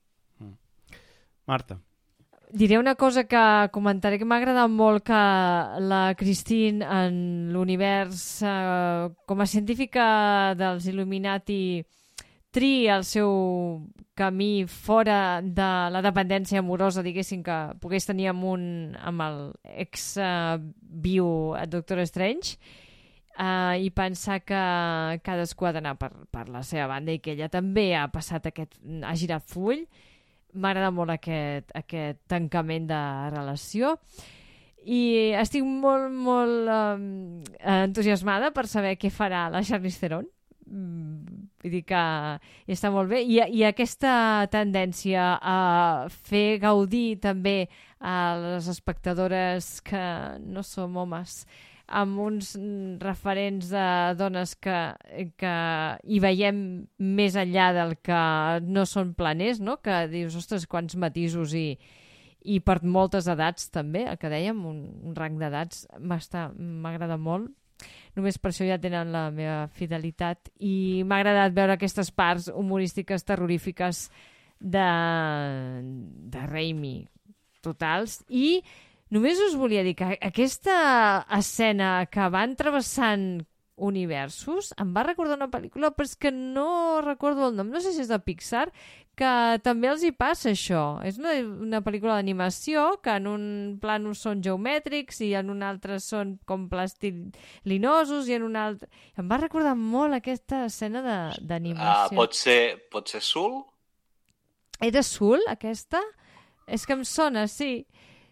Marta? 1.46 1.80
Diré 2.56 2.78
una 2.80 2.96
cosa 2.96 3.26
que 3.26 3.42
comentaré 3.74 4.20
que 4.20 4.26
m'ha 4.26 4.38
agradat 4.40 4.70
molt 4.72 5.04
que 5.04 5.22
la 5.82 6.14
Christine 6.16 6.86
en 6.86 7.18
l'univers 7.52 8.22
eh, 8.46 9.10
com 9.26 9.42
a 9.42 9.50
científica 9.50 10.54
dels 10.56 10.86
Illuminati 10.88 11.84
tri 12.56 12.88
el 12.88 13.04
seu 13.04 13.34
camí 14.16 14.64
fora 14.72 15.42
de 15.44 15.70
la 15.92 16.02
dependència 16.06 16.62
amorosa, 16.62 17.04
diguéssim, 17.04 17.44
que 17.44 17.58
pogués 17.84 18.08
tenir 18.08 18.30
amb, 18.32 18.46
un, 18.48 18.64
amb 18.96 19.26
el 19.26 19.40
ex 19.84 20.14
eh, 20.16 20.56
viu 20.80 21.28
Doctor 21.68 22.00
Strange 22.08 22.56
uh, 23.36 23.76
i 23.76 23.92
pensar 23.92 24.40
que 24.48 24.62
cadascú 25.26 25.68
ha 25.68 25.74
d'anar 25.76 25.98
per, 26.00 26.14
per 26.32 26.48
la 26.48 26.64
seva 26.64 26.88
banda 26.94 27.12
i 27.12 27.20
que 27.20 27.36
ella 27.36 27.52
també 27.52 27.90
ha 27.98 28.08
passat 28.14 28.48
aquest, 28.52 28.80
ha 29.04 29.16
girat 29.20 29.44
full 29.52 29.84
m'agrada 30.56 30.92
molt 30.96 31.14
aquest, 31.14 31.72
aquest 31.76 32.22
tancament 32.32 32.88
de 32.90 33.02
relació 33.36 33.96
i 34.86 35.34
estic 35.40 35.66
molt, 35.66 36.12
molt 36.14 36.70
um, 36.70 37.06
entusiasmada 37.60 38.52
per 38.54 38.68
saber 38.70 38.96
què 39.02 39.10
farà 39.14 39.48
la 39.54 39.64
Charlize 39.66 40.02
Theron. 40.02 40.28
Mm, 40.70 41.46
Vull 41.66 41.74
dir 41.80 41.82
que 41.90 42.00
està 42.70 42.92
molt 42.94 43.10
bé. 43.10 43.24
I, 43.26 43.40
I 43.58 43.64
aquesta 43.66 44.46
tendència 44.54 45.32
a 45.42 45.58
fer 46.30 46.60
gaudir 46.62 47.18
també 47.24 47.66
a 47.98 48.36
les 48.38 48.68
espectadores 48.70 49.80
que 49.82 50.04
no 50.46 50.62
som 50.62 50.94
homes 51.02 51.40
amb 51.88 52.20
uns 52.20 52.54
referents 53.02 53.70
de 53.70 53.88
dones 54.18 54.56
que, 54.58 54.78
que 55.38 55.56
hi 56.04 56.22
veiem 56.24 56.58
més 56.98 57.36
enllà 57.38 57.72
del 57.76 57.96
que 58.04 58.22
no 58.66 58.86
són 58.90 59.14
planers, 59.18 59.62
no? 59.62 59.78
que 59.84 60.06
dius, 60.12 60.38
ostres, 60.40 60.66
quants 60.68 60.98
matisos 60.98 61.54
i, 61.54 61.68
i 62.42 62.60
per 62.66 62.80
moltes 62.84 63.30
edats 63.32 63.70
també, 63.74 64.06
el 64.10 64.18
que 64.22 64.32
dèiem, 64.32 64.66
un, 64.66 64.82
un 65.06 65.16
rang 65.18 65.38
d'edats 65.42 65.86
m'agrada 66.00 67.18
molt. 67.18 67.52
Només 68.16 68.38
per 68.40 68.54
això 68.54 68.66
ja 68.66 68.80
tenen 68.80 69.12
la 69.12 69.28
meva 69.36 69.66
fidelitat 69.76 70.50
i 70.64 71.04
m'ha 71.04 71.20
agradat 71.20 71.54
veure 71.54 71.76
aquestes 71.76 72.10
parts 72.16 72.48
humorístiques 72.48 73.28
terrorífiques 73.28 74.08
de, 74.60 74.88
de 76.32 76.46
Raimi 76.48 76.96
totals 77.66 78.22
i 78.30 78.62
només 79.14 79.42
us 79.50 79.58
volia 79.60 79.84
dir 79.86 79.96
que 80.00 80.16
aquesta 80.22 81.26
escena 81.38 82.06
que 82.12 82.30
van 82.34 82.56
travessant 82.56 83.46
universos 83.76 84.72
em 84.80 84.94
va 84.96 85.04
recordar 85.04 85.36
una 85.36 85.52
pel·lícula 85.52 85.92
però 85.92 86.08
és 86.08 86.16
que 86.16 86.32
no 86.32 87.02
recordo 87.04 87.50
el 87.50 87.58
nom, 87.58 87.68
no 87.72 87.82
sé 87.84 87.92
si 87.92 88.06
és 88.06 88.12
de 88.12 88.20
Pixar 88.24 88.70
que 89.20 89.32
també 89.64 89.90
els 89.92 90.04
hi 90.04 90.12
passa 90.16 90.50
això 90.52 90.84
és 91.08 91.20
una, 91.20 91.34
una 91.68 91.82
pel·lícula 91.84 92.18
d'animació 92.18 92.86
que 93.04 93.16
en 93.20 93.28
un 93.32 93.46
plano 93.82 94.14
són 94.16 94.44
geomètrics 94.44 95.22
i 95.28 95.34
en 95.40 95.52
un 95.52 95.64
altre 95.64 96.00
són 96.04 96.36
com 96.48 96.68
plastilinosos 96.72 98.32
i 98.32 98.36
en 98.36 98.48
un 98.48 98.58
altre... 98.60 98.90
Em 99.20 99.28
va 99.32 99.40
recordar 99.40 99.76
molt 99.80 100.20
aquesta 100.20 100.66
escena 100.68 101.04
d'animació. 101.40 102.16
pot 102.20 102.36
ser, 102.36 102.60
pot 102.92 103.12
ser 103.12 103.24
Sul? 103.24 103.62
Era 104.84 105.04
Sul, 105.04 105.44
aquesta? 105.52 106.04
És 106.68 106.84
que 106.88 106.96
em 106.98 107.06
sona, 107.08 107.48
sí. 107.48 107.86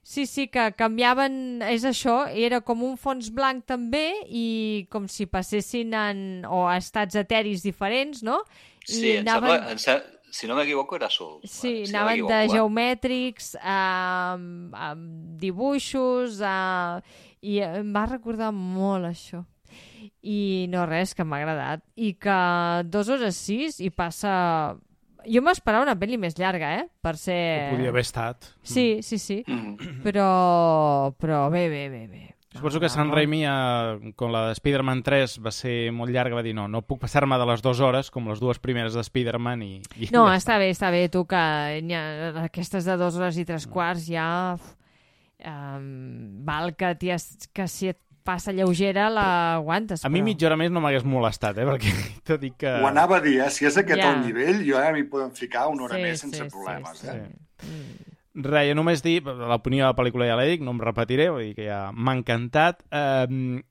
Sí, 0.04 0.26
sí, 0.28 0.50
que 0.52 0.68
canviaven... 0.76 1.64
És 1.72 1.86
això, 1.88 2.26
era 2.28 2.60
com 2.62 2.84
un 2.84 2.98
fons 3.00 3.32
blanc 3.32 3.64
també 3.72 4.10
i 4.28 4.86
com 4.92 5.08
si 5.08 5.30
passessin 5.32 5.96
en, 5.96 6.20
o 6.44 6.66
a 6.68 6.76
estats 6.82 7.16
eteris 7.20 7.64
diferents, 7.64 8.20
no? 8.28 8.42
Sí, 8.84 9.16
em 9.22 9.30
sembla, 9.32 9.62
em 9.72 9.80
si 10.34 10.48
no 10.50 10.58
m'equivoco 10.58 10.98
era 10.98 11.12
Sul. 11.14 11.40
Sí, 11.46 11.86
si 11.86 11.94
anaven 11.94 12.24
no 12.24 12.30
de 12.32 12.38
eh? 12.42 12.50
geomètrics 12.50 13.54
a, 13.62 14.34
a 14.74 14.88
dibuixos 15.40 16.40
a... 16.42 17.00
i 17.40 17.60
em 17.62 17.92
va 17.94 18.08
recordar 18.10 18.50
molt 18.52 19.06
això. 19.12 19.44
I 20.26 20.66
no 20.74 20.88
res, 20.90 21.14
que 21.14 21.24
m'ha 21.24 21.38
agradat. 21.38 21.84
I 21.96 22.16
que 22.18 22.40
dos 22.90 23.14
hores 23.14 23.38
sis 23.38 23.80
i 23.80 23.92
passa... 23.94 24.34
Jo 25.30 25.41
m'esperava 25.45 25.86
una 25.88 25.95
pel·li 26.00 26.20
més 26.20 26.38
llarga, 26.40 26.74
eh? 26.82 26.86
Per 27.04 27.16
ser... 27.20 27.72
Podria 27.72 27.91
haver 27.94 28.04
estat. 28.06 28.52
Sí, 28.62 29.02
sí, 29.06 29.20
sí. 29.22 29.41
Mm. 29.48 30.02
Però, 30.06 31.14
però 31.20 31.45
bé, 31.54 31.68
bé, 31.72 31.88
bé, 31.90 32.06
bé. 32.08 32.24
Suposo 32.54 32.80
que 32.80 32.90
San 32.90 33.10
Raimi, 33.10 33.41
eh, 33.48 34.14
con 34.16 34.32
la 34.32 34.48
de 34.48 34.54
Spider-Man 34.54 35.02
3, 35.02 35.40
va 35.41 35.52
ser 35.52 35.91
molt 35.91 36.14
llarga, 36.14 36.38
va 36.38 36.44
dir 36.45 36.54
no, 36.54 36.68
no 36.70 36.84
puc 36.86 37.02
passar-me 37.02 37.40
de 37.41 37.48
les 37.50 37.64
dues 37.66 37.82
hores, 37.82 38.12
com 38.14 38.30
les 38.30 38.44
dues 38.44 38.62
primeres 38.62 38.94
de 38.94 39.02
Spider-Man, 39.02 39.64
i, 39.66 39.74
i 39.98 40.12
No, 40.14 40.28
ja 40.30 40.38
està 40.38 40.60
bé, 40.62 40.70
està 40.70 40.91
bé, 40.94 41.08
tu, 41.10 41.24
que 41.26 41.40
ha, 41.40 42.30
aquestes 42.44 42.86
de 42.86 42.98
dues 43.02 43.18
hores 43.18 43.41
i 43.41 43.48
tres 43.50 43.68
quarts 43.68 44.08
ja... 44.12 44.30
Um, 45.44 46.45
val 46.48 46.70
que, 46.80 46.94
ties, 46.95 47.50
que 47.52 47.66
si 47.68 47.90
et 47.91 47.98
passa 48.24 48.52
lleugera 48.56 49.10
l'aguantes. 49.12 50.04
A 50.06 50.10
mi 50.10 50.20
però- 50.22 50.26
mitja 50.32 50.48
hora 50.48 50.58
més 50.58 50.72
no 50.72 50.82
m'hagués 50.82 51.04
molestat, 51.06 51.58
eh? 51.60 51.66
perquè 51.68 51.91
t'ho 52.26 52.38
dic 52.41 52.56
que... 52.58 52.72
Ho 52.82 52.88
anava 52.88 53.18
a 53.18 53.22
dir, 53.22 53.40
eh? 53.44 53.50
Si 53.52 53.66
és 53.70 53.78
aquest 53.78 54.00
Ja. 54.02 54.14
el 54.16 54.26
nivell, 54.26 54.64
jo 54.68 54.78
ara 54.80 54.91
m'hi 54.95 55.04
podem 55.12 55.32
ficar 55.32 55.68
una 55.68 55.84
hora 55.86 55.95
Sí, 56.00 56.02
més 56.08 56.20
sense 56.26 56.44
sí, 56.44 56.50
problemes. 56.50 56.98
sí, 57.00 57.08
eh? 57.08 57.22
sí. 57.60 57.68
Mm. 57.68 58.10
Res, 58.34 58.66
jo 58.72 58.74
només 58.74 59.04
dir, 59.06 59.20
l'opinió 59.22 59.84
de 59.84 59.91
la 59.91 59.95
pel·lícula 59.95 60.26
ja 60.26 60.36
la 60.36 60.48
dic, 60.50 60.64
no 60.66 60.72
em 60.74 60.80
repetiré, 60.82 61.28
vull 61.30 61.44
dir 61.45 61.52
que 61.54 61.68
ja 61.68 61.91
m'ha 61.94 62.16
encantat. 62.18 62.80
Eh, 62.90 63.28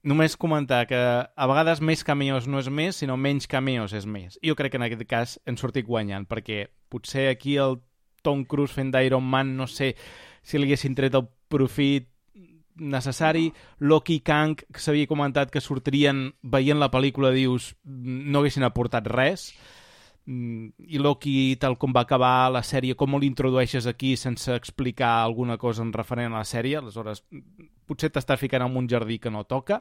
només 0.07 0.37
comentar 0.39 0.85
que 0.87 0.95
a 1.27 1.47
vegades 1.51 1.81
més 1.83 2.05
cameos 2.07 2.47
no 2.47 2.61
és 2.62 2.69
més, 2.70 2.95
sinó 3.03 3.16
menys 3.19 3.49
cameos 3.51 3.91
és 3.93 4.07
més. 4.07 4.39
Jo 4.39 4.55
crec 4.55 4.70
que 4.70 4.79
en 4.79 4.85
aquest 4.87 5.03
cas 5.11 5.41
hem 5.51 5.59
sortit 5.59 5.85
guanyant, 5.85 6.29
perquè 6.31 6.69
potser 6.95 7.27
aquí 7.33 7.57
el 7.59 7.81
Tom 8.23 8.45
Cruise 8.47 8.70
fent 8.73 8.93
d'Iron 8.95 9.24
Man, 9.27 9.57
no 9.59 9.66
sé 9.66 9.97
si 10.47 10.59
li 10.62 10.69
haguessin 10.70 10.95
tret 10.95 11.19
el 11.19 11.27
profit 11.51 12.12
necessari. 12.77 13.51
Loki 13.78 14.20
i 14.20 14.24
Kang, 14.24 14.57
que 14.57 14.81
s'havia 14.81 15.11
comentat 15.11 15.53
que 15.53 15.61
sortirien 15.61 16.31
veient 16.43 16.81
la 16.81 16.90
pel·lícula, 16.93 17.32
dius, 17.35 17.73
no 17.85 18.40
haguessin 18.40 18.66
aportat 18.69 19.09
res. 19.11 19.51
Mm, 20.24 20.70
i 20.86 21.01
Loki, 21.03 21.57
tal 21.59 21.77
com 21.82 21.94
va 21.94 22.05
acabar 22.07 22.51
la 22.55 22.62
sèrie, 22.62 22.94
com 22.94 23.19
l'introdueixes 23.19 23.89
aquí 23.90 24.15
sense 24.16 24.55
explicar 24.55 25.16
alguna 25.23 25.59
cosa 25.59 25.82
en 25.82 25.93
referent 25.93 26.32
a 26.32 26.43
la 26.43 26.47
sèrie, 26.47 26.78
aleshores 26.78 27.24
potser 27.86 28.12
t'estàs 28.12 28.39
ficant 28.40 28.62
en 28.62 28.77
un 28.78 28.89
jardí 28.89 29.19
que 29.19 29.32
no 29.35 29.44
toca. 29.44 29.81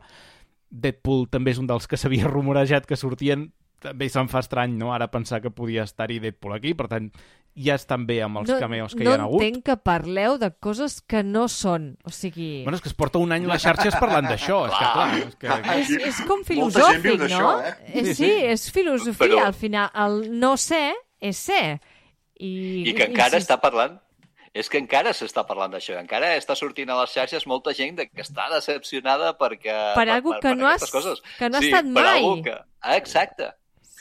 Deadpool 0.72 1.28
també 1.30 1.54
és 1.54 1.60
un 1.62 1.68
dels 1.70 1.88
que 1.88 2.00
s'havia 2.00 2.30
rumorejat 2.32 2.88
que 2.90 2.98
sortien, 2.98 3.52
també 3.82 4.08
se'm 4.14 4.30
fa 4.32 4.40
estrany, 4.46 4.76
no?, 4.78 4.94
ara 4.94 5.10
pensar 5.12 5.42
que 5.42 5.50
podia 5.52 5.84
estar-hi 5.88 6.20
Deadpool 6.22 6.54
aquí, 6.56 6.74
per 6.78 6.88
tant, 6.92 7.10
ja 7.58 7.76
estan 7.76 8.06
bé 8.08 8.22
amb 8.24 8.38
els 8.40 8.50
no, 8.50 8.58
cameos 8.62 8.94
que 8.96 9.04
no 9.04 9.12
hi 9.12 9.18
ha 9.18 9.24
hagut. 9.26 9.42
entenc 9.44 9.66
que 9.68 9.76
parleu 9.84 10.38
de 10.40 10.52
coses 10.64 11.02
que 11.02 11.20
no 11.28 11.48
són. 11.52 11.98
O 12.08 12.14
sigui... 12.16 12.62
Bueno, 12.64 12.78
és 12.78 12.84
que 12.86 12.88
es 12.88 12.96
porta 12.96 13.20
un 13.20 13.34
any 13.36 13.44
les 13.50 13.62
xarxes 13.66 13.98
parlant 14.00 14.30
d'això, 14.30 14.62
és 14.70 14.78
que 14.78 14.92
clar, 14.94 15.10
és 15.18 15.36
que... 15.42 15.58
és, 15.82 15.92
és 16.14 16.22
com 16.30 16.46
filosòfic, 16.48 17.26
no? 17.34 17.50
eh? 17.60 17.74
Eh, 17.92 18.06
Sí, 18.06 18.14
sí, 18.14 18.16
sí. 18.24 18.32
és 18.54 18.70
filosofia. 18.72 19.26
Però- 19.28 19.42
Al 19.50 19.54
final, 19.58 19.90
el 20.06 20.22
no 20.40 20.56
ser 20.56 20.94
és 21.20 21.38
ser. 21.38 21.82
I, 22.40 22.88
I 22.90 22.94
que 22.96 23.10
encara 23.12 23.36
si- 23.38 23.44
està 23.44 23.60
parlant 23.62 24.00
és 24.54 24.68
que 24.68 24.80
encara 24.82 25.14
s'està 25.16 25.46
parlant 25.48 25.72
d'això, 25.72 25.94
encara 26.00 26.34
està 26.36 26.58
sortint 26.60 26.90
a 26.92 26.98
les 27.00 27.12
xarxes 27.14 27.46
molta 27.48 27.72
gent 27.76 27.96
de 28.00 28.08
que 28.10 28.20
està 28.24 28.50
decepcionada 28.52 29.38
perquè... 29.40 29.76
Per 29.96 30.08
algo 30.12 30.34
que 30.44 30.52
no 30.56 30.68
aquestes 30.68 30.90
has- 30.90 30.92
coses. 30.92 31.22
que 31.38 31.48
no 31.50 31.58
ha 31.60 31.62
sí, 31.62 31.70
estat 31.70 31.86
per 31.88 32.04
mai. 32.04 32.18
algo 32.20 32.42
Que... 32.44 32.56
Ah, 32.82 32.98
exacte. 32.98 33.48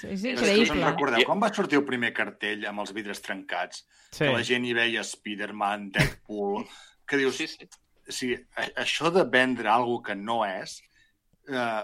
És 0.05 0.23
que 0.23 0.33
us 0.35 0.41
increïble. 0.43 0.85
recordeu 0.87 1.25
quan 1.29 1.41
va 1.43 1.53
sortir 1.55 1.79
el 1.79 1.85
primer 1.85 2.13
cartell 2.17 2.65
amb 2.71 2.81
els 2.81 2.93
vidres 2.97 3.21
trencats? 3.21 3.85
Sí. 4.11 4.25
Que 4.25 4.33
la 4.33 4.43
gent 4.47 4.65
hi 4.65 4.73
veia 4.77 5.03
Spider-Man, 5.07 5.91
Deadpool... 5.93 6.65
Que 7.11 7.17
dius, 7.19 7.37
Sí, 7.37 7.47
sí. 7.51 7.67
o 8.09 8.13
sigui, 8.15 8.37
a- 8.55 8.69
això 8.85 9.11
de 9.11 9.25
vendre 9.27 9.69
algo 9.69 10.01
que 10.03 10.15
no 10.15 10.45
és 10.47 10.77
eh, 11.51 11.83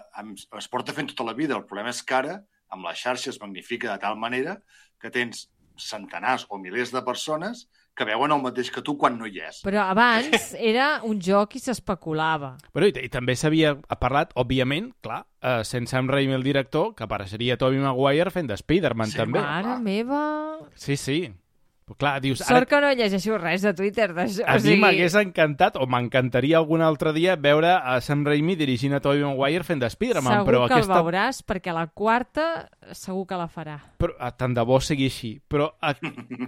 es 0.58 0.68
porta 0.70 0.92
fent 0.94 1.08
tota 1.10 1.24
la 1.26 1.34
vida. 1.34 1.56
El 1.56 1.64
problema 1.66 1.90
és 1.90 2.02
que 2.06 2.14
ara, 2.14 2.36
amb 2.70 2.84
la 2.86 2.94
xarxa 2.94 3.30
es 3.32 3.40
magnifica 3.42 3.90
de 3.92 3.98
tal 3.98 4.16
manera 4.16 4.60
que 5.02 5.10
tens 5.10 5.48
centenars 5.76 6.46
o 6.48 6.58
milers 6.62 6.92
de 6.94 7.02
persones 7.02 7.66
que 7.96 8.04
veuen 8.04 8.32
el 8.34 8.42
mateix 8.44 8.68
que 8.70 8.82
tu 8.84 8.96
quan 9.00 9.16
no 9.18 9.26
hi 9.26 9.40
és. 9.46 9.62
Però 9.64 9.86
abans 9.88 10.50
era 10.72 11.00
un 11.08 11.20
joc 11.24 11.56
i 11.56 11.62
s'especulava. 11.64 12.54
Bueno, 12.74 12.90
i, 12.90 12.94
i 13.06 13.08
també 13.12 13.34
s'havia 13.38 13.74
parlat, 14.00 14.34
òbviament, 14.36 14.92
clar, 15.04 15.22
eh, 15.40 15.62
sense 15.64 15.94
Sam 15.96 16.10
Raimi 16.12 16.36
el 16.36 16.44
director, 16.44 16.92
que 16.94 17.06
apareixeria 17.06 17.56
Tobey 17.56 17.80
Maguire 17.80 18.30
fent 18.34 18.50
de 18.50 18.58
Spider-Man 18.60 19.14
Sí, 19.14 19.16
també. 19.22 19.40
clar. 19.40 19.62
Mare 19.64 19.80
meva... 19.82 20.22
Sí, 20.74 20.96
sí. 21.00 21.20
Però 21.86 21.94
clar, 22.00 22.16
dius, 22.18 22.40
Sort 22.42 22.64
ara, 22.64 22.66
que 22.66 22.78
no 22.82 22.88
llegeixo 22.98 23.36
res 23.38 23.62
de 23.62 23.70
Twitter 23.78 24.08
d'això. 24.10 24.42
a 24.42 24.56
o 24.56 24.58
mi 24.58 24.64
sigui, 24.64 24.80
m'hagués 24.82 25.14
encantat, 25.20 25.76
o 25.78 25.86
m'encantaria 25.86 26.56
algun 26.58 26.82
altre 26.82 27.12
dia, 27.14 27.36
veure 27.38 27.76
a 27.78 28.00
Sam 28.02 28.24
Raimi 28.26 28.56
dirigint 28.58 28.96
a 28.96 29.00
Tobey 29.04 29.22
Maguire 29.22 29.62
fent 29.62 29.84
de 29.84 29.90
Spider-Man, 29.94 30.40
Segur 30.40 30.48
però 30.48 30.64
que 30.64 30.74
aquesta... 30.74 30.96
el 30.98 31.06
veuràs, 31.06 31.38
perquè 31.46 31.76
la 31.76 31.86
quarta 31.86 32.48
segur 32.90 33.22
que 33.30 33.38
la 33.38 33.46
farà. 33.46 33.76
Però, 34.02 34.16
ah, 34.18 34.32
tant 34.34 34.56
de 34.58 34.66
bo 34.66 34.80
sigui 34.82 35.06
així. 35.06 35.36
Però, 35.46 35.70
a... 35.78 35.94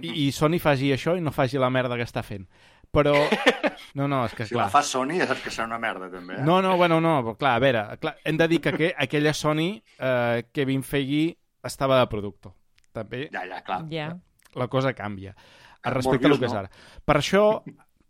I, 0.03 0.11
I 0.25 0.27
Sony 0.35 0.59
faci 0.59 0.91
això 0.91 1.15
i 1.15 1.23
no 1.23 1.31
faci 1.31 1.61
la 1.61 1.71
merda 1.71 1.95
que 1.95 2.07
està 2.09 2.25
fent. 2.25 2.43
Però... 2.91 3.15
No, 3.95 4.05
no, 4.11 4.19
és 4.27 4.35
que 4.35 4.45
Si 4.45 4.53
clar... 4.53 4.67
la 4.67 4.73
fa 4.73 4.83
Sony, 4.85 5.15
ja 5.17 5.25
saps 5.25 5.41
que 5.41 5.49
serà 5.49 5.65
una 5.65 5.79
merda, 5.81 6.11
també. 6.11 6.35
Eh? 6.35 6.43
No, 6.45 6.59
no, 6.61 6.75
bueno, 6.77 6.99
no, 7.01 7.15
però 7.23 7.37
clar, 7.39 7.55
a 7.57 7.61
veure, 7.63 7.81
clar, 7.97 8.17
hem 8.27 8.37
de 8.37 8.47
dir 8.51 8.59
que 8.61 8.73
aqu 8.75 8.89
aquella 9.05 9.31
Sony, 9.33 9.69
eh, 9.97 10.43
Kevin 10.53 10.83
Feige, 10.85 11.39
estava 11.65 11.97
de 11.97 12.09
productor. 12.11 12.53
També 12.93 13.29
Ja, 13.31 13.47
ja, 13.47 13.63
clar. 13.65 13.85
Ja. 13.89 14.11
La 14.55 14.67
cosa 14.67 14.93
canvia. 14.97 15.35
Amb 15.81 15.95
Respecte 15.95 16.27
a 16.27 16.29
Morbius, 16.29 16.35
lo 16.35 16.39
que 16.39 16.49
és 16.49 16.53
no. 16.53 16.59
ara. 16.59 17.03
Per 17.05 17.17
això, 17.19 17.43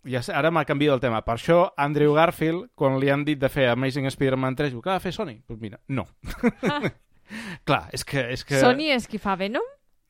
ja 0.09 0.21
sé, 0.25 0.33
ara 0.33 0.51
m'ha 0.51 0.65
canviat 0.65 0.95
el 0.97 1.03
tema, 1.03 1.21
per 1.25 1.35
això 1.37 1.59
Andrew 1.77 2.15
Garfield, 2.17 2.69
quan 2.75 2.99
li 3.01 3.11
han 3.13 3.25
dit 3.27 3.39
de 3.39 3.49
fer 3.51 3.69
Amazing 3.73 4.09
Spider-Man 4.09 4.57
3, 4.59 4.73
diu, 4.73 4.85
de 4.85 4.99
fer 5.03 5.13
Sony? 5.13 5.35
Doncs 5.41 5.47
pues 5.51 5.59
mira, 5.61 5.81
no. 5.87 6.07
clar, 7.67 7.83
és 7.93 8.05
que... 8.05 8.29
És 8.33 8.45
que... 8.45 8.61
Sony 8.61 8.89
és 8.95 9.07
qui 9.09 9.21
fa 9.21 9.35
Venom? 9.39 9.65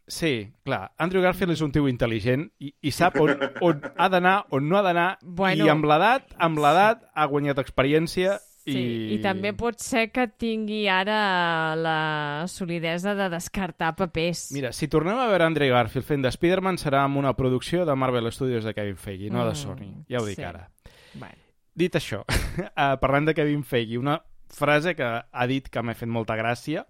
Sí, 0.10 0.50
clar. 0.66 0.90
Andrew 0.98 1.22
Garfield 1.22 1.54
és 1.54 1.62
un 1.62 1.72
tio 1.72 1.86
intel·ligent 1.86 2.48
i, 2.66 2.72
i 2.82 2.92
sap 2.92 3.20
on, 3.22 3.36
on 3.62 3.84
ha 3.94 4.08
d'anar, 4.10 4.40
on 4.58 4.66
no 4.66 4.80
ha 4.80 4.82
d'anar, 4.82 5.10
Bueno. 5.22 5.68
i 5.68 5.70
amb 5.70 5.86
l'edat, 5.86 6.32
amb 6.42 6.58
l'edat 6.58 7.04
ha 7.14 7.28
guanyat 7.30 7.62
experiència. 7.62 8.40
Sí, 8.74 9.14
i 9.16 9.18
també 9.24 9.52
pot 9.58 9.80
ser 9.82 10.08
que 10.12 10.28
tingui 10.28 10.88
ara 10.92 11.76
la 11.76 12.46
solidesa 12.48 13.16
de 13.16 13.30
descartar 13.34 13.96
papers. 13.96 14.50
Mira, 14.56 14.72
si 14.74 14.88
tornem 14.88 15.18
a 15.20 15.28
veure 15.32 15.46
Andrew 15.48 15.72
Garfield 15.74 16.08
fent 16.08 16.24
de 16.26 16.32
Spider-Man 16.34 16.78
serà 16.82 17.04
amb 17.06 17.18
una 17.22 17.34
producció 17.38 17.86
de 17.86 17.96
Marvel 17.96 18.32
Studios 18.32 18.64
de 18.68 18.74
Kevin 18.74 18.98
Feige, 18.98 19.30
no 19.30 19.46
de 19.46 19.52
Mm, 19.52 19.56
Sony. 19.56 19.92
Ja 20.10 20.20
ho 20.22 20.26
dic 20.26 20.36
sí. 20.38 20.44
ara. 20.44 20.70
Bueno. 21.14 21.36
Dit 21.76 21.96
això, 21.96 22.24
uh, 22.28 22.96
parlant 23.02 23.26
de 23.30 23.34
Kevin 23.38 23.64
Feige, 23.64 23.98
una 23.98 24.22
frase 24.50 24.96
que 24.96 25.04
ha 25.32 25.48
dit 25.48 25.70
que 25.70 25.82
m'ha 25.86 25.94
fet 25.96 26.10
molta 26.10 26.36
gràcia, 26.36 26.86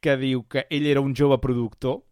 que 0.00 0.16
diu 0.20 0.44
que 0.48 0.66
ell 0.70 0.86
era 0.86 1.00
un 1.00 1.14
jove 1.16 1.38
productor 1.40 2.02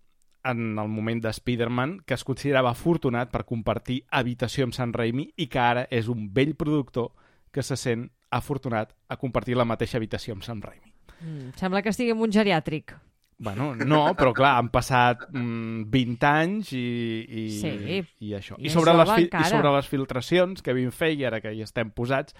en 0.44 0.78
el 0.78 0.88
moment 0.88 1.22
de 1.22 1.30
Spider-Man 1.30 2.00
que 2.04 2.14
es 2.14 2.24
considerava 2.24 2.70
afortunat 2.74 3.30
per 3.32 3.44
compartir 3.48 4.02
habitació 4.10 4.64
amb 4.66 4.74
Sam 4.76 4.92
Raimi 4.92 5.30
i 5.40 5.46
que 5.48 5.60
ara 5.60 5.86
és 5.90 6.08
un 6.12 6.26
vell 6.34 6.54
productor 6.56 7.12
que 7.52 7.62
se 7.62 7.76
sent 7.80 8.10
afortunat 8.36 8.92
a 9.08 9.16
compartir 9.16 9.56
la 9.56 9.64
mateixa 9.68 9.98
habitació 9.98 10.34
amb 10.34 10.42
Sam 10.46 10.60
Raimi. 10.62 10.92
Mm, 11.20 11.50
sembla 11.56 11.82
que 11.82 11.92
estigui 11.94 12.10
en 12.12 12.20
un 12.20 12.32
geriàtric. 12.34 12.94
Bueno, 13.38 13.72
no, 13.74 14.14
però 14.14 14.30
clar, 14.32 14.52
han 14.60 14.68
passat 14.70 15.24
mm, 15.32 15.88
20 15.90 16.26
anys 16.28 16.72
i, 16.72 16.84
i, 17.26 17.44
Sí. 17.58 17.72
i 18.20 18.30
això. 18.38 18.54
I 18.58 18.68
I 18.68 18.70
sobre, 18.70 18.94
les 18.94 19.10
fi- 19.10 19.26
I 19.32 19.44
sobre 19.50 19.72
les 19.74 19.88
filtracions, 19.90 20.62
Kevin 20.62 20.92
Feige, 20.94 21.26
ara 21.26 21.40
que 21.42 21.50
hi 21.52 21.62
estem 21.66 21.90
posats, 21.90 22.34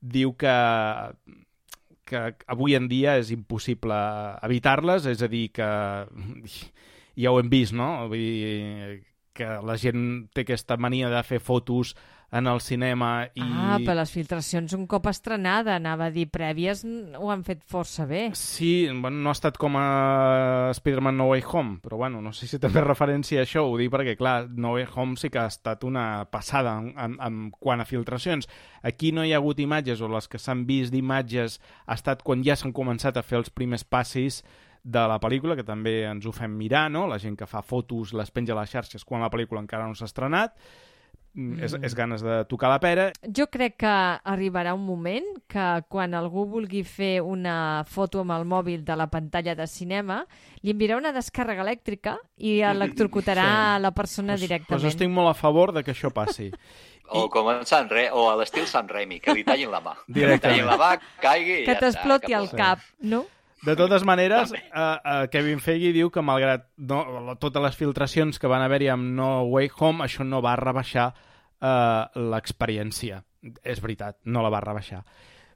diu 0.00 0.32
que 0.40 0.54
que 2.10 2.34
avui 2.50 2.74
en 2.74 2.88
dia 2.90 3.12
és 3.20 3.28
impossible 3.30 3.94
evitar-les, 4.42 5.04
és 5.06 5.20
a 5.22 5.28
dir, 5.30 5.52
que 5.54 5.66
ja 7.14 7.30
ho 7.30 7.38
hem 7.38 7.50
vist, 7.52 7.72
no? 7.76 8.08
Vull 8.10 8.18
dir, 8.18 9.02
que 9.36 9.46
la 9.62 9.76
gent 9.78 10.26
té 10.34 10.42
aquesta 10.42 10.76
mania 10.76 11.08
de 11.12 11.20
fer 11.22 11.38
fotos 11.38 11.94
en 12.32 12.46
el 12.46 12.60
cinema 12.62 13.26
i... 13.34 13.42
Ah, 13.42 13.78
però 13.82 13.96
les 13.98 14.12
filtracions 14.14 14.74
un 14.76 14.86
cop 14.90 15.08
estrenada, 15.10 15.74
anava 15.80 16.06
a 16.06 16.14
dir 16.14 16.28
prèvies, 16.30 16.84
ho 17.18 17.30
han 17.32 17.42
fet 17.46 17.64
força 17.66 18.06
bé. 18.06 18.28
Sí, 18.38 18.86
bueno, 18.86 19.18
no 19.24 19.32
ha 19.32 19.36
estat 19.36 19.58
com 19.60 19.76
a 19.80 20.70
Spider-Man 20.76 21.18
No 21.18 21.30
Way 21.32 21.44
Home, 21.50 21.78
però 21.82 21.98
bueno, 22.00 22.22
no 22.22 22.32
sé 22.36 22.46
si 22.46 22.60
també 22.62 22.84
referència 22.86 23.42
a 23.42 23.48
això, 23.48 23.66
ho 23.66 23.76
dic 23.80 23.90
perquè, 23.92 24.14
clar, 24.20 24.46
No 24.50 24.76
Way 24.76 24.86
Home 24.94 25.18
sí 25.20 25.32
que 25.32 25.42
ha 25.42 25.48
estat 25.50 25.84
una 25.88 26.24
passada 26.30 26.76
en, 26.78 26.92
en, 26.94 27.18
en 27.18 27.42
quant 27.58 27.82
a 27.82 27.88
filtracions. 27.88 28.48
Aquí 28.86 29.10
no 29.12 29.26
hi 29.26 29.34
ha 29.34 29.40
hagut 29.42 29.58
imatges, 29.60 30.00
o 30.00 30.10
les 30.10 30.30
que 30.30 30.38
s'han 30.38 30.64
vist 30.68 30.94
d'imatges 30.94 31.58
ha 31.86 31.98
estat 31.98 32.22
quan 32.26 32.46
ja 32.46 32.56
s'han 32.56 32.74
començat 32.76 33.18
a 33.18 33.26
fer 33.26 33.40
els 33.42 33.50
primers 33.50 33.84
passis 33.84 34.44
de 34.82 35.02
la 35.10 35.18
pel·lícula, 35.20 35.56
que 35.58 35.66
també 35.66 36.04
ens 36.08 36.24
ho 36.24 36.32
fem 36.32 36.54
mirar, 36.56 36.86
no? 36.92 37.04
La 37.10 37.18
gent 37.20 37.36
que 37.36 37.48
fa 37.48 37.60
fotos 37.60 38.14
les 38.16 38.30
penja 38.32 38.54
a 38.54 38.60
les 38.62 38.70
xarxes 38.70 39.04
quan 39.04 39.20
la 39.20 39.28
pel·lícula 39.32 39.60
encara 39.60 39.88
no 39.88 39.98
s'ha 39.98 40.08
estrenat. 40.08 40.54
Mm. 41.32 41.60
És, 41.62 41.74
és 41.86 41.94
ganes 41.94 42.22
de 42.26 42.40
tocar 42.50 42.68
la 42.72 42.80
pera. 42.82 43.12
Jo 43.36 43.46
crec 43.46 43.76
que 43.84 43.86
arribarà 43.86 44.72
un 44.74 44.82
moment 44.84 45.24
que 45.46 45.66
quan 45.88 46.12
algú 46.18 46.42
vulgui 46.50 46.82
fer 46.82 47.20
una 47.22 47.84
foto 47.86 48.24
amb 48.24 48.32
el 48.34 48.44
mòbil 48.50 48.82
de 48.84 48.96
la 48.98 49.06
pantalla 49.06 49.54
de 49.54 49.66
cinema, 49.70 50.24
li 50.62 50.72
enviarà 50.74 50.96
una 50.98 51.12
descàrrega 51.14 51.62
elèctrica 51.62 52.16
i 52.36 52.58
electrocutarà 52.66 53.76
Sí. 53.76 53.82
la 53.82 53.92
persona 53.94 54.32
Pues, 54.34 54.40
directament. 54.40 54.80
pues 54.82 54.84
estic 54.92 55.08
molt 55.08 55.28
a 55.30 55.34
favor 55.34 55.72
de 55.72 55.84
que 55.84 55.92
això 55.92 56.10
passi. 56.12 56.50
O 57.12 57.28
com 57.28 57.48
en 57.50 57.64
San 57.66 57.88
Re, 57.88 58.08
o 58.12 58.28
a 58.30 58.36
l'estil 58.36 58.66
San 58.66 58.86
Raimi, 58.88 59.18
que 59.20 59.32
li 59.34 59.42
tallin 59.44 59.70
la 59.70 59.80
mà. 59.80 59.94
Que 60.12 60.26
li 60.26 60.38
tallin 60.38 60.66
la 60.66 60.76
mà, 60.78 60.90
caigui 61.20 61.62
i 61.62 61.64
que 61.64 61.74
ja 61.74 61.80
t'exploti 61.80 62.32
cap 62.32 62.56
cap, 62.56 62.78
no? 63.02 63.24
De 63.60 63.74
totes 63.76 64.04
maneres, 64.08 64.54
uh, 64.54 64.78
uh, 64.80 65.24
Kevin 65.32 65.60
Feige 65.60 65.92
diu 65.92 66.08
que 66.12 66.22
malgrat 66.24 66.70
no, 66.80 67.34
totes 67.40 67.60
les 67.60 67.76
filtracions 67.76 68.40
que 68.40 68.48
van 68.48 68.64
haver-hi 68.64 68.88
amb 68.88 69.10
No 69.18 69.32
Way 69.52 69.68
Home, 69.76 70.06
això 70.06 70.24
no 70.24 70.40
va 70.44 70.54
rebaixar 70.56 71.10
uh, 71.12 72.08
l'experiència. 72.32 73.20
És 73.60 73.82
veritat, 73.84 74.18
no 74.24 74.40
la 74.44 74.52
va 74.52 74.62
rebaixar. 74.64 75.02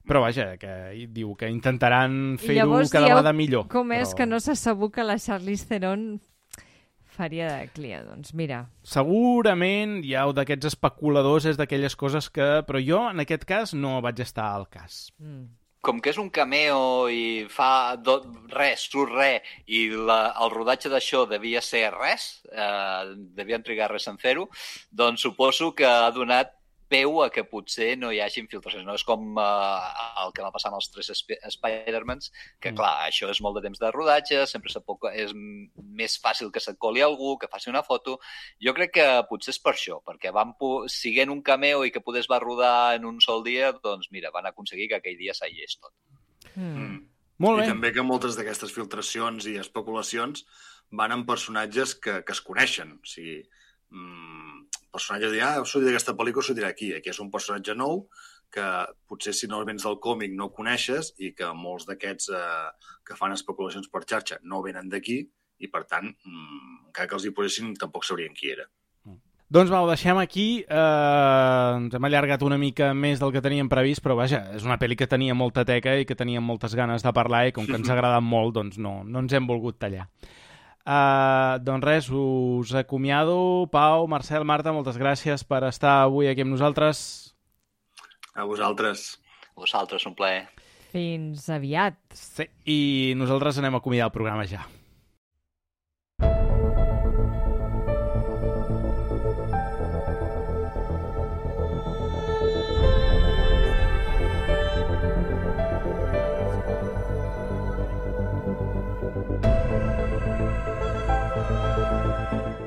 Però 0.05 0.21
vaja, 0.21 0.51
que 0.61 0.69
diu 1.09 1.33
que 1.37 1.49
intentaran 1.49 2.37
fer-ho 2.37 2.77
cada 2.91 3.09
vegada 3.09 3.33
millor. 3.33 3.65
Com 3.73 3.89
és 3.95 4.11
però 4.11 4.19
que 4.19 4.29
no 4.29 4.39
s'ha 4.41 4.53
sabut 4.57 4.93
que 4.93 5.05
la 5.05 5.17
Charlize 5.17 5.65
Theron 5.65 6.05
faria 7.15 7.49
de 7.49 7.67
Clia? 7.73 8.03
Doncs 8.05 8.35
mira, 8.37 8.67
Segurament 8.85 10.03
hi 10.05 10.13
ha 10.13 10.27
d'aquests 10.29 10.75
especuladors, 10.75 11.49
és 11.49 11.57
d'aquelles 11.57 11.97
coses 11.97 12.29
que... 12.29 12.61
Però 12.67 12.81
jo, 12.85 13.01
en 13.09 13.25
aquest 13.25 13.49
cas, 13.49 13.73
no 13.73 13.97
vaig 14.05 14.21
estar 14.21 14.51
al 14.53 14.69
cas. 14.69 15.07
mm. 15.17 15.64
Com 15.85 16.01
que 16.01 16.09
és 16.13 16.19
un 16.21 16.31
cameo 16.33 17.07
i 17.13 17.45
fa 17.51 17.95
do, 18.01 18.17
res, 18.55 18.87
surt 18.89 19.13
res, 19.13 19.55
i 19.69 19.85
la, 19.93 20.19
el 20.41 20.53
rodatge 20.53 20.89
d'això 20.91 21.25
devia 21.29 21.61
ser 21.61 21.85
res, 21.93 22.27
eh, 22.51 23.13
devien 23.37 23.63
trigar 23.65 23.91
res 23.93 24.09
en 24.11 24.17
fer-ho, 24.21 24.47
doncs 24.91 25.27
suposo 25.27 25.71
que 25.77 25.85
ha 25.85 26.09
donat 26.15 26.55
peu 26.95 27.21
a 27.23 27.29
que 27.29 27.43
potser 27.43 27.91
no 27.99 28.09
hi 28.15 28.21
hagin 28.23 28.47
filtracions. 28.47 28.85
No 28.87 28.95
és 28.95 29.03
com 29.03 29.35
eh, 29.37 29.89
el 30.23 30.31
que 30.33 30.43
va 30.45 30.51
passar 30.55 30.71
amb 30.71 30.79
els 30.79 30.87
tres 30.93 31.11
Sp- 31.11 31.37
Spider-Mans, 31.51 32.31
que 32.59 32.71
Mm. 32.71 32.77
clar, 32.79 32.93
això 33.09 33.29
és 33.29 33.41
molt 33.43 33.57
de 33.59 33.65
temps 33.67 33.79
de 33.83 33.91
rodatge, 33.91 34.45
sempre 34.47 34.71
se 34.71 34.79
pot, 34.81 35.03
és 35.13 35.33
més 35.35 36.15
fàcil 36.23 36.51
que 36.51 36.59
se't 36.63 36.77
coli 36.79 37.01
algú, 37.03 37.35
que 37.37 37.47
faci 37.51 37.69
una 37.69 37.83
foto. 37.83 38.17
Jo 38.63 38.73
crec 38.73 38.93
que 38.95 39.07
potser 39.29 39.51
és 39.53 39.59
per 39.59 39.73
això, 39.75 39.99
perquè 40.05 40.31
van, 40.33 40.55
siguent 40.87 41.29
un 41.29 41.41
cameo 41.43 41.83
i 41.85 41.91
que 41.91 42.01
poder 42.01 42.21
es 42.23 42.29
va 42.31 42.39
rodar 42.39 42.95
en 42.95 43.05
un 43.05 43.19
sol 43.21 43.43
dia, 43.43 43.73
doncs 43.73 44.07
mira, 44.11 44.31
van 44.31 44.45
aconseguir 44.47 44.87
que 44.89 44.95
aquell 45.01 45.17
dia 45.17 45.33
s'aillés 45.33 45.77
tot. 45.81 45.91
Mm. 46.55 47.01
Molt 47.43 47.59
I 47.59 47.61
bé. 47.65 47.67
també 47.67 47.89
que 47.91 48.01
moltes 48.05 48.37
d'aquestes 48.37 48.71
filtracions 48.71 49.45
i 49.51 49.57
especulacions 49.59 50.45
van 50.95 51.11
amb 51.11 51.27
personatges 51.27 51.95
que, 51.99 52.21
que 52.23 52.31
es 52.31 52.39
coneixen. 52.41 52.93
O 53.01 53.05
sigui, 53.05 53.41
mm, 53.91 54.44
personatges 54.95 55.35
de, 55.35 55.41
ah, 55.43 55.59
sortir 55.63 55.91
d'aquesta 55.91 56.15
pel·lícula 56.17 56.47
sortirà 56.47 56.71
aquí. 56.71 56.93
Aquí 56.95 57.11
és 57.11 57.21
un 57.23 57.31
personatge 57.33 57.75
nou 57.77 58.05
que 58.55 58.65
potser 59.09 59.33
si 59.35 59.49
no 59.51 59.63
vens 59.67 59.83
del 59.83 59.99
còmic 60.03 60.33
no 60.37 60.51
coneixes 60.55 61.11
i 61.19 61.33
que 61.35 61.51
molts 61.57 61.87
d'aquests 61.89 62.31
eh, 62.31 62.89
que 63.05 63.17
fan 63.19 63.35
especulacions 63.35 63.91
per 63.91 64.05
xarxa 64.07 64.39
no 64.43 64.63
venen 64.65 64.89
d'aquí 64.91 65.19
i, 65.59 65.69
per 65.71 65.83
tant, 65.91 66.07
mm, 66.07 66.89
encara 66.89 67.09
que 67.09 67.17
els 67.19 67.27
hi 67.27 67.35
posessin, 67.35 67.75
tampoc 67.79 68.07
sabrien 68.07 68.35
qui 68.35 68.51
era. 68.55 68.67
Doncs 69.55 69.69
va, 69.69 69.83
ho 69.85 69.89
deixem 69.89 70.17
aquí. 70.17 70.45
Eh, 70.65 71.73
ens 71.77 71.93
hem 71.93 72.07
allargat 72.07 72.41
una 72.43 72.57
mica 72.57 72.89
més 72.97 73.21
del 73.21 73.31
que 73.31 73.43
teníem 73.45 73.69
previst, 73.69 74.01
però 74.03 74.15
vaja, 74.17 74.41
és 74.57 74.65
una 74.65 74.79
pel·li 74.81 74.97
que 74.97 75.07
tenia 75.07 75.35
molta 75.37 75.63
teca 75.67 75.93
i 76.01 76.07
que 76.09 76.17
teníem 76.17 76.43
moltes 76.43 76.73
ganes 76.75 77.05
de 77.05 77.13
parlar 77.13 77.45
i 77.47 77.53
com 77.53 77.67
que 77.67 77.77
ens 77.77 77.87
ha 77.91 77.93
agradat 77.93 78.25
molt, 78.25 78.55
doncs 78.57 78.81
no, 78.81 78.97
no 79.05 79.21
ens 79.21 79.37
hem 79.37 79.45
volgut 79.47 79.77
tallar. 79.79 80.07
Uh, 80.85 81.57
doncs 81.65 81.81
res, 81.83 82.09
us 82.13 82.75
acomiado. 82.77 83.65
Pau, 83.73 84.05
Marcel, 84.07 84.45
Marta, 84.45 84.73
moltes 84.75 84.99
gràcies 85.01 85.41
per 85.41 85.63
estar 85.65 86.03
avui 86.03 86.29
aquí 86.29 86.45
amb 86.45 86.53
nosaltres. 86.53 86.99
A 88.37 88.45
vosaltres. 88.45 89.15
A 89.55 89.63
vosaltres, 89.63 90.05
un 90.05 90.13
plaer. 90.13 90.45
Fins 90.93 91.49
aviat. 91.49 91.97
Sí. 92.13 92.45
I 92.69 92.79
nosaltres 93.17 93.57
anem 93.59 93.75
a 93.75 93.81
acomiadar 93.81 94.11
el 94.11 94.15
programa 94.15 94.45
ja. 94.47 94.61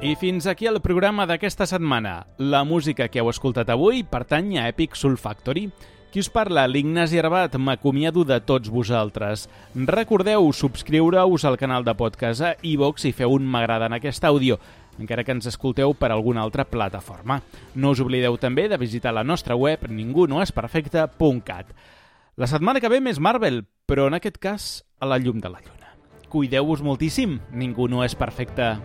I 0.09 0.15
fins 0.17 0.47
aquí 0.49 0.65
el 0.65 0.81
programa 0.81 1.27
d'aquesta 1.29 1.67
setmana. 1.69 2.29
La 2.39 2.63
música 2.65 3.11
que 3.13 3.21
heu 3.21 3.29
escoltat 3.29 3.69
avui 3.69 3.99
pertany 4.09 4.55
a 4.57 4.63
Epic 4.71 4.95
Soul 4.97 5.19
Factory. 5.21 5.67
Qui 6.09 6.23
us 6.25 6.31
parla, 6.33 6.63
l'Ignasi 6.65 7.19
Arbat, 7.21 7.59
m'acomiado 7.61 8.25
de 8.25 8.39
tots 8.41 8.71
vosaltres. 8.73 9.51
Recordeu 9.75 10.49
subscriure-us 10.57 11.45
al 11.45 11.59
canal 11.61 11.85
de 11.85 11.93
podcast 11.93 12.41
a 12.41 12.55
iVox 12.65 13.05
i 13.05 13.13
feu 13.13 13.37
un 13.37 13.45
m'agrada 13.45 13.91
en 13.93 13.99
aquest 13.99 14.25
àudio, 14.25 14.57
encara 14.97 15.27
que 15.29 15.37
ens 15.37 15.51
escolteu 15.53 15.93
per 15.93 16.09
alguna 16.15 16.41
altra 16.41 16.65
plataforma. 16.65 17.43
No 17.75 17.93
us 17.93 18.01
oblideu 18.01 18.41
també 18.41 18.65
de 18.73 18.81
visitar 18.81 19.13
la 19.13 19.27
nostra 19.29 19.61
web 19.61 19.91
ningunoesperfecte.cat. 19.93 21.77
La 22.41 22.49
setmana 22.49 22.81
que 22.81 22.89
ve 22.89 23.05
més 23.05 23.21
Marvel, 23.21 23.67
però 23.85 24.09
en 24.09 24.17
aquest 24.17 24.41
cas 24.41 24.73
a 25.01 25.13
la 25.13 25.21
llum 25.21 25.45
de 25.45 25.53
la 25.53 25.61
lluna. 25.61 25.93
Cuideu-vos 26.33 26.81
moltíssim, 26.81 27.43
ningú 27.53 27.93
no 27.93 28.01
és 28.09 28.17
perfecte. 28.17 28.79